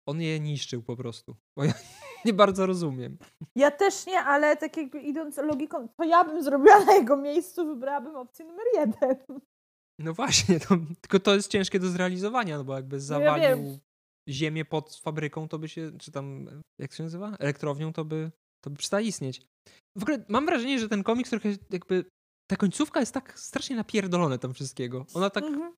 on 0.08 0.20
je 0.20 0.40
niszczył 0.40 0.82
po 0.82 0.96
prostu. 0.96 1.36
Bo 1.56 1.64
ja 1.64 1.72
nie 2.24 2.32
bardzo 2.32 2.66
rozumiem. 2.66 3.18
Ja 3.56 3.70
też 3.70 4.06
nie, 4.06 4.18
ale 4.18 4.56
tak 4.56 4.76
jakby 4.76 5.00
idąc 5.00 5.36
logiką, 5.36 5.88
to 5.88 6.04
ja 6.04 6.24
bym 6.24 6.42
zrobiła 6.42 6.84
na 6.84 6.92
jego 6.92 7.16
miejscu, 7.16 7.66
wybrałabym 7.66 8.16
opcję 8.16 8.44
numer 8.44 8.66
jeden. 8.74 9.40
No 9.98 10.14
właśnie, 10.14 10.60
to, 10.68 10.76
tylko 11.00 11.20
to 11.20 11.34
jest 11.34 11.50
ciężkie 11.50 11.80
do 11.80 11.88
zrealizowania, 11.88 12.58
no 12.58 12.64
bo 12.64 12.74
jakby 12.74 13.00
zawalił 13.00 13.72
ja 13.72 13.78
ziemię 14.28 14.64
pod 14.64 14.96
fabryką, 14.96 15.48
to 15.48 15.58
by 15.58 15.68
się, 15.68 15.92
czy 15.98 16.12
tam, 16.12 16.48
jak 16.78 16.92
się 16.92 17.02
nazywa? 17.02 17.36
Elektrownią, 17.38 17.92
to 17.92 18.04
by, 18.04 18.30
to 18.64 18.70
by 18.70 18.76
przestała 18.76 19.00
istnieć. 19.00 19.42
W 19.98 20.02
ogóle 20.02 20.24
mam 20.28 20.46
wrażenie, 20.46 20.78
że 20.78 20.88
ten 20.88 21.02
komiks 21.02 21.30
trochę 21.30 21.48
jakby, 21.70 22.04
ta 22.50 22.56
końcówka 22.56 23.00
jest 23.00 23.14
tak 23.14 23.38
strasznie 23.38 23.76
napierdolone 23.76 24.38
tam 24.38 24.54
wszystkiego. 24.54 25.06
Ona 25.14 25.30
tak 25.30 25.44
mhm. 25.44 25.74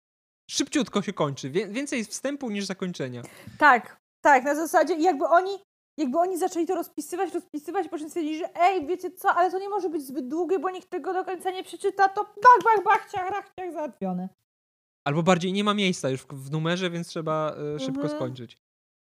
szybciutko 0.50 1.02
się 1.02 1.12
kończy. 1.12 1.50
Więcej 1.50 1.98
jest 1.98 2.10
wstępu 2.10 2.50
niż 2.50 2.64
zakończenia. 2.64 3.22
Tak, 3.58 4.00
tak, 4.24 4.44
na 4.44 4.54
zasadzie 4.54 4.94
jakby 4.94 5.24
oni, 5.24 5.58
jakby 5.99 6.18
oni 6.18 6.38
zaczęli 6.38 6.66
to 6.66 6.74
rozpisywać, 6.74 7.34
rozpisywać, 7.34 7.88
po 7.88 7.99
czym 7.99 8.09
stwierdzili, 8.09 8.38
że 8.38 8.57
ej, 8.57 8.86
wiecie 8.86 9.11
co, 9.11 9.34
ale 9.34 9.51
to 9.51 9.59
nie 9.59 9.68
może 9.68 9.88
być 9.88 10.03
zbyt 10.03 10.28
długie, 10.28 10.59
bo 10.59 10.70
nikt 10.70 10.90
tego 10.90 11.12
do 11.12 11.24
końca 11.24 11.51
nie 11.51 11.64
przeczyta, 11.64 12.09
to 12.09 12.24
bach, 12.24 12.64
bach, 12.64 12.84
bach, 12.84 13.11
ciach, 13.11 13.30
rach, 13.30 13.53
ciach, 13.57 13.72
załatwione. 13.72 14.28
Albo 15.05 15.22
bardziej 15.22 15.53
nie 15.53 15.64
ma 15.64 15.74
miejsca 15.74 16.11
już 16.11 16.22
w, 16.22 16.51
numerze, 16.51 16.90
więc 16.90 17.09
trzeba 17.09 17.57
y, 17.76 17.80
szybko 17.80 18.03
mhm. 18.03 18.18
skończyć. 18.18 18.59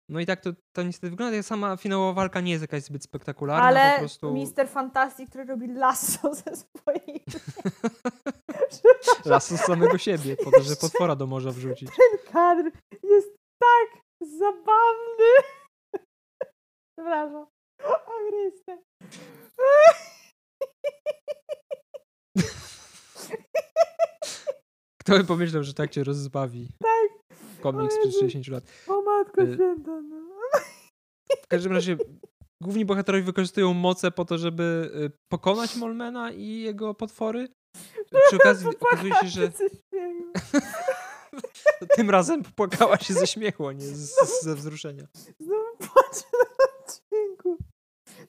No 0.09 0.19
i 0.19 0.25
tak 0.25 0.41
to, 0.41 0.49
to 0.75 0.83
niestety 0.83 1.09
wygląda. 1.09 1.43
Sama 1.43 1.77
finałowa 1.77 2.13
walka 2.13 2.41
nie 2.41 2.51
jest 2.51 2.61
jakaś 2.61 2.83
zbyt 2.83 3.03
spektakularna. 3.03 3.67
Ale 3.67 3.93
po 3.93 3.99
prostu... 3.99 4.33
Mister 4.33 4.69
Fantastic, 4.69 5.29
który 5.29 5.45
robi 5.45 5.67
lasso 5.67 6.33
ze 6.33 6.55
swojej... 6.55 7.23
lasso 9.25 9.57
z 9.57 9.59
samego 9.59 9.97
siebie, 9.97 10.37
po 10.37 10.51
to, 10.51 10.63
że 10.63 10.75
potwora 10.75 11.15
do 11.15 11.27
morza 11.27 11.51
wrzucić. 11.51 11.89
Ten 11.89 12.33
kadr 12.33 12.71
jest 13.03 13.35
tak 13.59 14.01
zabawny. 14.21 15.64
Przepraszam. 16.97 17.45
O 17.83 17.95
Chryste. 18.29 18.77
Kto 25.01 25.17
by 25.17 25.23
pomyślał, 25.23 25.63
że 25.63 25.73
tak 25.73 25.91
cię 25.91 26.03
rozbawi? 26.03 26.67
Tak. 26.79 27.09
Komiks 27.61 27.95
sprzed 27.95 28.13
60 28.19 28.47
lat. 28.47 28.63
O 28.87 29.01
matko 29.01 29.41
y, 29.41 29.53
święta. 29.53 30.01
No. 30.01 30.25
W 31.43 31.47
każdym 31.47 31.71
razie 31.71 31.97
główni 32.63 32.85
bohaterowie 32.85 33.23
wykorzystują 33.23 33.73
moce 33.73 34.11
po 34.11 34.25
to, 34.25 34.37
żeby 34.37 34.91
y, 34.95 35.11
pokonać 35.31 35.75
Molmena 35.75 36.31
i 36.31 36.59
jego 36.59 36.93
potwory. 36.93 37.47
Przy 38.27 38.35
okazji 38.35 38.67
okazuje 38.67 39.13
się, 39.13 39.27
że... 39.27 39.51
Tym 41.95 42.09
razem 42.09 42.43
popłakała 42.43 42.97
się 42.97 43.13
ze 43.13 43.27
śmiechu, 43.27 43.71
nie 43.71 43.85
z, 43.85 44.41
ze 44.41 44.55
wzruszenia. 44.55 45.07
Znowu 45.39 45.77
płaczę 45.77 46.23
odcinku. 47.01 47.57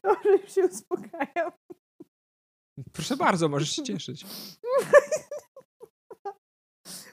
Dobrze, 0.02 0.30
już 0.30 0.54
się 0.54 0.64
uspokajam. 0.64 1.52
Proszę 2.92 3.16
bardzo, 3.16 3.48
możesz 3.48 3.70
się 3.70 3.82
cieszyć. 3.82 4.26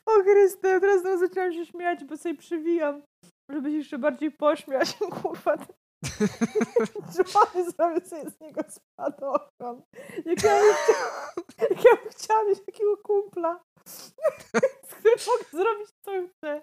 o 0.06 0.24
Chryste, 0.24 0.80
teraz 0.82 1.02
znowu 1.02 1.18
zaczęłam 1.18 1.54
się 1.54 1.66
śmiać, 1.66 2.04
bo 2.04 2.18
sobie 2.18 2.36
przywijam, 2.36 3.02
żeby 3.50 3.70
się 3.70 3.78
jeszcze 3.78 3.98
bardziej 3.98 4.32
pośmiać. 4.32 4.98
Kurwa, 5.22 5.58
Johnny 7.18 7.72
zrobił 7.72 8.06
sobie 8.06 8.30
z 8.30 8.40
niego 8.40 8.62
spadochron. 8.70 9.82
Jak 10.26 10.44
ja 10.44 10.60
bym 10.62 10.74
chciała, 10.74 11.34
jak 11.70 11.86
ja 11.86 11.96
bym 11.96 12.10
chciała 12.10 12.44
mieć 12.44 12.66
takiego 12.66 12.98
kumpla, 12.98 13.64
z 13.88 14.94
którym 14.94 15.18
mogę 15.28 15.46
zrobić 15.52 15.90
co 16.06 16.12
chcę. 16.28 16.62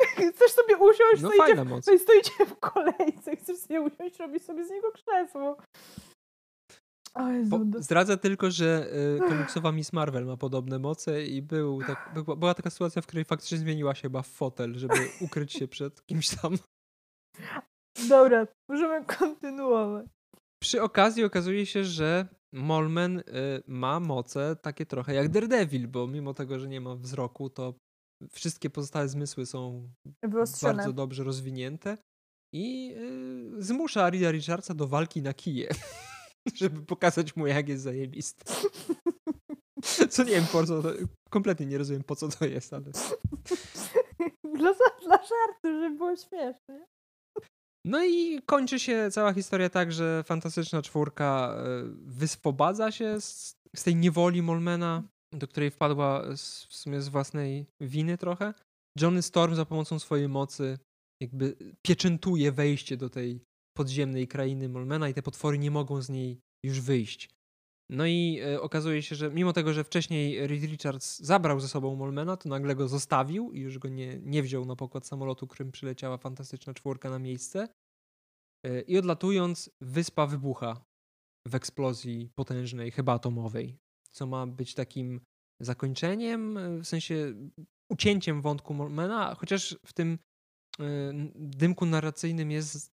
Chcesz 0.34 0.52
sobie 0.52 0.76
usiąść, 0.76 1.22
no 1.22 1.30
stoicie, 1.30 1.64
moc. 1.64 1.84
stoicie 2.02 2.46
w 2.46 2.56
kolejce, 2.56 3.36
chcesz 3.36 3.58
sobie 3.58 3.80
usiąść, 3.80 4.18
robić 4.18 4.42
sobie 4.44 4.64
z 4.66 4.70
niego 4.70 4.92
krzesło. 4.92 5.56
O 7.14 7.28
Jezu, 7.28 7.50
Po, 7.50 7.58
do- 7.58 7.82
zdradzę 7.82 8.16
tylko, 8.18 8.50
że 8.50 8.86
y, 9.16 9.28
komiksowa 9.28 9.72
Miss 9.72 9.92
Marvel 9.92 10.24
ma 10.26 10.36
podobne 10.36 10.78
moce 10.78 11.24
i 11.24 11.42
był 11.42 11.82
tak, 11.82 12.10
by- 12.14 12.36
była 12.36 12.54
taka 12.54 12.70
sytuacja, 12.70 13.02
w 13.02 13.06
której 13.06 13.24
faktycznie 13.24 13.58
zmieniła 13.58 13.94
się 13.94 14.02
chyba 14.02 14.22
w 14.22 14.26
fotel, 14.28 14.74
żeby 14.78 14.94
ukryć 15.26 15.52
się 15.52 15.68
przed 15.68 16.06
kimś 16.06 16.28
tam. 16.28 16.54
Dobra, 18.08 18.46
możemy 18.70 19.04
kontynuować. 19.04 20.06
Przy 20.62 20.82
okazji 20.82 21.24
okazuje 21.24 21.66
się, 21.66 21.84
że 21.84 22.26
Molmen 22.54 23.18
y, 23.18 23.22
ma 23.66 24.00
moce 24.00 24.56
takie 24.56 24.86
trochę 24.86 25.14
jak 25.14 25.28
Daredevil, 25.28 25.88
bo 25.88 26.06
mimo 26.06 26.34
tego, 26.34 26.58
że 26.58 26.68
nie 26.68 26.80
ma 26.80 26.94
wzroku, 26.94 27.50
to 27.50 27.74
wszystkie 28.32 28.70
pozostałe 28.70 29.08
zmysły 29.08 29.46
są 29.46 29.88
Wyostrzone. 30.22 30.74
bardzo 30.74 30.92
dobrze 30.92 31.24
rozwinięte 31.24 31.98
i 32.54 32.94
y, 33.58 33.62
zmusza 33.62 34.10
Rida 34.10 34.30
Richardsa 34.30 34.74
do 34.74 34.88
walki 34.88 35.22
na 35.22 35.34
kije, 35.34 35.68
żeby 36.60 36.82
pokazać 36.82 37.36
mu, 37.36 37.46
jak 37.46 37.68
jest 37.68 37.82
zajebisty. 37.82 38.44
Co 40.10 40.22
nie 40.24 40.30
wiem 40.30 40.46
po 40.52 40.66
co, 40.66 40.82
to, 40.82 40.88
kompletnie 41.30 41.66
nie 41.66 41.78
rozumiem 41.78 42.04
po 42.04 42.16
co 42.16 42.28
to 42.28 42.44
jest, 42.44 42.72
ale... 42.72 42.84
dla, 44.58 44.74
dla 45.02 45.16
żartu, 45.16 45.80
żeby 45.80 45.90
było 45.96 46.16
śmiesznie. 46.16 46.86
No 47.86 48.04
i 48.04 48.42
kończy 48.46 48.78
się 48.78 49.08
cała 49.10 49.32
historia 49.32 49.70
tak, 49.70 49.92
że 49.92 50.24
fantastyczna 50.26 50.82
czwórka 50.82 51.56
y, 51.56 51.94
wyswobadza 51.96 52.90
się 52.90 53.20
z, 53.20 53.56
z 53.76 53.82
tej 53.82 53.96
niewoli 53.96 54.42
Molmena, 54.42 55.02
do 55.34 55.48
której 55.48 55.70
wpadła 55.70 56.36
z, 56.36 56.64
w 56.64 56.74
sumie 56.74 57.02
z 57.02 57.08
własnej 57.08 57.66
winy 57.80 58.18
trochę. 58.18 58.54
Johnny 59.00 59.22
Storm 59.22 59.54
za 59.54 59.64
pomocą 59.64 59.98
swojej 59.98 60.28
mocy 60.28 60.78
jakby 61.22 61.56
pieczętuje 61.82 62.52
wejście 62.52 62.96
do 62.96 63.10
tej 63.10 63.40
podziemnej 63.76 64.28
krainy 64.28 64.68
Molmena 64.68 65.08
i 65.08 65.14
te 65.14 65.22
potwory 65.22 65.58
nie 65.58 65.70
mogą 65.70 66.02
z 66.02 66.08
niej 66.08 66.40
już 66.64 66.80
wyjść. 66.80 67.30
No 67.90 68.06
i 68.06 68.40
e, 68.44 68.60
okazuje 68.60 69.02
się, 69.02 69.16
że 69.16 69.30
mimo 69.30 69.52
tego, 69.52 69.72
że 69.72 69.84
wcześniej 69.84 70.46
Reed 70.46 70.64
Richards 70.64 71.18
zabrał 71.20 71.60
ze 71.60 71.68
sobą 71.68 71.96
Molmena, 71.96 72.36
to 72.36 72.48
nagle 72.48 72.74
go 72.74 72.88
zostawił 72.88 73.52
i 73.52 73.60
już 73.60 73.78
go 73.78 73.88
nie, 73.88 74.18
nie 74.18 74.42
wziął 74.42 74.64
na 74.64 74.76
pokład 74.76 75.06
samolotu, 75.06 75.46
którym 75.46 75.72
przyleciała 75.72 76.18
fantastyczna 76.18 76.74
czwórka 76.74 77.10
na 77.10 77.18
miejsce. 77.18 77.68
E, 78.66 78.80
I 78.80 78.98
odlatując, 78.98 79.70
wyspa 79.80 80.26
wybucha 80.26 80.84
w 81.48 81.54
eksplozji 81.54 82.30
potężnej, 82.34 82.90
chyba 82.90 83.12
atomowej, 83.12 83.76
co 84.14 84.26
ma 84.26 84.46
być 84.46 84.74
takim 84.74 85.20
zakończeniem, 85.60 86.58
e, 86.58 86.78
w 86.78 86.86
sensie 86.86 87.34
ucięciem 87.90 88.42
wątku 88.42 88.74
Molmena, 88.74 89.34
chociaż 89.34 89.76
w 89.86 89.92
tym 89.92 90.18
e, 90.80 90.84
dymku 91.34 91.86
narracyjnym 91.86 92.50
jest 92.50 92.90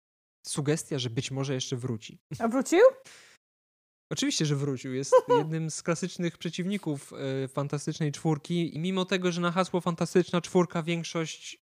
sugestia, 0.48 1.00
że 1.00 1.10
być 1.10 1.32
może 1.32 1.54
jeszcze 1.54 1.76
wróci. 1.76 2.20
A 2.40 2.48
wrócił? 2.48 2.80
Oczywiście, 4.12 4.46
że 4.46 4.56
wrócił. 4.56 4.94
Jest 4.94 5.14
jednym 5.38 5.72
z 5.72 5.84
klasycznych 5.84 6.38
przeciwników 6.38 7.14
e, 7.14 7.48
Fantastycznej 7.48 8.12
Czwórki 8.12 8.76
i 8.76 8.80
mimo 8.80 9.06
tego, 9.06 9.32
że 9.32 9.42
na 9.42 9.52
hasło 9.52 9.82
Fantastyczna 9.82 10.42
Czwórka 10.42 10.84
większość 10.84 11.58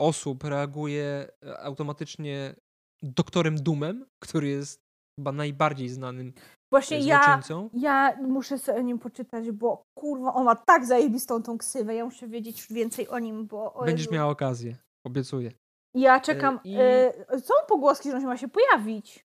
osób 0.00 0.44
reaguje 0.44 1.28
automatycznie 1.58 2.54
doktorem 3.02 3.56
Dumem, 3.56 4.06
który 4.22 4.48
jest 4.48 4.81
chyba 5.18 5.32
najbardziej 5.32 5.88
znanym 5.88 6.32
Właśnie 6.72 6.96
e, 6.96 7.00
ja, 7.00 7.22
złoczyńcą. 7.24 7.70
ja 7.74 8.16
muszę 8.22 8.58
sobie 8.58 8.78
o 8.78 8.82
nim 8.82 8.98
poczytać, 8.98 9.50
bo 9.50 9.82
kurwa, 9.98 10.34
on 10.34 10.44
ma 10.44 10.56
tak 10.56 10.86
zajebistą 10.86 11.42
tą 11.42 11.58
ksywę. 11.58 11.94
Ja 11.94 12.04
muszę 12.04 12.28
wiedzieć 12.28 12.66
więcej 12.70 13.08
o 13.08 13.18
nim, 13.18 13.46
bo... 13.46 13.72
o 13.74 13.84
Będziesz 13.84 14.10
miała 14.10 14.30
okazję. 14.30 14.76
Obiecuję. 15.06 15.52
Ja 15.96 16.20
czekam. 16.20 16.60
i- 16.64 16.76
e, 16.78 17.12
Są 17.40 17.54
pogłoski, 17.68 18.10
że 18.10 18.14
on 18.16 18.20
się 18.20 18.26
ma 18.26 18.36
się 18.36 18.48
pojawić 18.48 19.24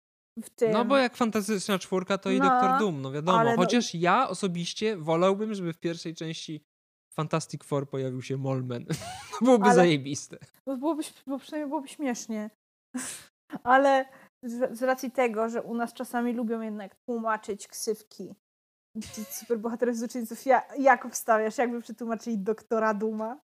w 0.44 0.50
tym. 0.50 0.72
No 0.72 0.86
bo 0.86 0.98
jak 0.98 1.16
Fantastyczna 1.16 1.80
Czwórka, 1.80 2.18
to 2.18 2.32
i 2.32 2.40
No, 2.40 2.50
Doktor 2.50 2.80
Doom, 2.80 3.02
no 3.02 3.12
wiadomo. 3.12 3.44
no- 3.44 3.56
Chociaż 3.56 3.96
ja 3.96 4.30
osobiście 4.30 4.98
wolałbym, 4.98 5.54
żeby 5.54 5.74
w 5.74 5.80
pierwszej 5.80 6.16
części 6.16 6.64
Fantastic 7.14 7.64
Four 7.64 7.90
pojawił 7.90 8.22
się 8.22 8.38
Molmen. 8.38 8.86
Byłoby 9.42 9.66
Ale- 9.66 9.76
zajebiste. 9.76 10.38
Bo, 10.66 10.78
byłoby, 10.78 11.04
bo 11.28 11.40
przynajmniej 11.40 11.70
byłoby 11.70 11.88
śmiesznie. 11.88 12.50
Ale 13.64 14.06
z, 14.44 14.82
racji 14.82 15.12
tego, 15.12 15.50
że 15.50 15.62
u 15.62 15.76
nas 15.76 15.94
czasami 15.94 16.34
lubią 16.34 16.62
jednak 16.62 16.96
tłumaczyć 16.96 17.68
ksywki 17.68 18.36
superbohaterów 19.40 19.98
z 19.98 20.04
uczyńców, 20.04 20.46
ja, 20.46 20.64
jak 20.80 21.06
obstawiasz, 21.06 21.58
jakby 21.58 21.82
przetłumaczyli 21.82 22.38
doktora 22.38 22.94
Duma? 22.94 23.40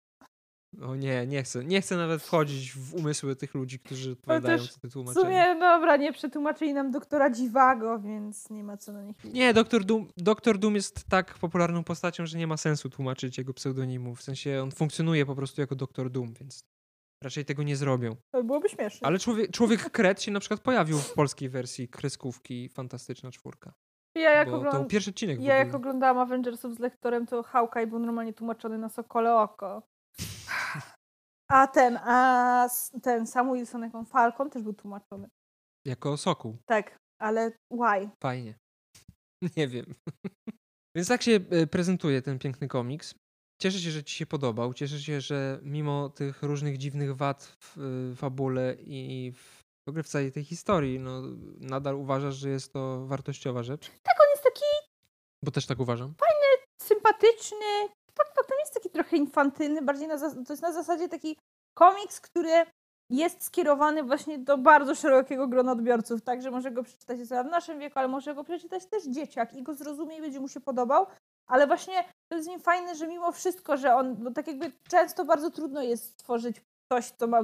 O 0.82 0.96
nie, 0.96 1.28
nie 1.28 1.44
chcę. 1.44 1.66
Nie 1.66 1.82
chcę 1.82 1.98
nawet 1.98 2.24
wchodzić 2.24 2.74
w 2.74 2.96
umysły 2.96 3.36
tych 3.36 3.54
ludzi, 3.56 3.80
którzy 3.80 4.12
odpowiadają 4.12 4.58
też 4.58 4.74
za 4.74 4.80
te 4.80 4.88
W 4.88 4.94
tłumaczenia. 4.94 5.26
sumie, 5.26 5.60
dobra, 5.60 5.98
nie 5.98 6.14
przetłumaczyli 6.14 6.74
nam 6.74 6.92
doktora 6.92 7.30
Dziwago, 7.30 8.00
więc 8.00 8.50
nie 8.50 8.64
ma 8.64 8.78
co 8.78 8.92
na 8.92 9.04
nich... 9.04 9.24
Nie, 9.24 9.54
Doktor 9.54 9.86
Doom, 9.86 10.08
Doktor 10.18 10.58
Doom 10.58 10.76
jest 10.76 11.04
tak 11.10 11.34
popularną 11.34 11.84
postacią, 11.84 12.26
że 12.26 12.38
nie 12.38 12.48
ma 12.48 12.58
sensu 12.58 12.90
tłumaczyć 12.90 13.38
jego 13.38 13.54
pseudonimu. 13.54 14.16
W 14.16 14.22
sensie 14.22 14.60
on 14.64 14.72
funkcjonuje 14.72 15.26
po 15.26 15.36
prostu 15.36 15.62
jako 15.62 15.76
Doktor 15.76 16.10
Doom, 16.10 16.34
więc 16.34 16.64
raczej 17.24 17.46
tego 17.46 17.64
nie 17.64 17.76
zrobią. 17.76 18.16
To 18.32 18.44
byłoby 18.44 18.70
śmieszne. 18.70 19.08
Ale 19.08 19.20
człowiek, 19.20 19.52
człowiek 19.52 19.92
Kret 19.92 20.22
się 20.22 20.32
na 20.32 20.40
przykład 20.40 20.60
pojawił 20.60 20.98
w 20.98 21.14
polskiej 21.14 21.50
wersji 21.50 21.88
kreskówki 21.88 22.70
Fantastyczna 22.70 23.32
Czwórka. 23.32 23.74
Ja 24.16 24.32
jak, 24.32 24.48
ogląd... 24.48 24.78
był 24.78 24.86
pierwszy 24.86 25.10
odcinek 25.10 25.42
ja 25.42 25.56
jak 25.56 25.76
oglądałam 25.76 26.18
Avengersów 26.18 26.76
z 26.76 26.80
lektorem, 26.80 27.26
to 27.26 27.44
Hawkeye 27.44 27.88
był 27.88 28.00
normalnie 28.00 28.34
tłumaczony 28.34 28.78
na 28.78 28.90
Sokole 28.90 29.36
Oko. 29.36 29.84
A 31.52 31.68
ten, 31.68 32.00
a 32.04 32.70
ten 33.02 33.28
Sam 33.28 33.54
Wilson 33.54 33.84
jako 33.84 34.04
Falcon 34.04 34.50
też 34.50 34.64
był 34.64 34.74
tłumaczony. 34.74 35.30
Jako 35.86 36.18
Sokół. 36.18 36.58
Tak, 36.66 37.00
ale 37.22 37.52
why? 37.72 38.10
Fajnie. 38.24 38.54
Nie 39.58 39.68
wiem. 39.68 39.86
Więc 40.96 41.08
tak 41.08 41.22
się 41.22 41.40
e, 41.50 41.68
prezentuje 41.68 42.22
ten 42.22 42.40
piękny 42.40 42.68
komiks. 42.68 43.16
Cieszę 43.62 43.80
się, 43.80 43.92
że 43.92 44.04
ci 44.04 44.16
się 44.16 44.26
podobał. 44.26 44.74
Cieszę 44.74 45.00
się, 45.00 45.22
że 45.22 45.60
mimo 45.64 46.10
tych 46.10 46.44
różnych 46.44 46.78
dziwnych 46.78 47.16
wad 47.16 47.44
w 47.60 47.78
e, 47.78 48.16
fabule 48.16 48.76
i 48.80 49.32
w, 49.36 49.64
w 49.88 49.90
ogóle 49.90 50.04
w 50.04 50.08
całej 50.08 50.32
tej 50.32 50.44
historii, 50.44 51.00
no, 51.00 51.22
nadal 51.60 51.96
uważasz, 51.96 52.36
że 52.36 52.50
jest 52.50 52.74
to 52.74 53.06
wartościowa 53.06 53.64
rzecz. 53.64 53.92
Tak, 54.04 54.16
on 54.22 54.28
jest 54.32 54.44
taki 54.44 54.66
Bo 55.46 55.52
też 55.52 55.66
tak 55.66 55.80
uważam. 55.80 56.14
sympatyczny, 56.82 57.90
fakt 58.18 58.36
faktem 58.36 58.58
jest 58.60 58.74
taki 58.74 58.90
trochę 58.90 59.18
infantylny, 59.18 59.82
bardziej 59.82 60.08
na, 60.08 60.18
to 60.46 60.54
jest 60.54 60.62
na 60.64 60.74
zasadzie 60.74 61.10
taki 61.10 61.38
komiks, 61.78 62.22
który 62.22 62.66
jest 63.10 63.44
skierowany 63.44 64.04
właśnie 64.04 64.40
do 64.40 64.58
bardzo 64.58 64.96
szerokiego 64.96 65.48
grona 65.48 65.72
odbiorców, 65.72 66.22
także 66.22 66.52
może 66.52 66.72
go 66.72 66.84
przeczytać 66.84 67.20
osoba 67.22 67.44
w 67.44 67.52
naszym 67.52 67.80
wieku, 67.80 68.00
ale 68.00 68.08
może 68.08 68.36
go 68.36 68.44
przeczytać 68.44 68.86
też 68.86 69.04
dzieciak 69.04 69.54
i 69.54 69.64
go 69.64 69.74
zrozumie 69.74 70.18
i 70.18 70.22
będzie 70.22 70.40
mu 70.40 70.48
się 70.48 70.60
podobał, 70.60 71.08
ale 71.48 71.68
właśnie 71.68 72.04
to 72.32 72.38
jest 72.38 72.50
nim 72.50 72.60
fajne, 72.60 72.96
że 72.96 73.08
mimo 73.08 73.32
wszystko, 73.32 73.78
że 73.78 73.96
on, 73.96 74.16
bo 74.16 74.32
tak 74.32 74.48
jakby 74.48 74.72
często 74.90 75.26
bardzo 75.26 75.52
trudno 75.52 75.82
jest 75.82 76.04
stworzyć 76.04 76.62
coś, 76.94 77.12
co 77.12 77.28
ma 77.28 77.42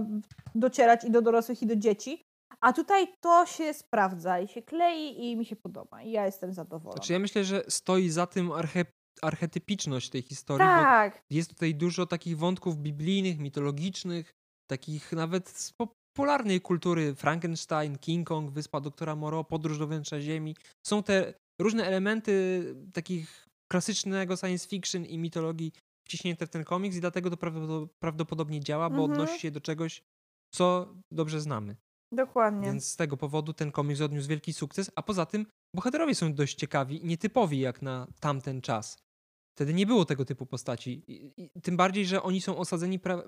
docierać 0.55 1.03
i 1.03 1.11
do 1.11 1.21
dorosłych, 1.21 1.61
i 1.61 1.67
do 1.67 1.75
dzieci, 1.75 2.21
a 2.61 2.73
tutaj 2.73 3.07
to 3.21 3.45
się 3.45 3.73
sprawdza 3.73 4.39
i 4.39 4.47
się 4.47 4.61
klei 4.61 5.31
i 5.31 5.37
mi 5.37 5.45
się 5.45 5.55
podoba 5.55 6.01
i 6.01 6.11
ja 6.11 6.25
jestem 6.25 6.53
zadowolona. 6.53 6.95
Znaczy 6.95 7.13
ja 7.13 7.19
myślę, 7.19 7.43
że 7.43 7.63
stoi 7.67 8.09
za 8.09 8.27
tym 8.27 8.51
arche, 8.51 8.85
archetypiczność 9.21 10.09
tej 10.09 10.21
historii, 10.21 10.67
bo 10.67 10.73
tak, 10.73 11.21
jest 11.29 11.49
tutaj 11.49 11.75
dużo 11.75 12.05
takich 12.05 12.37
wątków 12.37 12.77
biblijnych, 12.77 13.39
mitologicznych, 13.39 14.33
takich 14.71 15.11
nawet 15.11 15.49
z 15.49 15.73
popularnej 15.73 16.61
kultury. 16.61 17.15
Frankenstein, 17.15 17.97
King 17.97 18.27
Kong, 18.27 18.51
Wyspa 18.51 18.81
Doktora 18.81 19.15
Moreau, 19.15 19.43
Podróż 19.43 19.79
do 19.79 19.87
wnętrza 19.87 20.21
Ziemi. 20.21 20.55
Są 20.87 21.03
te 21.03 21.33
różne 21.61 21.85
elementy 21.85 22.63
takich 22.93 23.47
klasycznego 23.71 24.37
science 24.37 24.67
fiction 24.67 25.05
i 25.05 25.17
mitologii 25.17 25.71
wciśnięte 26.07 26.47
w 26.47 26.49
ten 26.49 26.63
komiks 26.63 26.95
i 26.97 27.01
dlatego 27.01 27.29
to 27.29 27.35
prawdopo- 27.35 27.87
prawdopodobnie 27.99 28.59
działa, 28.59 28.89
bo 28.89 28.95
Mhm. 29.03 29.11
odnosi 29.11 29.39
się 29.39 29.51
do 29.51 29.61
czegoś, 29.61 30.01
co 30.55 30.93
dobrze 31.11 31.41
znamy. 31.41 31.75
dokładnie. 32.15 32.67
Więc 32.67 32.85
z 32.91 32.95
tego 32.95 33.17
powodu 33.17 33.53
ten 33.53 33.71
komiks 33.71 34.01
odniósł 34.01 34.29
wielki 34.29 34.53
sukces, 34.53 34.91
a 34.95 35.03
poza 35.03 35.25
tym 35.25 35.45
bohaterowie 35.75 36.15
są 36.15 36.33
dość 36.33 36.55
ciekawi 36.55 37.01
i 37.03 37.05
nietypowi 37.05 37.59
jak 37.59 37.81
na 37.81 38.07
tamten 38.19 38.61
czas. 38.61 38.97
Wtedy 39.57 39.73
nie 39.73 39.85
było 39.85 40.05
tego 40.05 40.25
typu 40.25 40.45
postaci. 40.45 41.03
I, 41.07 41.33
i, 41.43 41.61
tym 41.61 41.77
bardziej, 41.77 42.05
że 42.05 42.23
oni 42.23 42.41
są 42.41 42.57
osadzeni 42.57 42.99
pra- 42.99 43.23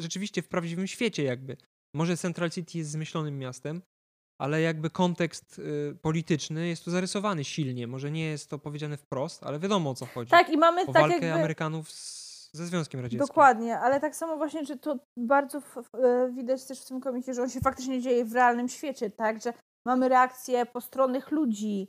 rzeczywiście 0.00 0.42
w 0.42 0.48
prawdziwym 0.48 0.86
świecie 0.86 1.22
jakby. 1.22 1.56
Może 1.94 2.16
Central 2.16 2.50
City 2.50 2.78
jest 2.78 2.90
zmyślonym 2.90 3.38
miastem, 3.38 3.82
ale 4.38 4.60
jakby 4.60 4.90
kontekst 4.90 5.58
y, 5.58 5.96
polityczny 6.02 6.68
jest 6.68 6.84
tu 6.84 6.90
zarysowany 6.90 7.44
silnie. 7.44 7.86
Może 7.86 8.10
nie 8.10 8.24
jest 8.24 8.50
to 8.50 8.58
powiedziane 8.58 8.96
wprost, 8.96 9.42
ale 9.44 9.58
wiadomo 9.58 9.90
o 9.90 9.94
co 9.94 10.06
chodzi. 10.06 10.30
Tak, 10.30 10.50
i 10.50 10.56
mamy 10.56 10.82
o 10.82 10.92
tak 10.92 11.02
walkę 11.02 11.14
jakby... 11.14 11.32
Amerykanów 11.32 11.90
z, 11.90 12.50
ze 12.52 12.66
Związkiem 12.66 13.00
Radzieckim. 13.00 13.26
Dokładnie, 13.26 13.78
ale 13.78 14.00
tak 14.00 14.16
samo 14.16 14.36
właśnie, 14.36 14.64
że 14.64 14.76
to 14.76 14.98
bardzo 15.16 15.58
e, 15.58 16.30
widać 16.32 16.64
też 16.64 16.80
w 16.80 16.88
tym 16.88 17.00
komiksie, 17.00 17.34
że 17.34 17.42
on 17.42 17.50
się 17.50 17.60
faktycznie 17.60 18.00
dzieje 18.00 18.24
w 18.24 18.32
realnym 18.32 18.68
świecie, 18.68 19.10
tak? 19.10 19.42
Że 19.42 19.52
mamy 19.86 20.08
reakcje 20.08 20.66
postronnych 20.66 21.30
ludzi 21.30 21.88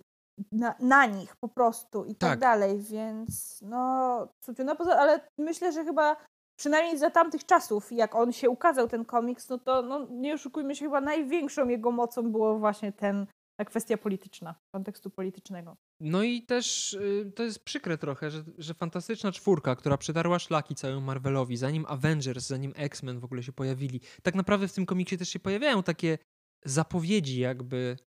na, 0.51 0.75
na 0.79 1.05
nich 1.05 1.35
po 1.35 1.49
prostu 1.49 2.05
i 2.05 2.15
tak, 2.15 2.29
Tak. 2.29 2.39
dalej, 2.39 2.81
więc 2.81 3.61
no. 3.61 4.27
No, 4.65 4.75
poza, 4.75 4.97
ale 4.97 5.19
myślę, 5.37 5.71
że 5.71 5.83
chyba 5.83 6.15
przynajmniej 6.59 6.97
za 6.97 7.09
tamtych 7.09 7.45
czasów, 7.45 7.91
jak 7.91 8.15
on 8.15 8.31
się 8.31 8.49
ukazał, 8.49 8.87
ten 8.87 9.05
komiks, 9.05 9.49
no 9.49 9.57
to 9.57 9.81
no, 9.81 10.07
nie 10.11 10.33
oszukujmy 10.33 10.75
się, 10.75 10.85
chyba 10.85 11.01
największą 11.01 11.67
jego 11.67 11.91
mocą 11.91 12.31
było 12.31 12.59
właśnie 12.59 12.91
ten 12.91 13.27
ta 13.59 13.65
kwestia 13.65 13.97
polityczna, 13.97 14.55
kontekstu 14.75 15.09
politycznego. 15.09 15.77
No 15.99 16.23
i 16.23 16.41
też 16.41 16.93
y, 16.93 17.31
to 17.35 17.43
jest 17.43 17.63
przykre 17.63 17.97
trochę, 17.97 18.31
że, 18.31 18.43
że 18.57 18.73
fantastyczna 18.73 19.31
czwórka, 19.31 19.75
która 19.75 19.97
przedarła 19.97 20.39
szlaki 20.39 20.75
całemu 20.75 21.01
Marvelowi, 21.01 21.57
zanim 21.57 21.85
Avengers, 21.87 22.47
zanim 22.47 22.73
X-Men 22.75 23.19
w 23.19 23.23
ogóle 23.23 23.43
się 23.43 23.53
pojawili, 23.53 24.01
tak 24.23 24.35
naprawdę 24.35 24.67
w 24.67 24.73
tym 24.73 24.85
komiksie 24.85 25.17
też 25.17 25.29
się 25.29 25.39
pojawiają 25.39 25.83
takie 25.83 26.17
zapowiedzi 26.65 27.39
jakby 27.39 27.97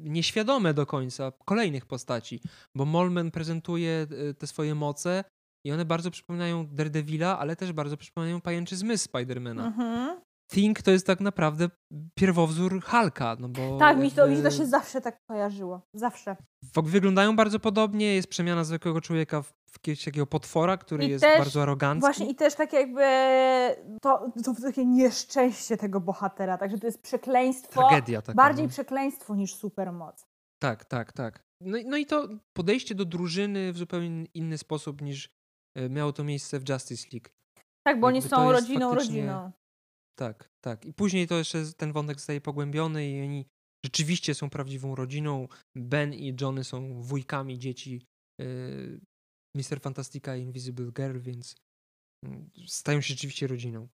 nieświadome 0.00 0.74
do 0.74 0.86
końca 0.86 1.32
kolejnych 1.44 1.86
postaci, 1.86 2.40
bo 2.74 2.84
Molman 2.84 3.30
prezentuje 3.30 4.06
y, 4.30 4.34
te 4.34 4.46
swoje 4.46 4.74
moce 4.74 5.24
i 5.64 5.72
one 5.72 5.84
bardzo 5.84 6.10
przypominają 6.10 6.66
Daredevila, 6.66 7.38
ale 7.38 7.56
też 7.56 7.72
bardzo 7.72 7.96
przypominają 7.96 8.40
pajęczy 8.40 8.76
zmysł 8.76 9.04
Spidermana. 9.04 9.66
Mhm. 9.66 10.20
Think 10.52 10.82
to 10.82 10.90
jest 10.90 11.06
tak 11.06 11.20
naprawdę 11.20 11.68
pierwowzór 12.14 12.82
Hulka, 12.84 13.36
no 13.40 13.48
bo... 13.48 13.78
Tak, 13.78 13.98
mi 13.98 14.10
to, 14.10 14.26
mi 14.26 14.42
to 14.42 14.50
się 14.50 14.66
zawsze 14.66 15.00
tak 15.00 15.24
kojarzyło. 15.26 15.80
Zawsze. 15.94 16.36
Wyglądają 16.84 17.36
bardzo 17.36 17.60
podobnie, 17.60 18.14
jest 18.14 18.28
przemiana 18.28 18.64
zwykłego 18.64 19.00
człowieka 19.00 19.42
w 19.42 19.52
jakiegoś 19.76 20.04
takiego 20.04 20.26
potwora, 20.26 20.76
który 20.76 21.04
I 21.04 21.08
jest 21.08 21.24
też, 21.24 21.38
bardzo 21.38 21.62
arogancki. 21.62 22.00
Właśnie 22.00 22.30
i 22.30 22.34
też 22.34 22.54
tak 22.54 22.72
jakby 22.72 23.02
to, 24.02 24.32
to 24.44 24.54
takie 24.62 24.86
nieszczęście 24.86 25.76
tego 25.76 26.00
bohatera, 26.00 26.58
także 26.58 26.78
to 26.78 26.86
jest 26.86 27.02
przekleństwo. 27.02 27.88
Tragedia 27.88 28.22
taka. 28.22 28.36
Bardziej 28.36 28.64
no. 28.64 28.70
przekleństwo 28.70 29.34
niż 29.34 29.54
supermoc. 29.54 30.26
Tak, 30.58 30.84
tak, 30.84 31.12
tak. 31.12 31.44
No, 31.60 31.78
no 31.86 31.96
i 31.96 32.06
to 32.06 32.28
podejście 32.52 32.94
do 32.94 33.04
drużyny 33.04 33.72
w 33.72 33.78
zupełnie 33.78 34.24
inny 34.34 34.58
sposób 34.58 35.02
niż 35.02 35.30
miało 35.90 36.12
to 36.12 36.24
miejsce 36.24 36.60
w 36.60 36.68
Justice 36.68 37.08
League. 37.12 37.28
Tak, 37.86 38.00
bo 38.00 38.06
Jakby 38.06 38.06
oni 38.06 38.22
są 38.22 38.52
rodziną, 38.52 38.90
faktycznie... 38.90 39.20
rodziną. 39.20 39.52
Tak, 40.18 40.48
tak. 40.64 40.86
I 40.86 40.94
później 40.94 41.28
to 41.28 41.38
jeszcze 41.38 41.72
ten 41.76 41.92
wątek 41.92 42.16
zostaje 42.16 42.40
pogłębiony 42.40 43.10
i 43.10 43.22
oni 43.22 43.46
rzeczywiście 43.84 44.34
są 44.34 44.50
prawdziwą 44.50 44.94
rodziną. 44.94 45.48
Ben 45.76 46.14
i 46.14 46.36
Johnny 46.40 46.64
są 46.64 47.02
wujkami 47.02 47.58
dzieci 47.58 48.06
yy, 48.40 49.00
Mister 49.56 49.80
Fantastica 49.80 50.36
i 50.36 50.42
Invisible 50.42 50.92
Girl, 50.92 51.18
więc 51.18 51.56
yy, 52.24 52.68
stają 52.68 53.00
się 53.00 53.08
rzeczywiście 53.08 53.46
rodziną. 53.46 53.88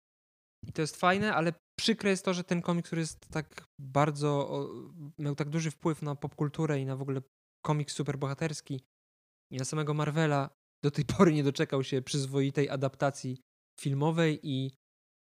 I 0.68 0.72
to 0.72 0.82
jest 0.82 0.96
fajne, 0.96 1.34
ale 1.34 1.52
przykre 1.78 2.10
jest 2.10 2.24
to, 2.24 2.34
że 2.34 2.44
ten 2.44 2.62
komiks, 2.62 2.86
który 2.86 3.00
jest 3.00 3.28
tak 3.28 3.64
bardzo, 3.80 4.48
o, 4.50 4.68
miał 5.18 5.34
tak 5.34 5.48
duży 5.50 5.70
wpływ 5.70 6.02
na 6.02 6.14
popkulturę 6.14 6.80
i 6.80 6.86
na 6.86 6.96
w 6.96 7.02
ogóle 7.02 7.22
komiks 7.66 7.94
superbohaterski 7.94 8.80
i 9.52 9.56
na 9.56 9.64
samego 9.64 9.94
Marvela, 9.94 10.50
do 10.84 10.90
tej 10.90 11.04
pory 11.16 11.32
nie 11.32 11.44
doczekał 11.44 11.84
się 11.84 12.02
przyzwoitej 12.02 12.70
adaptacji 12.70 13.40
filmowej 13.80 14.40
i 14.42 14.70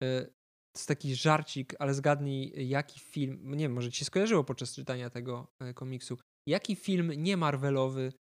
yy, 0.04 0.38
jest 0.78 0.88
taki 0.88 1.16
żarcik, 1.16 1.76
ale 1.80 1.94
zgadnij, 1.94 2.70
jaki 2.70 3.00
film, 3.00 3.56
nie 3.56 3.66
wiem, 3.66 3.74
może 3.74 3.92
ci 3.92 4.00
się 4.00 4.06
skojarzyło 4.06 4.44
podczas 4.44 4.76
czytania 4.76 5.10
tego 5.10 5.48
e, 5.62 5.74
komiksu, 5.74 6.18
jaki 6.48 6.76
film 6.76 7.12
nie 7.18 7.38
Marvelowy 7.38 8.14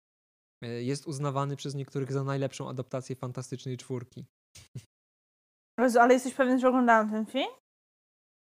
e, 0.64 0.68
jest 0.82 1.06
uznawany 1.06 1.56
przez 1.56 1.74
niektórych 1.74 2.12
za 2.12 2.24
najlepszą 2.24 2.68
adaptację 2.68 3.16
Fantastycznej 3.16 3.76
Czwórki? 3.76 4.26
Ale 6.00 6.14
jesteś 6.14 6.34
pewien, 6.34 6.60
że 6.60 6.68
oglądałem 6.68 7.10
ten 7.10 7.26
film? 7.26 7.50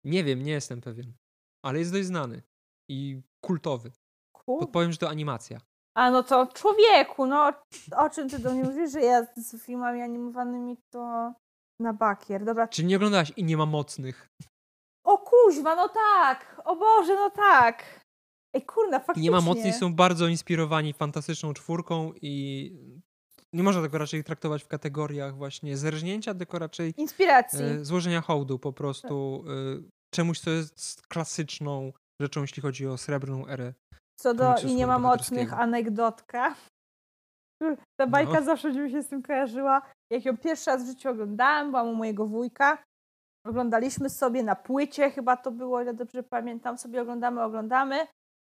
Nie 0.05 0.23
wiem, 0.23 0.43
nie 0.43 0.51
jestem 0.51 0.81
pewien, 0.81 1.13
ale 1.65 1.79
jest 1.79 1.91
dość 1.91 2.05
znany 2.05 2.41
i 2.89 3.21
kultowy. 3.45 3.91
Cool. 4.35 4.59
Podpowiem, 4.59 4.91
że 4.91 4.97
to 4.97 5.09
animacja. 5.09 5.61
A 5.95 6.11
no 6.11 6.23
to 6.23 6.47
człowieku, 6.47 7.25
no 7.25 7.53
o 7.97 8.09
czym 8.09 8.29
ty 8.29 8.39
do 8.39 8.51
mnie 8.53 8.63
mówisz, 8.63 8.91
że 8.91 9.01
ja 9.01 9.27
z 9.35 9.63
filmami 9.65 10.01
animowanymi 10.01 10.77
to 10.93 11.33
na 11.79 11.93
bakier, 11.93 12.45
dobra. 12.45 12.67
Czy 12.67 12.83
nie 12.83 12.95
oglądałaś 12.95 13.31
i 13.35 13.43
nie 13.43 13.57
ma 13.57 13.65
mocnych? 13.65 14.29
O 15.05 15.17
kuźwa, 15.17 15.75
no 15.75 15.89
tak! 15.89 16.61
O 16.65 16.75
Boże, 16.75 17.15
no 17.15 17.29
tak! 17.29 18.03
Ej, 18.53 18.65
kurna, 18.65 18.99
faktycznie. 18.99 19.21
I 19.21 19.25
nie 19.25 19.31
ma 19.31 19.41
mocnych 19.41 19.75
są 19.75 19.95
bardzo 19.95 20.27
inspirowani 20.27 20.93
fantastyczną 20.93 21.53
czwórką 21.53 22.13
i 22.21 22.71
nie 23.53 23.63
można 23.63 23.81
tego 23.81 23.97
raczej 23.97 24.23
traktować 24.23 24.63
w 24.63 24.67
kategoriach 24.67 25.35
właśnie 25.35 25.77
zerżnięcia, 25.77 26.33
tylko 26.35 26.59
raczej 26.59 26.93
inspiracji. 26.97 27.63
E, 27.63 27.85
złożenia 27.85 28.21
hołdu 28.21 28.59
po 28.59 28.73
prostu 28.73 29.43
e, 29.47 29.83
czemuś, 30.13 30.39
co 30.39 30.49
jest 30.49 31.07
klasyczną 31.07 31.93
rzeczą, 32.21 32.41
jeśli 32.41 32.61
chodzi 32.61 32.87
o 32.87 32.97
srebrną 32.97 33.47
erę. 33.47 33.73
Co 34.19 34.33
do 34.33 34.55
i 34.67 34.75
nie 34.75 34.87
ma 34.87 34.99
mocnych 34.99 35.53
anegdotka. 35.53 36.55
Ta 37.99 38.07
bajka 38.07 38.39
no. 38.39 38.45
zawsze 38.45 38.71
mi 38.71 38.91
się 38.91 39.03
z 39.03 39.07
tym 39.07 39.21
kojarzyła. 39.21 39.81
Jak 40.09 40.25
ją 40.25 40.37
pierwszy 40.37 40.71
raz 40.71 40.83
w 40.83 40.87
życiu 40.87 41.09
oglądałam, 41.09 41.71
byłam 41.71 41.87
u 41.87 41.95
mojego 41.95 42.25
wujka. 42.25 42.83
Oglądaliśmy 43.45 44.09
sobie 44.09 44.43
na 44.43 44.55
płycie, 44.55 45.11
chyba 45.11 45.37
to 45.37 45.51
było, 45.51 45.81
ile 45.81 45.93
dobrze 45.93 46.23
pamiętam, 46.23 46.77
sobie 46.77 47.01
oglądamy, 47.01 47.43
oglądamy. 47.43 48.07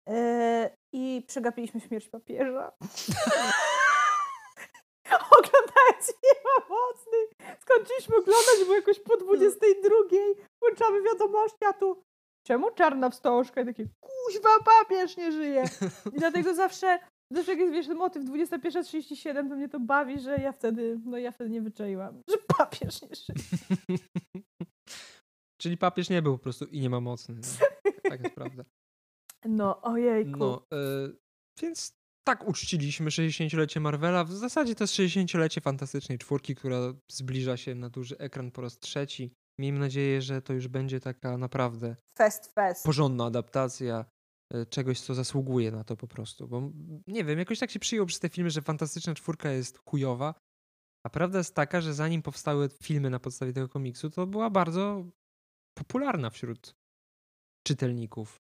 Yy, 0.08 0.70
I 0.94 1.24
przegapiliśmy 1.28 1.80
śmierć 1.80 2.10
papieża. 2.10 2.72
Oglądając 5.38 6.08
nie 6.24 6.34
ma 6.44 6.76
mocnych. 6.76 7.58
Skończyliśmy 7.60 8.16
oglądać, 8.16 8.68
bo 8.68 8.76
jakoś 8.76 9.00
po 9.00 9.18
22 9.18 9.96
włączamy 10.62 11.02
wiadomości, 11.02 11.66
a 11.66 11.74
tu 11.74 12.04
czemu 12.48 12.72
czarna 12.72 13.10
wstążka? 13.10 13.62
I 13.62 13.66
takie, 13.66 13.88
kuźwa, 14.00 14.50
papież 14.66 15.18
nie 15.18 15.32
żyje. 15.32 15.64
I 16.16 16.20
dlatego 16.20 16.54
zawsze 16.54 17.00
Zawsze 17.32 17.52
jak 17.52 17.60
jest 17.60 17.74
wiesz, 17.74 17.88
motyw 17.88 18.26
21.37, 18.26 19.50
to 19.50 19.56
mnie 19.56 19.70
to 19.70 19.80
bawi, 19.80 20.20
że 20.20 20.36
ja 20.38 20.52
wtedy, 20.52 21.00
no 21.06 21.18
ja 21.18 21.32
wtedy 21.32 21.50
nie 21.50 21.62
wyczaiłam, 21.62 22.22
że 22.32 22.38
papież 22.58 23.02
nie 23.02 23.10
żyje. 23.16 24.00
Czyli 25.62 25.78
papież 25.78 26.10
nie 26.10 26.22
był 26.22 26.38
po 26.38 26.44
prostu 26.44 26.66
i 26.66 26.80
nie 26.80 26.90
ma 26.90 27.00
mocny. 27.00 27.36
No. 27.36 27.92
Tak 28.10 28.24
jest 28.24 28.36
prawda. 28.36 28.64
No, 29.46 29.82
ojejku. 29.82 30.40
No, 30.40 30.66
y, 30.74 31.18
więc 31.62 31.98
tak 32.28 32.48
uczciliśmy 32.48 33.10
60-lecie 33.10 33.80
Marvela. 33.80 34.24
W 34.24 34.32
zasadzie 34.32 34.76
to 34.76 34.84
jest 34.84 34.94
60-lecie 34.94 35.62
Fantastycznej 35.62 36.18
Czwórki, 36.18 36.56
która 36.56 36.94
zbliża 37.12 37.58
się 37.58 37.76
na 37.76 37.90
duży 37.90 38.18
ekran 38.18 38.52
po 38.52 38.62
raz 38.62 38.80
trzeci. 38.80 39.32
Miejmy 39.60 39.80
nadzieję, 39.80 40.22
że 40.22 40.42
to 40.42 40.54
już 40.54 40.68
będzie 40.68 41.00
taka 41.00 41.38
naprawdę 41.38 41.96
fest, 42.18 42.54
fest. 42.54 42.86
porządna 42.86 43.26
adaptacja 43.26 44.06
E, 44.54 44.66
czegoś, 44.66 45.02
co 45.02 45.14
zasługuje 45.14 45.72
na 45.72 45.84
to 45.84 45.98
po 45.98 46.08
prostu. 46.08 46.48
Bo 46.48 46.62
nie 47.08 47.24
wiem, 47.24 47.40
jakoś 47.40 47.60
tak 47.60 47.72
się 47.72 47.80
przyjął 47.80 48.06
przez 48.06 48.20
te 48.20 48.30
filmy, 48.30 48.50
że 48.50 48.62
Fantastyczna 48.62 49.14
Czwórka 49.14 49.50
jest 49.50 49.80
chujowa, 49.90 50.34
a 51.06 51.10
prawda 51.10 51.38
jest 51.38 51.56
taka, 51.56 51.82
że 51.82 51.94
zanim 51.94 52.22
powstały 52.22 52.70
filmy 52.84 53.10
na 53.10 53.20
podstawie 53.20 53.54
tego 53.54 53.70
komiksu, 53.70 54.10
to 54.10 54.28
była 54.28 54.50
bardzo 54.50 55.06
popularna 55.78 56.30
wśród 56.30 56.76
czytelników. 57.68 58.42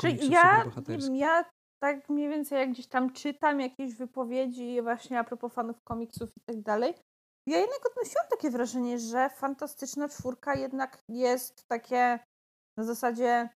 Czyli 0.00 0.30
ja, 0.30 0.64
ja 1.12 1.44
tak 1.82 2.08
mniej 2.08 2.28
więcej 2.28 2.58
jak 2.58 2.72
gdzieś 2.72 2.86
tam 2.86 3.12
czytam 3.12 3.60
jakieś 3.60 3.94
wypowiedzi 3.94 4.82
właśnie 4.82 5.18
a 5.18 5.24
propos 5.24 5.52
fanów 5.52 5.82
komiksów 5.82 6.30
i 6.36 6.40
tak 6.40 6.62
dalej, 6.62 6.94
ja 7.46 7.58
jednak 7.58 7.86
odnosiłam 7.90 8.26
takie 8.30 8.50
wrażenie, 8.50 8.98
że 8.98 9.30
Fantastyczna 9.30 10.08
Czwórka 10.08 10.54
jednak 10.54 11.02
jest 11.08 11.68
takie 11.68 12.18
na 12.76 12.84
zasadzie 12.84 13.48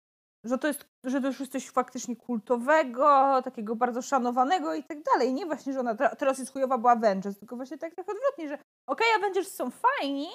że 0.45 0.59
to 0.59 0.69
jest, 0.69 0.87
że 1.05 1.21
to 1.21 1.27
już 1.27 1.41
jest 1.41 1.53
coś 1.53 1.71
faktycznie 1.71 2.17
kultowego, 2.17 3.41
takiego 3.43 3.77
bardzo 3.77 4.03
szanowanego 4.03 4.75
i 4.75 4.85
tak 4.85 5.03
dalej. 5.03 5.35
Nie 5.35 5.47
właśnie, 5.47 5.73
że 5.73 5.81
ona 5.81 5.95
teraz 5.95 6.39
jest 6.39 6.53
chujowa, 6.53 6.79
bo 6.79 6.91
Avengers, 6.91 7.39
tylko 7.39 7.57
właśnie 7.57 7.79
tak 7.79 7.95
trochę 7.95 8.13
odwrotnie, 8.13 8.49
że 8.49 8.55
okej, 8.55 8.65
okay, 8.87 9.09
Avengers 9.19 9.55
są 9.55 9.71
fajni, 9.71 10.29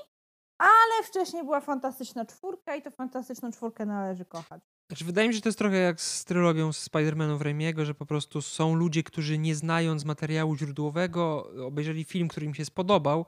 ale 0.57 1.03
wcześniej 1.03 1.43
była 1.43 1.61
fantastyczna 1.61 2.25
czwórka 2.25 2.75
i 2.75 2.81
to 2.81 2.91
fantastyczną 2.91 3.51
czwórkę 3.51 3.85
należy 3.85 4.25
kochać. 4.25 4.61
Znaczy, 4.91 5.05
wydaje 5.05 5.27
mi 5.27 5.33
się, 5.33 5.35
że 5.35 5.41
to 5.41 5.49
jest 5.49 5.59
trochę 5.59 5.77
jak 5.77 6.01
z 6.01 6.25
trylogią 6.25 6.69
Spider-Manów 6.69 7.41
Raimiego, 7.41 7.85
że 7.85 7.93
po 7.93 8.05
prostu 8.05 8.41
są 8.41 8.75
ludzie, 8.75 9.03
którzy 9.03 9.37
nie 9.37 9.55
znając 9.55 10.05
materiału 10.05 10.55
źródłowego, 10.55 11.49
obejrzeli 11.65 12.03
film, 12.03 12.27
który 12.27 12.45
im 12.45 12.53
się 12.53 12.65
spodobał, 12.65 13.25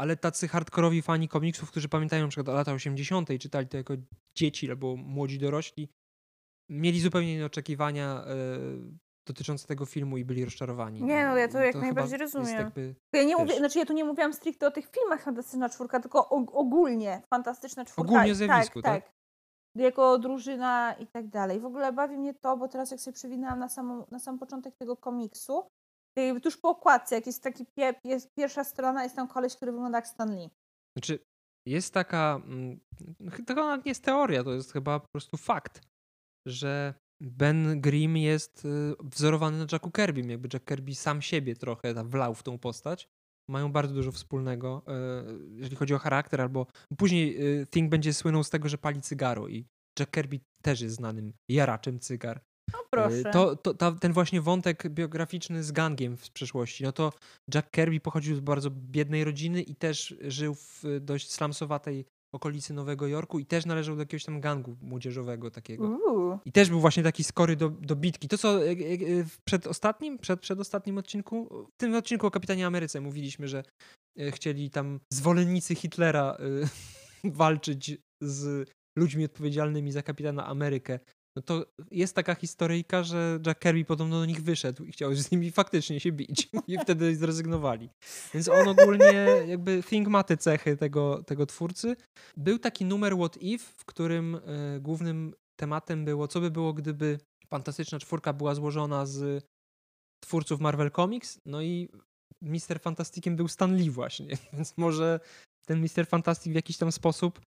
ale 0.00 0.16
tacy 0.16 0.48
hardkorowi 0.48 1.02
fani 1.02 1.28
komiksów, 1.28 1.70
którzy 1.70 1.88
pamiętają 1.88 2.22
na 2.22 2.28
przykład 2.28 2.56
lata 2.56 2.72
80. 2.72 3.30
i 3.30 3.38
czytali 3.38 3.68
to 3.68 3.76
jako 3.76 3.94
dzieci 4.34 4.70
albo 4.70 4.96
młodzi 4.96 5.38
dorośli, 5.38 5.88
mieli 6.70 7.00
zupełnie 7.00 7.34
inne 7.34 7.46
oczekiwania 7.46 8.24
y, 8.24 9.26
dotyczące 9.26 9.66
tego 9.66 9.86
filmu 9.86 10.16
i 10.16 10.24
byli 10.24 10.44
rozczarowani. 10.44 11.02
Nie, 11.02 11.26
no 11.26 11.36
ja 11.36 11.48
to 11.48 11.58
jak 11.58 11.72
to 11.72 11.80
najbardziej 11.80 12.18
rozumiem. 12.18 12.56
Jakby, 12.56 12.94
ja 13.12 13.24
nie 13.24 13.36
mówię, 13.36 13.56
znaczy 13.58 13.78
ja 13.78 13.86
tu 13.86 13.92
nie 13.92 14.04
mówiłam 14.04 14.32
stricte 14.32 14.66
o 14.66 14.70
tych 14.70 14.90
filmach 14.90 15.22
Fantastyczna 15.22 15.68
Czwórka, 15.68 16.00
tylko 16.00 16.28
ogólnie 16.28 17.22
Fantastyczna 17.30 17.84
Czwórka. 17.84 18.12
Ogólnie 18.12 18.34
zjawisku, 18.34 18.82
tak? 18.82 19.04
tak? 19.04 19.12
Jako 19.74 20.18
drużyna 20.18 20.94
i 20.98 21.06
tak 21.06 21.28
dalej. 21.28 21.60
W 21.60 21.64
ogóle 21.64 21.92
bawi 21.92 22.18
mnie 22.18 22.34
to, 22.34 22.56
bo 22.56 22.68
teraz 22.68 22.90
jak 22.90 23.00
sobie 23.00 23.14
przewinęłam 23.14 23.58
na, 23.58 23.68
samą, 23.68 24.06
na 24.10 24.18
sam 24.18 24.38
początek 24.38 24.76
tego 24.76 24.96
komiksu, 24.96 25.62
tuż 26.42 26.56
po 26.56 26.68
okładce, 26.68 27.14
jak 27.14 27.26
jest 27.26 27.42
taki 27.42 27.66
pie, 27.66 27.94
jest 28.04 28.34
pierwsza 28.34 28.64
strona, 28.64 29.02
jest 29.02 29.16
tam 29.16 29.28
koleś, 29.28 29.56
który 29.56 29.72
wygląda 29.72 29.98
jak 29.98 30.06
Stan 30.06 30.36
Lee. 30.36 30.50
Znaczy, 30.96 31.18
jest 31.66 31.94
taka, 31.94 32.40
mm, 32.44 32.80
to 33.46 33.54
nawet 33.54 33.84
nie 33.84 33.90
jest 33.90 34.04
teoria, 34.04 34.44
to 34.44 34.52
jest 34.52 34.72
chyba 34.72 35.00
po 35.00 35.08
prostu 35.08 35.36
fakt, 35.36 35.80
że 36.46 36.94
Ben 37.20 37.80
Grimm 37.80 38.16
jest 38.16 38.64
y, 38.64 38.94
wzorowany 39.00 39.58
na 39.58 39.66
Jacku 39.72 39.90
Kirbym, 39.90 40.30
jakby 40.30 40.48
Jack 40.52 40.64
Kirby 40.64 40.94
sam 40.94 41.22
siebie 41.22 41.56
trochę 41.56 42.04
wlał 42.04 42.34
w 42.34 42.42
tą 42.42 42.58
postać. 42.58 43.08
Mają 43.48 43.72
bardzo 43.72 43.94
dużo 43.94 44.12
wspólnego, 44.12 44.82
y, 44.88 45.56
jeżeli 45.56 45.76
chodzi 45.76 45.94
o 45.94 45.98
charakter, 45.98 46.40
albo 46.40 46.66
później 46.98 47.60
y, 47.60 47.66
Thing 47.66 47.90
będzie 47.90 48.14
słynął 48.14 48.44
z 48.44 48.50
tego, 48.50 48.68
że 48.68 48.78
pali 48.78 49.00
cygaro 49.00 49.48
i 49.48 49.66
Jack 49.98 50.10
Kirby 50.10 50.40
też 50.62 50.80
jest 50.80 50.94
znanym 50.94 51.32
jaraczem 51.48 52.00
cygar. 52.00 52.40
No 52.72 52.78
proszę. 52.90 53.30
To, 53.32 53.56
to, 53.56 53.74
ta, 53.74 53.92
ten 53.92 54.12
właśnie 54.12 54.40
wątek 54.40 54.88
biograficzny 54.88 55.62
z 55.62 55.72
gangiem 55.72 56.16
w 56.16 56.30
przeszłości, 56.30 56.84
no 56.84 56.92
to 56.92 57.12
Jack 57.54 57.70
Kirby 57.70 58.00
pochodził 58.00 58.36
z 58.36 58.40
bardzo 58.40 58.70
biednej 58.70 59.24
rodziny 59.24 59.62
i 59.62 59.74
też 59.74 60.14
żył 60.20 60.54
w 60.54 60.82
dość 61.00 61.32
slumsowatej 61.32 62.04
okolicy 62.34 62.74
Nowego 62.74 63.06
Jorku 63.06 63.38
i 63.38 63.46
też 63.46 63.66
należał 63.66 63.96
do 63.96 64.02
jakiegoś 64.02 64.24
tam 64.24 64.40
gangu 64.40 64.76
młodzieżowego 64.82 65.50
takiego. 65.50 65.88
Uuu. 65.88 66.38
I 66.44 66.52
też 66.52 66.70
był 66.70 66.80
właśnie 66.80 67.02
taki 67.02 67.24
skory 67.24 67.56
do, 67.56 67.68
do 67.68 67.96
bitki. 67.96 68.28
To 68.28 68.38
co 68.38 68.66
e, 68.66 68.74
w 69.24 69.38
przedostatnim, 69.44 70.18
przed, 70.18 70.40
przedostatnim 70.40 70.98
odcinku, 70.98 71.66
w 71.74 71.76
tym 71.76 71.94
odcinku 71.94 72.26
o 72.26 72.30
Kapitanie 72.30 72.66
Ameryce 72.66 73.00
mówiliśmy, 73.00 73.48
że 73.48 73.64
chcieli 74.30 74.70
tam 74.70 75.00
zwolennicy 75.12 75.74
Hitlera 75.74 76.36
e, 77.24 77.30
walczyć 77.40 77.98
z 78.22 78.70
ludźmi 78.98 79.24
odpowiedzialnymi 79.24 79.92
za 79.92 80.02
Kapitana 80.02 80.46
Amerykę. 80.46 80.98
No 81.36 81.42
to 81.42 81.66
jest 81.90 82.14
taka 82.14 82.34
historyjka, 82.34 83.02
że 83.02 83.38
Jack 83.46 83.60
Kirby 83.60 83.84
podobno 83.84 84.18
do 84.18 84.26
nich 84.26 84.42
wyszedł 84.42 84.84
i 84.84 84.92
chciał 84.92 85.14
z 85.14 85.30
nimi 85.30 85.50
faktycznie 85.50 86.00
się 86.00 86.12
bić 86.12 86.48
i 86.68 86.78
wtedy 86.78 87.16
zrezygnowali. 87.16 87.90
Więc 88.34 88.48
on 88.48 88.68
ogólnie 88.68 89.26
jakby 89.46 89.82
Think 89.82 90.08
ma 90.08 90.22
te 90.22 90.36
cechy 90.36 90.76
tego, 90.76 91.22
tego 91.22 91.46
twórcy. 91.46 91.96
Był 92.36 92.58
taki 92.58 92.84
numer 92.84 93.16
What 93.16 93.42
If, 93.42 93.64
w 93.76 93.84
którym 93.84 94.34
e, 94.34 94.80
głównym 94.80 95.34
tematem 95.60 96.04
było, 96.04 96.28
co 96.28 96.40
by 96.40 96.50
było, 96.50 96.72
gdyby 96.72 97.18
Fantastyczna 97.48 97.98
Czwórka 97.98 98.32
była 98.32 98.54
złożona 98.54 99.06
z 99.06 99.44
twórców 100.24 100.60
Marvel 100.60 100.90
Comics, 100.90 101.38
no 101.46 101.62
i 101.62 101.88
Mister 102.42 102.80
Fantastikiem 102.80 103.36
był 103.36 103.48
Stan 103.48 103.76
Lee 103.76 103.90
właśnie, 103.90 104.36
więc 104.52 104.78
może 104.78 105.20
ten 105.66 105.80
Mister 105.80 106.06
Fantastic 106.06 106.52
w 106.52 106.56
jakiś 106.56 106.76
tam 106.76 106.92
sposób 106.92 107.40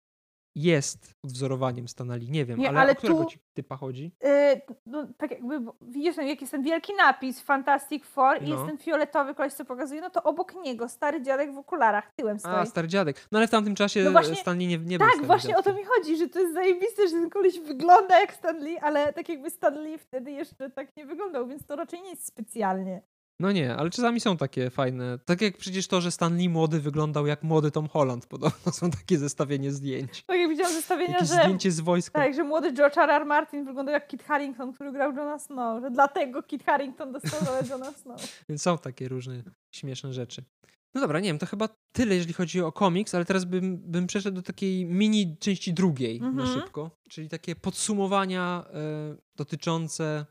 jest 0.56 1.14
odwzorowaniem 1.24 1.88
Stanali. 1.88 2.32
Nie 2.32 2.46
wiem, 2.46 2.60
Nie, 2.60 2.70
ale, 2.70 2.80
ale 2.80 2.92
o 2.92 2.96
którego 2.96 3.24
tu- 3.24 3.30
ci 3.30 3.40
typa 3.54 3.78
chodzi? 3.78 4.12
Y, 4.26 4.62
no, 4.86 5.08
tak 5.18 5.32
jakby, 5.32 5.60
widzisz, 5.82 6.18
no, 6.18 6.24
jak 6.24 6.42
jest 6.42 6.52
ten 6.52 6.64
wielki 6.64 6.94
napis 6.98 7.42
Fantastic 7.42 8.06
Four 8.06 8.42
i 8.44 8.50
No. 8.50 8.56
jest 8.56 8.68
ten 8.68 8.78
fioletowy 8.78 9.36
koleś, 9.36 9.54
co 9.54 9.66
pokazuje, 9.66 10.02
no 10.02 10.10
to 10.10 10.24
obok 10.24 10.56
niego 10.64 10.90
stary 10.90 11.22
dziadek 11.22 11.54
w 11.54 11.58
okularach 11.58 12.12
tyłem 12.16 12.40
stoi. 12.40 12.52
A, 12.56 12.66
stary 12.66 12.88
dziadek. 12.88 13.28
No 13.32 13.40
ale 13.40 13.48
w 13.48 13.52
tamtym 13.52 13.76
czasie 13.76 14.04
No 14.04 14.12
właśnie- 14.12 14.36
Stanley 14.36 14.68
nie, 14.68 14.78
nie 14.78 14.98
był 14.98 15.08
tak, 15.08 15.26
właśnie 15.26 15.58
o 15.58 15.64
to 15.64 15.74
mi 15.74 15.84
chodzi, 15.84 16.18
że 16.18 16.30
to 16.30 16.40
jest 16.40 16.54
zajebiste, 16.54 17.08
że 17.08 17.12
ten 17.14 17.30
koleś 17.30 17.60
wygląda 17.60 18.20
jak 18.20 18.34
Stan 18.34 18.64
Lee, 18.64 18.78
ale 18.80 19.14
tak 19.14 19.30
jakby 19.30 19.50
Stan 19.50 19.84
Lee 19.84 19.98
wtedy 19.98 20.32
jeszcze 20.32 20.70
tak 20.70 20.96
nie 20.98 21.06
wyglądał, 21.06 21.48
więc 21.48 21.66
to 21.66 21.76
raczej 21.76 22.02
nie 22.02 22.10
jest 22.10 22.26
specjalnie. 22.28 23.02
No 23.42 23.52
nie, 23.52 23.76
ale 23.76 23.90
czasami 23.90 24.20
są 24.20 24.38
takie 24.38 24.70
fajne. 24.70 25.20
Tak 25.26 25.42
jak 25.42 25.58
przecież 25.58 25.88
to, 25.88 26.02
że 26.02 26.12
Stan 26.12 26.38
Lee 26.38 26.50
młody 26.50 26.80
wyglądał 26.80 27.28
jak 27.28 27.44
młody 27.44 27.72
Tom 27.72 27.88
Holland. 27.88 28.26
Podobno 28.26 28.72
są 28.72 28.92
takie 28.92 29.18
zestawienie 29.18 29.72
zdjęć. 29.72 30.24
Tak 30.24 30.38
jak 30.40 30.50
widziałam 30.50 30.74
zestawienia, 30.74 31.14
Jakieś 31.14 31.30
że... 31.30 31.36
zdjęcie 31.36 31.72
z 31.72 31.80
wojska. 31.80 32.20
Tak, 32.20 32.36
że 32.36 32.44
młody 32.44 32.74
George 32.74 32.98
R. 32.98 33.10
R. 33.10 33.26
Martin 33.26 33.66
wyglądał 33.66 33.94
jak 33.94 34.08
Kit 34.08 34.24
Harington, 34.24 34.74
który 34.74 34.92
grał 34.92 35.16
Johna 35.16 35.40
Snow, 35.40 35.82
że 35.82 35.92
dlatego 35.92 36.44
Kit 36.44 36.64
Harington 36.64 37.12
dostał 37.12 37.40
rolę 37.46 37.64
Johna 37.70 37.92
Snow. 37.92 38.44
Więc 38.50 38.62
są 38.62 38.78
takie 38.78 39.08
różne 39.08 39.44
śmieszne 39.72 40.14
rzeczy. 40.14 40.44
No 40.96 41.02
dobra, 41.02 41.20
nie 41.20 41.30
wiem, 41.30 41.40
to 41.40 41.46
chyba 41.46 41.70
tyle, 41.92 42.16
jeżeli 42.16 42.34
chodzi 42.34 42.62
o 42.62 42.72
komiks, 42.72 43.16
ale 43.16 43.26
teraz 43.26 43.46
bym, 43.46 43.78
bym 43.78 44.08
przeszedł 44.08 44.36
do 44.36 44.42
takiej 44.42 44.86
mini 44.86 45.38
części 45.38 45.74
drugiej 45.74 46.22
na 46.22 46.28
Mhm. 46.28 46.48
szybko, 46.48 46.92
czyli 47.10 47.30
takie 47.30 47.56
podsumowania 47.56 48.66
e, 48.74 49.16
dotyczące. 49.36 50.26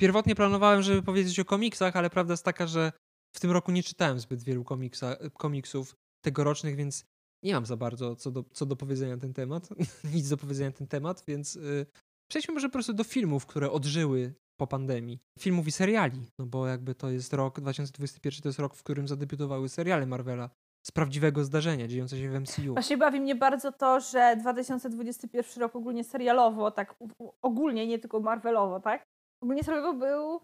Pierwotnie 0.00 0.34
planowałem, 0.34 0.82
żeby 0.82 1.02
powiedzieć 1.02 1.40
o 1.40 1.44
komiksach, 1.44 1.96
ale 1.96 2.10
prawda 2.10 2.32
jest 2.32 2.44
taka, 2.44 2.66
że 2.66 2.92
w 3.36 3.40
tym 3.40 3.50
roku 3.50 3.72
nie 3.72 3.82
czytałem 3.82 4.20
zbyt 4.20 4.42
wielu 4.42 4.64
komiksa, 4.64 5.16
komiksów 5.38 5.94
tegorocznych, 6.24 6.76
więc 6.76 7.04
nie 7.44 7.54
mam 7.54 7.66
za 7.66 7.76
bardzo 7.76 8.16
co 8.16 8.30
do, 8.30 8.44
co 8.52 8.66
do 8.66 8.76
powiedzenia 8.76 9.14
na 9.14 9.20
ten 9.20 9.34
temat. 9.34 9.68
Nic 10.14 10.28
do 10.28 10.36
powiedzenia 10.36 10.70
na 10.70 10.76
ten 10.76 10.86
temat, 10.86 11.24
więc 11.28 11.56
y, 11.56 11.86
przejdźmy 12.30 12.54
może 12.54 12.68
po 12.68 12.72
prostu 12.72 12.92
do 12.92 13.04
filmów, 13.04 13.46
które 13.46 13.70
odżyły 13.70 14.34
po 14.60 14.66
pandemii. 14.66 15.18
Filmów 15.38 15.66
i 15.66 15.72
seriali, 15.72 16.26
no 16.38 16.46
bo 16.46 16.66
jakby 16.66 16.94
to 16.94 17.10
jest 17.10 17.32
rok 17.32 17.60
2021, 17.60 18.42
to 18.42 18.48
jest 18.48 18.58
rok, 18.58 18.74
w 18.74 18.82
którym 18.82 19.08
zadebiutowały 19.08 19.68
seriale 19.68 20.06
Marvela 20.06 20.50
z 20.86 20.90
prawdziwego 20.90 21.44
zdarzenia, 21.44 21.88
dziejące 21.88 22.18
się 22.18 22.30
w 22.30 22.40
MCU. 22.40 22.72
Właśnie 22.72 22.96
bawi 22.96 23.20
mnie 23.20 23.34
bardzo 23.34 23.72
to, 23.72 24.00
że 24.00 24.36
2021 24.40 25.62
rok 25.62 25.76
ogólnie 25.76 26.04
serialowo, 26.04 26.70
tak 26.70 26.94
ogólnie, 27.42 27.86
nie 27.86 27.98
tylko 27.98 28.20
Marvelowo, 28.20 28.80
tak? 28.80 29.04
Ogólnie 29.42 29.64
serialowo 29.64 29.98
był 29.98 30.40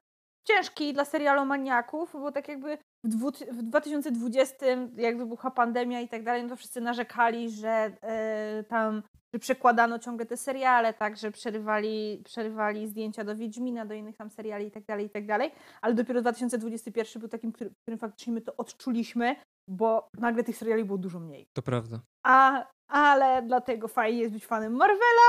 ciężki 0.48 0.92
dla 0.92 1.04
serialomaniaków, 1.04 2.12
bo 2.12 2.32
tak 2.32 2.48
jakby 2.48 2.78
w, 3.04 3.08
dwu, 3.08 3.30
w 3.30 3.62
2020, 3.62 4.66
jak 4.96 5.18
wybuchła 5.18 5.50
pandemia 5.50 6.00
i 6.00 6.08
tak 6.08 6.24
dalej, 6.24 6.42
no 6.42 6.48
to 6.48 6.56
wszyscy 6.56 6.80
narzekali, 6.80 7.50
że 7.50 7.96
e, 8.02 8.64
tam 8.68 9.02
że 9.34 9.40
przekładano 9.40 9.98
ciągle 9.98 10.26
te 10.26 10.36
seriale, 10.36 10.94
tak, 10.94 11.16
że 11.16 11.30
przerywali, 11.30 12.22
przerywali 12.24 12.88
zdjęcia 12.88 13.24
do 13.24 13.36
Wiedźmina, 13.36 13.86
do 13.86 13.94
innych 13.94 14.16
tam 14.16 14.30
seriali 14.30 14.66
i 14.66 14.70
tak 14.70 14.84
dalej, 14.84 15.06
i 15.06 15.10
tak 15.10 15.26
dalej, 15.26 15.52
ale 15.80 15.94
dopiero 15.94 16.20
2021 16.20 17.20
był 17.20 17.28
takim, 17.28 17.52
który- 17.52 17.70
którym 17.82 17.98
faktycznie 17.98 18.32
my 18.32 18.40
to 18.40 18.56
odczuliśmy, 18.56 19.36
bo 19.68 20.08
nagle 20.18 20.44
tych 20.44 20.56
seriali 20.56 20.84
było 20.84 20.98
dużo 20.98 21.20
mniej. 21.20 21.46
To 21.56 21.62
prawda. 21.62 22.00
A, 22.26 22.66
ale 22.88 23.42
dlatego 23.42 23.88
fajnie 23.88 24.20
jest 24.20 24.34
być 24.34 24.46
fanem 24.46 24.76
Marvela, 24.76 25.28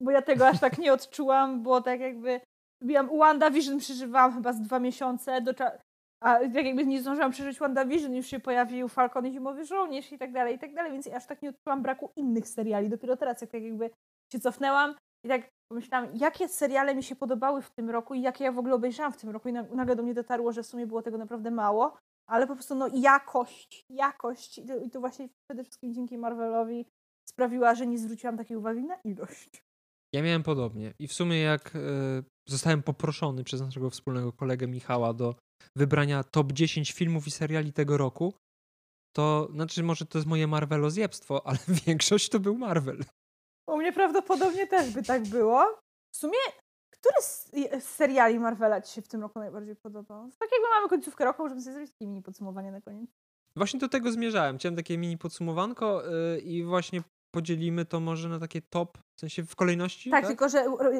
bo 0.00 0.10
ja 0.10 0.22
tego 0.22 0.48
aż 0.48 0.60
tak 0.60 0.78
nie 0.78 0.92
odczułam, 0.92 1.62
bo 1.62 1.80
tak 1.80 2.00
jakby 2.00 2.40
Wiem, 2.82 3.08
WandaVision 3.18 3.78
przeżywałam 3.78 4.32
chyba 4.34 4.52
z 4.52 4.60
dwa 4.60 4.78
miesiące, 4.78 5.40
do 5.40 5.52
cza- 5.52 5.78
a 6.22 6.38
tak 6.38 6.64
jakby 6.66 6.86
nie 6.86 7.00
zdążyłam 7.00 7.30
przeżyć 7.30 7.58
WandaVision, 7.58 8.14
już 8.14 8.26
się 8.26 8.40
pojawił 8.40 8.88
Falcon 8.88 9.26
i 9.26 9.32
Zimowy 9.32 9.64
Żołnierz 9.64 10.12
i 10.12 10.18
tak 10.18 10.32
dalej, 10.32 10.56
i 10.56 10.58
tak 10.58 10.74
dalej, 10.74 10.92
więc 10.92 11.06
ja 11.06 11.16
aż 11.16 11.26
tak 11.26 11.42
nie 11.42 11.48
odczułam 11.50 11.82
braku 11.82 12.10
innych 12.16 12.48
seriali. 12.48 12.88
Dopiero 12.88 13.16
teraz, 13.16 13.40
jak 13.40 13.50
tak 13.50 13.62
jakby 13.62 13.90
się 14.32 14.40
cofnęłam 14.40 14.94
i 15.24 15.28
tak 15.28 15.48
pomyślałam, 15.72 16.08
jakie 16.14 16.48
seriale 16.48 16.94
mi 16.94 17.02
się 17.02 17.16
podobały 17.16 17.62
w 17.62 17.70
tym 17.70 17.90
roku 17.90 18.14
i 18.14 18.22
jakie 18.22 18.44
ja 18.44 18.52
w 18.52 18.58
ogóle 18.58 18.74
obejrzałam 18.74 19.12
w 19.12 19.16
tym 19.16 19.30
roku 19.30 19.48
i 19.48 19.52
na- 19.52 19.62
nagle 19.62 19.96
do 19.96 20.02
mnie 20.02 20.14
dotarło, 20.14 20.52
że 20.52 20.62
w 20.62 20.66
sumie 20.66 20.86
było 20.86 21.02
tego 21.02 21.18
naprawdę 21.18 21.50
mało, 21.50 21.96
ale 22.30 22.46
po 22.46 22.54
prostu 22.54 22.74
no 22.74 22.88
jakość, 22.94 23.82
jakość 23.90 24.58
i 24.58 24.66
to, 24.66 24.76
i 24.76 24.90
to 24.90 25.00
właśnie 25.00 25.28
przede 25.50 25.64
wszystkim 25.64 25.94
dzięki 25.94 26.18
Marvelowi 26.18 26.86
sprawiła, 27.28 27.74
że 27.74 27.86
nie 27.86 27.98
zwróciłam 27.98 28.36
takiej 28.36 28.56
uwagi 28.56 28.84
na 28.84 28.96
ilość. 29.04 29.62
Ja 30.14 30.22
miałem 30.22 30.42
podobnie. 30.42 30.92
I 30.98 31.08
w 31.08 31.12
sumie 31.12 31.40
jak 31.40 31.76
e, 31.76 31.78
zostałem 32.48 32.82
poproszony 32.82 33.44
przez 33.44 33.60
naszego 33.60 33.90
wspólnego 33.90 34.32
kolegę 34.32 34.66
Michała 34.66 35.14
do 35.14 35.34
wybrania 35.76 36.24
top 36.24 36.52
10 36.52 36.92
filmów 36.92 37.26
i 37.26 37.30
seriali 37.30 37.72
tego 37.72 37.96
roku, 37.96 38.34
to 39.16 39.48
znaczy 39.52 39.82
może 39.82 40.06
to 40.06 40.18
jest 40.18 40.28
moje 40.28 40.46
Marvelozjebstwo, 40.46 41.46
ale 41.46 41.58
większość 41.86 42.28
to 42.28 42.40
był 42.40 42.58
Marvel. 42.58 43.04
U 43.68 43.76
mnie 43.76 43.92
prawdopodobnie 43.92 44.66
też 44.66 44.90
by 44.90 45.02
tak 45.02 45.22
było. 45.22 45.80
W 46.14 46.16
sumie, 46.16 46.38
który 46.90 47.22
z 47.22 47.84
seriali 47.84 48.38
Marvela 48.38 48.80
Ci 48.80 48.94
się 48.94 49.02
w 49.02 49.08
tym 49.08 49.20
roku 49.20 49.38
najbardziej 49.38 49.76
podobał? 49.76 50.30
Tak 50.38 50.48
jakby 50.52 50.68
mamy 50.68 50.88
końcówkę 50.88 51.24
roku, 51.24 51.42
możemy 51.42 51.62
sobie 51.62 51.74
zrobić 51.74 51.92
takie 51.92 52.06
mini 52.06 52.22
podsumowanie 52.22 52.72
na 52.72 52.80
koniec. 52.80 53.10
Właśnie 53.56 53.80
do 53.80 53.88
tego 53.88 54.12
zmierzałem. 54.12 54.58
Chciałem 54.58 54.76
takie 54.76 54.98
mini 54.98 55.18
podsumowanko 55.18 56.02
e, 56.06 56.38
i 56.38 56.64
właśnie 56.64 57.02
podzielimy 57.36 57.84
to 57.84 58.00
może 58.00 58.28
na 58.28 58.38
takie 58.38 58.62
top, 58.62 58.98
w 59.16 59.20
sensie 59.20 59.44
w 59.44 59.56
kolejności, 59.56 60.10
Tak, 60.10 60.20
tak? 60.20 60.28
tylko 60.28 60.48
że 60.48 60.64
ro- 60.64 60.90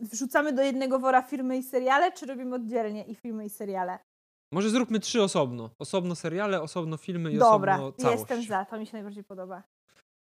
wrzucamy 0.00 0.52
do 0.52 0.62
jednego 0.62 0.98
wora 0.98 1.22
filmy 1.22 1.58
i 1.58 1.62
seriale, 1.62 2.12
czy 2.12 2.26
robimy 2.26 2.54
oddzielnie 2.56 3.04
i 3.04 3.14
filmy 3.14 3.44
i 3.44 3.50
seriale? 3.50 3.98
Może 4.52 4.70
zróbmy 4.70 5.00
trzy 5.00 5.22
osobno. 5.22 5.70
Osobno 5.78 6.14
seriale, 6.14 6.62
osobno 6.62 6.96
filmy 6.96 7.32
i 7.32 7.38
Dobra, 7.38 7.74
osobno 7.74 7.92
całość. 7.92 8.18
jestem 8.20 8.42
za, 8.42 8.64
to 8.64 8.78
mi 8.78 8.86
się 8.86 8.92
najbardziej 8.92 9.24
podoba. 9.24 9.62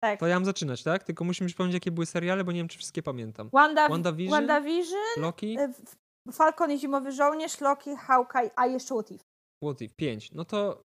Tak. 0.03 0.19
To 0.19 0.27
ja 0.27 0.35
mam 0.35 0.45
zaczynać, 0.45 0.83
tak? 0.83 1.03
Tylko 1.03 1.23
musimy 1.23 1.47
przypomnieć, 1.47 1.73
jakie 1.73 1.91
były 1.91 2.05
seriale, 2.05 2.43
bo 2.43 2.51
nie 2.51 2.59
wiem, 2.59 2.67
czy 2.67 2.77
wszystkie 2.77 3.03
pamiętam. 3.03 3.49
Wanda, 3.53 3.89
WandaVision? 3.89 4.31
WandaVision, 4.31 4.99
Loki, 5.17 5.57
w- 6.27 6.31
Falcon 6.35 6.71
i 6.71 6.79
Zimowy 6.79 7.11
Żołnierz, 7.11 7.61
Loki, 7.61 7.95
Hawkeye, 7.95 8.51
a 8.55 8.67
jeszcze 8.67 8.95
What 8.95 9.11
If. 9.11 9.23
What 9.63 9.81
If, 9.81 9.95
5. 9.95 10.31
No 10.31 10.45
to 10.45 10.81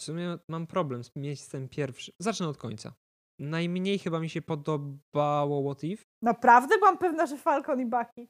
w 0.00 0.02
sumie 0.02 0.38
mam 0.48 0.66
problem 0.66 1.04
z 1.04 1.10
miejscem 1.16 1.68
pierwszym. 1.68 2.14
Zacznę 2.18 2.48
od 2.48 2.56
końca. 2.58 2.92
Najmniej 3.40 3.98
chyba 3.98 4.20
mi 4.20 4.30
się 4.30 4.42
podobało 4.42 5.72
What 5.72 5.84
If. 5.84 6.02
Naprawdę 6.22 6.78
byłam 6.78 6.98
pewna, 6.98 7.26
że 7.26 7.38
Falcon 7.38 7.80
i 7.80 7.86
Bucky. 7.86 8.26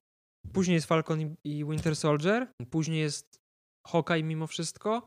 Później 0.53 0.75
jest 0.75 0.87
Falcon 0.87 1.21
i- 1.45 1.65
Winter 1.65 1.97
Soldier. 1.97 2.53
Później 2.71 3.01
jest 3.01 3.37
Hawkeye 3.87 4.23
mimo 4.23 4.47
wszystko. 4.47 5.07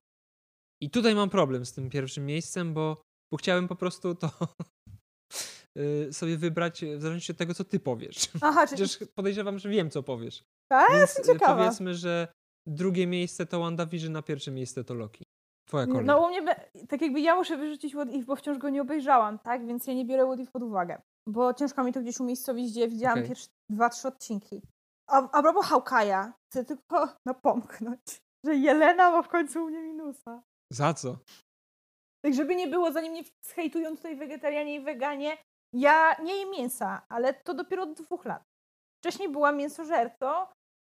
I 0.84 0.90
tutaj 0.90 1.16
mam 1.16 1.30
problem 1.30 1.66
z 1.66 1.74
tym 1.74 1.90
pierwszym 1.90 2.26
miejscem, 2.26 2.74
bo, 2.74 3.02
bo 3.34 3.38
chciałem 3.38 3.68
po 3.68 3.76
prostu 3.76 4.16
to 4.16 4.30
y, 5.78 6.14
sobie 6.14 6.38
wybrać 6.38 6.86
w 6.98 7.02
zależności 7.02 7.32
od 7.32 7.38
tego, 7.38 7.54
co 7.54 7.64
ty 7.64 7.80
powiesz. 7.80 8.16
Aha, 8.42 8.68
czyli 8.68 8.84
Przecież 8.84 9.10
podejrzewam, 9.18 9.60
że 9.60 9.70
wiem, 9.70 9.90
co 9.90 10.04
powiesz. 10.04 10.44
Tak? 10.72 10.90
Więc 10.92 11.02
Jestem 11.02 11.36
y, 11.36 11.40
ciekawa. 11.40 11.64
powiedzmy, 11.64 11.96
że 11.96 12.28
drugie 12.68 13.08
miejsce 13.08 13.46
to 13.46 13.60
WandaVision, 13.60 14.16
a 14.16 14.22
pierwsze 14.22 14.52
miejsce 14.52 14.84
to 14.84 14.94
Loki. 14.94 15.25
Twoja 15.66 15.88
kolej. 15.88 16.06
No 16.06 16.26
u 16.26 16.28
mnie, 16.28 16.56
tak 16.90 17.02
jakby 17.02 17.20
ja 17.20 17.36
muszę 17.36 17.58
wyrzucić 17.58 17.94
What 17.94 18.10
If, 18.10 18.26
bo 18.26 18.36
wciąż 18.36 18.58
go 18.58 18.70
nie 18.70 18.82
obejrzałam, 18.82 19.40
tak? 19.40 19.68
Więc 19.68 19.88
ja 19.88 19.94
nie 19.94 20.06
biorę 20.06 20.26
What 20.26 20.40
If 20.40 20.52
pod 20.52 20.64
uwagę. 20.64 21.02
Bo 21.30 21.54
ciężko 21.54 21.84
mi 21.84 21.94
to 21.94 22.02
gdzieś 22.02 22.20
umiejscowić, 22.20 22.72
gdzie 22.72 22.88
widziałam 22.88 23.18
Okej. 23.18 23.28
pierwsze 23.30 23.48
dwa, 23.70 23.90
trzy 23.90 24.08
odcinki. 24.08 24.62
A, 25.10 25.32
a 25.32 25.42
propos 25.42 25.66
Hawkeye'a, 25.66 26.32
chcę 26.50 26.66
tylko 26.66 27.10
napomknąć, 27.28 28.22
że 28.46 28.56
Jelena 28.56 29.12
ma 29.12 29.22
w 29.22 29.30
końcu 29.30 29.64
u 29.64 29.68
mnie 29.68 29.82
minusa. 29.82 30.42
Za 30.74 30.94
co? 30.94 31.18
Tak 32.26 32.34
żeby 32.34 32.56
nie 32.56 32.68
było, 32.68 32.92
zanim 32.92 33.12
mnie 33.12 33.24
zhejtują 33.46 33.96
tutaj 33.96 34.16
wegetarianie 34.16 34.76
i 34.76 34.80
weganie, 34.82 35.38
ja 35.76 36.16
nie 36.24 36.36
jem 36.38 36.50
mięsa, 36.50 37.02
ale 37.10 37.34
to 37.34 37.54
dopiero 37.54 37.84
od 37.84 37.94
dwóch 37.94 38.26
lat. 38.26 38.44
Wcześniej 39.02 39.30
byłam 39.30 39.58
mięsożercą 39.58 40.28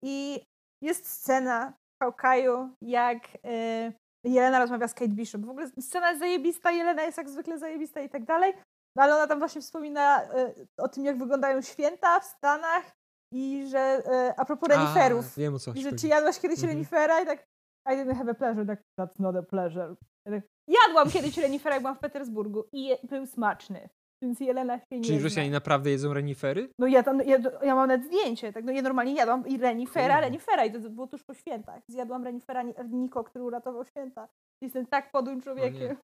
I 0.04 0.42
jest 0.84 1.08
scena 1.10 1.74
w 2.02 2.06
Hawkeye'u, 2.06 2.70
jak 2.82 3.36
y, 3.36 3.94
Jelena 4.26 4.60
rozmawia 4.60 4.88
z 4.88 4.94
Kate 4.94 5.12
Bishop. 5.12 5.42
W 5.42 5.50
ogóle 5.50 5.68
scena 5.82 6.08
jest 6.10 6.20
zajebista, 6.20 6.72
Jelena 6.72 7.04
jest 7.04 7.18
jak 7.18 7.30
zwykle 7.30 7.60
zajebista 7.60 8.02
i 8.02 8.10
tak 8.10 8.24
dalej. 8.26 8.54
No 8.98 9.04
ale 9.04 9.16
ona 9.16 9.28
tam 9.28 9.40
właśnie 9.40 9.62
wspomina 9.62 10.24
y, 10.24 10.68
o 10.78 10.88
tym, 10.88 11.06
jak 11.06 11.18
wyglądają 11.18 11.62
święta 11.62 12.20
w 12.20 12.26
Stanach 12.26 12.92
i 13.34 13.68
że 13.68 14.00
y, 14.30 14.34
a 14.38 14.46
propos 14.46 14.70
reniferów. 14.70 15.36
Wiem 15.36 15.56
o 15.56 15.60
co 15.60 15.72
I 15.76 15.82
że 15.84 15.92
czy 15.94 16.08
jadłaś 16.08 16.40
kiedyś 16.40 16.60
Mhm. 16.60 16.74
renifera? 16.74 17.22
I 17.22 17.26
tak 17.26 17.46
I 17.88 17.90
didn't 17.90 18.16
have 18.16 18.32
a 18.32 18.34
pleasure. 18.34 18.66
Tak, 18.66 18.80
that's 19.00 19.20
not 19.20 19.36
a 19.36 19.44
pleasure. 19.44 19.96
Tak, 20.26 20.42
Jadłam 20.68 21.10
kiedyś 21.10 21.38
renifera, 21.38 21.76
jak 21.76 21.82
byłam 21.84 21.96
w 21.96 22.00
Petersburgu 22.00 22.64
i 22.72 22.86
je, 22.86 22.98
był 23.04 23.26
smaczny. 23.26 23.90
Więc 24.26 24.40
Jelena 24.40 24.80
się 24.80 24.86
nie 24.92 25.02
Czyli. 25.04 25.20
Rosjanie 25.20 25.52
naprawdę 25.52 25.90
jedzą 25.90 26.14
renifery? 26.14 26.70
No 26.80 26.88
ja 26.88 27.04
tam, 27.04 27.20
ja, 27.26 27.38
ja 27.64 27.76
mam 27.76 27.88
nawet 27.88 28.06
zdjęcie, 28.06 28.54
tak, 28.54 28.64
no 28.66 28.72
ja 28.72 28.82
normalnie 28.82 29.16
jadłam 29.16 29.48
i 29.48 29.58
renifera, 29.58 30.20
renifera 30.22 30.66
i 30.66 30.72
to 30.72 30.80
było 30.90 31.08
tuż 31.08 31.24
po 31.24 31.34
świętach. 31.34 31.82
Zjadłam 31.88 32.24
renifera 32.24 32.64
Ni- 32.64 32.74
Niko, 32.92 33.24
który 33.24 33.46
uratował 33.46 33.86
święta. 33.86 34.28
Jestem 34.62 34.86
tak 34.86 35.12
podłym 35.12 35.42
człowiekiem. 35.42 35.98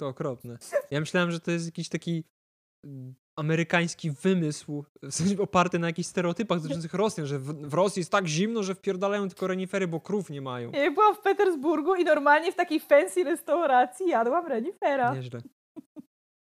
To 0.00 0.08
okropne. 0.08 0.58
Ja 0.90 1.00
myślałem, 1.00 1.30
że 1.30 1.40
to 1.40 1.50
jest 1.50 1.66
jakiś 1.66 1.88
taki 1.88 2.24
mm, 2.86 3.14
amerykański 3.38 4.10
wymysł, 4.10 4.84
w 5.02 5.14
sensie 5.14 5.42
oparty 5.42 5.78
na 5.78 5.86
jakichś 5.86 6.08
stereotypach 6.08 6.60
dotyczących 6.60 6.94
Rosjan, 6.94 7.26
że 7.26 7.38
w, 7.38 7.44
w 7.68 7.74
Rosji 7.74 8.00
jest 8.00 8.12
tak 8.12 8.26
zimno, 8.26 8.62
że 8.62 8.74
wpierdalają 8.74 9.28
tylko 9.28 9.46
renifery, 9.46 9.88
bo 9.88 10.00
krów 10.00 10.30
nie 10.30 10.40
mają. 10.40 10.70
Ja 10.70 10.90
byłam 10.90 11.14
w 11.14 11.20
Petersburgu 11.20 11.94
i 11.94 12.04
normalnie 12.04 12.52
w 12.52 12.56
takiej 12.56 12.80
fancy 12.80 13.24
restauracji 13.24 14.08
jadłam 14.08 14.46
renifera. 14.46 15.14
Nieźle. 15.14 15.40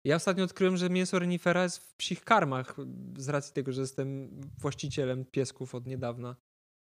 Ja 0.06 0.16
ostatnio 0.16 0.43
odkryłem, 0.43 0.78
że 0.78 0.89
mięso 0.89 1.20
renifera 1.20 1.64
jest 1.64 1.78
w 1.78 1.95
psich 1.95 2.24
karmach, 2.24 2.76
z 3.18 3.30
racji 3.30 3.54
tego, 3.54 3.72
że 3.72 3.82
jestem 3.82 4.30
właścicielem 4.60 5.26
piesków 5.26 5.76
od 5.76 5.88
niedawna. 5.88 6.36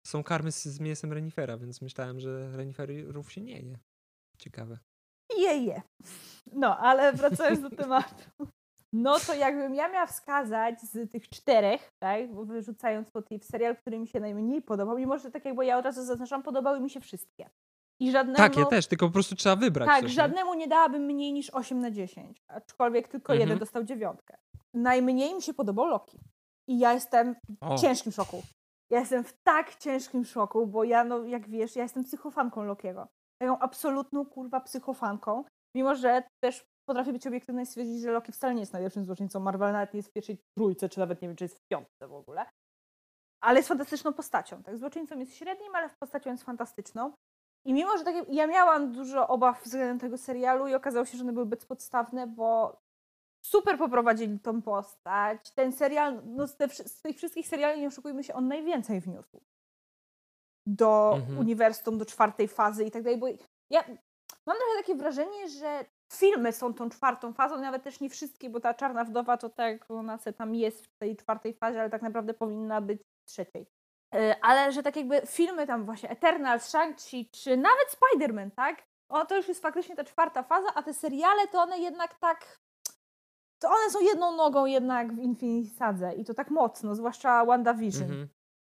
Są 0.08 0.24
karmy 0.24 0.52
z, 0.52 0.64
z 0.64 0.80
mięsem 0.80 1.14
renifera, 1.14 1.58
więc 1.58 1.82
myślałem, 1.82 2.20
że 2.20 2.58
reniferów 2.58 3.32
się 3.32 3.42
nie 3.42 3.60
je. 3.60 3.80
Ciekawe. 4.38 4.78
Je, 5.38 5.58
je. 5.58 5.82
No, 6.54 6.78
ale 6.78 7.14
wracając 7.14 7.62
do 7.62 7.70
tematu. 7.70 8.48
No 8.94 9.20
to 9.20 9.34
jakbym 9.34 9.76
ja 9.76 9.90
miała 9.90 10.08
wskazać 10.08 10.82
z 10.82 11.12
tych 11.12 11.30
czterech, 11.30 11.92
tak, 12.00 12.46
wyrzucając 12.46 13.14
motyw, 13.14 13.46
serial, 13.46 13.78
który 13.78 14.00
mi 14.00 14.08
się 14.08 14.20
najmniej 14.20 14.62
podobał, 14.62 14.98
mimo 14.98 15.20
że 15.20 15.32
tak 15.32 15.46
jakby 15.46 15.66
ja 15.66 15.78
od 15.78 15.86
razu 15.86 16.06
zaznaczam, 16.06 16.44
podobały 16.44 16.80
mi 16.80 16.90
się 16.90 17.02
wszystkie. 17.02 17.50
I 18.02 18.12
żadnemu, 18.12 18.38
Tak, 18.38 18.58
ja 18.58 18.66
też, 18.66 18.88
tylko 18.88 19.08
po 19.08 19.14
prostu 19.14 19.36
trzeba 19.36 19.56
wybrać 19.56 19.88
Tak, 19.88 20.02
coś. 20.02 20.10
nie? 20.12 20.16
żadnemu 20.16 20.54
nie 20.54 20.68
dałabym 20.68 21.02
mniej 21.04 21.34
niż 21.34 21.50
8 21.50 21.80
na 21.80 21.92
10, 21.92 22.42
aczkolwiek 22.48 23.08
tylko 23.08 23.34
Mhm. 23.34 23.40
jeden 23.40 23.60
dostał 23.60 23.84
dziewiątkę. 23.84 24.38
Najmniej 24.74 25.36
mi 25.36 25.42
się 25.42 25.54
podobał 25.54 25.86
Loki. 25.88 26.20
I 26.70 26.80
ja 26.80 26.94
jestem 26.94 27.36
O, 27.62 27.78
w 27.78 27.82
ciężkim 27.82 28.12
szoku. 28.12 28.44
Ja 28.92 29.00
jestem 29.00 29.24
w 29.24 29.34
tak 29.44 29.76
ciężkim 29.76 30.26
szoku, 30.26 30.68
bo 30.68 30.84
ja, 30.84 31.04
no 31.04 31.24
jak 31.24 31.50
wiesz, 31.50 31.76
ja 31.76 31.84
jestem 31.84 32.04
psychofanką 32.04 32.64
Lokiego. 32.64 33.08
Taką 33.42 33.60
absolutną, 33.60 34.26
kurwa, 34.26 34.60
psychofanką. 34.62 35.44
Mimo, 35.76 35.96
że 35.96 36.24
też 36.44 36.64
potrafię 36.90 37.14
być 37.14 37.28
obiektywna 37.28 37.62
i 37.62 37.66
stwierdzić, 37.66 38.02
że 38.02 38.12
Loki 38.12 38.32
wcale 38.32 38.54
nie 38.54 38.60
jest 38.60 38.74
najlepszym 38.74 39.06
złoczyńcą 39.06 39.40
Marvela, 39.40 39.72
nawet 39.72 39.94
nie 39.94 39.98
jest 39.98 40.10
w 40.10 40.14
pierwszej 40.14 40.38
trójce, 40.58 40.90
czy 40.90 41.00
nawet 41.00 41.22
nie 41.22 41.28
wiem, 41.28 41.38
czy 41.38 41.44
jest 41.44 41.56
w 41.56 41.68
piątce 41.72 42.08
w 42.08 42.14
ogóle. 42.14 42.46
Ale 43.44 43.60
jest 43.60 43.70
fantastyczną 43.70 44.14
postacią. 44.14 44.64
Tak, 44.64 44.78
złoczyńcą 44.78 45.20
jest 45.20 45.36
średnim, 45.36 45.76
ale 45.76 45.90
postacią 46.00 46.32
jest 46.32 46.44
fantastyczną. 46.44 47.14
I 47.66 47.74
mimo, 47.74 47.98
że 47.98 48.04
tak, 48.04 48.16
jak- 48.16 48.30
ja 48.30 48.48
miałam 48.48 48.92
dużo 48.92 49.28
obaw 49.28 49.64
względem 49.64 50.00
tego 50.00 50.18
serialu 50.18 50.68
i 50.68 50.74
okazało 50.76 51.06
się, 51.06 51.18
że 51.18 51.24
one 51.24 51.34
były 51.34 51.46
bezpodstawne, 51.46 52.28
bo 52.28 52.82
super 53.46 53.78
poprowadzili 53.78 54.40
tą 54.40 54.62
postać. 54.62 55.52
Ten 55.52 55.72
serial, 55.72 56.22
no 56.26 56.48
z, 56.48 56.56
te, 56.58 56.70
z 56.70 57.02
tych 57.02 57.18
wszystkich 57.18 57.48
seriali, 57.48 57.82
nie 57.82 57.88
oszukujmy 57.88 58.24
się, 58.24 58.34
on 58.34 58.48
najwięcej 58.48 59.02
wniósł 59.02 59.42
do 60.66 61.14
Mhm. 61.16 61.38
uniwersum, 61.40 61.98
do 61.98 62.06
czwartej 62.06 62.48
fazy 62.48 62.86
i 62.86 62.92
tak 62.92 63.04
dalej, 63.04 63.20
bo 63.20 63.28
ja 63.70 63.84
mam 64.46 64.58
trochę 64.58 64.78
takie 64.78 64.96
wrażenie, 64.96 65.50
że 65.50 65.86
filmy 66.14 66.52
są 66.54 66.74
tą 66.74 66.90
czwartą 66.90 67.34
fazą, 67.34 67.58
nawet 67.62 67.84
też 67.84 68.00
nie 68.00 68.10
wszystkie, 68.10 68.50
bo 68.50 68.60
ta 68.60 68.74
Czarna 68.74 69.04
Wdowa 69.04 69.38
to 69.38 69.50
tak, 69.50 69.92
ona 69.92 70.18
se 70.18 70.34
tam 70.34 70.56
jest 70.56 70.86
w 70.86 70.98
tej 70.98 71.18
czwartej 71.18 71.54
fazie, 71.54 71.80
ale 71.82 71.90
tak 71.90 72.02
naprawdę 72.02 72.34
powinna 72.34 72.82
być 72.82 73.02
w 73.02 73.26
trzeciej. 73.26 73.66
E, 74.16 74.36
Ale 74.42 74.72
że 74.72 74.84
tak 74.84 74.96
jakby 74.96 75.22
filmy 75.26 75.68
tam 75.68 75.86
właśnie 75.86 76.10
Eternal, 76.10 76.60
Shang-Chi, 76.60 77.30
czy 77.32 77.58
nawet 77.58 77.98
Spider-Man, 77.98 78.52
tak? 78.52 78.84
O, 79.10 79.26
to 79.26 79.38
już 79.38 79.48
jest 79.48 79.62
faktycznie 79.62 79.96
ta 79.96 80.04
czwarta 80.04 80.44
faza, 80.44 80.74
a 80.76 80.84
te 80.84 80.94
seriale 80.94 81.48
to 81.48 81.62
one 81.62 81.80
jednak 81.80 82.14
tak 82.14 82.62
to 83.62 83.70
one 83.70 83.90
są 83.90 84.00
jedną 84.00 84.36
nogą 84.36 84.66
jednak 84.66 85.14
w 85.14 85.20
Infinity 85.20 85.76
Sadze 85.76 86.14
i 86.14 86.26
to 86.26 86.34
tak 86.34 86.50
mocno, 86.52 86.96
zwłaszcza 86.96 87.46
WandaVision. 87.46 88.04
Mhm. 88.04 88.30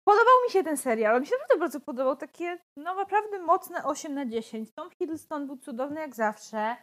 Podobał 0.08 0.34
mi 0.46 0.52
się 0.52 0.64
ten 0.64 0.78
serial, 0.78 1.16
on 1.16 1.22
mi 1.22 1.28
się 1.28 1.36
naprawdę 1.36 1.60
bardzo 1.60 1.80
podobał, 1.80 2.16
takie 2.16 2.58
no 2.78 2.96
naprawdę 2.96 3.40
mocne 3.40 3.84
8 3.84 4.14
na 4.14 4.26
10. 4.26 4.72
Tom 4.74 4.90
Hiddleston 4.90 5.48
był 5.48 5.58
cudowny 5.58 6.02
jak 6.02 6.16
zawsze. 6.16 6.76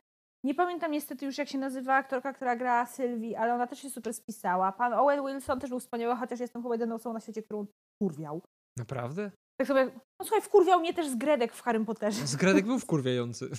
Nie 0.44 0.54
pamiętam 0.54 0.92
niestety 0.92 1.26
już 1.26 1.38
jak 1.38 1.48
się 1.48 1.58
nazywa 1.58 1.94
aktorka, 1.94 2.32
która 2.32 2.56
gra 2.56 2.86
Sylwii, 2.86 3.36
ale 3.36 3.54
ona 3.54 3.66
też 3.66 3.82
się 3.82 3.90
super 3.90 4.14
spisała. 4.14 4.72
Pan 4.72 4.92
Owen 4.92 5.26
Wilson 5.26 5.60
też 5.60 5.70
był 5.70 5.80
wspaniały, 5.80 6.16
chociaż 6.16 6.40
jestem 6.40 6.62
chyba 6.62 6.74
jedyną 6.74 6.94
osobą 6.94 7.12
na 7.12 7.20
świecie, 7.20 7.42
którą 7.42 7.66
kurwiał. 8.02 8.42
Naprawdę? 8.78 9.30
Tak 9.60 9.68
sobie, 9.68 9.84
no 9.84 10.24
słuchaj, 10.26 10.42
wkurwiał 10.42 10.80
mnie 10.80 10.94
też 10.94 11.08
z 11.08 11.16
Gredek 11.16 11.52
w 11.52 11.62
Harrym 11.62 11.86
Potterze. 11.86 12.26
Zgradek 12.26 12.66
był 12.70 12.78
wkurwiający. 12.78 13.50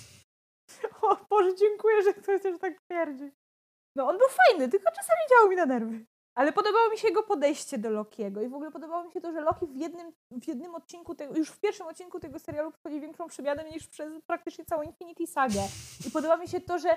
O 1.02 1.16
Boże, 1.30 1.54
dziękuję, 1.54 2.02
że 2.02 2.14
ktoś 2.14 2.42
też 2.42 2.58
tak 2.58 2.74
twierdzi. 2.80 3.32
No 3.96 4.08
on 4.08 4.18
był 4.18 4.28
fajny, 4.28 4.68
tylko 4.68 4.90
czasami 4.90 5.20
działał 5.30 5.50
mi 5.50 5.56
na 5.56 5.66
nerwy. 5.66 6.06
Ale 6.38 6.52
podobało 6.52 6.90
mi 6.90 6.98
się 6.98 7.08
jego 7.08 7.22
podejście 7.22 7.78
do 7.78 7.90
Lokiego 7.90 8.42
i 8.42 8.48
w 8.48 8.54
ogóle 8.54 8.70
podobało 8.70 9.04
mi 9.04 9.12
się 9.12 9.20
to, 9.20 9.32
że 9.32 9.40
Loki 9.40 9.66
w 9.66 9.76
jednym, 9.76 10.12
w 10.30 10.48
jednym 10.48 10.74
odcinku, 10.74 11.14
tego, 11.14 11.36
już 11.36 11.48
w 11.48 11.60
pierwszym 11.60 11.86
odcinku 11.86 12.20
tego 12.20 12.38
serialu 12.38 12.72
przechodzi 12.72 13.00
większą 13.00 13.26
przemianę 13.26 13.64
niż 13.64 13.86
przez 13.86 14.12
praktycznie 14.26 14.64
całą 14.64 14.82
Infinity 14.82 15.26
Sagę. 15.26 15.62
I 16.06 16.10
podoba 16.10 16.36
mi 16.36 16.48
się 16.48 16.60
to, 16.60 16.78
że 16.78 16.88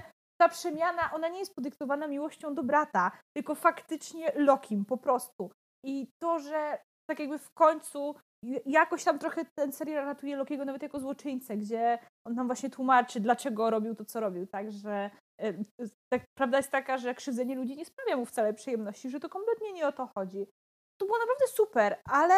ta 0.41 0.49
przemiana, 0.49 1.11
ona 1.13 1.29
nie 1.29 1.39
jest 1.39 1.55
podyktowana 1.55 2.07
miłością 2.07 2.55
do 2.55 2.63
brata, 2.63 3.11
tylko 3.33 3.55
faktycznie 3.55 4.31
Lokim, 4.35 4.85
po 4.85 4.97
prostu. 4.97 5.51
I 5.83 6.07
to, 6.19 6.39
że 6.39 6.77
tak 7.09 7.19
jakby 7.19 7.37
w 7.37 7.53
końcu 7.53 8.15
jakoś 8.65 9.03
tam 9.03 9.19
trochę 9.19 9.45
ten 9.45 9.71
serial 9.71 10.05
ratuje 10.05 10.35
Lokiego 10.35 10.65
nawet 10.65 10.81
jako 10.81 10.99
złoczyńcę, 10.99 11.57
gdzie 11.57 11.99
on 12.27 12.33
nam 12.33 12.47
właśnie 12.47 12.69
tłumaczy, 12.69 13.19
dlaczego 13.19 13.69
robił 13.69 13.95
to, 13.95 14.05
co 14.05 14.19
robił. 14.19 14.47
Także 14.47 15.09
tak, 16.13 16.21
prawda 16.37 16.57
jest 16.57 16.71
taka, 16.71 16.97
że 16.97 17.15
krzywdzenie 17.15 17.55
ludzi 17.55 17.75
nie 17.75 17.85
sprawia 17.85 18.17
mu 18.17 18.25
wcale 18.25 18.53
przyjemności, 18.53 19.09
że 19.09 19.19
to 19.19 19.29
kompletnie 19.29 19.73
nie 19.73 19.87
o 19.87 19.91
to 19.91 20.09
chodzi. 20.15 20.47
To 20.99 21.05
było 21.05 21.19
naprawdę 21.19 21.47
super, 21.47 22.01
ale 22.05 22.33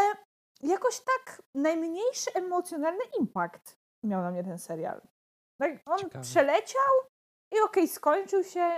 jakoś 0.61 0.99
tak 0.99 1.41
najmniejszy 1.55 2.33
emocjonalny 2.33 3.03
impact 3.19 3.75
miał 4.05 4.21
na 4.21 4.31
mnie 4.31 4.43
ten 4.43 4.59
serial. 4.59 5.01
Tak, 5.61 5.71
on 5.85 5.99
Ciekawe. 5.99 6.23
przeleciał 6.23 6.93
i 7.53 7.59
okej, 7.59 7.87
skończył 7.87 8.43
się, 8.43 8.71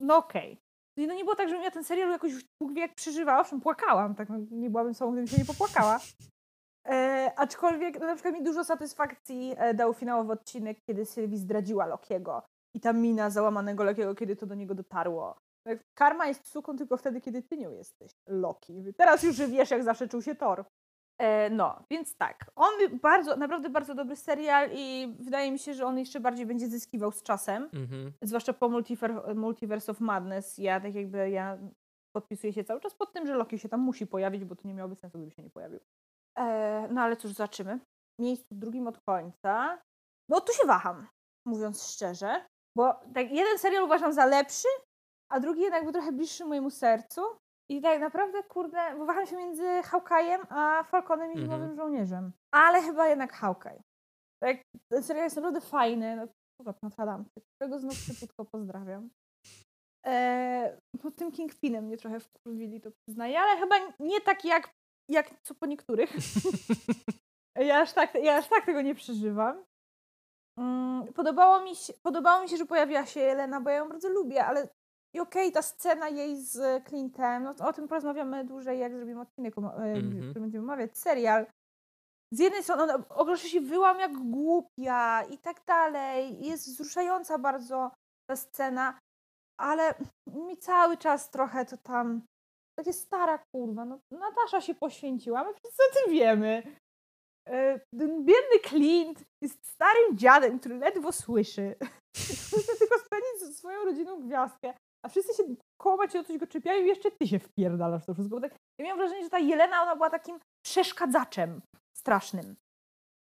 no 0.00 0.16
okej. 0.16 0.52
I 0.52 0.58
No 1.06 1.14
nie 1.14 1.24
było 1.24 1.36
tak, 1.36 1.48
żebym 1.48 1.64
ja 1.64 1.70
ten 1.70 1.84
serial 1.84 2.10
jakoś 2.10 2.32
Bóg 2.62 2.72
wie 2.72 2.80
jak 2.80 2.94
przeżywała, 2.94 3.40
owszem 3.40 3.60
płakałam, 3.60 4.14
tak 4.14 4.28
no, 4.28 4.36
nie 4.50 4.70
byłabym 4.70 4.94
sobą, 4.94 5.12
gdybym 5.12 5.26
się 5.26 5.38
nie 5.38 5.44
popłakała. 5.44 6.00
E, 6.88 7.32
aczkolwiek 7.36 8.00
no, 8.00 8.06
na 8.06 8.14
przykład 8.14 8.34
mi 8.34 8.42
dużo 8.42 8.64
satysfakcji 8.64 9.54
e, 9.56 9.74
dał 9.74 9.94
finałowy 9.94 10.32
odcinek, 10.32 10.78
kiedy 10.86 11.06
Sylwii 11.06 11.38
zdradziła 11.38 11.86
Lokiego. 11.86 12.42
I 12.74 12.80
ta 12.80 12.92
mina 12.92 13.30
załamanego 13.30 13.84
Lokiego, 13.84 14.14
kiedy 14.14 14.36
to 14.36 14.46
do 14.46 14.54
niego 14.54 14.74
dotarło. 14.74 15.36
Tak, 15.66 15.78
Karma 15.94 16.26
jest 16.26 16.46
suką 16.46 16.76
tylko 16.76 16.96
wtedy, 16.96 17.20
kiedy 17.20 17.42
ty 17.42 17.56
nią 17.56 17.70
jesteś, 17.70 18.12
Loki. 18.26 18.84
Teraz 18.96 19.22
już 19.22 19.36
wiesz, 19.36 19.70
jak 19.70 19.84
zawsze 19.84 20.08
czuł 20.08 20.22
się 20.22 20.34
Thor. 20.34 20.64
E, 21.20 21.50
no, 21.50 21.82
więc 21.90 22.16
tak. 22.16 22.50
On 22.56 22.70
bardzo, 23.02 23.36
naprawdę 23.36 23.70
bardzo 23.70 23.94
dobry 23.94 24.16
serial 24.16 24.70
i 24.72 25.16
wydaje 25.20 25.52
mi 25.52 25.58
się, 25.58 25.74
że 25.74 25.86
on 25.86 25.98
jeszcze 25.98 26.20
bardziej 26.20 26.46
będzie 26.46 26.66
zyskiwał 26.68 27.12
z 27.12 27.22
czasem. 27.22 27.68
Mhm. 27.72 28.12
Zwłaszcza 28.22 28.52
po 28.52 28.68
Multiver- 28.68 29.34
Multiverse 29.36 29.92
of 29.92 30.00
Madness. 30.00 30.58
Ja 30.58 30.80
tak 30.80 30.94
jakby, 30.94 31.30
ja 31.30 31.58
podpisuję 32.16 32.52
się 32.52 32.64
cały 32.64 32.80
czas 32.80 32.94
pod 32.94 33.12
tym, 33.12 33.26
że 33.26 33.34
Loki 33.34 33.58
się 33.58 33.68
tam 33.68 33.80
musi 33.80 34.06
pojawić, 34.06 34.44
bo 34.44 34.56
to 34.56 34.68
nie 34.68 34.74
miałoby 34.74 34.96
sensu, 34.96 35.18
gdyby 35.18 35.30
się 35.32 35.42
nie 35.42 35.50
pojawił. 35.50 35.80
E, 36.38 36.88
no 36.90 37.00
ale 37.00 37.16
cóż, 37.16 37.32
zobaczymy. 37.32 37.78
W 38.18 38.22
miejscu 38.22 38.54
drugim 38.54 38.86
od 38.86 38.98
końca. 39.08 39.78
No 40.28 40.40
tu 40.40 40.52
się 40.52 40.66
waham, 40.66 41.06
mówiąc 41.46 41.82
szczerze. 41.92 42.44
Bo 42.76 42.94
tak 43.14 43.30
jeden 43.30 43.58
serial 43.58 43.84
uważam 43.84 44.12
za 44.12 44.26
lepszy, 44.26 44.68
a 45.32 45.40
drugi 45.40 45.60
jednak 45.60 45.82
był 45.82 45.92
trochę 45.92 46.12
bliższy 46.12 46.44
mojemu 46.44 46.70
sercu. 46.70 47.20
I 47.70 47.80
tak 47.80 48.00
naprawdę, 48.00 48.42
kurde, 48.42 48.96
bo 48.98 49.06
waham 49.06 49.26
się 49.26 49.36
między 49.36 49.64
Hawkeye'em 49.64 50.46
a 50.48 50.82
Falconem 50.82 51.32
i 51.32 51.38
Mhm. 51.38 51.44
Zimowym 51.44 51.76
Żołnierzem. 51.76 52.32
Ale 52.54 52.82
chyba 52.82 53.08
jednak 53.08 53.32
Hawkeye. 53.32 53.82
Tak, 54.42 54.56
ten 54.92 55.02
serial 55.02 55.24
jest 55.24 55.36
naprawdę 55.36 55.60
fajny. 55.60 56.16
No, 56.16 56.26
kurwa, 56.58 56.74
Notre 56.82 57.06
Dame, 57.06 57.24
którego 57.56 57.78
znów 57.78 57.94
szybko 57.94 58.44
pozdrawiam. 58.44 59.10
Eee, 60.04 60.76
no 61.04 61.10
tym 61.10 61.32
Kingpinem 61.32 61.84
mnie 61.84 61.96
trochę 61.96 62.20
wkurwili, 62.20 62.80
to 62.80 62.90
przyznaję, 62.90 63.40
ale 63.40 63.60
chyba 63.60 63.76
nie 64.00 64.20
tak 64.20 64.44
jak, 64.44 64.70
jak 65.10 65.30
co 65.42 65.54
po 65.54 65.66
niektórych. 65.66 66.10
ja, 67.68 67.80
aż 67.80 67.92
tak, 67.92 68.14
ja 68.14 68.36
aż 68.36 68.48
tak 68.48 68.66
tego 68.66 68.82
nie 68.82 68.94
przeżywam. 68.94 69.64
Mm, 70.58 71.12
podobało, 71.12 71.60
mi 71.60 71.76
się, 71.76 71.92
podobało 72.02 72.42
mi 72.42 72.48
się, 72.48 72.56
że 72.56 72.66
pojawiła 72.66 73.06
się 73.06 73.20
Jelena, 73.20 73.60
bo 73.60 73.70
ja 73.70 73.76
ją 73.76 73.88
bardzo 73.88 74.08
lubię, 74.08 74.44
ale 74.44 74.68
i 75.16 75.20
okej, 75.20 75.52
ta 75.52 75.62
scena 75.62 76.08
jej 76.08 76.36
z 76.42 76.84
Clintem, 76.88 77.42
no 77.42 77.54
o 77.68 77.72
tym 77.72 77.88
porozmawiamy 77.88 78.44
dłużej, 78.44 78.78
jak 78.78 78.94
zrobimy 78.96 79.20
odcinek, 79.20 79.58
o- 79.58 79.84
e, 79.84 79.92
Mhm. 79.92 80.20
który 80.22 80.40
będziemy 80.40 80.64
omawiać, 80.64 80.98
serial. 80.98 81.46
z 82.34 82.38
jednej 82.38 82.62
strony 82.62 82.82
ona 82.82 83.08
ogłasza 83.08 83.48
się 83.48 83.60
wyłam 83.60 84.00
jak 84.00 84.12
głupia 84.12 85.22
i 85.24 85.38
tak 85.38 85.64
dalej. 85.66 86.40
Jest 86.46 86.66
wzruszająca 86.66 87.38
bardzo 87.38 87.90
ta 88.30 88.36
scena, 88.36 88.98
ale 89.60 89.94
mi 90.26 90.56
cały 90.58 90.96
czas 90.96 91.30
trochę 91.30 91.64
to 91.64 91.76
tam 91.76 92.22
takie 92.78 92.92
stara 92.92 93.38
kurwa. 93.54 93.84
No, 93.84 93.98
Natasza 94.12 94.60
się 94.60 94.74
poświęciła, 94.74 95.44
my 95.44 95.50
wszyscy 95.54 95.82
o 95.90 96.04
tym 96.04 96.12
wiemy. 96.14 96.62
E, 97.48 97.78
ten 97.98 98.24
biedny 98.24 98.58
Clint 98.68 99.24
jest 99.42 99.66
starym 99.66 100.18
dziadem, 100.18 100.58
który 100.58 100.78
ledwo 100.78 101.12
słyszy. 101.12 101.74
Chce 102.16 102.76
tylko 102.80 102.98
spędzić 102.98 103.40
ze 103.40 103.52
swoją 103.52 103.84
rodziną 103.84 104.20
gwiazdkę, 104.20 104.74
a 105.04 105.08
wszyscy 105.08 105.34
się 105.34 105.42
koło 105.80 106.08
cię 106.08 106.20
o 106.20 106.24
coś 106.24 106.38
go 106.38 106.46
czepiają 106.46 106.84
i 106.84 106.86
jeszcze 106.88 107.10
ty 107.10 107.26
się 107.28 107.38
wpierdalasz 107.38 108.06
to 108.06 108.14
wszystko. 108.14 108.40
tak, 108.40 108.54
ja 108.78 108.84
miałam 108.84 108.98
wrażenie, 108.98 109.24
że 109.24 109.30
ta 109.30 109.38
Jelena, 109.38 109.82
ona 109.82 109.96
była 109.96 110.10
takim 110.10 110.38
przeszkadzaczem 110.66 111.60
strasznym. 111.96 112.56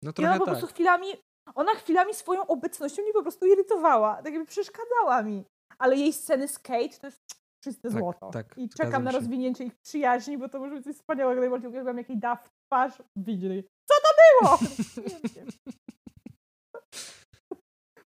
No 0.03 0.11
I 0.11 0.13
trochę 0.13 0.29
ona 0.29 0.39
po 0.39 0.45
tak. 0.45 0.53
prostu 0.53 0.73
chwilami, 0.73 1.07
ona 1.55 1.71
chwilami 1.75 2.13
swoją 2.13 2.47
obecnością 2.47 3.01
mnie 3.03 3.13
po 3.13 3.21
prostu 3.21 3.45
irytowała, 3.45 4.15
tak 4.15 4.33
jakby 4.33 4.45
przeszkadzała 4.45 5.23
mi. 5.23 5.45
Ale 5.77 5.95
jej 5.95 6.13
sceny 6.13 6.47
z 6.47 6.59
Kate 6.59 6.99
to 7.01 7.07
jest 7.07 7.21
czyste 7.63 7.89
Tak, 7.89 7.99
złoto. 7.99 8.29
tak, 8.31 8.57
I 8.57 8.69
czekam 8.69 9.03
na 9.03 9.11
rozwinięcie 9.11 9.63
ich 9.63 9.73
przyjaźni, 9.85 10.37
bo 10.37 10.49
to 10.49 10.59
może 10.59 10.75
być 10.75 10.83
coś 10.83 10.95
wspaniałego. 10.95 11.41
Najbardziej 11.41 11.69
uwielbiam, 11.69 11.97
jak 11.97 12.09
jej 12.09 12.17
da 12.17 12.35
w 12.35 12.49
twarz 12.67 13.01
widzieli. 13.15 13.63
Co 13.89 13.95
to 14.03 14.09
było? 14.41 14.57
Nie 15.23 15.29
wiem. 15.35 15.47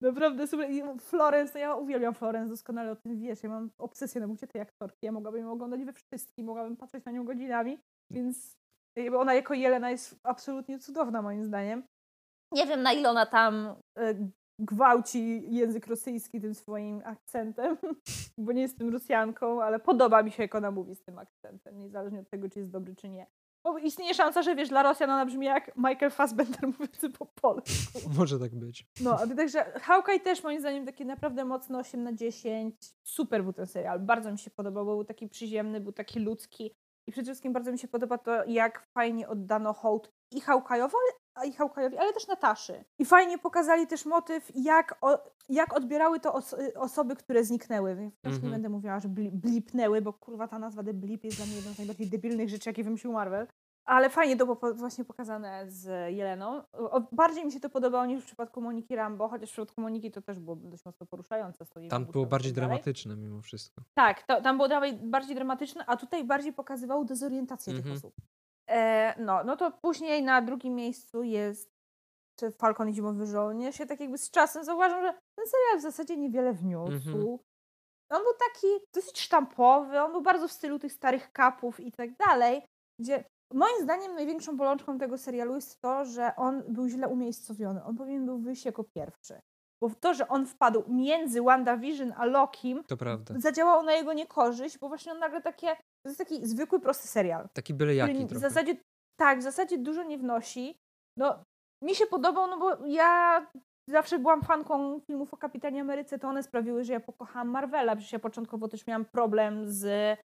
Naprawdę 0.04 0.48
super. 0.48 0.72
I 0.72 0.84
Florence, 1.00 1.54
no 1.54 1.60
ja 1.60 1.76
uwielbiam 1.76 2.14
Florence, 2.14 2.50
doskonale 2.50 2.92
o 2.92 2.96
tym 2.96 3.20
wiesz. 3.20 3.44
Ja 3.44 3.50
mam 3.50 3.70
obsesję 3.78 4.22
na 4.22 4.28
bucie 4.28 4.48
tej 4.48 4.62
aktorki. 4.62 5.06
Ja 5.06 5.12
mogłabym 5.12 5.42
ją 5.42 5.52
oglądać 5.52 5.84
we 5.86 5.94
wszystkim, 5.94 6.46
mogłabym 6.46 6.78
patrzeć 6.78 7.06
na 7.06 7.12
nią 7.12 7.26
godzinami, 7.26 7.80
więc 8.12 8.58
ona 9.18 9.34
jako 9.34 9.54
Jelena 9.54 9.92
jest 9.92 10.20
absolutnie 10.24 10.80
cudowna 10.80 11.22
moim 11.22 11.46
zdaniem. 11.46 11.84
Nie 12.52 12.66
wiem 12.66 12.82
na 12.82 12.94
ile 12.94 13.10
ona 13.10 13.26
tam 13.26 13.76
e, 13.98 14.16
gwałci 14.60 15.54
język 15.54 15.88
rosyjski 15.88 16.42
tym 16.42 16.56
swoim 16.56 17.02
akcentem, 17.06 17.78
bo 18.38 18.52
nie 18.52 18.62
jestem 18.62 18.90
Rosjanką, 18.90 19.64
ale 19.64 19.80
podoba 19.80 20.24
mi 20.24 20.32
się 20.32 20.44
jak 20.44 20.56
ona 20.56 20.72
mówi 20.72 20.96
z 20.96 21.04
tym 21.04 21.20
akcentem, 21.20 21.78
niezależnie 21.78 22.20
od 22.20 22.30
tego, 22.30 22.50
czy 22.50 22.60
jest 22.60 22.72
dobry, 22.72 22.96
czy 22.96 23.10
nie. 23.10 23.28
Bo 23.64 23.78
istnieje 23.78 24.14
szansa, 24.14 24.42
że 24.42 24.56
wiesz, 24.56 24.70
dla 24.70 24.84
Rosjan 24.84 25.10
ona 25.10 25.26
brzmi 25.26 25.46
jak 25.46 25.72
Michael 25.78 26.12
Fassbender 26.12 26.68
mówiący 26.80 27.10
po 27.10 27.26
polsku. 27.26 28.00
Może 28.18 28.40
tak 28.40 28.56
być. 28.56 28.88
No, 29.02 29.18
także 29.38 29.64
Hawkeye 29.82 30.20
też 30.20 30.44
moim 30.44 30.60
zdaniem 30.60 30.86
taki 30.86 31.06
naprawdę 31.06 31.46
mocno 31.46 31.80
8 31.80 32.04
na 32.04 32.14
10. 32.14 32.76
Super 33.04 33.44
był 33.44 33.54
ten 33.54 33.68
serial, 33.68 34.00
bardzo 34.00 34.32
mi 34.32 34.40
się 34.40 34.50
podobał, 34.52 34.86
bo 34.86 34.92
był 34.92 35.04
taki 35.04 35.30
przyziemny, 35.30 35.82
był 35.82 35.92
taki 35.92 36.20
ludzki. 36.20 36.76
I 37.08 37.12
przede 37.12 37.26
wszystkim 37.26 37.54
bardzo 37.54 37.72
mi 37.72 37.80
się 37.80 37.88
podoba 37.88 38.18
to, 38.18 38.46
jak 38.46 38.88
fajnie 38.94 39.28
oddano 39.28 39.74
hołd 39.74 40.12
i 40.32 40.42
Hawkeye'owi, 40.42 40.94
ale, 40.94 41.14
i 41.46 41.52
Hawkeye'owi, 41.54 41.98
ale 42.00 42.14
też 42.14 42.28
Nataszy. 42.28 42.84
I 43.00 43.06
fajnie 43.06 43.38
pokazali 43.38 43.88
też 43.88 44.06
motyw, 44.06 44.52
jak, 44.56 44.98
o, 45.02 45.18
jak 45.50 45.74
odbierały 45.78 46.20
to 46.20 46.34
os 46.34 46.56
osoby, 46.76 47.16
które 47.16 47.44
zniknęły. 47.44 48.12
Wciąż 48.20 48.32
nie 48.34 48.36
Mhm. 48.36 48.52
będę 48.52 48.70
mówiła, 48.70 49.00
że 49.00 49.10
bli 49.10 49.32
blipnęły, 49.32 50.02
bo 50.02 50.14
kurwa 50.14 50.48
ta 50.48 50.60
nazwa 50.60 50.84
The 50.84 50.94
Blip 50.94 51.24
jest 51.24 51.38
dla 51.38 51.46
mnie 51.46 51.56
jedną 51.56 51.74
z 51.74 51.78
najbardziej 51.78 52.10
debilnych 52.10 52.50
rzeczy, 52.50 52.70
jakie 52.70 52.84
wymyślił 52.84 53.14
Marvel. 53.14 53.48
Ale 53.86 54.10
fajnie 54.10 54.38
to 54.38 54.46
było 54.46 54.74
właśnie 54.74 55.06
pokazane 55.06 55.64
z 55.72 56.12
Jeleną. 56.16 56.62
Bardziej 57.12 57.46
mi 57.46 57.52
się 57.52 57.60
to 57.60 57.70
podobało 57.70 58.06
niż 58.06 58.22
w 58.24 58.26
przypadku 58.26 58.62
Moniki 58.62 58.96
Rambo, 58.96 59.28
chociaż 59.28 59.50
w 59.50 59.52
przypadku 59.52 59.82
Moniki 59.82 60.12
to 60.12 60.22
też 60.22 60.40
było 60.40 60.56
dość 60.56 60.86
mocno 60.86 61.06
poruszające. 61.06 61.66
Tam 61.90 62.06
było 62.06 62.26
bardziej 62.26 62.52
tak 62.52 62.56
dalej. 62.56 62.70
dramatyczne 62.70 63.16
mimo 63.16 63.42
wszystko. 63.42 63.82
Tak, 63.94 64.24
to, 64.24 64.42
tam 64.42 64.58
było 64.58 64.68
dalej 64.68 64.94
bardziej 65.04 65.36
dramatyczne, 65.36 65.86
a 65.88 65.98
tutaj 65.98 66.24
bardziej 66.24 66.54
pokazywało 66.54 67.06
dezorientację 67.06 67.74
Mhm. 67.74 67.96
tych 67.96 67.98
osób. 68.06 68.16
E, 68.74 69.14
no, 69.20 69.44
no 69.44 69.58
to 69.58 69.72
później 69.72 70.24
na 70.24 70.42
drugim 70.42 70.76
miejscu 70.76 71.24
jest 71.24 71.74
czy 72.40 72.52
Falcon 72.52 72.90
i 72.90 72.94
Zimowy 72.94 73.26
Żołnierz. 73.26 73.80
Ja 73.80 73.86
tak 73.86 74.00
jakby 74.00 74.18
z 74.18 74.32
czasem 74.32 74.64
zauważam, 74.64 75.02
że 75.02 75.14
ten 75.14 75.46
serial 75.48 75.80
w 75.80 75.82
zasadzie 75.82 76.18
niewiele 76.18 76.54
wniósł. 76.54 76.94
Mhm. 77.10 77.38
On 78.12 78.22
był 78.24 78.34
taki 78.52 78.68
dosyć 78.96 79.20
sztampowy, 79.20 80.02
on 80.02 80.12
był 80.12 80.22
bardzo 80.22 80.48
w 80.48 80.52
stylu 80.52 80.80
tych 80.80 80.94
starych 80.94 81.32
kapów 81.32 81.80
i 81.80 81.92
tak 81.92 82.10
dalej, 82.28 82.62
gdzie 83.00 83.24
moim 83.54 83.82
zdaniem 83.84 84.16
największą 84.16 84.58
bolączką 84.58 84.98
tego 84.98 85.18
serialu 85.18 85.56
jest 85.56 85.82
to, 85.82 86.06
że 86.06 86.36
on 86.36 86.64
był 86.68 86.88
źle 86.88 87.08
umiejscowiony. 87.08 87.84
On 87.84 87.96
powinien 87.96 88.26
był 88.26 88.38
wyjść 88.40 88.66
jako 88.66 88.84
pierwszy. 88.96 89.40
Bo 89.82 89.90
to, 90.00 90.14
że 90.14 90.28
on 90.28 90.46
wpadł 90.46 90.84
między 90.88 91.42
WandaVision 91.42 92.14
a 92.18 92.26
Lokim, 92.26 92.84
To 92.84 92.98
prawda. 92.98 93.34
zadziałało 93.38 93.84
na 93.84 93.94
jego 93.94 94.14
niekorzyść, 94.14 94.78
bo 94.78 94.88
właśnie 94.88 95.12
on 95.12 95.20
nagle 95.20 95.42
takie, 95.42 95.76
to 96.04 96.10
jest 96.10 96.18
taki 96.18 96.46
zwykły, 96.48 96.80
prosty 96.80 97.08
serial. 97.08 97.50
Taki 97.54 97.74
byle 97.74 97.96
jaki 97.96 98.26
w 98.26 98.38
zasadzie, 98.38 98.76
tak, 99.20 99.40
w 99.40 99.44
zasadzie 99.44 99.78
dużo 99.78 100.04
nie 100.04 100.18
wnosi. 100.18 100.78
No, 101.18 101.44
mi 101.84 101.96
się 101.96 102.06
podobał, 102.06 102.48
no 102.48 102.60
bo 102.60 102.86
ja 102.86 103.42
zawsze 103.90 104.20
byłam 104.20 104.42
fanką 104.42 105.00
filmów 105.00 105.34
o 105.34 105.38
Kapitanie 105.38 105.82
Ameryce, 105.82 106.20
to 106.20 106.28
one 106.28 106.44
sprawiły, 106.44 106.84
że 106.84 106.94
ja 106.94 107.00
pokochałam 107.00 107.50
Marvela, 107.50 107.96
przecież 107.96 108.14
ja 108.14 108.20
początkowo 108.20 108.68
też 108.68 108.88
miałam 108.88 109.06
problem 109.06 109.70
z 109.70 110.18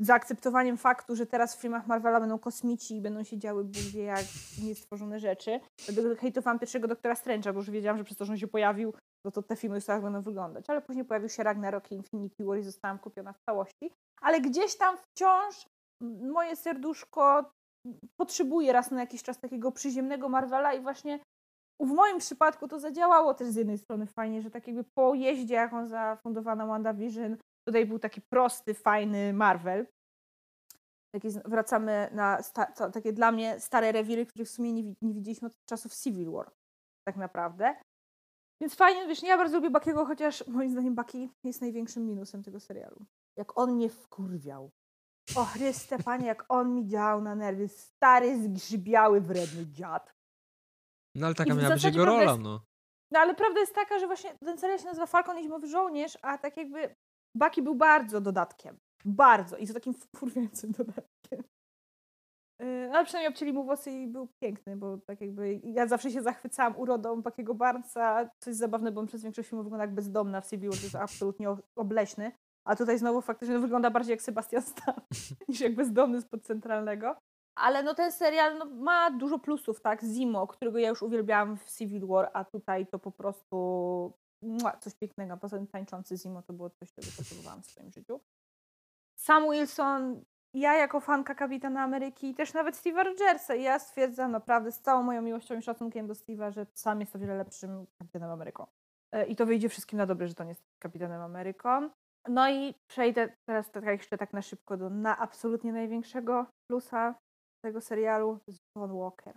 zaakceptowaniem 0.00 0.76
faktu, 0.76 1.16
że 1.16 1.26
teraz 1.26 1.56
w 1.56 1.60
filmach 1.60 1.86
Marvela 1.86 2.20
będą 2.20 2.38
kosmici 2.38 2.96
i 2.96 3.00
będą 3.00 3.24
się 3.24 3.38
działy 3.38 3.64
Bóg 3.64 3.94
jak 3.94 4.24
niestworzone 4.62 5.20
rzeczy. 5.20 5.60
Dlatego 5.88 6.16
hejtowałam 6.16 6.58
pierwszego 6.58 6.88
Doktora 6.88 7.14
Strange'a, 7.14 7.52
bo 7.52 7.58
już 7.58 7.70
wiedziałam, 7.70 7.98
że 7.98 8.04
przez 8.04 8.16
to, 8.16 8.24
że 8.24 8.32
on 8.32 8.38
się 8.38 8.48
pojawił, 8.48 8.94
no 9.24 9.30
to 9.30 9.42
te 9.42 9.56
filmy 9.56 9.76
już 9.76 9.84
tak 9.84 10.02
będą 10.02 10.22
wyglądać. 10.22 10.70
Ale 10.70 10.82
później 10.82 11.04
pojawił 11.04 11.28
się 11.28 11.42
Ragnarok 11.42 11.92
i 11.92 11.94
Infinity 11.94 12.44
War 12.44 12.58
i 12.58 12.62
zostałam 12.62 12.98
kupiona 12.98 13.32
w 13.32 13.40
całości. 13.40 13.92
Ale 14.20 14.40
gdzieś 14.40 14.76
tam 14.76 14.96
wciąż 14.96 15.66
moje 16.32 16.56
serduszko 16.56 17.50
potrzebuje 18.20 18.72
raz 18.72 18.90
na 18.90 19.00
jakiś 19.00 19.22
czas 19.22 19.40
takiego 19.40 19.72
przyziemnego 19.72 20.28
Marvela 20.28 20.74
i 20.74 20.80
właśnie 20.80 21.20
w 21.80 21.92
moim 21.92 22.18
przypadku 22.18 22.68
to 22.68 22.78
zadziałało 22.78 23.34
też 23.34 23.48
z 23.48 23.56
jednej 23.56 23.78
strony 23.78 24.06
fajnie, 24.06 24.42
że 24.42 24.50
tak 24.50 24.66
jakby 24.66 24.84
po 24.98 25.14
jeździe, 25.14 25.54
jaką 25.54 25.86
zafundowano 25.86 26.66
WandaVision, 26.66 27.36
tutaj 27.68 27.86
był 27.86 27.98
taki 27.98 28.20
prosty, 28.20 28.74
fajny 28.74 29.32
Marvel. 29.32 29.86
Taki, 31.14 31.28
wracamy 31.44 32.08
na 32.12 32.42
sta, 32.42 32.66
to, 32.66 32.90
takie 32.90 33.12
dla 33.12 33.32
mnie 33.32 33.60
stare 33.60 33.92
rewiry, 33.92 34.26
których 34.26 34.48
w 34.48 34.50
sumie 34.50 34.72
nie, 34.72 34.82
nie 35.02 35.14
widzieliśmy 35.14 35.48
od 35.48 35.56
czasów 35.68 35.94
Civil 35.94 36.30
War, 36.30 36.52
tak 37.08 37.16
naprawdę. 37.16 37.74
Więc 38.60 38.74
fajnie, 38.74 39.06
wiesz, 39.08 39.22
ja 39.22 39.36
bardzo 39.36 39.56
lubię 39.56 39.70
Bakiego, 39.70 40.04
chociaż 40.06 40.46
moim 40.46 40.70
zdaniem 40.70 40.94
Baki 40.94 41.30
jest 41.44 41.60
największym 41.60 42.06
minusem 42.06 42.42
tego 42.42 42.60
serialu. 42.60 43.06
Jak 43.38 43.58
on 43.58 43.72
mnie 43.72 43.88
wkurwiał. 43.90 44.70
O 45.36 45.44
Chryste, 45.44 45.98
panie, 45.98 46.26
jak 46.26 46.44
on 46.48 46.74
mi 46.74 46.86
działał 46.86 47.20
na 47.22 47.34
nerwy. 47.34 47.68
Stary, 47.68 48.42
zgrzybiały, 48.42 49.20
wredny 49.20 49.66
dziad. 49.66 50.12
No 51.14 51.26
ale 51.26 51.34
taka 51.34 51.54
miała 51.54 51.74
być 51.74 51.84
jego 51.84 52.04
rola, 52.04 52.22
jest- 52.22 52.40
no. 52.40 52.60
No 53.12 53.20
ale 53.20 53.34
prawda 53.34 53.60
jest 53.60 53.74
taka, 53.74 53.98
że 53.98 54.06
właśnie 54.06 54.38
ten 54.38 54.58
serial 54.58 54.78
się 54.78 54.84
nazywa 54.84 55.06
Falcon 55.06 55.38
i 55.38 55.42
Zimowy 55.42 55.66
Żołnierz, 55.68 56.18
a 56.22 56.38
tak 56.38 56.56
jakby 56.56 56.94
Baki 57.34 57.62
był 57.62 57.74
bardzo 57.74 58.20
dodatkiem. 58.20 58.78
Bardzo. 59.04 59.56
I 59.56 59.66
to 59.66 59.74
takim 59.74 59.94
wkurwiającym 59.94 60.72
dodatkiem. 60.78 61.42
Yy, 62.60 62.90
Ale 62.92 63.04
przynajmniej 63.04 63.28
obcięli 63.28 63.52
mu 63.52 63.64
włosy 63.64 63.90
i 63.90 64.06
był 64.06 64.28
piękny, 64.42 64.76
bo 64.76 64.98
tak 64.98 65.20
jakby 65.20 65.60
ja 65.64 65.86
zawsze 65.86 66.10
się 66.10 66.22
zachwycałam 66.22 66.76
urodą 66.76 67.22
Bakiego 67.22 67.54
Barnesa. 67.54 68.30
Co 68.38 68.50
jest 68.50 68.60
zabawne, 68.60 68.92
bo 68.92 69.00
on 69.00 69.06
przez 69.06 69.22
większość 69.22 69.48
filmu 69.48 69.64
wygląda 69.64 69.84
jak 69.84 69.94
bezdomna 69.94 70.40
w 70.40 70.46
Civil 70.46 70.70
War, 70.70 70.78
to 70.78 70.84
jest 70.84 70.96
absolutnie 70.96 71.56
obleśny. 71.76 72.32
A 72.64 72.76
tutaj 72.76 72.98
znowu 72.98 73.20
faktycznie 73.20 73.58
wygląda 73.58 73.90
bardziej 73.90 74.10
jak 74.10 74.22
Sebastian 74.22 74.62
Stan 74.62 74.94
niż 75.48 75.60
jak 75.60 75.74
bezdomny 75.74 76.20
spod 76.20 76.42
centralnego. 76.42 77.16
Ale 77.58 77.82
no 77.82 77.94
ten 77.94 78.12
serial 78.12 78.58
no, 78.58 78.64
ma 78.64 79.10
dużo 79.10 79.38
plusów, 79.38 79.80
tak? 79.80 80.02
Zimo, 80.02 80.46
którego 80.46 80.78
ja 80.78 80.88
już 80.88 81.02
uwielbiałam 81.02 81.56
w 81.56 81.70
Civil 81.70 82.06
War, 82.06 82.30
a 82.32 82.44
tutaj 82.44 82.86
to 82.86 82.98
po 82.98 83.10
prostu 83.10 84.12
coś 84.80 84.94
pięknego. 84.94 85.36
Poza 85.36 85.56
tym 85.56 85.66
tańczący 85.66 86.16
Zimo 86.16 86.42
to 86.42 86.52
było 86.52 86.70
coś, 86.70 86.92
czego 86.92 87.08
potrzebowałam 87.16 87.62
w 87.62 87.66
swoim 87.66 87.90
życiu. 87.90 88.20
Sam 89.18 89.50
Wilson, 89.50 90.24
ja 90.54 90.74
jako 90.74 91.00
fanka 91.00 91.34
Kapitana 91.34 91.82
Ameryki 91.82 92.28
i 92.28 92.34
też 92.34 92.54
nawet 92.54 92.76
Steve'a 92.76 93.04
Rogersa, 93.04 93.54
ja 93.54 93.78
stwierdzam 93.78 94.30
naprawdę 94.30 94.72
z 94.72 94.80
całą 94.80 95.02
moją 95.02 95.22
miłością 95.22 95.58
i 95.58 95.62
szacunkiem 95.62 96.06
do 96.06 96.14
Steve'a, 96.14 96.52
że 96.52 96.66
sam 96.74 97.00
jest 97.00 97.16
o 97.16 97.18
wiele 97.18 97.36
lepszym 97.36 97.86
Kapitanem 97.98 98.30
Ameryką. 98.30 98.66
E, 99.12 99.26
I 99.26 99.36
to 99.36 99.46
wyjdzie 99.46 99.68
wszystkim 99.68 99.96
na 99.96 100.06
dobre, 100.06 100.28
że 100.28 100.34
to 100.34 100.44
nie 100.44 100.50
jest 100.50 100.62
Kapitanem 100.82 101.20
Ameryką. 101.20 101.90
No 102.28 102.50
i 102.50 102.74
przejdę 102.90 103.36
teraz 103.48 103.70
tak 103.70 103.84
jeszcze 103.84 104.18
tak 104.18 104.32
na 104.32 104.42
szybko 104.42 104.76
do 104.76 104.90
na 104.90 105.18
absolutnie 105.18 105.72
największego 105.72 106.46
plusa 106.70 107.14
tego 107.64 107.80
serialu, 107.80 108.38
John 108.76 108.98
Walker. 108.98 109.36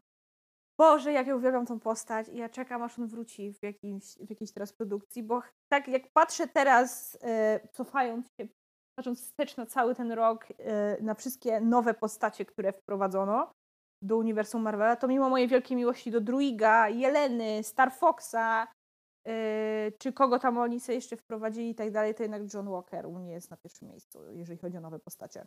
Boże, 0.77 1.13
jak 1.13 1.27
ja 1.27 1.35
uwielbiam 1.35 1.65
tą 1.65 1.79
postać 1.79 2.29
i 2.29 2.37
ja 2.37 2.49
czekam, 2.49 2.83
aż 2.83 2.99
on 2.99 3.07
wróci 3.07 3.53
w, 3.53 3.63
jakimś, 3.63 4.15
w 4.15 4.29
jakiejś 4.29 4.51
teraz 4.51 4.73
produkcji, 4.73 5.23
bo 5.23 5.41
tak 5.71 5.87
jak 5.87 6.03
patrzę 6.13 6.47
teraz, 6.47 7.17
e, 7.21 7.59
cofając 7.73 8.25
się, 8.25 8.47
patrząc 8.95 9.21
wstecz 9.21 9.57
na 9.57 9.65
cały 9.65 9.95
ten 9.95 10.11
rok, 10.11 10.47
e, 10.57 10.97
na 11.01 11.13
wszystkie 11.13 11.61
nowe 11.61 11.93
postacie, 11.93 12.45
które 12.45 12.73
wprowadzono 12.73 13.51
do 14.01 14.17
uniwersum 14.17 14.61
Marvela, 14.61 14.95
to 14.95 15.07
mimo 15.07 15.29
mojej 15.29 15.47
wielkiej 15.47 15.77
miłości 15.77 16.11
do 16.11 16.21
Druiga, 16.21 16.89
Jeleny, 16.89 17.63
Star 17.63 17.91
Foxa, 17.93 18.67
e, 19.27 19.91
czy 19.99 20.13
kogo 20.13 20.39
tam 20.39 20.57
oni 20.57 20.79
sobie 20.79 20.95
jeszcze 20.95 21.17
wprowadzili 21.17 21.69
i 21.69 21.75
tak 21.75 21.91
dalej, 21.91 22.15
to 22.15 22.23
jednak 22.23 22.53
John 22.53 22.69
Walker 22.69 23.05
u 23.05 23.19
mnie 23.19 23.31
jest 23.31 23.51
na 23.51 23.57
pierwszym 23.57 23.87
miejscu, 23.87 24.31
jeżeli 24.31 24.59
chodzi 24.59 24.77
o 24.77 24.81
nowe 24.81 24.99
postacie. 24.99 25.45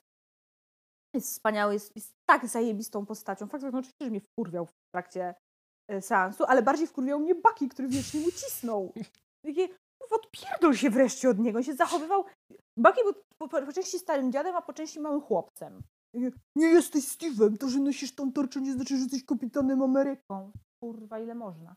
Jest 1.14 1.28
wspaniały, 1.28 1.72
jest, 1.72 1.96
jest 1.96 2.12
tak 2.28 2.46
zajebistą 2.46 3.06
postacią. 3.06 3.46
Fakt, 3.46 3.60
że 3.62 3.70
no, 3.70 3.78
oczywiście, 3.78 4.04
że 4.04 4.10
mnie 4.10 4.20
wkurwiał 4.20 4.68
w 4.88 4.90
trakcie 4.92 5.34
e, 5.88 6.02
seansu, 6.02 6.44
ale 6.44 6.62
bardziej 6.62 6.86
wkurwiał 6.86 7.20
mnie 7.20 7.34
Baki, 7.34 7.68
który 7.68 7.88
wiecznie 7.88 8.20
mu 8.20 8.30
cisnął. 8.30 8.92
Takie, 9.46 9.68
kurwa, 9.68 10.16
odpierdol 10.16 10.74
się 10.74 10.90
wreszcie 10.90 11.30
od 11.30 11.38
niego. 11.38 11.58
On 11.58 11.62
się 11.62 11.74
zachowywał... 11.74 12.24
Baki 12.76 13.00
był 13.02 13.12
po, 13.38 13.48
po, 13.48 13.62
po 13.66 13.72
części 13.72 13.98
starym 13.98 14.32
dziadem, 14.32 14.56
a 14.56 14.62
po 14.62 14.72
części 14.72 15.00
małym 15.00 15.20
chłopcem. 15.20 15.82
Nie 16.56 16.66
jesteś 16.66 17.04
Steve'em, 17.04 17.56
to, 17.58 17.68
że 17.68 17.78
nosisz 17.80 18.14
tą 18.14 18.32
tarczę 18.32 18.60
nie 18.60 18.72
znaczy, 18.72 18.96
że 18.96 19.02
jesteś 19.02 19.24
kapitanem 19.24 19.82
Ameryką. 19.82 20.52
Kurwa, 20.82 21.18
ile 21.18 21.34
można. 21.34 21.76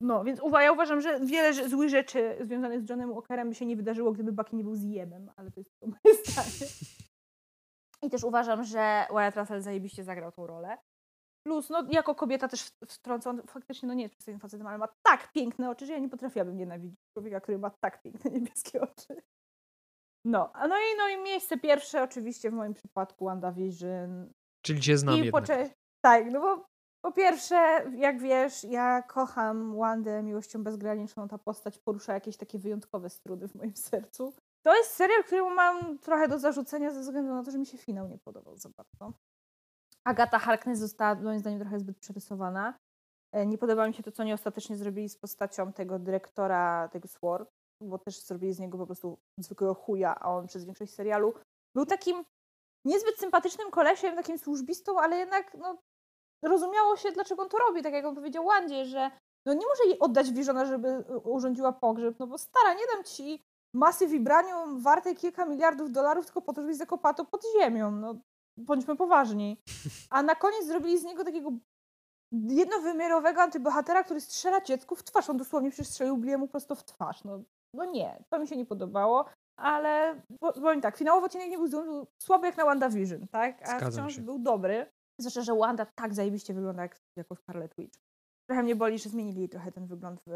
No, 0.00 0.24
więc 0.24 0.40
uwa- 0.40 0.62
ja 0.62 0.72
uważam, 0.72 1.00
że 1.00 1.20
wiele 1.20 1.68
złych 1.68 1.88
rzeczy 1.88 2.38
związanych 2.40 2.80
z 2.80 2.90
Johnem 2.90 3.14
Walkerem 3.14 3.48
by 3.48 3.54
się 3.54 3.66
nie 3.66 3.76
wydarzyło, 3.76 4.12
gdyby 4.12 4.32
Bucky 4.32 4.56
nie 4.56 4.64
był 4.64 4.74
zjebem, 4.74 5.30
ale 5.36 5.50
to 5.50 5.60
jest 5.60 5.70
to 5.80 5.86
moje 5.86 6.24
zdanie. 6.24 6.70
I 8.02 8.10
też 8.10 8.24
uważam, 8.24 8.64
że 8.64 9.06
Wyatt 9.10 9.36
Russell 9.36 9.62
zajebiście 9.62 10.04
zagrał 10.04 10.32
tą 10.32 10.46
rolę. 10.46 10.78
Plus, 11.42 11.70
no, 11.70 11.82
jako 11.90 12.14
kobieta 12.14 12.48
też 12.48 12.70
wtrącą, 12.88 13.38
faktycznie, 13.46 13.88
no 13.88 13.94
nie 13.94 14.02
jest 14.02 14.14
przystojnym 14.14 14.40
facetem, 14.40 14.66
ale 14.66 14.78
ma 14.78 14.88
tak 15.02 15.32
piękne 15.32 15.70
oczy, 15.70 15.86
że 15.86 15.92
ja 15.92 15.98
nie 15.98 16.08
potrafiłabym 16.08 16.56
nienawidzić 16.56 17.00
człowieka, 17.12 17.40
który 17.40 17.58
ma 17.58 17.70
tak 17.70 18.02
piękne 18.02 18.30
niebieskie 18.30 18.80
oczy. 18.80 19.22
No, 20.24 20.52
no 20.68 20.76
i, 20.78 20.96
no 20.98 21.08
i 21.08 21.22
miejsce 21.22 21.58
pierwsze 21.58 22.02
oczywiście 22.02 22.50
w 22.50 22.54
moim 22.54 22.74
przypadku 22.74 23.24
WandaVision. 23.24 24.32
Czyli 24.64 24.80
cię 24.80 24.98
znam 24.98 25.14
I 25.14 25.24
jednak. 25.24 25.46
cze- 25.46 25.70
tak, 26.04 26.30
no 26.30 26.40
bo 26.40 26.66
po 27.04 27.12
pierwsze, 27.12 27.56
jak 27.96 28.20
wiesz, 28.20 28.64
ja 28.64 29.02
kocham 29.02 29.76
Wandę 29.76 30.22
miłością 30.22 30.62
bezgraniczną. 30.64 31.28
Ta 31.28 31.38
postać 31.38 31.78
porusza 31.78 32.14
jakieś 32.14 32.36
takie 32.36 32.58
wyjątkowe 32.58 33.10
struny 33.10 33.48
w 33.48 33.54
moim 33.54 33.76
sercu. 33.76 34.34
To 34.62 34.76
jest 34.76 34.90
serial, 34.90 35.24
któremu 35.24 35.50
mam 35.50 35.98
trochę 35.98 36.28
do 36.28 36.38
zarzucenia 36.38 36.90
ze 36.90 37.00
względu 37.00 37.34
na 37.34 37.42
to, 37.42 37.50
że 37.50 37.58
mi 37.58 37.66
się 37.66 37.78
finał 37.78 38.08
nie 38.08 38.18
podobał 38.18 38.56
za 38.56 38.68
bardzo. 38.68 39.18
Agata 40.04 40.38
Harkness 40.38 40.78
została 40.78 41.14
moim 41.14 41.38
zdaniem 41.38 41.60
trochę 41.60 41.80
zbyt 41.80 41.98
przerysowana. 41.98 42.74
E, 43.32 43.46
Nie 43.46 43.58
podoba 43.58 43.88
mi 43.88 43.94
się 43.94 44.02
to, 44.02 44.12
co 44.12 44.22
oni 44.22 44.32
ostatecznie 44.32 44.76
zrobili 44.76 45.08
z 45.08 45.16
postacią 45.16 45.72
tego 45.72 45.98
dyrektora 45.98 46.88
tego 46.88 47.08
SWORD, 47.08 47.48
bo 47.82 47.98
też 47.98 48.20
zrobili 48.20 48.52
z 48.52 48.58
niego 48.58 48.78
po 48.78 48.86
prostu 48.86 49.18
zwykłego 49.38 49.74
chuja, 49.74 50.14
a 50.20 50.36
on 50.36 50.46
przez 50.46 50.64
większość 50.64 50.94
serialu 50.94 51.34
był 51.76 51.86
takim 51.86 52.24
niezbyt 52.84 53.18
sympatycznym 53.18 53.70
kolesiem, 53.70 54.16
takim 54.16 54.38
służbistą, 54.38 55.00
ale 55.00 55.16
jednak 55.16 55.54
no, 55.54 55.78
rozumiało 56.44 56.96
się, 56.96 57.12
dlaczego 57.12 57.42
on 57.42 57.48
to 57.48 57.58
robi, 57.58 57.82
tak 57.82 57.92
jak 57.92 58.04
on 58.04 58.14
powiedział 58.14 58.44
Wandzie, 58.44 58.84
że 58.84 59.10
no 59.46 59.54
nie 59.54 59.66
może 59.66 59.84
jej 59.84 59.98
oddać 59.98 60.32
Visiona, 60.32 60.66
żeby 60.66 60.88
y, 60.88 61.18
urządziła 61.18 61.72
pogrzeb, 61.72 62.18
no 62.18 62.26
bo 62.26 62.38
stara, 62.38 62.74
nie 62.74 62.86
dam 62.94 63.04
ci 63.04 63.42
masy 63.74 64.06
vibranium 64.06 64.80
wartej 64.80 65.16
kilka 65.16 65.46
miliardów 65.46 65.90
dolarów 65.90 66.26
tylko 66.26 66.42
po 66.42 66.52
to, 66.52 66.60
żebyś 66.60 66.76
zakopała 66.76 67.14
pod 67.14 67.44
ziemią, 67.58 67.90
no 67.90 68.14
bądźmy 68.58 68.96
poważni. 68.96 69.60
A 70.10 70.22
na 70.22 70.34
koniec 70.34 70.66
zrobili 70.66 70.98
z 70.98 71.04
niego 71.04 71.24
takiego 71.24 71.50
jednowymiarowego 72.48 73.42
antybohatera, 73.42 74.04
który 74.04 74.20
strzela 74.20 74.60
dziecku 74.60 74.96
w 74.96 75.02
twarz. 75.04 75.30
On 75.30 75.36
dosłownie 75.36 75.70
przestrzelił 75.70 76.16
Bliemu 76.16 76.48
prosto 76.48 76.74
w 76.74 76.84
twarz. 76.84 77.24
No, 77.24 77.42
no 77.74 77.84
nie, 77.84 78.24
to 78.30 78.38
mi 78.38 78.48
się 78.48 78.56
nie 78.56 78.66
podobało, 78.66 79.24
ale 79.58 80.22
bo- 80.40 80.52
powiem 80.52 80.80
tak, 80.80 80.96
finałowy 80.96 81.26
odcinek 81.26 81.48
nie 81.50 81.58
był 81.58 81.68
zły, 81.68 81.84
był 81.84 82.06
słaby 82.22 82.46
jak 82.46 82.56
na 82.56 82.64
WandaVision, 82.64 83.28
tak? 83.28 83.62
A 83.62 83.66
Zgadzam 83.66 83.90
wciąż 83.92 84.14
się. 84.16 84.22
był 84.22 84.38
dobry. 84.38 84.86
Zwłaszcza, 85.20 85.42
że 85.42 85.54
Wanda 85.54 85.86
tak 85.94 86.14
zajebiście 86.14 86.54
wygląda 86.54 86.82
jak, 86.82 86.96
jako 87.16 87.36
Scarlet 87.36 87.74
Witch. 87.78 87.98
Trochę 88.48 88.62
mnie 88.62 88.76
boli, 88.76 88.98
że 88.98 89.08
zmienili 89.10 89.48
trochę 89.48 89.72
ten 89.72 89.86
wygląd 89.86 90.20
w 90.26 90.32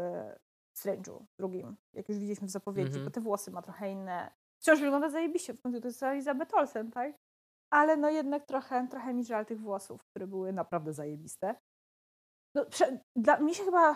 Strange'u 0.77 1.19
drugim, 1.39 1.75
jak 1.93 2.09
już 2.09 2.17
widzieliśmy 2.17 2.47
w 2.47 2.51
zapowiedzi, 2.51 2.87
Mhm. 2.87 3.05
bo 3.05 3.11
te 3.11 3.21
włosy 3.21 3.51
ma 3.51 3.61
trochę 3.61 3.91
inne. 3.91 4.31
Wciąż 4.61 4.79
wygląda 4.81 5.09
zajebiście, 5.09 5.53
w 5.53 5.61
końcu 5.61 5.81
to 5.81 5.87
jest 5.87 6.03
Elizabeth 6.03 6.53
Olsen, 6.55 6.91
tak? 6.91 7.13
Ale 7.73 7.97
no 7.97 8.09
jednak 8.09 8.45
trochę, 8.45 8.87
trochę 8.87 9.13
mi 9.13 9.25
żal 9.25 9.45
tych 9.45 9.61
włosów, 9.61 10.03
które 10.03 10.27
były 10.27 10.53
naprawdę 10.53 10.93
zajebiste. 10.93 11.55
No, 12.55 12.65
prze, 12.65 12.99
dla 13.15 13.39
mi 13.39 13.55
się 13.55 13.63
chyba 13.63 13.95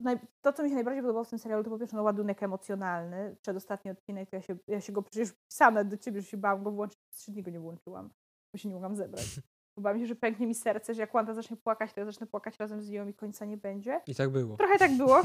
naj, 0.00 0.18
to, 0.44 0.52
co 0.52 0.62
mi 0.62 0.68
się 0.68 0.74
najbardziej 0.74 1.02
podobało 1.02 1.24
w 1.24 1.30
tym 1.30 1.38
serialu, 1.38 1.64
to 1.64 1.70
po 1.70 1.78
pierwsze 1.78 1.96
no, 1.96 2.02
ładunek 2.02 2.42
emocjonalny. 2.42 3.36
Przedostatni 3.40 3.90
odcinek, 3.90 4.30
to 4.30 4.36
ja 4.36 4.42
się, 4.42 4.56
ja 4.68 4.80
się 4.80 4.92
go 4.92 5.02
przecież 5.02 5.32
pisane 5.50 5.84
do 5.84 5.96
ciebie, 5.96 6.20
że 6.20 6.26
się 6.26 6.36
bałam 6.36 6.64
go 6.64 6.70
włączyć, 6.70 6.98
trzy 7.14 7.32
dni 7.32 7.42
go 7.42 7.50
nie 7.50 7.60
włączyłam, 7.60 8.10
bo 8.52 8.58
się 8.58 8.68
nie 8.68 8.74
mogłam 8.74 8.96
zebrać. 8.96 9.26
Bałam 9.80 9.98
się, 9.98 10.06
że 10.06 10.16
pęknie 10.16 10.46
mi 10.46 10.54
serce, 10.54 10.94
że 10.94 11.00
jak 11.00 11.12
Wanda 11.12 11.34
zacznie 11.34 11.56
płakać, 11.56 11.92
to 11.92 12.00
ja 12.00 12.06
zacznę 12.06 12.26
płakać 12.26 12.58
razem 12.58 12.82
z 12.82 12.90
nią 12.90 13.08
i 13.08 13.14
końca 13.14 13.44
nie 13.44 13.56
będzie. 13.56 14.00
I 14.06 14.14
tak 14.14 14.30
było. 14.30 14.56
Trochę 14.56 14.78
tak 14.78 14.96
było. 14.96 15.22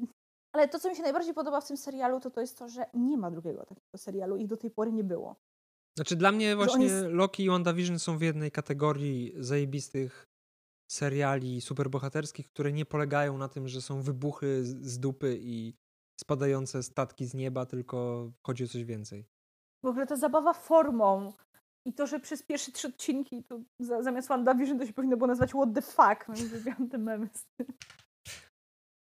Ale 0.54 0.68
to, 0.68 0.78
co 0.78 0.88
mi 0.88 0.96
się 0.96 1.02
najbardziej 1.02 1.34
podoba 1.34 1.60
w 1.60 1.66
tym 1.66 1.76
serialu, 1.76 2.20
to 2.20 2.30
to 2.30 2.40
jest 2.40 2.58
to, 2.58 2.68
że 2.68 2.86
nie 2.94 3.18
ma 3.18 3.30
drugiego 3.30 3.66
takiego 3.66 3.98
serialu 3.98 4.36
i 4.36 4.46
do 4.46 4.56
tej 4.56 4.70
pory 4.70 4.92
nie 4.92 5.04
było. 5.04 5.36
Znaczy 5.96 6.16
dla 6.16 6.32
mnie 6.32 6.56
właśnie 6.56 6.84
jest- 6.84 7.06
Loki 7.08 7.44
i 7.44 7.48
WandaVision 7.50 7.98
są 7.98 8.18
w 8.18 8.22
jednej 8.22 8.50
kategorii 8.50 9.32
zajebistych 9.36 10.24
seriali 10.92 11.60
superbohaterskich, 11.60 12.48
które 12.48 12.72
nie 12.72 12.84
polegają 12.86 13.38
na 13.38 13.48
tym, 13.48 13.68
że 13.68 13.80
są 13.82 14.02
wybuchy 14.02 14.64
z- 14.64 14.98
dupy 14.98 15.38
i 15.40 15.74
spadające 16.20 16.82
statki 16.82 17.26
z 17.26 17.34
nieba, 17.34 17.66
tylko 17.66 18.30
chodzi 18.46 18.64
o 18.64 18.68
coś 18.68 18.84
więcej. 18.84 19.26
W 19.84 19.86
ogóle 19.86 20.06
ta 20.06 20.16
zabawa 20.16 20.52
formą 20.52 21.32
i 21.86 21.92
to, 21.92 22.06
że 22.06 22.20
przez 22.20 22.42
pierwsze 22.42 22.72
trzy 22.72 22.88
odcinki 22.88 23.44
to 23.44 23.60
za, 23.80 24.02
zamiast 24.02 24.28
WandaVision 24.28 24.78
to 24.78 24.86
się 24.86 24.92
powinno 24.92 25.16
było 25.16 25.26
nazwać 25.28 25.50
What 25.50 25.74
the 25.74 25.82
fuck. 25.82 26.28
No 26.28 26.34
i 26.34 26.48
wybiłam 26.48 26.88
te 26.88 26.98
memy 26.98 27.28
z 27.34 27.44
tym. 27.56 27.66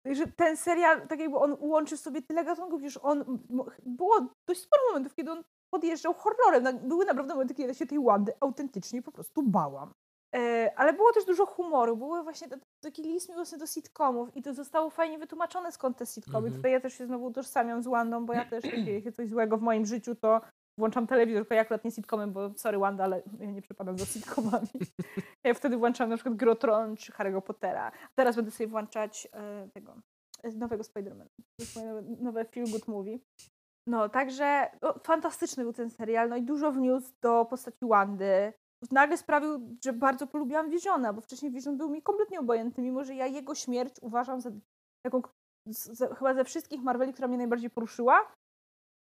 Także 0.06 0.26
ten 0.26 0.56
serial, 0.56 1.08
tak 1.08 1.20
jakby 1.20 1.36
on 1.36 1.56
łączy 1.60 1.96
w 1.96 2.00
sobie 2.00 2.22
tyle 2.22 2.44
gatunków, 2.44 2.82
już 2.82 2.96
on, 2.96 3.38
było 3.86 4.34
dość 4.48 4.60
sporo 4.60 4.82
momentów, 4.88 5.14
kiedy 5.14 5.30
on 5.30 5.42
podjeżdżał 5.70 6.14
horrorem. 6.14 6.62
Na- 6.62 6.72
Były 6.72 7.04
naprawdę 7.04 7.34
momenty, 7.34 7.54
kiedy 7.54 7.68
ja 7.68 7.74
się 7.74 7.86
tej 7.86 8.04
Wandy 8.04 8.32
autentycznie 8.40 9.02
po 9.02 9.12
prostu 9.12 9.42
bałam. 9.42 9.92
E, 10.36 10.72
ale 10.76 10.92
było 10.92 11.12
też 11.12 11.24
dużo 11.24 11.46
humoru, 11.46 11.96
były 11.96 12.22
właśnie 12.22 12.48
taki 12.80 13.02
list 13.02 13.28
miłosny 13.28 13.58
do 13.58 13.66
sitcomów 13.66 14.36
i 14.36 14.42
to 14.42 14.54
zostało 14.54 14.90
fajnie 14.90 15.18
wytłumaczone 15.18 15.72
skąd 15.72 15.96
te 15.98 16.06
sitcomy. 16.06 16.38
Mhm. 16.38 16.54
Tutaj 16.56 16.72
ja 16.72 16.80
też 16.80 16.94
się 16.94 17.06
znowu 17.06 17.24
utożsamiam 17.24 17.82
z 17.82 17.86
Wandą, 17.88 18.26
bo 18.26 18.32
ja 18.32 18.44
też, 18.44 18.64
jak 18.64 18.84
dzieje 18.84 19.02
się 19.04 19.12
coś 19.12 19.28
złego 19.28 19.56
w 19.58 19.62
moim 19.62 19.86
życiu, 19.86 20.14
to 20.14 20.40
włączam 20.78 21.06
telewizor, 21.06 21.40
tylko 21.42 21.54
ja 21.54 21.60
akurat 21.60 21.84
nie 21.84 21.90
sitcomem, 21.90 22.32
bo 22.32 22.50
sorry 22.56 22.78
Wanda, 22.78 23.04
ale 23.04 23.22
ja 23.40 23.50
nie 23.50 23.62
przepadam 23.62 23.98
za 23.98 24.06
sitcomami. 24.06 24.68
ja 25.44 25.54
wtedy 25.54 25.76
włączam 25.76 26.10
na 26.10 26.16
przykład 26.16 26.36
Grotron 26.36 26.96
czy 26.96 27.12
Harry'ego 27.12 27.40
Pottera. 27.42 27.92
Teraz 28.14 28.36
będę 28.36 28.50
sobie 28.50 28.66
włączać 28.68 29.28
e, 29.32 29.68
tego, 29.74 29.94
e, 30.42 30.50
nowego 30.50 30.84
Spidermana. 30.84 31.30
To 31.36 31.62
jest 31.64 31.76
moje 31.76 31.88
nowe- 31.88 32.20
nowe 32.22 32.44
feel 32.44 32.70
good 32.70 32.88
movie. 32.88 33.18
No, 33.88 34.08
także 34.08 34.70
no, 34.82 34.94
fantastyczny 35.02 35.62
był 35.62 35.72
ten 35.72 35.90
serial, 35.90 36.28
no 36.28 36.36
i 36.36 36.42
dużo 36.42 36.72
wniósł 36.72 37.12
do 37.22 37.44
postaci 37.44 37.78
Wandy. 37.82 38.52
Nagle 38.90 39.16
sprawił, 39.16 39.76
że 39.84 39.92
bardzo 39.92 40.26
polubiłam 40.26 40.70
Visiona, 40.70 41.12
bo 41.12 41.20
wcześniej 41.20 41.52
Vision 41.52 41.76
był 41.76 41.90
mi 41.90 42.02
kompletnie 42.02 42.40
obojętny, 42.40 42.82
mimo 42.82 43.04
że 43.04 43.14
ja 43.14 43.26
jego 43.26 43.54
śmierć 43.54 43.96
uważam 44.02 44.40
za 44.40 44.50
taką, 45.02 45.22
chyba 46.18 46.34
ze 46.34 46.44
wszystkich 46.44 46.82
Marveli, 46.82 47.12
która 47.12 47.28
mnie 47.28 47.38
najbardziej 47.38 47.70
poruszyła, 47.70 48.32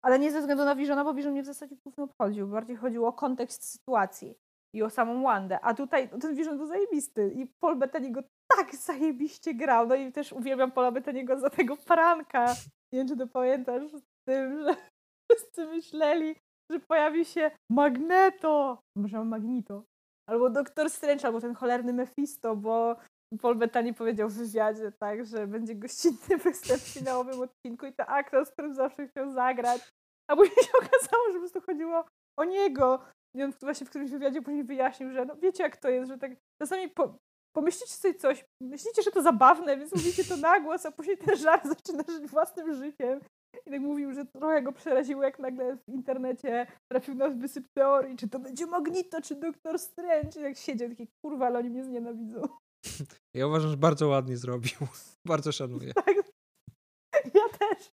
ale 0.01 0.19
nie 0.19 0.31
ze 0.31 0.39
względu 0.39 0.65
na 0.65 0.75
Visiona, 0.75 1.03
bo 1.03 1.13
Vision 1.13 1.31
mnie 1.31 1.43
w 1.43 1.45
zasadzie 1.45 1.75
gówno 1.75 2.03
obchodził. 2.03 2.47
Bardziej 2.47 2.75
chodziło 2.75 3.07
o 3.07 3.13
kontekst 3.13 3.63
sytuacji 3.63 4.35
i 4.75 4.83
o 4.83 4.89
samą 4.89 5.23
Wandę. 5.23 5.59
A 5.61 5.73
tutaj 5.73 6.09
no, 6.11 6.19
ten 6.19 6.35
Vision 6.35 6.57
był 6.57 6.65
zajebisty 6.65 7.31
i 7.35 7.47
Paul 7.59 7.75
Bettany 7.75 8.11
go 8.11 8.21
tak 8.57 8.75
zajebiście 8.75 9.53
grał. 9.53 9.87
No 9.87 9.95
i 9.95 10.11
też 10.11 10.33
uwielbiam 10.33 10.71
Paula 10.71 10.91
Bettany'ego 10.91 11.39
za 11.39 11.49
tego 11.49 11.77
paranka. 11.77 12.45
Nie 12.91 12.99
wiem, 12.99 13.07
czy 13.07 13.17
to 13.17 13.27
pamiętasz 13.27 13.91
tym, 14.27 14.63
że 14.63 14.75
wszyscy 15.31 15.65
myśleli, 15.65 16.35
że 16.71 16.79
pojawi 16.79 17.25
się 17.25 17.51
Magneto, 17.71 18.79
może 18.97 19.25
Magnito, 19.25 19.83
albo 20.29 20.49
Doktor 20.49 20.89
Strange, 20.89 21.25
albo 21.25 21.41
ten 21.41 21.53
cholerny 21.53 21.93
Mephisto, 21.93 22.55
bo 22.55 22.95
Paul 23.41 23.55
Bettany 23.55 23.93
powiedział 23.93 24.29
w 24.29 24.33
wywiadzie, 24.33 24.91
tak, 24.91 25.25
że 25.25 25.47
będzie 25.47 25.75
gościnny 25.75 26.37
występ 26.43 26.81
w 26.81 26.93
finałowym 26.93 27.41
odcinku 27.41 27.85
i 27.85 27.93
to 27.93 28.05
aktor, 28.05 28.45
z 28.45 28.51
którym 28.51 28.73
zawsze 28.73 29.07
chciał 29.07 29.31
zagrać. 29.31 29.89
A 30.31 30.35
później 30.35 30.63
się 30.65 30.71
okazało, 30.81 31.23
że 31.27 31.33
po 31.33 31.39
prostu 31.39 31.61
chodziło 31.61 32.05
o 32.39 32.43
niego. 32.43 33.05
I 33.35 33.43
on 33.43 33.53
właśnie 33.61 33.85
w 33.87 33.89
którymś 33.89 34.11
wywiadzie 34.11 34.41
później 34.41 34.63
wyjaśnił, 34.63 35.11
że 35.11 35.25
no 35.25 35.35
wiecie 35.35 35.63
jak 35.63 35.77
to 35.77 35.89
jest, 35.89 36.11
że 36.11 36.17
tak 36.17 36.31
czasami 36.61 36.89
po, 36.89 37.17
pomyślicie 37.55 37.93
sobie 37.93 38.13
coś, 38.13 38.45
myślicie, 38.61 39.01
że 39.01 39.11
to 39.11 39.21
zabawne, 39.21 39.77
więc 39.77 39.95
mówicie 39.95 40.23
to 40.23 40.37
na 40.37 40.59
głos, 40.59 40.85
a 40.85 40.91
później 40.91 41.17
ten 41.17 41.37
żart 41.37 41.65
zaczyna 41.75 42.03
żyć 42.07 42.27
własnym 42.27 42.75
życiem. 42.75 43.19
I 43.65 43.71
tak 43.71 43.81
mówił, 43.81 44.13
że 44.13 44.25
trochę 44.25 44.61
go 44.61 44.71
przeraziło, 44.71 45.23
jak 45.23 45.39
nagle 45.39 45.77
w 45.77 45.93
internecie 45.93 46.67
trafił 46.91 47.15
na 47.15 47.29
wysyp 47.29 47.67
teorii, 47.77 48.17
czy 48.17 48.29
to 48.29 48.39
będzie 48.39 48.67
Magnito, 48.67 49.21
czy 49.21 49.35
Doktor 49.35 49.79
Strange. 49.79 50.39
I 50.39 50.43
jak 50.43 50.57
siedział, 50.57 50.89
taki 50.89 51.07
kurwa, 51.21 51.45
ale 51.45 51.59
oni 51.59 51.69
mnie 51.69 51.83
znienawidzą. 51.83 52.41
Ja 53.35 53.47
uważam, 53.47 53.71
że 53.71 53.77
bardzo 53.77 54.07
ładnie 54.07 54.37
zrobił. 54.37 54.77
bardzo 55.27 55.51
szanuję. 55.51 55.93
Tak. 56.05 57.33
Ja 57.33 57.49
też. 57.59 57.91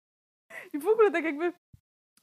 I 0.73 0.79
w 0.79 0.87
ogóle 0.87 1.11
tak 1.11 1.25
jakby 1.25 1.53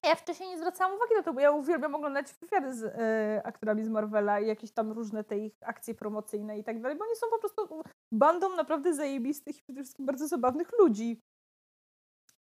ja 0.04 0.16
wcześniej 0.16 0.50
nie 0.50 0.58
zwracałam 0.58 0.96
uwagi 0.96 1.14
na 1.16 1.24
to, 1.24 1.34
bo 1.34 1.40
ja 1.40 1.52
uwielbiam 1.52 1.96
oglądać 1.96 2.28
wywiady 2.42 2.76
z 2.76 2.84
e, 2.84 3.42
aktorami 3.46 3.84
z 3.84 3.90
Marvela 3.90 4.40
i 4.40 4.48
jakieś 4.48 4.72
tam 4.72 4.92
różne 4.92 5.24
te 5.24 5.38
ich 5.38 5.54
akcje 5.62 5.96
promocyjne 5.96 6.60
i 6.60 6.64
tak 6.64 6.82
dalej, 6.82 6.98
bo 6.98 7.06
oni 7.06 7.16
są 7.16 7.28
po 7.30 7.40
prostu 7.40 7.82
bandą 8.14 8.56
naprawdę 8.56 8.94
zajebistych 8.94 9.58
i 9.58 9.64
przede 9.64 9.84
wszystkim 9.84 10.06
bardzo 10.06 10.28
zabawnych 10.28 10.72
ludzi. 10.80 11.22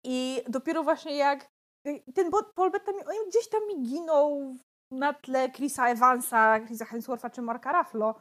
I 0.06 0.42
dopiero 0.50 0.84
właśnie 0.84 1.16
jak 1.16 1.48
ten 2.16 2.30
Bo- 2.30 2.52
Paul 2.56 2.72
Bettany, 2.72 3.00
on 3.00 3.30
gdzieś 3.30 3.50
tam 3.50 3.68
mi 3.68 3.84
ginął 3.84 4.56
na 4.92 5.14
tle 5.14 5.52
Chrisa 5.52 5.88
Evansa, 5.90 6.60
Chrisa 6.66 6.86
Hemswortha 6.86 7.30
czy 7.30 7.42
Marka 7.42 7.82
Ruffalo. 7.84 8.20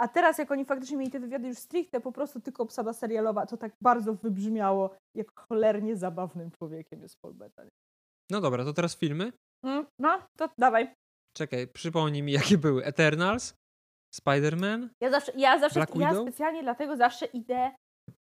A 0.00 0.08
teraz, 0.08 0.38
jak 0.38 0.50
oni 0.50 0.64
faktycznie 0.64 0.96
mieli 0.96 1.10
te 1.10 1.20
wywiady 1.20 1.48
już 1.48 1.58
stricte, 1.58 2.00
po 2.00 2.12
prostu 2.12 2.40
tylko 2.40 2.62
obsada 2.62 2.92
serialowa, 2.92 3.46
to 3.46 3.56
tak 3.56 3.72
bardzo 3.82 4.14
wybrzmiało, 4.14 4.96
jak 5.16 5.26
cholernie 5.40 5.96
zabawnym 5.96 6.50
człowiekiem 6.50 7.02
jest 7.02 7.14
Paul 7.24 7.34
Bettany. 7.34 7.68
No 8.30 8.40
dobra, 8.40 8.64
to 8.64 8.72
teraz 8.72 8.96
filmy. 8.96 9.32
Mm, 9.66 9.86
no, 10.00 10.18
to 10.38 10.48
dawaj. 10.58 10.94
Czekaj, 11.36 11.68
przypomnij 11.68 12.22
mi, 12.22 12.32
jakie 12.40 12.58
były. 12.58 12.84
Eternals, 12.84 13.54
Spider-Man, 14.20 14.88
Ja 15.02 15.10
zawsze, 15.10 15.32
ja 15.36 15.58
zawsze, 15.58 15.80
Black 15.80 15.94
ja 15.96 16.08
Widow? 16.08 16.22
specjalnie 16.28 16.62
dlatego 16.62 16.96
zawsze 16.96 17.26
idę 17.26 17.70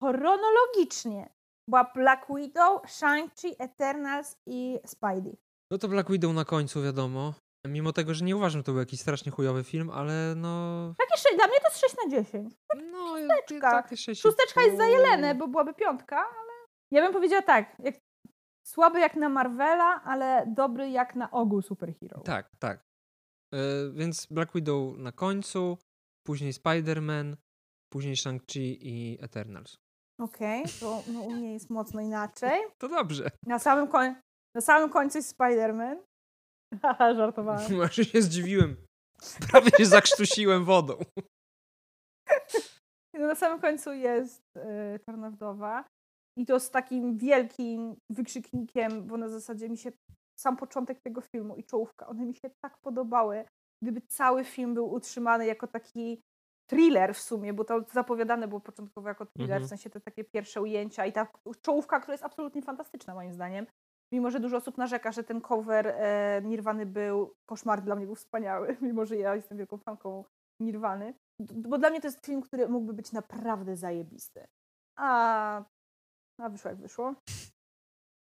chronologicznie. 0.02 1.30
Była 1.70 1.84
Black 1.94 2.26
Widow, 2.36 2.82
Shang-Chi, 2.86 3.54
Eternals 3.58 4.36
i 4.46 4.78
Spidey. 4.86 5.36
No 5.70 5.78
to 5.78 5.88
Black 5.88 6.10
Widow 6.10 6.34
na 6.34 6.44
końcu, 6.44 6.82
wiadomo. 6.82 7.34
Mimo 7.66 7.92
tego, 7.92 8.14
że 8.14 8.24
nie 8.24 8.36
uważam, 8.36 8.60
że 8.60 8.64
to 8.64 8.72
był 8.72 8.80
jakiś 8.80 9.00
strasznie 9.00 9.32
chujowy 9.32 9.64
film, 9.64 9.90
ale 9.90 10.34
no... 10.36 10.94
Takie 10.98 11.20
sze- 11.22 11.36
dla 11.36 11.46
mnie 11.46 11.56
to 11.60 11.66
jest 11.68 11.80
6 11.80 11.94
na 12.04 12.10
10. 12.10 12.54
no 12.92 13.18
Szósteczka. 13.18 13.70
takie 13.82 13.96
sześć 13.96 14.20
i 14.20 14.22
Szósteczka 14.22 14.62
jest 14.62 14.76
za. 14.76 14.86
Jelenę, 14.86 15.34
bo 15.34 15.48
byłaby 15.48 15.74
piątka, 15.74 16.16
ale 16.16 16.52
ja 16.92 17.02
bym 17.02 17.12
powiedziała 17.12 17.42
tak, 17.42 17.76
jak, 17.78 17.94
słaby 18.66 19.00
jak 19.00 19.16
na 19.16 19.28
Marvela, 19.28 20.02
ale 20.04 20.44
dobry 20.56 20.90
jak 20.90 21.14
na 21.14 21.30
ogół 21.30 21.62
superhero. 21.62 22.20
Tak, 22.20 22.50
tak. 22.58 22.82
E, 23.54 23.58
więc 23.92 24.26
Black 24.26 24.52
Widow 24.54 24.96
na 24.98 25.12
końcu, 25.12 25.78
później 26.26 26.52
Spider-Man, 26.52 27.36
później 27.92 28.14
Shang-Chi 28.16 28.76
i 28.80 29.18
Eternals. 29.20 29.76
Okej, 30.20 30.64
to 30.80 31.02
no, 31.12 31.20
u 31.20 31.30
mnie 31.30 31.52
jest 31.52 31.70
mocno 31.70 32.00
inaczej. 32.00 32.60
To 32.78 32.88
dobrze. 32.88 33.30
Na 33.46 33.58
samym, 33.58 33.86
koń- 33.88 34.14
na 34.54 34.60
samym 34.60 34.90
końcu 34.90 35.18
jest 35.18 35.38
Spider-Man. 35.38 35.96
Haha, 36.82 37.14
żartowałem. 37.18 37.76
Może 37.76 38.04
się 38.04 38.22
zdziwiłem. 38.22 38.76
Prawie 39.50 39.70
się 39.78 39.86
zakrztusiłem 39.86 40.64
wodą. 40.64 40.94
No, 43.14 43.26
na 43.26 43.34
samym 43.34 43.60
końcu 43.60 43.92
jest 43.92 44.42
y, 44.56 45.00
Czarna 45.06 45.30
Wdowa. 45.30 45.84
I 46.38 46.46
to 46.46 46.60
z 46.60 46.70
takim 46.70 47.18
wielkim 47.18 47.96
wykrzyknikiem, 48.10 49.06
bo 49.06 49.16
na 49.16 49.28
zasadzie 49.28 49.68
mi 49.68 49.78
się 49.78 49.92
sam 50.40 50.56
początek 50.56 51.00
tego 51.00 51.20
filmu 51.20 51.56
i 51.56 51.64
czołówka, 51.64 52.06
one 52.06 52.26
mi 52.26 52.34
się 52.34 52.50
tak 52.64 52.78
podobały. 52.84 53.44
Gdyby 53.82 54.00
cały 54.00 54.44
film 54.44 54.74
był 54.74 54.92
utrzymany 54.92 55.46
jako 55.46 55.66
taki 55.66 56.20
thriller 56.70 57.14
w 57.14 57.20
sumie, 57.20 57.52
bo 57.54 57.64
to 57.64 57.80
zapowiadane 57.92 58.48
było 58.48 58.60
początkowo 58.60 59.08
jako 59.08 59.26
thriller, 59.26 59.56
Mhm. 59.56 59.66
w 59.66 59.68
sensie 59.68 59.90
te 59.90 60.00
takie 60.00 60.24
pierwsze 60.24 60.62
ujęcia 60.62 61.06
i 61.06 61.12
ta 61.12 61.26
czołówka, 61.62 62.00
która 62.00 62.14
jest 62.14 62.24
absolutnie 62.24 62.62
fantastyczna 62.62 63.14
moim 63.14 63.32
zdaniem. 63.32 63.66
Mimo, 64.14 64.30
że 64.30 64.40
dużo 64.40 64.56
osób 64.56 64.78
narzeka, 64.78 65.12
że 65.12 65.24
ten 65.24 65.40
cover 65.40 65.86
e, 65.86 66.40
Nirwany 66.44 66.86
był, 66.86 67.34
koszmar 67.48 67.82
dla 67.82 67.94
mnie 67.96 68.06
był 68.06 68.14
wspaniały, 68.14 68.76
mimo, 68.82 69.06
że 69.06 69.16
ja 69.16 69.34
jestem 69.34 69.58
wielką 69.58 69.78
fanką 69.78 70.24
Nirwany. 70.60 71.14
Bo 71.54 71.78
dla 71.78 71.90
mnie 71.90 72.00
to 72.00 72.06
jest 72.06 72.26
film, 72.26 72.40
który 72.42 72.68
mógłby 72.68 72.92
być 72.92 73.12
naprawdę 73.12 73.76
zajebisty. 73.76 74.46
A, 74.98 75.64
a 76.40 76.48
wyszło 76.48 76.70
jak 76.70 76.80
wyszło. 76.80 77.14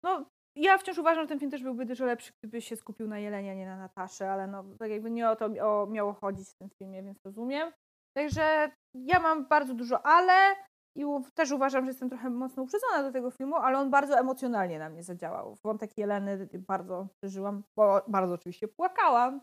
No, 0.04 0.24
ja 0.56 0.78
wciąż 0.78 0.98
uważam, 0.98 1.24
że 1.24 1.28
ten 1.28 1.38
film 1.38 1.50
też 1.50 1.62
byłby 1.62 1.86
dużo 1.86 2.04
lepszy, 2.04 2.32
gdyby 2.42 2.60
się 2.62 2.76
skupił 2.76 3.08
na 3.08 3.18
Jelenie, 3.18 3.50
a 3.52 3.54
nie 3.54 3.66
na 3.66 3.76
Natasze, 3.76 4.32
ale 4.32 4.46
no, 4.46 4.64
tak 4.78 4.90
jakby 4.90 5.10
nie 5.10 5.30
o 5.30 5.36
to 5.36 5.48
miało 5.86 6.12
chodzić 6.12 6.48
w 6.48 6.54
tym 6.56 6.70
filmie, 6.78 7.02
więc 7.02 7.18
rozumiem. 7.24 7.72
Także 8.18 8.70
ja 8.94 9.20
mam 9.20 9.46
bardzo 9.46 9.74
dużo 9.74 10.06
ale 10.06 10.56
i 10.96 11.04
też 11.34 11.50
uważam, 11.50 11.84
że 11.84 11.90
jestem 11.90 12.08
trochę 12.08 12.30
mocno 12.30 12.62
uprzedzona 12.62 13.02
do 13.02 13.12
tego 13.12 13.30
filmu, 13.30 13.56
ale 13.56 13.78
on 13.78 13.90
bardzo 13.90 14.18
emocjonalnie 14.18 14.78
na 14.78 14.90
mnie 14.90 15.02
zadziałał. 15.02 15.56
Wątek 15.64 15.98
Jeleny 15.98 16.48
bardzo 16.68 17.08
przeżyłam, 17.16 17.62
bo 17.76 18.02
bardzo 18.08 18.34
oczywiście 18.34 18.68
płakałam. 18.68 19.40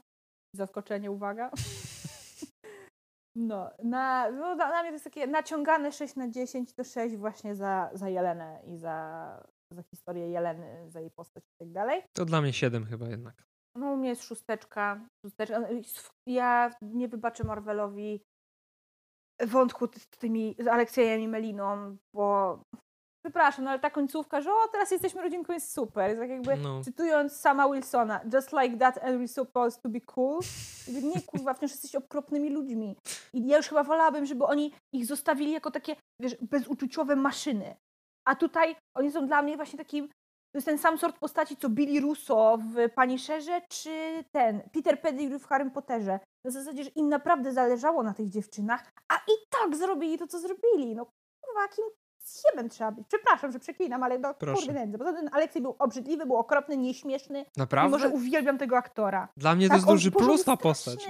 Zaskoczenie, 0.56 1.11
uwaga. 1.11 1.52
No, 3.38 3.69
na, 3.84 4.31
no 4.31 4.56
dla 4.56 4.81
mnie 4.81 4.89
to 4.89 4.93
jest 4.93 5.03
takie 5.03 5.27
naciągane 5.27 5.91
6 5.91 6.15
na 6.15 6.30
10 6.30 6.73
to 6.73 6.84
6 6.84 7.15
właśnie 7.15 7.56
za, 7.56 7.89
za 7.93 8.10
Jelenę 8.10 8.61
i 8.65 8.77
za, 8.77 9.27
za 9.73 9.84
historię 9.84 10.30
Jeleny, 10.30 10.91
za 10.91 10.99
jej 10.99 11.11
postać 11.11 11.43
i 11.43 11.57
tak 11.60 11.72
dalej. 11.72 12.03
To 12.14 12.26
dla 12.26 12.41
mnie 12.41 12.53
7 12.53 12.85
chyba 12.85 13.07
jednak. 13.07 13.43
No 13.76 13.91
u 13.91 13.97
mnie 13.97 14.10
jest 14.10 14.23
szósteczka. 14.23 15.07
szósteczka. 15.26 15.60
No, 15.60 15.68
Ja 16.27 16.72
nie 16.81 17.07
wybaczę 17.07 17.43
Marvelowi 17.43 18.23
wątku 19.45 19.88
z 19.98 20.07
tymi 20.18 20.56
z 20.60 20.68
Aleksiejem 20.68 21.22
i 21.22 21.28
Meliną, 21.28 21.98
bo 22.16 22.60
przepraszam, 23.26 23.66
no 23.66 23.72
ale 23.72 23.80
ta 23.80 23.90
końcówka, 23.90 24.41
że 24.41 24.52
o, 24.52 24.68
teraz 24.72 24.91
jesteśmy 24.91 25.22
rodzinką, 25.22 25.53
jest 25.53 25.72
super. 25.74 26.10
Jest 26.10 26.22
tak 26.22 26.30
jakby, 26.30 26.56
No. 26.57 26.82
cytując 26.84 27.34
sama 27.36 27.70
Wilsona, 27.70 28.22
just 28.34 28.53
like 28.53 28.78
that 28.78 28.98
and 29.03 29.22
we're 29.22 29.28
supposed 29.34 29.82
to 29.82 29.90
be 29.90 30.02
cool. 30.02 30.40
Nie, 31.03 31.22
kurwa, 31.22 31.53
wciąż 31.53 31.72
jesteście 31.72 31.98
okropnymi 31.98 32.49
ludźmi. 32.49 32.95
I 33.34 33.48
ja 33.48 33.57
już 33.57 33.68
chyba 33.68 33.84
wolałabym, 33.84 34.26
żeby 34.26 34.45
oni 34.45 34.74
ich 34.94 35.06
zostawili 35.06 35.52
jako 35.52 35.72
takie, 35.72 35.95
wiesz, 36.22 36.36
bezuczuciowe 36.41 37.16
maszyny. 37.16 37.76
A 38.28 38.36
tutaj 38.36 38.76
oni 38.98 39.12
są 39.12 39.28
dla 39.28 39.41
mnie 39.41 39.56
właśnie 39.56 39.78
takim, 39.80 40.10
to 40.56 40.57
jest 40.57 40.65
ten 40.65 40.77
sam 40.77 40.98
sort 40.98 41.19
postaci, 41.19 41.57
co 41.57 41.69
Billy 41.69 42.02
Russo 42.02 42.57
w 42.57 42.94
Punisherze, 42.94 43.61
czy 43.69 44.23
ten 44.32 44.69
Peter 44.73 45.02
Pettigrew 45.02 45.44
w 45.44 45.48
Harrym 45.48 45.72
Potterze. 45.72 46.19
Na 46.45 46.52
zasadzie, 46.52 46.84
że 46.84 46.90
im 46.90 47.10
naprawdę 47.10 47.53
zależało 47.53 48.03
na 48.03 48.14
tych 48.14 48.30
dziewczynach, 48.30 48.91
a 49.10 49.15
i 49.15 49.32
tak 49.49 49.76
zrobili 49.76 50.18
to, 50.18 50.27
co 50.27 50.40
zrobili. 50.40 50.95
No 50.95 51.06
kurwa, 51.41 51.61
jakim 51.61 51.86
zjebem 52.27 52.69
trzeba 52.69 52.91
być. 52.91 53.07
Przepraszam, 53.07 53.52
że 53.52 53.60
przeklinam, 53.60 54.03
ale 54.03 54.19
no 54.19 54.34
Proszę. 54.34 54.61
kurde 54.65 54.73
nędzy. 54.80 54.97
Poza 54.97 55.14
tym 55.14 55.30
Aleksiej 55.31 55.61
był 55.61 55.76
obrzydliwy, 55.80 56.26
był 56.26 56.35
okropny, 56.35 56.77
nieśmieszny, 56.77 57.45
Naprawdę? 57.57 57.97
mimo 57.97 58.10
że 58.10 58.15
uwielbiam 58.15 58.57
tego 58.57 58.77
aktora. 58.77 59.27
Dla 59.38 59.56
mnie 59.56 59.65
to 59.65 59.69
Tak, 59.69 59.77
jest 59.77 59.88
on- 59.89 59.95
duży 59.95 60.11
plus 60.11 60.43
ta 60.43 60.57
postać. 60.57 61.07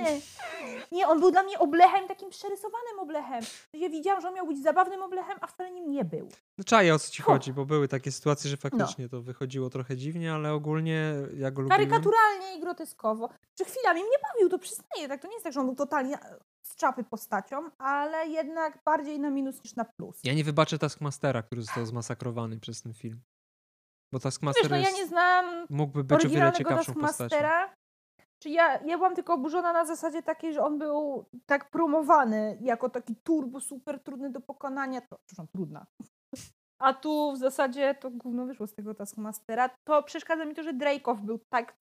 Nie, 0.91 1.07
on 1.07 1.19
był 1.19 1.31
dla 1.31 1.43
mnie 1.43 1.59
oblechem, 1.59 2.07
takim 2.07 2.29
przerysowanym 2.29 2.99
oblechem. 2.99 3.43
Ja 3.73 3.89
widziałam, 3.89 4.21
że 4.21 4.27
on 4.27 4.33
miał 4.33 4.47
być 4.47 4.63
zabawnym 4.63 5.01
oblechem, 5.01 5.37
a 5.41 5.47
wcale 5.47 5.71
nim 5.71 5.91
nie 5.91 6.05
był. 6.05 6.27
No 6.57 6.63
czaję 6.63 6.95
o 6.95 6.99
co 6.99 7.11
ci 7.11 7.21
chodzi, 7.23 7.53
bo 7.53 7.65
były 7.65 7.87
takie 7.87 8.11
sytuacje, 8.11 8.49
że 8.49 8.57
faktycznie 8.57 9.09
to 9.09 9.21
wychodziło 9.21 9.69
trochę 9.69 9.97
dziwnie, 9.97 10.33
ale 10.33 10.53
ogólnie 10.53 11.13
ja 11.37 11.51
go 11.51 11.61
lubiłem. 11.61 11.79
Karykaturalnie 11.79 12.57
i 12.57 12.61
groteskowo. 12.61 13.29
Czy 13.57 13.65
chwilami 13.65 14.01
mnie 14.01 14.17
bawił, 14.33 14.49
to 14.49 14.59
przyznaję. 14.59 15.07
Tak, 15.07 15.21
to 15.21 15.27
nie 15.27 15.33
jest 15.33 15.43
tak, 15.43 15.53
że 15.53 15.59
on 15.59 15.65
był 15.65 15.75
totalnie 15.75 16.17
z 16.65 16.75
czapy 16.75 17.03
postacią, 17.03 17.69
ale 17.77 18.27
jednak 18.27 18.79
bardziej 18.85 19.19
na 19.19 19.29
minus 19.29 19.63
niż 19.63 19.75
na 19.75 19.85
plus. 19.85 20.19
Ja 20.23 20.33
nie 20.33 20.43
wybaczę 20.43 20.79
Taskmastera, 20.79 21.43
który 21.43 21.61
został 21.61 21.85
zmasakrowany 21.85 22.59
przez 22.59 22.81
ten 22.81 22.93
film. 22.93 23.21
Bo 24.13 24.19
Taskmaster 24.19 24.63
Wiesz, 24.63 24.71
no 24.71 24.77
ja 24.77 24.91
nie 24.91 25.07
znam 25.07 25.65
mógłby 25.69 26.03
być 26.03 26.25
o 26.25 26.29
wiele 26.29 26.51
ciekawszą 26.51 26.93
postacią. 26.93 27.37
Czy 28.39 28.49
ja, 28.49 28.83
ja 28.83 28.97
byłam 28.97 29.15
tylko 29.15 29.33
oburzona 29.33 29.73
na 29.73 29.85
zasadzie 29.85 30.23
takiej, 30.23 30.53
że 30.53 30.63
on 30.63 30.79
był 30.79 31.25
tak 31.45 31.69
promowany 31.69 32.57
jako 32.61 32.89
taki 32.89 33.15
turbo 33.15 33.59
super 33.59 34.03
trudny 34.03 34.29
do 34.29 34.41
pokonania. 34.41 35.01
To, 35.01 35.15
przepraszam, 35.25 35.47
trudna. 35.47 35.85
A 36.81 36.93
tu 36.93 37.33
w 37.33 37.37
zasadzie 37.37 37.95
to 37.95 38.11
gówno 38.11 38.45
wyszło 38.45 38.67
z 38.67 38.73
tego 38.73 38.93
Taskmastera. 38.93 39.69
To 39.87 40.03
przeszkadza 40.03 40.45
mi 40.45 40.55
to, 40.55 40.63
że 40.63 40.73
Drake'ow 40.73 41.21
był 41.21 41.39
tak 41.49 41.77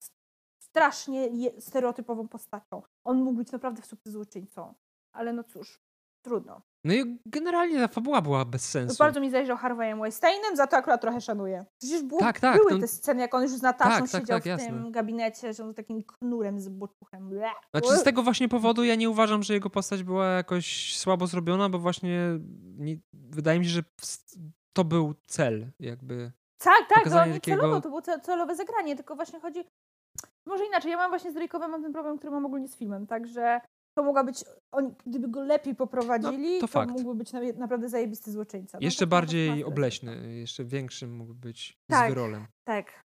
strasznie 0.79 1.29
stereotypową 1.59 2.27
postacią. 2.27 2.81
On 3.05 3.17
mógł 3.17 3.37
być 3.37 3.51
naprawdę 3.51 3.81
super 3.81 4.13
złoczyńcą. 4.13 4.73
Ale 5.13 5.33
no 5.33 5.43
cóż, 5.43 5.79
trudno. 6.25 6.61
No 6.83 6.93
i 6.93 7.19
generalnie 7.25 7.79
ta 7.79 7.87
fabuła 7.87 8.21
była 8.21 8.45
bez 8.45 8.69
sensu. 8.69 8.95
Bardzo 8.99 9.19
mi 9.19 9.31
zależy 9.31 9.53
o 9.53 9.55
Harvey'em 9.55 9.99
Weinsteinem, 9.99 10.55
za 10.55 10.67
to 10.67 10.77
akurat 10.77 11.01
trochę 11.01 11.21
szanuję. 11.21 11.65
Przecież 11.81 12.03
było, 12.03 12.19
Tak, 12.19 12.39
tak, 12.39 12.57
były 12.57 12.71
to- 12.71 12.79
te 12.79 12.87
sceny, 12.87 13.21
jak 13.21 13.33
on 13.33 13.43
już 13.43 13.51
z 13.51 13.61
Nataszą 13.61 13.89
Tak, 14.01 14.11
tak, 14.11 14.21
siedział 14.21 14.37
tak, 14.37 14.43
w 14.43 14.45
jasne. 14.45 14.67
tym 14.67 14.91
gabinecie, 14.91 15.53
że 15.53 15.63
on 15.63 15.73
z 15.73 15.75
takim 15.75 16.03
knurem 16.03 16.59
z 16.59 16.69
boczuchem. 16.69 17.29
Znaczy 17.71 17.97
z 17.97 18.03
tego 18.03 18.23
właśnie 18.23 18.49
powodu 18.49 18.83
ja 18.83 18.95
nie 18.95 19.09
uważam, 19.09 19.43
że 19.43 19.53
jego 19.53 19.69
postać 19.69 20.03
była 20.03 20.25
jakoś 20.25 20.97
słabo 20.97 21.27
zrobiona, 21.27 21.69
bo 21.69 21.79
właśnie 21.79 22.19
nie, 22.77 22.97
wydaje 23.13 23.59
mi 23.59 23.65
się, 23.65 23.71
że 23.71 23.83
to 24.73 24.83
był 24.83 25.13
cel 25.27 25.71
jakby. 25.79 26.31
Tak, 26.57 26.89
tak, 26.89 27.03
to 27.09 27.21
oni 27.21 27.33
takiego- 27.33 27.61
celowo, 27.61 27.81
to 27.81 27.89
było 27.89 28.01
ce- 28.01 28.19
celowe 28.21 28.55
zagranie, 28.55 28.95
tylko 28.95 29.15
właśnie 29.15 29.39
chodzi... 29.39 29.63
Może 30.47 30.65
inaczej, 30.65 30.91
ja 30.91 30.97
mam 30.97 31.11
właśnie 31.11 31.31
z 31.31 31.35
Drake'owem 31.35 31.69
mam 31.69 31.83
ten 31.83 31.93
problem, 31.93 32.17
który 32.17 32.31
mam 32.31 32.45
ogólnie 32.45 32.67
z 32.67 32.75
filmem, 32.77 33.07
także 33.07 33.61
to 33.97 34.03
mogła 34.03 34.23
być, 34.23 34.43
oni, 34.71 34.93
gdyby 35.05 35.27
go 35.27 35.43
lepiej 35.43 35.75
poprowadzili, 35.75 36.55
No, 36.61 36.67
to 36.67 36.73
to, 36.73 36.85
mógłby 36.93 37.15
być 37.15 37.33
na, 37.33 37.39
naprawdę 37.57 37.89
zajebisty 37.89 38.31
złoczyńca. 38.31 38.77
No, 38.81 38.85
Jeszcze 38.85 39.07
bardziej 39.07 39.63
obleśny, 39.63 40.33
jeszcze 40.39 40.63
większym 40.65 41.15
mógł 41.15 41.33
być 41.33 41.77
Tak. 41.91 42.05
z 42.05 42.09
wyrolem. 42.09 42.47
Tak. 42.67 43.01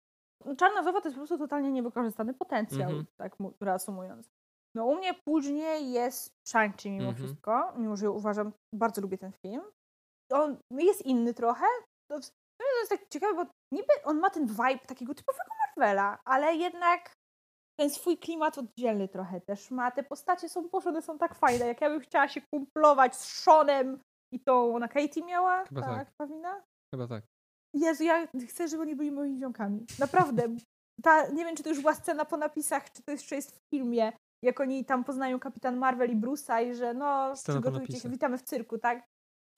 No, 0.45 0.57
Czarna 0.57 0.83
Wdowa 0.83 1.01
to 1.01 1.09
jest 1.09 1.17
po 1.17 1.21
prostu 1.21 1.39
totalnie 1.39 1.73
niewykorzystany 1.73 2.35
potencjał, 2.35 2.89
Mhm. 2.91 3.07
tak 3.17 3.41
mu- 3.41 3.55
reasumując. 3.61 4.29
No 4.77 4.87
u 4.87 4.95
mnie 4.97 5.15
później 5.29 5.93
jest 5.93 6.31
Shang-Chi 6.49 6.91
mimo 6.91 7.09
Mhm. 7.09 7.17
wszystko, 7.17 7.73
mimo 7.77 7.97
że 7.97 8.11
uważam, 8.11 8.53
bardzo 8.75 9.03
lubię 9.03 9.19
ten 9.19 9.33
film. 9.47 9.63
On 10.33 10.57
jest 10.71 11.03
inny 11.07 11.35
trochę. 11.35 11.67
To, 12.11 12.21
to 12.61 12.65
jest 12.81 12.91
tak 12.91 13.09
ciekawe, 13.09 13.35
bo 13.35 13.51
niby 13.73 13.89
on 14.05 14.19
ma 14.19 14.31
ten 14.31 14.47
vibe 14.47 14.87
takiego 14.87 15.15
typowego 15.15 15.51
Marvela, 15.67 16.19
ale 16.25 16.57
jednak 16.57 17.13
ten 17.81 17.91
swój 17.91 18.19
klimat 18.19 18.59
oddzielny 18.59 19.09
trochę 19.09 19.41
też 19.41 19.71
ma. 19.71 19.91
Te 19.91 20.03
postacie 20.03 20.49
są, 20.49 20.69
boże, 20.69 20.89
one 20.89 21.03
są 21.03 21.19
tak 21.19 21.35
fajne. 21.35 21.67
Jak 21.67 21.81
ja 21.81 21.91
bym 21.91 22.01
chciała 22.01 22.29
się 22.29 22.41
kumplować 22.41 23.17
z 23.17 23.43
Seanem 23.43 24.01
i 24.33 24.41
tą, 24.41 24.77
ona 24.77 24.89
Katie 24.89 25.25
miała? 25.25 25.65
Chyba 25.65 25.81
tak. 25.81 26.13
Pawina? 26.17 26.63
Chyba 26.95 27.09
tak. 27.09 27.25
Jezu, 27.75 28.05
ja 28.05 28.27
chcę, 28.49 28.69
żeby 28.69 28.83
oni 28.83 28.97
byli 28.97 29.13
moimi 29.13 29.39
ziomkami. 29.39 29.87
Naprawdę. 29.99 30.43
ta, 31.03 31.29
nie 31.29 31.45
wiem, 31.45 31.57
czy 31.57 31.63
to 31.63 31.69
już 31.69 31.81
była 31.81 31.95
scena 31.95 32.25
po 32.25 32.37
napisach, 32.37 32.93
czy 32.93 33.03
to 33.03 33.13
jeszcze 33.13 33.37
jest 33.37 33.57
w 33.57 33.71
filmie, 33.71 34.13
jak 34.43 34.61
oni 34.61 34.85
tam 34.85 35.05
poznają 35.05 35.41
Kapitan 35.41 35.77
Marvel 35.77 36.11
i 36.11 36.17
Bruce'a 36.17 36.71
i 36.71 36.75
że 36.75 36.95
no, 36.95 37.37
Scena 37.37 37.61
przygotujcie 37.61 38.01
się, 38.01 38.09
witamy 38.09 38.39
w 38.39 38.43
cyrku, 38.43 38.79
tak? 38.79 39.07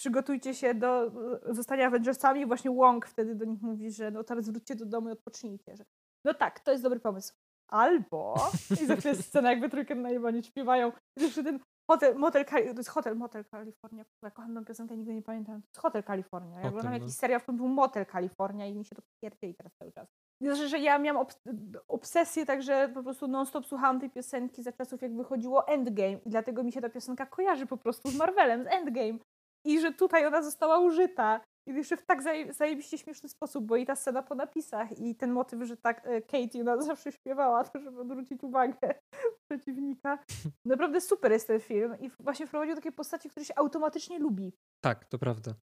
Przygotujcie 0.00 0.54
się 0.54 0.74
do 0.74 1.06
e, 1.06 1.54
zostania 1.54 1.86
Avengersami 1.86 2.40
i 2.40 2.46
właśnie 2.46 2.70
Wong 2.70 3.06
wtedy 3.06 3.34
do 3.34 3.44
nich 3.44 3.62
mówi, 3.62 3.90
że 3.90 4.10
no 4.10 4.24
teraz 4.24 4.48
wróćcie 4.48 4.74
do 4.74 4.86
domu 4.86 5.08
i 5.08 5.12
odpocznijcie. 5.12 5.76
Że, 5.76 5.84
no 6.24 6.34
tak, 6.34 6.60
to 6.60 6.70
jest 6.70 6.82
dobry 6.82 7.00
pomysł. 7.00 7.34
Albo, 7.68 8.34
i 8.82 8.86
zawsze 8.86 9.08
jest 9.08 9.24
scena, 9.28 9.50
jakby 9.50 9.68
trójkę 9.68 9.94
na 9.94 10.30
nie 10.30 10.42
śpiewają, 10.42 10.92
jeszcze 11.16 11.44
ten 11.44 11.60
hotel, 11.90 12.16
motel, 12.16 12.44
to 12.44 12.58
jest 12.58 12.88
hotel, 12.88 13.16
motel 13.16 13.44
Kalifornia, 13.44 14.04
ja 14.22 14.30
kocham 14.30 14.54
tę 14.54 14.64
piosenkę, 14.64 14.96
nigdy 14.96 15.14
nie 15.14 15.22
pamiętam, 15.22 15.62
to 15.62 15.68
jest 15.68 15.80
hotel 15.80 16.02
Kalifornia, 16.02 16.60
ja 16.60 16.68
oglądam 16.68 16.92
no. 16.92 16.98
jakiś 16.98 17.14
serial, 17.14 17.40
w 17.40 17.42
którym 17.42 17.56
był 17.56 17.68
motel 17.68 18.06
Kalifornia 18.06 18.66
i 18.66 18.74
mi 18.74 18.84
się 18.84 18.96
to 18.96 19.02
pierdzieli 19.22 19.54
teraz 19.54 19.72
cały 19.78 19.92
czas. 19.92 20.08
Znaczy, 20.42 20.68
że 20.68 20.78
ja 20.78 20.98
miałam 20.98 21.26
obs- 21.26 21.40
obsesję, 21.88 22.46
także 22.46 22.90
po 22.94 23.02
prostu 23.02 23.28
non-stop 23.28 23.66
słuchałam 23.66 24.00
tej 24.00 24.10
piosenki 24.10 24.62
za 24.62 24.72
czasów, 24.72 25.02
jak 25.02 25.16
wychodziło 25.16 25.68
Endgame 25.68 26.12
i 26.12 26.30
dlatego 26.30 26.64
mi 26.64 26.72
się 26.72 26.80
ta 26.80 26.88
piosenka 26.88 27.26
kojarzy 27.26 27.66
po 27.66 27.76
prostu 27.76 28.10
z 28.10 28.16
Marvelem, 28.16 28.64
z 28.64 28.66
Endgame. 28.66 29.18
I 29.64 29.80
że 29.80 29.92
tutaj 29.92 30.26
ona 30.26 30.42
została 30.42 30.78
użyta. 30.78 31.40
I 31.66 31.74
jeszcze 31.74 31.96
w 31.96 32.02
tak 32.02 32.22
zaje- 32.22 32.52
zajebiście 32.52 32.98
śmieszny 32.98 33.28
sposób, 33.28 33.64
bo 33.66 33.76
i 33.76 33.86
ta 33.86 33.96
scena 33.96 34.22
po 34.22 34.34
napisach 34.34 34.98
i 34.98 35.14
ten 35.14 35.32
motyw, 35.32 35.62
że 35.62 35.76
tak 35.76 36.06
e, 36.06 36.22
Katie 36.22 36.60
ona 36.60 36.82
zawsze 36.82 37.12
śpiewała, 37.12 37.64
to 37.64 37.78
żeby 37.78 38.00
odwrócić 38.00 38.42
uwagę 38.42 38.94
przeciwnika. 39.50 40.18
Naprawdę 40.64 41.00
super 41.00 41.32
jest 41.32 41.46
ten 41.46 41.60
film 41.60 41.96
i 42.00 42.10
właśnie 42.20 42.46
wprowadził 42.46 42.74
takie 42.74 42.92
postacie, 42.92 43.28
które 43.28 43.44
się 43.46 43.54
automatycznie 43.56 44.18
lubi. 44.18 44.52
Tak, 44.84 45.04
to 45.04 45.18
prawda. 45.18 45.54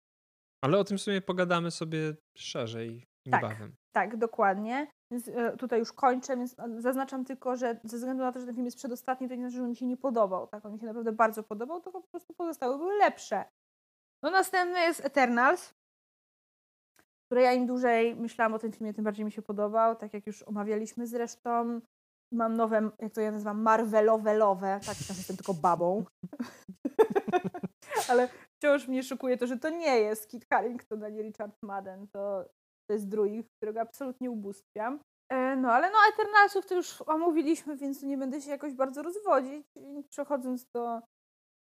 Ale 0.64 0.80
o 0.80 0.84
tym 0.84 0.98
w 0.98 1.02
sumie 1.02 1.22
pogadamy 1.22 1.72
sobie 1.72 2.16
szerzej 2.38 3.04
Tak. 3.32 3.42
niebawem. 3.44 3.76
Tak, 3.96 4.18
dokładnie. 4.18 4.88
Więc 5.12 5.28
e, 5.28 5.58
tutaj 5.58 5.80
już 5.80 5.94
kończę, 5.94 6.38
więc 6.38 6.60
e, 6.60 6.82
zaznaczam 6.82 7.26
tylko, 7.26 7.56
że 7.56 7.80
ze 7.84 7.98
względu 7.98 8.24
na 8.24 8.32
to, 8.32 8.40
że 8.40 8.46
ten 8.46 8.56
film 8.56 8.66
jest 8.66 8.78
przedostatni, 8.78 9.28
to 9.28 9.36
nie 9.36 9.42
znaczy, 9.42 9.56
że 9.56 9.64
on 9.64 9.70
mi 9.70 9.76
się 9.76 9.86
nie 9.86 9.98
podobał. 9.98 10.48
Tak, 10.48 10.66
on 10.66 10.74
mi 10.74 10.80
się 10.80 10.86
naprawdę 10.86 11.12
bardzo 11.12 11.44
podobał, 11.44 11.82
tylko 11.82 12.02
po 12.02 12.08
prostu 12.08 12.34
pozostałe 12.34 12.78
były 12.78 12.94
lepsze. 12.98 13.46
No 14.24 14.32
następny 14.32 14.80
jest 14.80 15.06
Eternals, 15.06 15.74
które 17.34 17.44
ja 17.44 17.54
im 17.54 17.68
dłużej 17.68 18.16
myślałam 18.16 18.54
o 18.54 18.60
tym 18.60 18.72
filmie, 18.72 18.94
tym 18.94 19.04
bardziej 19.04 19.26
mi 19.26 19.32
się 19.32 19.42
podobał. 19.42 19.96
Tak 19.96 20.14
jak 20.14 20.28
już 20.28 20.44
omawialiśmy 20.44 21.08
zresztą. 21.08 21.82
Mam 22.34 22.54
nowe, 22.58 22.90
jak 23.00 23.14
to 23.14 23.22
ja 23.22 23.32
nazywam, 23.32 23.64
Marvelowe-lowe. 23.64 24.80
Tak, 24.80 24.98
teraz 24.98 25.18
jestem 25.18 25.38
tylko 25.38 25.54
babą. 25.54 26.06
Ale 28.10 28.30
wciąż 28.58 28.88
mnie 28.88 29.04
szokuje 29.04 29.38
to, 29.38 29.48
że 29.48 29.58
to 29.58 29.70
nie 29.70 30.00
jest 30.00 30.28
Kit 30.28 30.46
Harington 30.50 31.04
ani 31.04 31.22
Richard 31.22 31.56
Madden. 31.64 32.08
To, 32.08 32.46
to 32.90 32.94
jest 32.94 33.10
druid, 33.10 33.48
którego 33.58 33.82
absolutnie 33.82 34.32
ubóstwiam. 34.32 35.00
E, 35.32 35.56
No 35.56 35.72
ale 35.72 35.92
no 35.92 35.98
Eternalsów 36.14 36.66
to 36.66 36.76
już 36.76 37.02
omówiliśmy, 37.02 37.78
więc 37.78 38.04
nie 38.04 38.18
będę 38.18 38.42
się 38.42 38.52
jakoś 38.52 38.74
bardzo 38.74 39.04
rozwodzić. 39.04 39.68
Przechodząc 40.10 40.66
do 40.76 41.00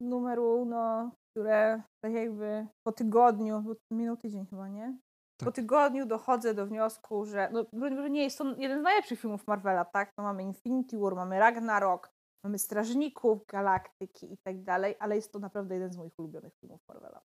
numeru, 0.01 0.65
no, 0.65 1.11
które 1.31 1.81
tak 2.03 2.13
jakby 2.13 2.67
po 2.87 2.91
tygodniu, 2.91 3.61
bo 3.61 3.75
minął 3.91 4.17
tydzień 4.17 4.45
chyba, 4.45 4.67
nie? 4.67 4.97
Po 5.37 5.45
Tak. 5.45 5.55
tygodniu 5.55 6.05
dochodzę 6.05 6.53
do 6.53 6.65
wniosku, 6.65 7.25
że 7.25 7.49
no, 7.51 7.65
nie 8.09 8.23
jest 8.23 8.37
to 8.37 8.55
jeden 8.57 8.79
z 8.79 8.83
najlepszych 8.83 9.19
filmów 9.19 9.47
Marvela, 9.47 9.85
tak? 9.85 10.13
No, 10.17 10.23
mamy 10.23 10.43
Infinity 10.43 10.97
War, 10.99 11.15
mamy 11.15 11.39
Ragnarok, 11.39 12.11
mamy 12.43 12.59
Strażników 12.59 13.45
Galaktyki 13.45 14.33
i 14.33 14.37
tak 14.37 14.63
dalej, 14.63 14.95
ale 14.99 15.15
jest 15.15 15.31
to 15.31 15.39
naprawdę 15.39 15.73
jeden 15.75 15.93
z 15.93 15.97
moich 15.97 16.19
ulubionych 16.19 16.53
filmów 16.59 16.81
Marvela. 16.87 17.21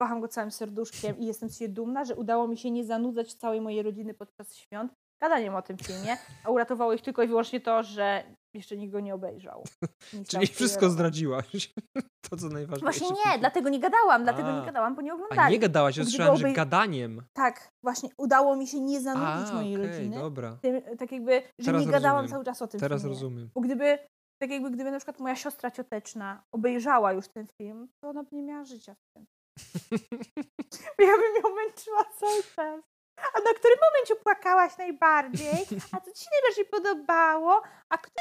Kocham 0.00 0.20
go 0.20 0.28
całym 0.28 0.50
serduszkiem 0.50 1.18
i 1.18 1.26
jestem 1.26 1.48
siebie 1.48 1.74
dumna, 1.74 2.04
że 2.04 2.16
udało 2.16 2.48
mi 2.48 2.56
się 2.58 2.70
nie 2.70 2.84
zanudzać 2.84 3.34
całej 3.34 3.60
mojej 3.60 3.82
rodziny 3.82 4.14
podczas 4.14 4.54
świąt 4.54 4.92
gadaniem 5.20 5.54
o 5.54 5.62
tym 5.62 5.76
filmie, 5.78 6.16
a 6.44 6.50
uratowało 6.50 6.92
ich 6.92 7.02
tylko 7.02 7.22
i 7.22 7.28
wyłącznie 7.28 7.60
to, 7.60 7.82
że 7.82 8.24
jeszcze 8.54 8.76
nikt 8.76 8.92
go 8.92 9.00
nie 9.00 9.14
obejrzał. 9.14 9.64
Czyli 10.28 10.46
wszystko 10.46 10.90
zdradziłaś. 10.90 11.72
To 12.30 12.36
co 12.36 12.48
najważniejsze. 12.48 12.98
Właśnie 13.00 13.16
nie, 13.32 13.38
dlatego 13.38 13.68
nie 13.68 13.80
gadałam, 13.80 14.22
dlatego 14.22 14.48
A. 14.48 14.60
nie 14.60 14.66
gadałam, 14.66 14.94
bo 14.94 15.02
nie 15.02 15.10
A 15.12 15.14
oglądali. 15.14 15.52
nie 15.52 15.58
gadałaś, 15.58 15.96
ja 15.96 16.04
słyszałem, 16.04 16.36
że 16.36 16.44
obej- 16.46 16.54
gadaniem. 16.54 17.22
Tak, 17.32 17.68
właśnie 17.82 18.08
udało 18.18 18.56
mi 18.56 18.66
się 18.66 18.80
nie 18.80 19.00
zanudzić 19.00 19.50
A, 19.50 19.54
mojej 19.54 19.76
okej, 19.76 19.88
rodziny. 19.88 20.16
dobra. 20.18 20.58
Tym, 20.62 20.82
tak 20.98 21.12
jakby, 21.12 21.42
że 21.58 21.66
Teraz 21.66 21.86
nie 21.86 21.92
gadałam 21.92 22.16
rozumiem. 22.16 22.30
cały 22.30 22.44
czas 22.44 22.62
o 22.62 22.66
tym 22.66 22.80
Teraz 22.80 23.00
filmie. 23.02 23.14
rozumiem. 23.14 23.50
Bo 23.54 23.60
gdyby, 23.60 23.98
tak 24.42 24.50
jakby 24.50 24.70
gdyby 24.70 24.90
na 24.90 24.96
przykład 24.98 25.18
moja 25.20 25.36
siostra 25.36 25.70
cioteczna 25.70 26.42
obejrzała 26.52 27.12
już 27.12 27.28
ten 27.28 27.46
film, 27.62 27.88
to 28.00 28.08
ona 28.08 28.22
by 28.22 28.36
nie 28.36 28.42
miała 28.42 28.64
życia 28.64 28.94
w 28.94 29.12
tym. 29.14 29.26
Ja 30.98 31.16
bym 31.16 31.42
ją 31.42 31.54
męczyła 31.54 32.04
cały 32.20 32.42
czas. 32.56 32.84
A 33.16 33.38
na 33.40 33.54
którym 33.58 33.76
momencie 33.92 34.16
płakałaś 34.22 34.78
najbardziej? 34.78 35.66
A 35.92 36.00
co 36.00 36.12
ci 36.12 36.24
się 36.24 36.30
najbardziej 36.32 36.64
podobało? 36.64 37.62
A 37.88 37.98
kto... 37.98 38.20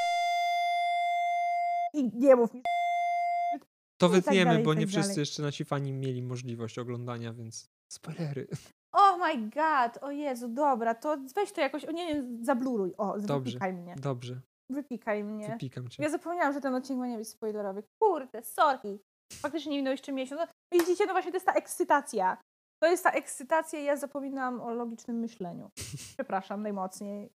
I 1.94 2.12
nie 2.18 2.36
mów 2.36 2.54
mi. 2.54 2.62
To 3.98 4.10
tak 4.10 4.12
wytniemy, 4.12 4.60
i 4.62 4.64
bo 4.64 4.72
tak 4.72 4.80
nie 4.80 4.88
wszyscy 4.88 5.08
dalej. 5.10 5.20
jeszcze 5.20 5.42
nasi 5.42 5.66
fani 5.66 5.94
mieli 5.94 6.22
możliwość 6.22 6.80
oglądania, 6.80 7.34
więc 7.34 7.70
spoilery. 7.92 8.48
Oh 8.92 9.18
my 9.18 9.50
god, 9.50 10.04
o 10.04 10.12
Jezu, 10.12 10.48
dobra, 10.48 10.96
to 10.96 11.18
weź 11.36 11.52
to 11.52 11.62
jakoś, 11.62 11.86
o 11.86 11.92
nie 11.92 12.08
wiem, 12.14 12.46
zabluruj. 12.46 12.94
O, 12.98 13.20
Dobrze. 13.20 13.52
wypikaj 13.52 13.74
mnie. 13.74 13.96
Dobrze, 14.00 14.42
Wypikaj 14.70 15.24
mnie. 15.24 15.50
wypikam 15.50 15.90
cię. 15.90 16.04
Ja 16.04 16.10
zapomniałam, 16.10 16.54
że 16.54 16.62
ten 16.62 16.76
odcinek 16.76 17.00
ma 17.00 17.08
nie 17.08 17.18
być 17.18 17.28
spoilerowy. 17.30 17.84
Kurde, 18.00 18.44
sorry. 18.44 19.00
Faktycznie 19.34 19.72
nie 19.72 19.78
minął 19.78 19.92
jeszcze 19.92 20.12
miesiąc. 20.12 20.42
No, 20.42 20.48
widzicie, 20.80 21.06
no 21.06 21.14
właśnie 21.14 21.32
to 21.32 21.36
jest 21.36 21.46
ta 21.46 21.54
ekscytacja. 21.54 22.38
To 22.84 22.88
jest 22.88 23.04
ta 23.04 23.12
ekscytacja 23.12 23.80
i 23.80 23.86
ja 23.86 23.98
zapominam 23.98 24.62
o 24.62 24.74
logicznym 24.74 25.20
myśleniu. 25.20 25.72
Przepraszam 26.14 26.62
najmocniej. 26.62 27.30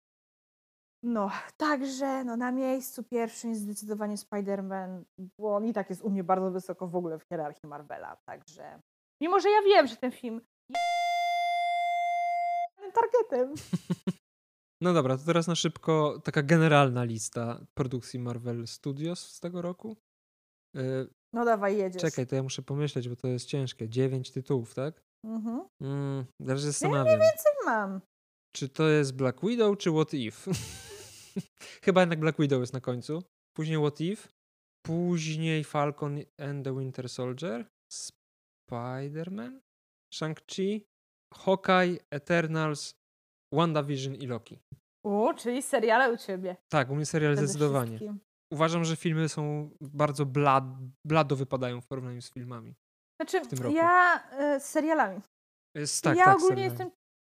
No, 1.04 1.32
także 1.58 2.24
no, 2.24 2.38
na 2.38 2.52
miejscu 2.52 3.04
pierwszym 3.04 3.50
jest 3.50 3.62
zdecydowanie 3.62 4.16
Spider-Man, 4.16 5.04
bo 5.40 5.56
on 5.56 5.66
i 5.66 5.74
tak 5.74 5.90
jest 5.90 6.02
u 6.02 6.10
mnie 6.10 6.24
bardzo 6.24 6.52
wysoko 6.52 6.88
w 6.88 6.96
ogóle 6.96 7.20
w 7.20 7.24
hierarchii 7.24 7.70
Marvela, 7.70 8.18
także 8.26 8.82
mimo, 9.22 9.40
że 9.40 9.50
ja 9.50 9.62
wiem, 9.62 9.88
że 9.88 9.96
ten 9.96 10.12
film 10.12 10.42
jest 10.70 10.82
targetem. 12.96 13.54
No 14.82 14.94
dobra, 14.94 15.18
to 15.18 15.24
teraz 15.26 15.48
na 15.48 15.56
szybko 15.56 16.22
taka 16.24 16.44
generalna 16.44 17.04
lista 17.04 17.66
produkcji 17.74 18.20
Marvel 18.20 18.68
Studios 18.68 19.20
z 19.20 19.40
tego 19.40 19.62
roku. 19.62 19.98
Yy, 20.74 21.10
No 21.34 21.46
dawaj, 21.46 21.78
jedziesz. 21.78 22.02
czekaj, 22.02 22.28
to 22.28 22.36
ja 22.36 22.44
muszę 22.44 22.62
pomyśleć, 22.62 23.10
bo 23.10 23.16
to 23.16 23.28
jest 23.28 23.46
ciężkie. 23.46 23.90
Dziewięć 23.90 24.32
tytułów, 24.32 24.74
tak? 24.74 25.07
Mhm. 25.26 25.68
Mm, 25.82 26.26
teraz 26.48 26.62
się 26.62 26.68
Ja 26.68 26.72
zastanawiam. 26.72 27.20
Co 27.20 27.66
mam? 27.66 28.02
Czy 28.56 28.70
to 28.70 28.88
jest 28.88 29.16
Black 29.16 29.42
Widow, 29.42 29.78
czy 29.78 29.92
What 29.92 30.14
If? 30.14 30.52
Chyba 31.86 32.02
jednak 32.02 32.20
Black 32.20 32.40
Widow 32.40 32.60
jest 32.60 32.74
na 32.74 32.82
końcu. 32.82 33.24
Później 33.58 33.78
What 33.78 34.02
If. 34.02 34.30
Później 34.86 35.64
Falcon 35.64 36.18
and 36.40 36.66
the 36.66 36.80
Winter 36.80 37.10
Soldier. 37.10 37.66
Spider-Man. 38.72 39.60
Shang-Chi. 40.14 40.82
Hawkeye, 41.34 41.98
Eternals, 42.12 42.94
WandaVision 43.54 44.16
i 44.16 44.28
Loki. 44.28 44.60
U, 45.06 45.34
czyli 45.34 45.62
seriale 45.62 46.14
u 46.14 46.18
ciebie. 46.18 46.58
Tak, 46.72 46.90
u 46.90 46.96
mnie 46.96 47.06
serial 47.06 47.34
Przede 47.34 47.48
zdecydowanie. 47.48 47.98
wszystkim. 47.98 48.20
Uważam, 48.54 48.86
że 48.86 48.96
filmy 48.96 49.30
są 49.30 49.70
bardzo 49.82 50.26
blad, 50.26 50.64
blado 51.08 51.36
wypadają 51.36 51.82
w 51.82 51.88
porównaniu 51.88 52.22
z 52.22 52.32
filmami. 52.32 52.76
Znaczy, 53.22 53.42
w 53.42 53.48
tym 53.48 53.60
roku. 53.60 53.76
ja 53.76 54.24
e, 54.32 54.60
z 54.60 54.66
serialami. 54.66 55.22
Jest, 55.76 56.04
tak, 56.04 56.18
ja 56.18 56.26
tak, 56.26 56.36
ogólnie 56.36 56.56
serialami. 56.56 56.72
jestem. 56.72 56.92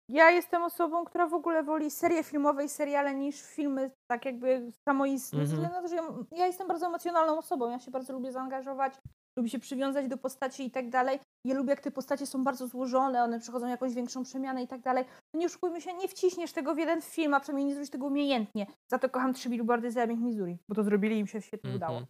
Ja 0.09 0.31
jestem 0.31 0.62
osobą, 0.62 1.05
która 1.05 1.27
w 1.27 1.35
ogóle 1.35 1.62
woli 1.62 1.90
serie 1.90 2.24
filmowe 2.24 2.65
i 2.65 2.69
seriale 2.69 3.15
niż 3.15 3.43
filmy 3.43 3.90
tak 4.11 4.24
jakby 4.24 4.73
samoistne. 4.89 5.44
Na 5.44 5.82
to, 5.82 5.89
że 5.89 5.97
ja, 5.97 6.02
ja 6.32 6.47
jestem 6.47 6.69
bardzo 6.69 6.86
emocjonalną 6.86 7.39
osobą. 7.39 7.70
Ja 7.70 7.78
się 7.78 7.90
bardzo 7.90 8.12
lubię 8.12 8.32
zaangażować, 8.32 8.94
lubię 9.39 9.51
się 9.51 9.59
przywiązać 9.59 10.09
do 10.09 10.16
postaci 10.16 10.66
i 10.66 10.70
tak 10.70 10.90
dalej. 10.90 11.20
Ja 11.47 11.55
lubię, 11.55 11.70
jak 11.70 11.81
te 11.81 11.90
postacie 11.90 12.27
są 12.27 12.44
bardzo 12.44 12.66
złożone, 12.66 13.24
one 13.24 13.40
przechodzą 13.40 13.66
jakąś 13.66 13.94
większą 13.94 14.23
przemianę 14.23 14.62
i 14.62 14.69
tak 14.69 14.81
dalej. 14.81 15.05
No 15.35 15.40
nie 15.40 15.47
oszukujmy 15.47 15.81
się, 15.81 15.94
nie 15.94 16.09
wciśniesz 16.09 16.52
tego 16.52 16.74
w 16.74 16.78
jeden 16.78 17.02
film, 17.02 17.35
a 17.35 17.40
przynajmniej 17.40 17.66
nie 17.66 17.74
zrobisz 17.74 17.90
tego 17.90 18.07
umiejętnie. 18.07 18.66
Za 18.90 18.98
to 18.98 19.09
kocham 19.09 19.35
trzy 19.35 19.48
billboardy 19.48 19.90
za 19.90 20.07
Missouri, 20.07 20.59
bo 20.69 20.74
to 20.74 20.82
zrobili 20.82 21.19
im 21.19 21.27
się 21.27 21.43
świetnie 21.43 21.74
udało. 21.74 21.98
Mhm. 21.98 22.07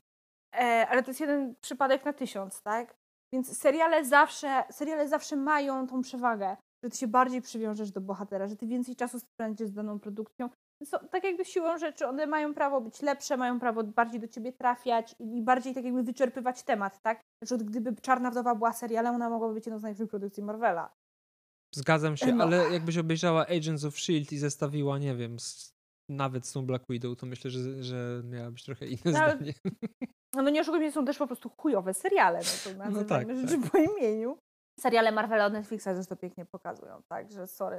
E, 0.55 0.89
ale 0.89 1.03
to 1.03 1.11
jest 1.11 1.21
jeden 1.21 1.55
przypadek 1.61 2.05
na 2.05 2.13
tysiąc, 2.13 2.63
tak? 2.63 3.00
Więc 3.33 3.59
seriale 3.59 4.05
zawsze, 4.05 4.65
seriale 4.71 5.09
zawsze 5.09 5.37
mają 5.37 5.87
tą 5.87 6.01
przewagę, 6.03 6.57
że 6.85 6.91
ty 6.91 6.97
się 6.97 7.07
bardziej 7.09 7.43
przywiążesz 7.43 7.91
do 7.91 8.01
bohatera, 8.01 8.49
że 8.49 8.57
ty 8.57 8.67
więcej 8.67 8.97
czasu 8.97 9.19
spędzisz 9.21 9.69
z 9.69 9.73
daną 9.73 9.99
produkcją. 10.01 10.49
To, 10.91 10.99
tak 11.09 11.25
jakby 11.25 11.45
siłą 11.45 11.79
rzeczy 11.79 12.07
one 12.07 12.27
mają 12.27 12.55
prawo 12.55 12.81
być 12.81 13.03
lepsze, 13.03 13.37
mają 13.37 13.61
prawo 13.61 13.85
bardziej 13.85 14.21
do 14.21 14.29
ciebie 14.29 14.53
trafiać 14.53 15.15
i 15.19 15.43
bardziej 15.43 15.75
tak 15.75 15.85
jakby 15.85 16.03
wyczerpywać 16.03 16.63
temat, 16.63 17.03
tak? 17.03 17.19
Na 17.43 17.47
przykład 17.47 17.63
gdyby 17.69 17.95
Czarna 18.01 18.31
Wdowa 18.31 18.55
była 18.55 18.73
serialem, 18.73 19.15
ona 19.15 19.31
mogłaby 19.31 19.55
być 19.55 19.67
jedną 19.67 19.79
z 19.79 19.83
najlepszych 19.83 20.11
produkcji 20.11 20.43
Marvela. 20.43 20.93
Zgadzam 21.75 22.17
się, 22.17 22.33
No. 22.33 22.45
ale 22.45 22.71
jakbyś 22.73 22.99
obejrzała 22.99 23.47
Agents 23.47 23.85
of 23.85 23.95
S.H.I.E.L.D. 23.95 24.37
i 24.37 24.39
zestawiła, 24.39 24.99
nie 24.99 25.15
wiem, 25.17 25.39
z, 25.39 25.73
nawet 26.11 26.47
z 26.47 26.53
tą 26.53 26.67
Black 26.67 26.85
Widow, 26.89 27.19
to 27.19 27.27
myślę, 27.27 27.51
że, 27.51 27.83
że 27.83 28.23
miałabyś 28.25 28.65
trochę 28.65 28.87
inne 28.87 29.01
No, 29.05 29.11
zdanie. 29.13 29.55
No, 30.35 30.43
no 30.43 30.51
nie 30.51 30.61
oszukujmy, 30.61 30.93
są 30.93 31.05
też 31.05 31.19
po 31.19 31.27
prostu 31.27 31.51
chujowe 31.57 31.95
seriale, 31.95 32.39
no 32.39 32.73
to 32.73 32.79
nazywajmy 32.85 33.35
tak, 33.35 33.49
rzeczy 33.49 33.71
po 33.71 33.79
imieniu. 33.79 34.39
Seriale 34.81 35.13
Marvela 35.13 35.47
od 35.47 35.53
Netflixa 35.53 35.85
też 35.85 36.07
to 36.07 36.17
pięknie 36.17 36.45
pokazują, 36.45 37.03
tak, 37.09 37.33
że 37.33 37.47
sorry, 37.47 37.79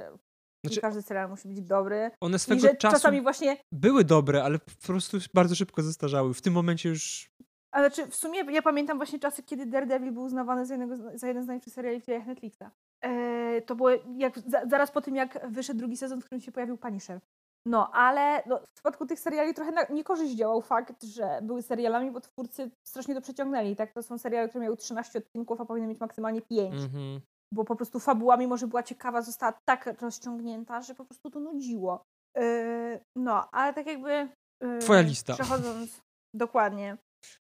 Znaczy- 0.66 0.80
każdy 0.80 1.02
serial 1.02 1.30
musi 1.30 1.48
być 1.48 1.60
dobry. 1.60 2.10
One 2.20 2.38
swego 2.38 2.60
czasu 2.60 2.96
czasami 2.96 3.20
właśnie 3.22 3.56
były 3.72 4.04
dobre, 4.04 4.44
ale 4.44 4.58
po 4.58 4.86
prostu 4.86 5.18
bardzo 5.34 5.54
szybko 5.54 5.82
zestarzały. 5.82 6.34
W 6.34 6.42
tym 6.42 6.52
momencie 6.52 6.88
już 6.88 7.30
Ale 7.70 7.90
czy 7.90 8.06
w 8.06 8.14
sumie 8.16 8.52
ja 8.52 8.62
pamiętam 8.62 8.96
właśnie 8.96 9.18
czasy, 9.18 9.42
kiedy 9.42 9.66
Daredevil 9.66 10.12
był 10.12 10.22
uznawany 10.22 10.66
za, 10.66 10.74
jednego, 10.74 11.18
za 11.18 11.28
jeden 11.28 11.44
z 11.44 11.46
najlepszych 11.46 11.72
seriali 11.72 12.00
w 12.00 12.06
dziejach 12.06 12.26
Netflixa. 12.26 12.62
Eee, 13.02 13.62
to 13.62 13.74
było 13.74 13.90
jak, 14.16 14.38
za, 14.38 14.66
zaraz 14.66 14.90
po 14.90 15.00
tym, 15.00 15.16
jak 15.16 15.50
wyszedł 15.50 15.78
drugi 15.78 15.96
sezon, 15.96 16.20
w 16.20 16.24
którym 16.24 16.40
się 16.40 16.52
pojawił 16.52 16.76
Punisher. 16.76 17.20
No, 17.66 17.90
ale 17.92 18.42
no, 18.46 18.58
w 18.58 18.72
przypadku 18.72 19.06
tych 19.06 19.20
seriali 19.20 19.54
trochę 19.54 19.72
na 19.72 19.82
niekorzyść 19.90 20.34
działał 20.34 20.62
fakt, 20.62 21.02
że 21.02 21.38
były 21.42 21.62
serialami, 21.62 22.10
bo 22.10 22.20
twórcy 22.20 22.70
strasznie 22.86 23.14
to 23.14 23.20
przeciągnęli. 23.20 23.76
Tak? 23.76 23.92
To 23.92 24.02
są 24.02 24.18
seriale, 24.18 24.48
które 24.48 24.64
miały 24.64 24.76
13 24.76 25.18
odcinków, 25.18 25.60
a 25.60 25.64
powinny 25.64 25.88
mieć 25.88 26.00
maksymalnie 26.00 26.42
5. 26.42 26.74
mhm. 26.74 27.20
Bo 27.54 27.64
po 27.64 27.76
prostu 27.76 28.00
fabuła, 28.00 28.36
mimo 28.36 28.56
że 28.56 28.66
była 28.66 28.82
ciekawa, 28.82 29.22
została 29.22 29.52
tak 29.68 30.00
rozciągnięta, 30.02 30.82
że 30.82 30.94
po 30.94 31.04
prostu 31.04 31.30
to 31.30 31.40
nudziło. 31.40 32.02
Eee, 32.34 33.00
no, 33.16 33.50
ale 33.50 33.74
tak 33.74 33.86
jakby... 33.86 34.10
eee, 34.10 34.80
Twoja 34.80 35.00
lista. 35.00 35.34
Przechodząc, 35.34 36.00
dokładnie. 36.34 36.96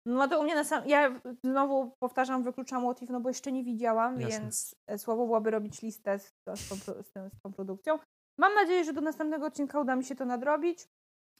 No 0.05 0.27
to 0.27 0.39
u 0.39 0.43
mnie 0.43 0.55
na 0.55 0.63
sam... 0.63 0.87
Ja 0.87 1.21
znowu 1.43 1.91
powtarzam, 1.99 2.43
wykluczam 2.43 2.83
If, 3.01 3.13
no 3.13 3.19
bo 3.19 3.29
jeszcze 3.29 3.51
nie 3.51 3.63
widziałam, 3.63 4.21
Jasne. 4.21 4.39
więc 4.39 4.75
słabo 4.97 5.25
byłoby 5.25 5.51
robić 5.51 5.81
listę 5.81 6.19
z, 6.19 6.33
z, 6.55 6.59
z, 6.59 6.85
z 7.07 7.41
tą 7.43 7.53
produkcją. 7.53 7.99
Mam 8.39 8.53
nadzieję, 8.53 8.83
że 8.83 8.93
do 8.93 9.01
następnego 9.01 9.45
odcinka 9.45 9.79
uda 9.79 9.95
mi 9.95 10.03
się 10.03 10.15
to 10.15 10.25
nadrobić 10.25 10.87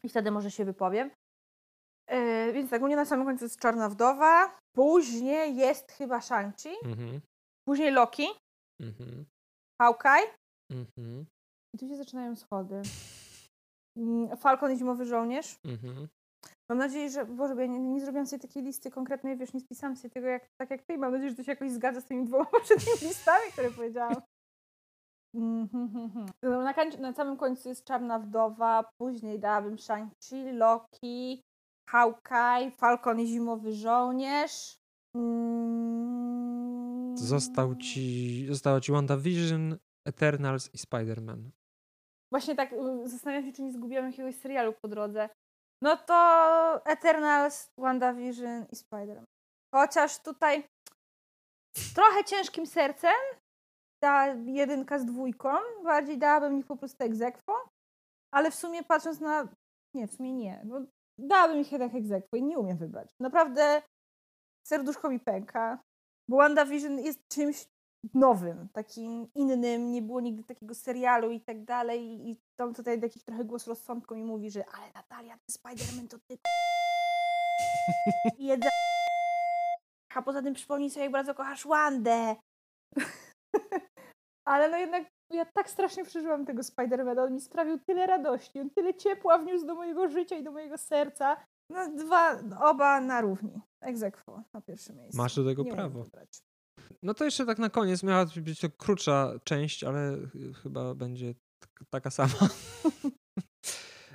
i 0.04 0.10
wtedy 0.10 0.32
może 0.32 0.52
się 0.52 0.66
wypowiem. 0.66 1.12
Yy, 2.10 2.54
więc 2.54 2.70
tak, 2.72 2.82
u 2.82 2.86
mnie 2.86 2.96
na 2.96 3.06
samym 3.06 3.26
końcu 3.26 3.46
jest 3.46 3.60
Czarna 3.60 3.90
Wdowa, 3.90 4.58
później 4.76 5.56
jest 5.56 5.92
chyba 5.92 6.20
Shang-Chi, 6.20 6.74
Mhm. 6.86 7.22
później 7.68 7.92
Loki, 7.92 8.28
Mhm. 8.82 9.26
Hawkeye 9.82 10.28
Mhm. 10.72 11.26
i 11.76 11.78
tu 11.80 11.88
się 11.88 11.96
zaczynają 11.96 12.36
schody. 12.36 12.82
Mm, 13.98 14.38
Falcon 14.38 14.72
i 14.72 14.78
Zimowy 14.78 15.06
Żołnierz. 15.06 15.60
Mhm. 15.66 16.08
Mam 16.70 16.78
nadzieję, 16.78 17.10
że, 17.10 17.26
Boże, 17.26 17.56
bo 17.56 17.62
ja 17.62 17.68
nie, 17.68 17.80
nie 17.80 18.02
zrobiłam 18.02 18.28
sobie 18.28 18.40
takiej 18.42 18.64
listy 18.64 18.92
konkretnej, 18.92 19.38
wiesz, 19.38 19.54
nie 19.54 19.60
spisałam 19.60 19.96
sobie 19.96 20.10
tego 20.10 20.28
jak, 20.28 20.46
tak 20.62 20.70
jak 20.70 20.84
ty 20.84 20.98
mam 20.98 21.12
nadzieję, 21.12 21.30
że 21.30 21.36
to 21.36 21.44
się 21.44 21.52
jakoś 21.52 21.72
zgadza 21.72 22.02
z 22.02 22.06
tymi 22.06 22.26
dwoma 22.26 22.46
poprzednimi 22.46 22.98
listami, 23.10 23.52
które 23.52 23.72
powiedziałam. 23.72 24.22
Mhm. 25.36 26.26
No, 26.44 26.62
Na, 26.62 26.74
końcu, 26.74 27.02
na 27.02 27.14
samym 27.14 27.38
końcu 27.38 27.70
jest 27.70 27.86
Czarna 27.86 28.20
Wdowa, 28.20 28.90
później 29.02 29.40
dałabym 29.40 29.76
Shang-Chi, 29.76 30.54
Loki, 30.54 31.42
Hawkeye, 31.90 32.72
Falcon 32.72 33.20
i 33.20 33.28
Zimowy 33.28 33.74
Żołnierz. 33.74 34.76
Mm. 35.16 37.18
Został 37.18 37.76
ci, 37.76 38.46
została 38.50 38.82
ci 38.82 38.92
WandaVision, 38.92 39.78
Eternals 40.08 40.74
i 40.74 40.78
Spider-Man. 40.78 41.50
Właśnie 42.34 42.56
tak 42.56 42.74
y, 42.74 43.10
zastanawiam 43.10 43.46
się, 43.46 43.54
czy 43.54 43.62
nie 43.62 43.72
zgubiłam 43.72 44.06
jakiegoś 44.06 44.36
serialu 44.36 44.74
po 44.82 44.88
drodze. 44.88 45.30
No 45.84 45.98
to 45.98 46.16
Eternals, 46.86 47.72
WandaVision 47.78 48.66
i 48.72 48.76
Spider-Man. 48.76 49.24
Chociaż 49.76 50.20
tutaj 50.20 50.64
trochę 51.96 52.24
ciężkim 52.26 52.66
sercem 52.66 53.14
ta 54.00 54.28
jedynka 54.46 55.00
z 55.00 55.06
dwójką, 55.06 55.50
bardziej 55.84 56.18
dałabym 56.18 56.60
ich 56.60 56.66
po 56.66 56.78
prostu 56.78 57.04
egzekwo, 57.04 57.54
ale 58.32 58.52
w 58.52 58.56
sumie 58.56 58.84
patrząc 58.84 59.20
na... 59.20 59.48
Nie, 59.94 60.08
w 60.08 60.14
sumie 60.14 60.34
nie. 60.34 60.62
No, 60.66 60.82
dałabym 61.18 61.60
ich 61.60 61.72
jednak 61.72 61.96
egzekwo 61.96 62.38
i 62.38 62.44
nie 62.44 62.60
umiem 62.60 62.78
wybrać. 62.78 63.10
Naprawdę 63.20 63.82
serduszko 64.68 65.10
mi 65.10 65.20
pęka, 65.20 65.80
bo 66.30 66.38
WandaVision 66.38 67.00
jest 67.00 67.28
czymś 67.28 67.66
nowym, 68.14 68.70
takim 68.74 69.28
innym, 69.36 69.92
nie 69.92 70.02
było 70.02 70.22
nigdy 70.22 70.44
takiego 70.44 70.76
serialu 70.76 71.32
i 71.32 71.42
tak 71.42 71.64
dalej 71.64 72.30
i 72.30 72.38
tam 72.56 72.74
tutaj 72.74 73.00
jakiś 73.02 73.24
trochę 73.24 73.46
głos 73.46 73.68
rozsądku 73.68 74.16
mi 74.16 74.24
mówi, 74.24 74.52
że 74.52 74.66
ale 74.66 74.92
Natalia, 74.94 75.38
ten 75.38 75.56
Spider-Man 75.56 76.08
to 76.08 76.20
ty 76.20 76.38
Jedna 78.40 78.70
a 80.16 80.22
poza 80.22 80.42
tym 80.42 80.54
przypomnij 80.54 80.90
sobie, 80.90 81.04
jak 81.04 81.12
bardzo 81.12 81.36
kochasz 81.36 81.68
Wandę. 81.68 82.36
ale 84.50 84.70
no 84.70 84.78
jednak 84.78 85.08
ja 85.34 85.46
tak 85.46 85.70
strasznie 85.70 86.06
przeżyłam 86.06 86.46
tego 86.46 86.62
Spider-Mana, 86.62 87.24
on 87.26 87.34
mi 87.34 87.42
sprawił 87.42 87.80
tyle 87.80 88.08
radości, 88.08 88.60
on 88.60 88.70
tyle 88.70 88.94
ciepła 88.94 89.38
wniósł 89.38 89.66
do 89.66 89.76
mojego 89.76 90.08
życia 90.10 90.38
i 90.38 90.44
do 90.44 90.52
mojego 90.52 90.78
serca. 90.78 91.38
No 91.72 91.90
dwa, 91.98 92.40
oba 92.60 93.02
na 93.02 93.22
równi. 93.22 93.62
Egzekwo 93.82 94.44
na 94.54 94.62
pierwszym 94.62 94.96
miejscu. 94.98 95.18
Masz 95.18 95.36
do 95.36 95.46
tego 95.46 95.64
Nie 95.64 95.72
prawo. 95.72 96.06
No 97.04 97.14
to 97.14 97.26
jeszcze 97.26 97.46
tak 97.46 97.60
na 97.60 97.70
koniec, 97.70 98.04
miała 98.04 98.26
być 98.26 98.60
to 98.60 98.68
krótsza 98.70 99.34
część, 99.44 99.84
ale 99.84 100.18
ch- 100.18 100.58
chyba 100.64 100.96
będzie 100.96 101.34
tak- 101.60 101.84
taka 101.90 102.10
sama. 102.12 102.34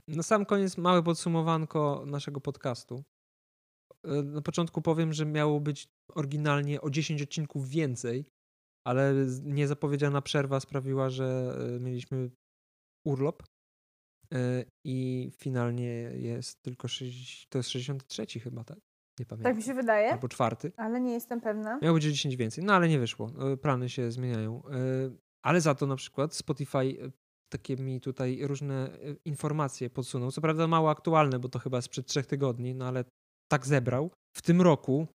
Na 0.09 0.23
sam 0.23 0.47
koniec 0.47 0.79
małe 0.79 1.03
podsumowanko 1.03 2.03
naszego 2.07 2.41
podcastu. 2.41 3.03
E, 4.05 4.09
Na 4.23 4.41
początku 4.43 4.83
powiem, 4.83 5.13
że 5.13 5.27
miało 5.27 5.61
być 5.61 5.89
oryginalnie 6.15 6.81
o 6.81 6.91
10 6.91 7.23
odcinków 7.23 7.69
więcej, 7.69 8.25
ale 8.87 9.15
niezapowiedziana 9.43 10.23
przerwa 10.23 10.61
sprawiła, 10.61 11.11
że 11.11 11.57
e, 11.77 11.81
mieliśmy 11.81 12.31
urlop 13.07 13.43
e, 14.35 14.65
i 14.85 15.31
finalnie 15.39 15.91
jest 16.15 16.63
tylko 16.63 16.89
6, 16.89 17.47
to 17.49 17.59
jest 17.59 17.71
63 17.71 18.27
chyba, 18.41 18.65
tak? 18.65 18.79
Nie 19.19 19.27
pamiętam. 19.27 19.53
Tak 19.53 19.57
mi 19.57 19.63
się 19.63 19.75
wydaje, 19.75 20.13
Albo 20.13 20.29
czwarty. 20.29 20.73
ale 20.77 21.01
nie 21.01 21.13
jestem 21.13 21.41
pewna. 21.41 21.79
Miało 21.83 21.95
być 21.95 22.07
o 22.07 22.11
10 22.11 22.37
więcej, 22.37 22.65
no 22.65 22.73
ale 22.75 22.89
nie 22.89 22.99
wyszło. 22.99 23.31
E, 23.53 23.57
Plany 23.57 23.89
się 23.89 24.11
zmieniają. 24.11 24.63
Ale 25.45 25.61
za 25.61 25.75
to 25.75 25.87
na 25.87 25.97
przykład 25.97 26.35
Spotify 26.35 27.13
takie 27.53 27.77
mi 27.77 28.01
tutaj 28.01 28.47
różne 28.47 28.99
informacje 29.25 29.91
podsunął. 29.91 30.31
Co 30.31 30.41
prawda 30.41 30.67
mało 30.67 30.91
aktualne, 30.91 31.39
bo 31.39 31.49
to 31.49 31.59
chyba 31.59 31.81
sprzed 31.83 32.07
trzech 32.07 32.27
tygodni, 32.27 32.75
no 32.75 32.87
ale 32.87 33.05
tak 33.53 33.67
zebrał. 33.67 34.11
W 34.37 34.43
tym 34.43 34.63
roku 34.63 35.07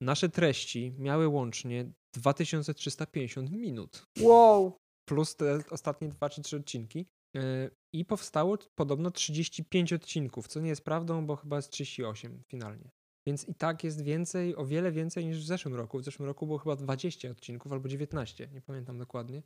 nasze 0.00 0.28
treści 0.28 0.94
miały 0.98 1.28
łącznie 1.28 1.92
2350 2.14 3.50
minut, 3.50 4.06
Wow. 4.20 4.76
plus 5.08 5.36
te 5.36 5.58
ostatnie 5.70 6.08
dwa 6.08 6.30
czy 6.30 6.42
trzy 6.42 6.56
odcinki. 6.56 7.06
E, 7.36 7.70
I 7.94 8.04
powstało 8.04 8.58
podobno 8.74 9.10
35 9.10 9.92
odcinków, 9.92 10.48
co 10.48 10.60
nie 10.60 10.68
jest 10.68 10.84
prawdą, 10.84 11.26
bo 11.26 11.36
chyba 11.36 11.56
jest 11.56 11.70
38 11.70 12.42
finalnie. 12.48 12.90
Więc 13.26 13.48
i 13.48 13.54
tak 13.54 13.84
jest 13.84 14.02
więcej, 14.02 14.56
o 14.56 14.66
wiele 14.66 14.92
więcej 14.92 15.26
niż 15.26 15.38
w 15.38 15.46
zeszłym 15.46 15.74
roku. 15.74 15.98
W 15.98 16.04
zeszłym 16.04 16.26
roku 16.26 16.46
było 16.46 16.58
chyba 16.58 16.76
20 16.76 17.30
odcinków 17.30 17.72
albo 17.72 17.88
19, 17.88 18.48
nie 18.52 18.60
pamiętam 18.62 18.98
dokładnie. 18.98 19.42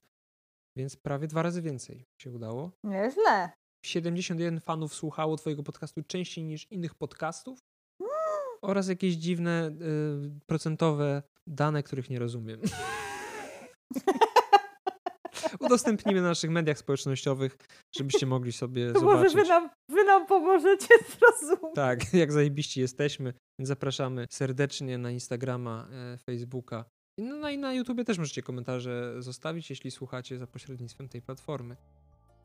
Więc 0.77 0.97
prawie 0.97 1.27
dwa 1.29 1.43
razy 1.43 1.63
więcej 1.63 2.05
się 2.23 2.31
udało. 2.31 2.71
Nieźle. 2.85 3.51
71 3.85 4.61
fanów 4.61 4.95
słuchało 4.95 5.37
Twojego 5.37 5.63
podcastu 5.63 6.03
częściej 6.03 6.45
niż 6.45 6.73
innych 6.73 6.95
podcastów. 6.95 7.59
Oraz 8.63 8.89
jakieś 8.89 9.15
dziwne 9.15 9.77
y, 10.37 10.41
procentowe 10.47 11.23
dane, 11.47 11.83
których 11.83 12.11
nie 12.11 12.19
rozumiem. 12.19 12.61
Udostępnimy 15.61 16.21
na 16.21 16.29
naszych 16.29 16.51
mediach 16.51 16.79
społecznościowych, 16.79 17.57
żebyście 17.97 18.27
mogli 18.27 18.53
sobie 18.53 18.93
To 18.93 19.01
może 19.01 19.17
zobaczyć. 19.17 19.35
wy 19.35 19.49
nam, 19.49 19.71
wy 19.91 20.05
nam 20.05 20.27
pomożecie 20.27 20.95
zrozumieć. 21.19 21.75
Tak, 21.75 22.15
jak 22.15 22.33
zajebiści 22.33 22.81
jesteśmy. 22.81 23.33
Więc 23.59 23.69
zapraszamy 23.69 24.27
serdecznie 24.31 24.99
na 24.99 25.11
Instagrama, 25.11 25.89
e, 25.93 26.19
Facebooka. 26.19 26.85
No, 27.19 27.37
no 27.37 27.51
i 27.51 27.59
na 27.59 27.75
YouTubie 27.75 28.05
też 28.05 28.19
możecie 28.19 28.43
komentarze 28.43 29.23
zostawić, 29.23 29.71
jeśli 29.71 29.91
słuchacie 29.91 30.39
za 30.39 30.47
pośrednictwem 30.47 31.09
tej 31.09 31.23
platformy. 31.23 31.77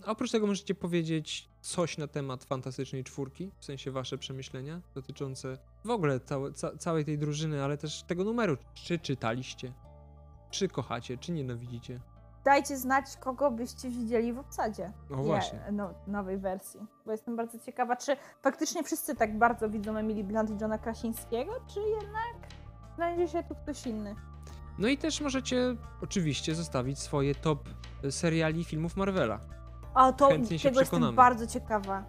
Oprócz 0.05 0.31
tego 0.31 0.47
możecie 0.47 0.75
powiedzieć 0.75 1.49
coś 1.61 1.97
na 1.97 2.07
temat 2.07 2.43
Fantastycznej 2.43 3.03
Czwórki, 3.03 3.51
w 3.59 3.65
sensie 3.65 3.91
wasze 3.91 4.17
przemyślenia 4.17 4.81
dotyczące 4.95 5.57
w 5.85 5.89
ogóle 5.89 6.19
całe, 6.19 6.53
ca, 6.53 6.77
całej 6.77 7.05
tej 7.05 7.17
drużyny, 7.17 7.63
ale 7.63 7.77
też 7.77 8.03
tego 8.03 8.23
numeru. 8.23 8.57
Czy 8.73 8.99
czytaliście? 8.99 9.73
Czy 10.51 10.67
kochacie, 10.67 11.17
czy 11.17 11.31
nienawidzicie? 11.31 11.99
Dajcie 12.45 12.77
znać, 12.77 13.05
kogo 13.19 13.51
byście 13.51 13.89
widzieli 13.89 14.33
w 14.33 14.39
obsadzie. 14.39 14.91
No 15.09 15.17
Nie, 15.17 15.23
właśnie. 15.23 15.59
No, 15.71 15.93
nowej 16.07 16.37
wersji. 16.37 16.79
Bo 17.05 17.11
jestem 17.11 17.35
bardzo 17.35 17.59
ciekawa, 17.59 17.95
czy 17.95 18.17
faktycznie 18.41 18.83
wszyscy 18.83 19.15
tak 19.15 19.37
bardzo 19.37 19.69
widzą 19.69 19.97
Emily 19.97 20.23
Blunt 20.23 20.49
i 20.49 20.53
Johna 20.61 20.77
Krasińskiego, 20.77 21.51
czy 21.73 21.79
jednak 21.79 22.51
znajdzie 22.95 23.27
się 23.27 23.43
tu 23.43 23.55
ktoś 23.55 23.87
inny. 23.87 24.15
No 24.77 24.87
i 24.87 24.97
też 24.97 25.21
możecie 25.21 25.75
oczywiście 26.01 26.55
zostawić 26.55 26.99
swoje 26.99 27.35
top 27.35 27.69
seriali 28.09 28.63
filmów 28.63 28.95
Marvela. 28.97 29.39
A 29.93 30.13
to 30.13 30.27
Chętnie 30.27 30.59
się 30.59 30.69
tego 30.69 30.79
jestem 30.79 31.15
bardzo 31.15 31.47
ciekawa. 31.47 32.03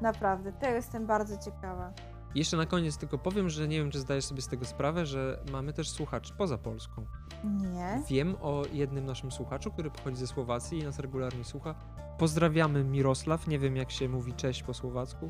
Naprawdę, 0.00 0.52
tego 0.52 0.74
jestem 0.74 1.06
bardzo 1.06 1.36
ciekawa. 1.38 1.92
Jeszcze 2.34 2.56
na 2.56 2.66
koniec 2.66 2.96
tylko 2.98 3.18
powiem, 3.18 3.48
że 3.48 3.68
nie 3.68 3.78
wiem, 3.78 3.90
czy 3.90 4.00
zdajesz 4.00 4.24
sobie 4.24 4.42
z 4.42 4.48
tego 4.48 4.64
sprawę, 4.64 5.06
że 5.06 5.38
mamy 5.52 5.72
też 5.72 5.90
słuchaczy 5.90 6.34
poza 6.38 6.58
Polską. 6.58 7.06
Nie. 7.44 8.02
Wiem 8.08 8.36
o 8.42 8.62
jednym 8.72 9.06
naszym 9.06 9.30
słuchaczu, 9.30 9.70
który 9.70 9.90
pochodzi 9.90 10.16
ze 10.16 10.26
Słowacji 10.26 10.78
i 10.78 10.84
nas 10.84 10.98
regularnie 10.98 11.44
słucha. 11.44 11.74
Pozdrawiamy 12.18 12.84
Mirosław, 12.84 13.46
nie 13.46 13.58
wiem 13.58 13.76
jak 13.76 13.90
się 13.90 14.08
mówi 14.08 14.34
cześć 14.34 14.62
po 14.62 14.74
słowacku. 14.74 15.28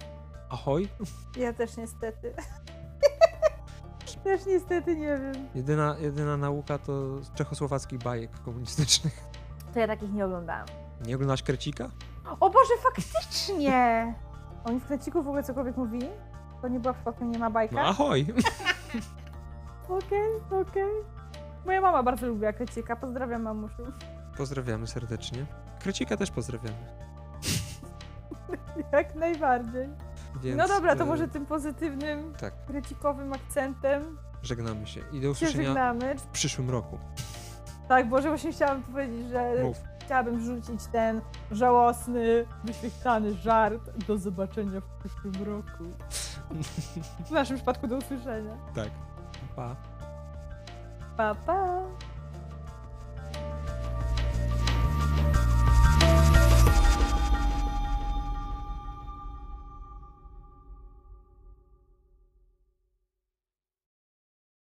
Ahoj. 0.51 0.89
Ja 1.37 1.53
też 1.53 1.77
niestety. 1.77 2.35
też 4.25 4.47
niestety 4.47 4.97
nie 4.97 5.19
wiem. 5.19 5.49
Jedyna, 5.55 5.97
jedyna 6.01 6.37
nauka 6.37 6.79
to 6.79 7.23
z 7.23 7.33
czechosłowackich 7.33 7.99
bajek 7.99 8.31
komunistycznych. 8.45 9.25
To 9.75 9.81
ja 9.81 9.87
takich 9.87 10.13
nie 10.13 10.25
oglądałam. 10.25 10.67
Nie 11.07 11.15
oglądasz 11.15 11.43
Krecika? 11.43 11.91
O 12.41 12.51
Boże, 12.51 12.75
faktycznie! 12.83 14.15
Oni 14.65 14.81
w 14.81 14.87
kreciku 14.87 15.23
w 15.23 15.27
ogóle 15.29 15.43
cokolwiek 15.43 15.77
mówili? 15.77 16.09
To 16.63 16.69
nie 16.69 16.81
była 16.81 16.95
przypadkiem 16.95 17.31
nie 17.31 17.39
ma 17.39 17.51
bajka? 17.51 17.75
No 17.75 17.81
ahoj! 17.81 18.27
Okej, 19.89 20.61
okej. 20.61 20.91
Moja 21.67 21.81
mama 21.81 22.03
bardzo 22.03 22.27
lubiła 22.27 22.53
krecika. 22.53 22.97
Pozdrawiam 22.97 23.43
mamusiu. 23.43 23.83
Pozdrawiamy 24.37 24.87
serdecznie. 24.87 25.47
Krecika 25.81 26.17
też 26.17 26.31
pozdrawiamy. 26.31 26.77
Jak 28.93 29.15
najbardziej. 29.15 29.89
Więc, 30.43 30.59
no 30.59 30.69
dobra, 30.69 30.97
to 30.97 31.03
e, 31.03 31.07
może 31.07 31.29
tym 31.29 31.47
pozytywnym, 31.47 32.33
Tak, 32.41 32.65
krecikowym 32.67 33.33
akcentem 33.33 34.19
żegnamy 34.43 34.87
się. 34.87 35.01
I 35.13 35.21
do 35.21 35.23
się 35.23 35.31
usłyszenia 35.31 35.65
żegnamy. 35.65 36.15
w 36.19 36.27
przyszłym 36.27 36.71
roku. 36.71 36.99
Tak, 37.89 38.09
Boże, 38.09 38.29
właśnie 38.29 38.53
chciałam 38.53 38.83
powiedzieć, 38.83 39.29
że 39.29 39.63
Mów. 39.63 39.77
Chciałabym 40.09 40.41
rzucić 40.41 40.87
ten 40.93 41.21
żałosny, 41.51 42.47
wyświetlany 42.65 43.35
żart. 43.35 43.91
Do 44.07 44.19
zobaczenia 44.19 44.81
w 44.81 44.85
przyszłym 44.85 45.35
roku. 45.45 45.85
W 47.27 47.31
naszym 47.31 47.57
przypadku 47.57 47.89
do 47.89 47.97
usłyszenia. 47.97 48.57
Tak. 48.75 48.89
Pa. 49.57 49.77
Pa, 51.17 51.35
pa. 51.35 51.83